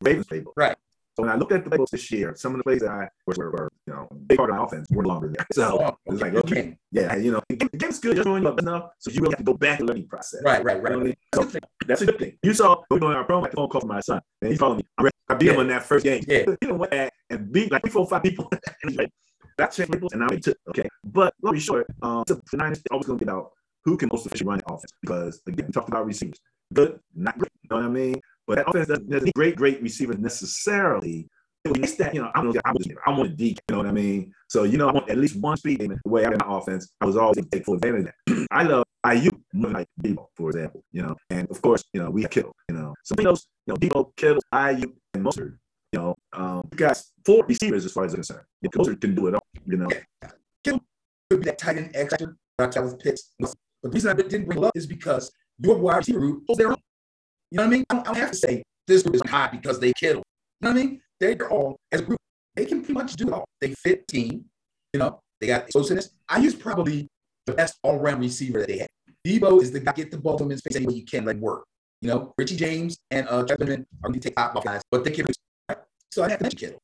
Ravens 0.00 0.26
playbook. 0.26 0.52
Right. 0.56 0.76
So 1.16 1.22
when 1.22 1.30
I 1.30 1.36
looked 1.36 1.52
at 1.52 1.64
the 1.64 1.70
playbooks 1.70 1.90
this 1.92 2.10
year, 2.12 2.34
some 2.36 2.52
of 2.52 2.58
the 2.58 2.64
plays 2.64 2.80
that 2.82 2.90
I 2.90 3.08
were, 3.26 3.50
were 3.50 3.72
you 3.86 3.94
know, 3.94 4.06
big 4.26 4.36
part 4.36 4.50
of 4.50 4.56
my 4.56 4.64
offense 4.64 4.86
were 4.90 5.04
longer 5.06 5.28
there. 5.34 5.46
So 5.52 5.82
Oh, 5.82 5.96
it's 6.12 6.20
like, 6.20 6.34
okay. 6.34 6.76
yeah, 6.92 7.16
you 7.16 7.32
know, 7.32 7.40
the 7.48 7.56
game- 7.56 7.68
the 7.72 7.78
game's 7.78 7.98
good, 7.98 8.16
just 8.16 8.28
you 8.28 8.46
up 8.48 8.58
enough, 8.58 8.90
so 8.98 9.10
you 9.10 9.20
really 9.20 9.32
have 9.32 9.38
to 9.38 9.44
go 9.44 9.54
back 9.54 9.78
and 9.78 9.88
learning 9.88 10.08
process. 10.08 10.42
Right, 10.44 10.62
right, 10.62 10.76
You 10.76 10.82
right. 10.82 10.92
know 10.92 11.00
I 11.00 11.04
mean? 11.04 11.16
So 11.34 11.50
that's 11.86 12.02
a 12.02 12.06
good 12.06 12.18
thing. 12.18 12.38
You 12.42 12.52
saw 12.52 12.82
we 12.90 12.98
doing 13.00 13.14
our 13.16 13.26
promo, 13.26 13.48
the 13.50 13.56
phone 13.56 13.68
call 13.70 13.80
from 13.80 13.88
my 13.88 14.00
son, 14.00 14.20
and 14.42 14.50
he's 14.50 14.58
calling 14.58 14.76
me. 14.78 14.84
I 15.28 15.34
beat 15.34 15.48
him 15.48 15.54
Yeah. 15.56 15.60
in 15.62 15.68
that 15.68 15.84
first 15.84 16.04
game. 16.04 16.22
Yeah. 16.28 16.44
He 16.60 16.66
done 16.66 16.78
went 16.78 16.90
back 16.92 17.12
and 17.30 17.50
beat 17.50 17.72
like 17.72 17.80
three, 17.82 17.90
four, 17.92 18.06
five 18.06 18.22
people. 18.22 18.48
and 18.52 18.90
he's 18.90 18.96
like, 18.98 19.10
that 19.56 19.72
changed 19.72 19.92
people, 19.92 20.10
and 20.12 20.20
now 20.20 20.28
he 20.30 20.38
took. 20.38 20.56
Okay, 20.68 20.86
but 21.02 21.32
long 21.42 21.58
story 21.58 21.84
short, 21.84 21.86
um, 22.02 22.24
so 22.28 22.38
the 22.52 22.56
Niners 22.58 22.78
are 22.90 22.92
always 22.92 23.06
going 23.06 23.18
to 23.18 23.24
be 23.24 23.30
out 23.30 23.52
who 23.86 23.96
can 23.96 24.10
most 24.12 24.26
efficiently 24.26 24.50
run 24.50 24.58
the 24.66 24.70
offense 24.74 24.92
because 25.00 25.40
again, 25.46 25.64
we 25.66 25.72
talked 25.72 25.88
about 25.88 26.04
receivers, 26.04 26.38
good, 26.74 27.00
not 27.14 27.38
great. 27.38 27.50
You 27.62 27.68
know 27.70 27.76
what 27.76 27.84
I 27.86 27.88
mean? 27.88 28.20
But 28.46 28.56
that 28.56 28.68
offense 28.68 28.88
doesn't 28.88 29.10
doesn't 29.10 29.24
need 29.26 29.34
great, 29.34 29.56
great 29.56 29.82
receivers 29.82 30.18
necessarily. 30.18 31.28
It 31.64 31.80
was 31.80 31.96
that 31.96 32.14
you 32.14 32.22
know, 32.22 32.30
I 32.34 32.42
don't 32.42 32.54
know, 32.54 32.60
I 32.64 32.72
was 32.72 32.86
I 33.06 33.10
want 33.10 33.32
a 33.32 33.34
D, 33.34 33.48
you 33.48 33.56
know 33.70 33.78
what 33.78 33.86
I 33.86 33.92
mean? 33.92 34.32
So 34.48 34.62
you 34.62 34.78
know, 34.78 34.88
I 34.88 34.92
want 34.92 35.10
at 35.10 35.18
least 35.18 35.40
one 35.40 35.56
speed 35.56 35.80
game 35.80 35.98
the 36.04 36.10
way 36.10 36.24
I 36.24 36.30
in 36.30 36.38
my 36.38 36.46
offense. 36.48 36.92
I 37.00 37.06
was 37.06 37.16
always 37.16 37.44
take 37.50 37.64
full 37.64 37.74
advantage 37.74 38.06
of 38.06 38.12
that. 38.26 38.46
I 38.52 38.62
love 38.62 38.84
Aiyuk 39.04 39.36
more 39.52 39.70
like 39.70 39.88
Deebo, 40.02 40.26
for 40.36 40.50
example, 40.50 40.82
you 40.92 41.02
know, 41.02 41.14
and 41.30 41.48
of 41.50 41.60
course, 41.62 41.84
you 41.92 42.00
know, 42.00 42.10
we 42.10 42.22
have 42.22 42.30
Kittle, 42.30 42.54
you 42.68 42.76
know, 42.76 42.94
some 43.04 43.18
of 43.18 43.24
those, 43.24 43.46
you 43.66 43.72
know, 43.74 43.78
Deebo, 43.78 44.10
Kittle, 44.16 44.42
Aiyuk, 44.52 44.92
and 45.14 45.24
Mostert, 45.24 45.56
you 45.92 45.98
know, 45.98 46.14
um, 46.32 46.62
you 46.72 46.78
got 46.78 47.00
four 47.24 47.44
receivers 47.46 47.84
as 47.84 47.92
far 47.92 48.04
as 48.04 48.12
I'm 48.12 48.18
concerned. 48.18 48.46
Yeah, 48.62 48.70
Mostert 48.74 49.00
can 49.00 49.14
do 49.14 49.28
it 49.28 49.34
all, 49.34 49.46
you 49.64 49.76
know. 49.76 49.88
could 50.62 50.80
be 51.30 51.36
that 51.38 51.58
tight 51.58 51.78
end 51.78 51.90
X 51.94 52.10
factor 52.10 52.36
that 52.58 52.72
Travis 52.72 52.94
Pitts. 52.94 53.32
But 53.38 53.54
the 53.82 53.90
reason 53.90 54.10
I 54.10 54.14
didn't 54.14 54.46
bring 54.46 54.58
it 54.58 54.64
up 54.64 54.72
is 54.74 54.86
because 54.86 55.30
your 55.58 55.78
wide 55.78 55.98
receiver 55.98 56.20
group 56.20 56.44
holds 56.46 56.58
their 56.58 56.70
own. 56.70 56.76
You 57.50 57.58
know 57.58 57.64
what 57.64 57.68
I 57.68 57.76
mean? 57.76 57.84
I 57.90 57.94
don't, 57.94 58.08
I 58.08 58.12
don't 58.12 58.20
have 58.20 58.30
to 58.32 58.36
say 58.36 58.62
this 58.86 59.02
group 59.02 59.14
is 59.16 59.22
high 59.26 59.48
because 59.48 59.78
they 59.78 59.92
kittle. 59.92 60.22
You 60.60 60.68
know 60.68 60.74
what 60.74 60.80
I 60.80 60.84
mean? 60.84 61.00
They're 61.20 61.50
all 61.50 61.76
as 61.92 62.00
a 62.00 62.04
group. 62.04 62.18
They 62.54 62.64
can 62.64 62.80
pretty 62.80 62.94
much 62.94 63.14
do 63.14 63.28
it 63.28 63.32
all. 63.32 63.44
They 63.60 63.72
fit 63.74 64.06
team. 64.08 64.44
You 64.92 65.00
know, 65.00 65.20
they 65.40 65.48
got 65.48 65.64
explosiveness. 65.64 66.10
I 66.28 66.38
use 66.38 66.54
probably 66.54 67.08
the 67.46 67.52
best 67.52 67.78
all-around 67.82 68.20
receiver 68.20 68.60
that 68.60 68.68
they 68.68 68.78
have. 68.78 68.88
Deebo 69.26 69.60
is 69.60 69.72
the 69.72 69.80
guy 69.80 69.92
get 69.92 70.10
the 70.10 70.18
ball 70.18 70.38
him 70.38 70.50
in 70.50 70.58
space 70.58 70.76
any 70.76 70.86
way 70.86 70.94
you 70.94 71.04
can, 71.04 71.28
him 71.28 71.40
work. 71.40 71.64
You 72.00 72.08
know, 72.08 72.34
Richie 72.38 72.56
James 72.56 72.98
and 73.10 73.26
uh 73.28 73.44
Kevin 73.44 73.68
are 73.70 74.08
going 74.08 74.14
to 74.14 74.20
take 74.20 74.36
top 74.36 74.56
off 74.56 74.64
guys, 74.64 74.82
but 74.90 75.04
they 75.04 75.10
can. 75.10 75.26
Right? 75.68 75.78
So 76.12 76.22
I 76.22 76.28
have 76.28 76.38
to 76.38 76.44
mention 76.44 76.58
Kittle. 76.58 76.78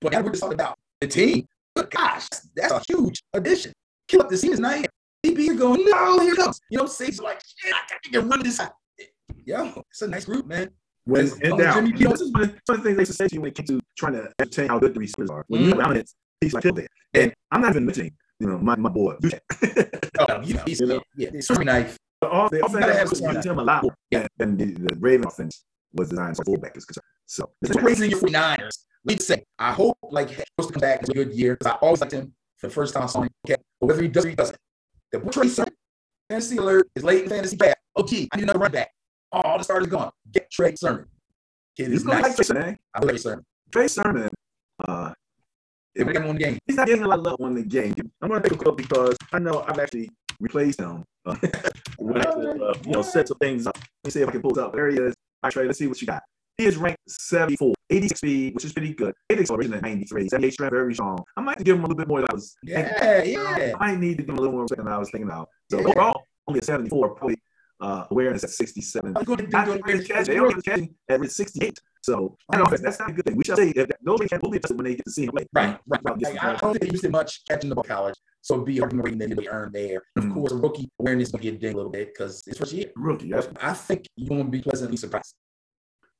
But 0.00 0.12
now 0.12 0.20
we're 0.20 0.30
just 0.30 0.42
talking 0.42 0.54
about 0.54 0.76
the 1.00 1.06
team. 1.06 1.46
But 1.74 1.90
gosh, 1.90 2.28
that's 2.54 2.72
a 2.72 2.82
huge 2.88 3.22
addition. 3.32 3.72
Kill 4.08 4.22
up 4.22 4.28
the 4.28 4.36
scene 4.36 4.52
is 4.52 4.60
not 4.60 4.76
here. 4.76 4.86
DB 5.24 5.48
are 5.50 5.54
going, 5.54 5.84
no, 5.84 6.20
here 6.20 6.34
comes. 6.34 6.60
You 6.70 6.78
know, 6.78 6.86
Sage's 6.86 7.20
like, 7.20 7.40
shit, 7.56 7.72
I 7.72 7.78
got 7.88 8.02
to 8.02 8.10
get 8.10 8.24
run 8.24 8.42
this 8.42 8.56
side. 8.56 8.70
Yo, 9.44 9.82
it's 9.90 10.02
a 10.02 10.08
nice 10.08 10.24
group, 10.24 10.46
man. 10.46 10.70
When 11.06 11.26
in 11.42 11.52
only 11.52 11.64
doubt, 11.64 11.74
Jimmy 11.74 11.98
you 11.98 12.04
know, 12.06 12.10
this 12.12 12.22
is 12.22 12.32
one 12.32 12.42
of, 12.44 12.50
one 12.66 12.78
of 12.78 12.82
the 12.82 12.82
things 12.82 12.96
they 12.96 13.00
used 13.02 13.10
to 13.12 13.16
say 13.16 13.28
to 13.28 13.34
you 13.34 13.40
when 13.42 13.50
it 13.50 13.54
came 13.56 13.66
to 13.66 13.80
trying 13.98 14.14
to 14.14 14.30
ascertain 14.40 14.68
how 14.68 14.78
good 14.78 14.94
the 14.94 15.00
receivers 15.00 15.28
are. 15.28 15.44
When 15.48 15.60
you 15.60 15.66
Mhm. 15.66 15.70
have 15.72 15.78
dominance, 15.80 16.14
he's 16.40 16.54
like 16.54 16.62
Kittle 16.62 16.76
there. 16.76 16.88
And 17.12 17.34
I'm 17.50 17.60
not 17.60 17.70
even 17.72 17.84
mentioning, 17.84 18.16
you 18.40 18.46
know, 18.46 18.58
my, 18.58 18.76
my 18.76 18.88
boy. 18.88 19.16
Oh, 20.20 20.40
you 20.42 20.54
know, 20.54 20.62
he's, 20.64 20.80
You 20.80 20.86
know? 20.86 21.02
yeah, 21.16 21.30
it's 21.34 21.50
a 21.50 21.62
knife. 21.64 21.98
But 22.20 22.30
all 22.30 22.48
the 22.48 22.64
offense 22.64 22.80
gotta 22.86 22.94
have 22.94 23.10
was 23.10 23.20
him 23.20 23.58
a 23.58 23.64
lot 23.64 23.82
more 23.82 23.94
Yeah. 24.10 24.26
than 24.38 24.56
the, 24.56 24.66
the 24.66 24.96
Raven 24.98 25.26
offense 25.26 25.64
was 25.92 26.08
designed 26.08 26.36
for 26.36 26.44
fullback 26.44 26.76
is 26.76 26.84
concerned. 26.86 27.04
So 27.26 27.50
It's 27.62 27.74
raising 27.82 28.10
your 28.10 28.20
49ers. 28.20 28.86
Let 29.04 29.18
me 29.18 29.22
say, 29.22 29.44
I 29.58 29.72
hope 29.72 29.98
like 30.02 30.28
he's 30.30 30.38
supposed 30.56 30.68
to 30.68 30.72
come 30.74 30.80
back. 30.80 31.00
It's 31.00 31.10
a 31.10 31.14
good 31.14 31.32
year 31.34 31.56
because 31.56 31.72
I 31.72 31.76
always 31.84 32.00
liked 32.00 32.12
him 32.14 32.32
for 32.56 32.68
the 32.68 32.72
first 32.72 32.94
time 32.94 33.02
I 33.02 33.06
saw 33.06 33.20
him. 33.22 33.28
Okay, 33.46 33.60
but 33.80 33.86
whether 33.88 34.00
he 34.00 34.08
does 34.08 34.24
or 34.24 34.28
he 34.30 34.34
doesn't, 34.36 34.56
the 35.12 35.18
boy 35.18 35.30
Trey 35.30 35.48
Sermon, 35.48 35.74
fantasy 36.30 36.56
alert 36.56 36.88
is 36.96 37.04
late 37.04 37.24
in 37.24 37.28
fantasy 37.28 37.56
draft. 37.56 37.76
Oh, 37.96 38.04
gee, 38.04 38.28
I 38.32 38.36
need 38.36 38.44
another 38.44 38.60
run 38.60 38.72
back. 38.72 38.90
All 39.34 39.58
the 39.58 39.64
starters 39.64 39.88
gone. 39.88 40.12
Get 40.32 40.50
Trey 40.50 40.74
Sermon. 40.76 41.06
Kid 41.76 41.92
is 41.92 42.04
nice. 42.04 42.22
like 42.22 42.36
Trey 42.36 42.44
Sermon. 42.44 42.76
I 42.94 43.00
love 43.00 43.08
Trey 43.08 43.18
Sermon. 43.18 43.44
Trey 43.72 43.88
Sermon, 43.88 44.30
uh, 44.86 45.12
If 45.94 46.06
we 46.06 46.16
on 46.16 46.36
the 46.36 46.44
game, 46.44 46.58
he's 46.66 46.76
not 46.76 46.86
getting 46.86 47.04
a 47.04 47.08
lot 47.08 47.18
of 47.18 47.24
love 47.24 47.40
on 47.40 47.54
the 47.54 47.64
game. 47.64 47.94
I'm 48.22 48.28
gonna 48.28 48.40
take 48.40 48.60
a 48.60 48.64
look 48.64 48.76
because 48.76 49.16
I 49.32 49.40
know 49.40 49.64
I've 49.66 49.78
actually 49.80 50.10
replaced 50.38 50.78
him. 50.80 51.04
Uh, 51.26 51.36
when 51.98 52.24
I, 52.24 52.30
uh, 52.30 52.74
you 52.84 52.92
know, 52.92 53.02
set 53.02 53.26
some 53.26 53.38
things 53.38 53.66
up. 53.66 53.76
Let 53.76 54.06
me 54.06 54.10
see 54.12 54.20
if 54.20 54.28
I 54.28 54.32
can 54.32 54.42
pull 54.42 54.56
it 54.56 54.58
up. 54.58 54.72
There 54.72 54.88
he 54.88 54.98
is. 54.98 55.14
All 55.42 55.48
right, 55.48 55.52
Trey, 55.52 55.66
let's 55.66 55.78
see 55.78 55.88
what 55.88 56.00
you 56.00 56.06
got. 56.06 56.22
He 56.56 56.66
is 56.66 56.76
ranked 56.76 57.00
74, 57.08 57.74
86 57.90 58.20
speed, 58.20 58.54
which 58.54 58.64
is 58.64 58.72
pretty 58.72 58.94
good. 58.94 59.12
8 59.28 59.40
acceleration 59.40 59.74
at 59.74 59.82
93, 59.82 60.28
78 60.28 60.52
strength, 60.52 60.70
very 60.70 60.94
strong. 60.94 61.24
I 61.36 61.40
might 61.40 61.58
give 61.58 61.76
him 61.76 61.82
a 61.82 61.88
little 61.88 61.96
bit 61.96 62.06
more 62.06 62.20
than 62.20 62.28
I 62.30 62.34
was 62.34 62.56
yeah, 62.62 63.22
yeah. 63.24 63.72
I 63.80 63.88
might 63.88 63.98
need 63.98 64.18
to 64.18 64.22
give 64.22 64.28
him 64.28 64.38
a 64.38 64.40
little 64.40 64.54
more 64.54 64.66
than 64.68 64.86
I 64.86 64.98
was 64.98 65.10
thinking 65.10 65.28
about. 65.28 65.48
So 65.68 65.80
overall, 65.80 66.22
only 66.46 66.60
a 66.60 66.64
74, 66.64 67.16
probably 67.16 67.36
uh, 67.84 68.06
awareness 68.10 68.44
at 68.44 68.50
67. 68.50 69.16
I'm 69.16 69.24
going 69.24 69.38
to 69.38 69.46
do 69.46 69.56
I 69.56 69.64
doing 69.64 69.82
think. 69.82 70.06
They 70.26 70.34
don't 70.36 70.64
catching 70.64 70.94
at 71.08 71.30
68. 71.30 71.78
So 72.02 72.36
I 72.50 72.56
don't 72.58 72.70
know 72.70 72.76
that's 72.76 72.98
not 73.00 73.10
a 73.10 73.12
good 73.12 73.24
thing. 73.26 73.36
We 73.36 73.44
shall 73.44 73.56
say 73.56 73.70
if 73.70 73.88
those 74.02 74.18
things 74.18 74.42
will 74.42 74.50
be 74.50 74.58
adjusted 74.58 74.76
when 74.76 74.84
they 74.84 74.94
get 74.94 75.04
to 75.06 75.10
see 75.10 75.24
him 75.24 75.30
play. 75.32 75.46
Right, 75.54 75.78
right. 75.86 76.00
About 76.00 76.18
this 76.18 76.28
Like, 76.30 76.44
I 76.44 76.56
don't 76.56 76.72
think 76.72 76.84
he 76.84 76.90
used 76.92 77.04
it 77.04 77.10
much 77.10 77.30
catching 77.48 77.70
the 77.70 77.74
ball 77.76 77.84
college, 77.84 78.14
so 78.42 78.54
it'd 78.54 78.66
be 78.66 78.78
a 78.78 78.86
rating 78.86 79.18
that 79.20 79.36
they 79.36 79.48
earned 79.48 79.72
there. 79.72 80.02
Of 80.16 80.24
Mhm. 80.24 80.34
course, 80.34 80.52
rookie 80.52 80.88
awareness 81.00 81.32
will 81.32 81.40
get 81.40 81.60
dinged 81.60 81.74
a 81.74 81.76
little 81.78 81.90
bit 81.98 82.08
because 82.12 82.42
it's 82.46 82.58
first 82.58 82.72
year. 82.74 82.90
Rookie. 82.96 83.28
Yes. 83.28 83.48
I 83.60 83.72
think 83.72 84.06
you 84.16 84.28
won't 84.34 84.50
be 84.50 84.60
pleasantly 84.60 84.98
surprised. 84.98 85.34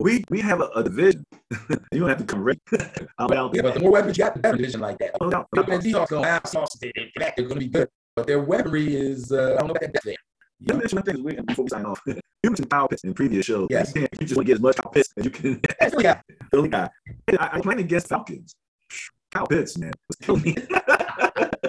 We 0.00 0.24
we 0.30 0.40
have 0.40 0.60
a, 0.60 0.68
a 0.74 0.82
division. 0.84 1.22
you 1.92 2.00
don't 2.00 2.08
have 2.08 2.18
to 2.18 2.24
come 2.24 2.42
ready. 2.42 2.60
I'm 3.18 3.30
Yeah, 3.32 3.62
but 3.62 3.74
the 3.74 3.80
more 3.80 3.92
weapons 3.92 4.16
you 4.18 4.24
got, 4.24 4.34
the 4.34 4.40
better 4.40 4.56
division 4.56 4.80
like 4.80 4.98
that. 4.98 5.10
No 5.20 5.30
doubt. 5.30 5.48
The 5.52 5.62
Seahawks 5.62 6.08
going, 6.08 6.24
Seahawks, 6.24 6.78
they- 6.80 6.92
they- 6.96 7.32
they're 7.36 7.46
going 7.46 7.60
to 7.60 7.66
be 7.66 7.68
good, 7.68 7.88
but 8.16 8.26
their 8.26 8.40
weaponry 8.42 8.96
is, 8.96 9.30
uh, 9.30 9.36
I 9.36 9.58
don't 9.58 9.68
know 9.68 9.74
about 9.74 9.92
that 9.92 10.02
there. 10.02 10.16
You 10.60 10.74
mentioned 10.74 10.92
one 10.94 11.14
thing 11.14 11.24
we- 11.24 11.40
before 11.40 11.64
we 11.64 11.68
sign 11.70 11.84
off. 11.84 12.00
You 12.44 12.50
mentioned 12.50 12.68
Kyle 12.68 12.86
Pitts 12.86 13.04
in 13.04 13.14
previous 13.14 13.46
shows. 13.46 13.68
Yes. 13.70 13.90
You 13.96 14.06
just 14.20 14.36
want 14.36 14.46
to 14.46 14.52
get 14.52 14.56
as 14.56 14.60
much 14.60 14.76
Kyle 14.76 14.92
Pitts 14.92 15.08
as 15.16 15.24
you 15.24 15.30
can. 15.30 15.60
That's 15.80 15.94
what 15.94 16.04
I 16.04 16.12
got. 16.12 16.24
Philly 16.50 16.68
guy. 16.68 16.90
I, 17.40 17.48
I 17.54 17.60
played 17.62 17.78
against 17.78 18.08
Falcons. 18.08 18.54
Kyle 19.32 19.46
Pitts, 19.46 19.78
man, 19.78 19.92
was 20.06 20.16
killing 20.20 20.42
me. 20.42 20.54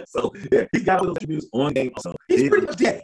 so 0.05 0.33
yeah, 0.51 0.65
he 0.73 0.81
got 0.81 1.01
those 1.01 1.15
attributes 1.15 1.47
on 1.53 1.71
game. 1.73 1.91
Also, 1.95 2.13
He's 2.27 2.41
He- 2.41 2.49
pretty 2.49 2.65
much 2.67 2.75
dead. 2.75 3.03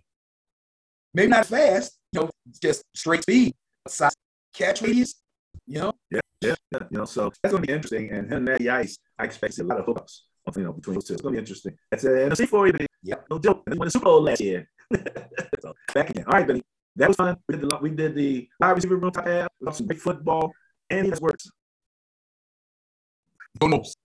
Maybe 1.14 1.30
not 1.30 1.46
fast, 1.46 1.98
you 2.12 2.20
know, 2.22 2.30
just 2.62 2.84
straight 2.94 3.22
speed, 3.24 3.54
size, 3.88 4.12
catch 4.54 4.82
radius, 4.82 5.16
you 5.66 5.80
know. 5.80 5.94
Yeah, 6.10 6.20
yeah, 6.42 6.56
yeah. 6.74 6.80
You 6.92 6.98
know, 7.00 7.06
so 7.06 7.32
that's 7.42 7.54
gonna 7.54 7.66
be 7.66 7.72
interesting. 7.72 8.12
And 8.12 8.30
him 8.32 8.48
and 8.50 8.68
Ice, 8.70 8.98
I 9.18 9.24
expect 9.24 9.58
a 9.60 9.64
lot 9.64 9.80
of 9.80 9.86
hookups. 9.86 10.22
You 10.58 10.64
know, 10.64 10.74
between 10.74 10.96
those 10.96 11.06
two, 11.06 11.14
it's 11.14 11.22
gonna 11.22 11.34
be 11.34 11.40
interesting. 11.40 11.78
That's 11.90 12.04
an 12.04 12.12
NFC 12.14 12.48
for 12.50 12.68
you. 12.68 12.74
Yep. 13.04 13.28
No 13.30 13.40
joke. 13.40 13.64
They 13.66 13.78
won 13.78 13.88
the 13.88 13.92
Super 13.92 14.06
Bowl 14.06 14.22
last 14.22 14.42
year. 14.42 14.68
So 15.62 15.74
back 15.94 16.10
again. 16.10 16.26
All 16.28 16.34
right, 16.34 16.48
Benny. 16.48 16.62
That 16.96 17.08
was 17.08 17.18
fun. 17.18 17.38
We 17.48 17.56
did 17.56 17.70
the 17.70 17.80
we 17.82 17.90
did 17.92 18.16
the 18.16 18.50
wide 18.60 18.72
receiver 18.72 18.98
room 18.98 19.12
top 19.12 19.26
half. 19.26 19.48
We 19.60 19.72
some 19.72 19.88
great 19.88 20.02
football, 20.02 20.52
and 20.90 21.08
it 21.08 21.22
works. 21.22 21.50
Who 23.62 23.70
knows? 23.70 23.96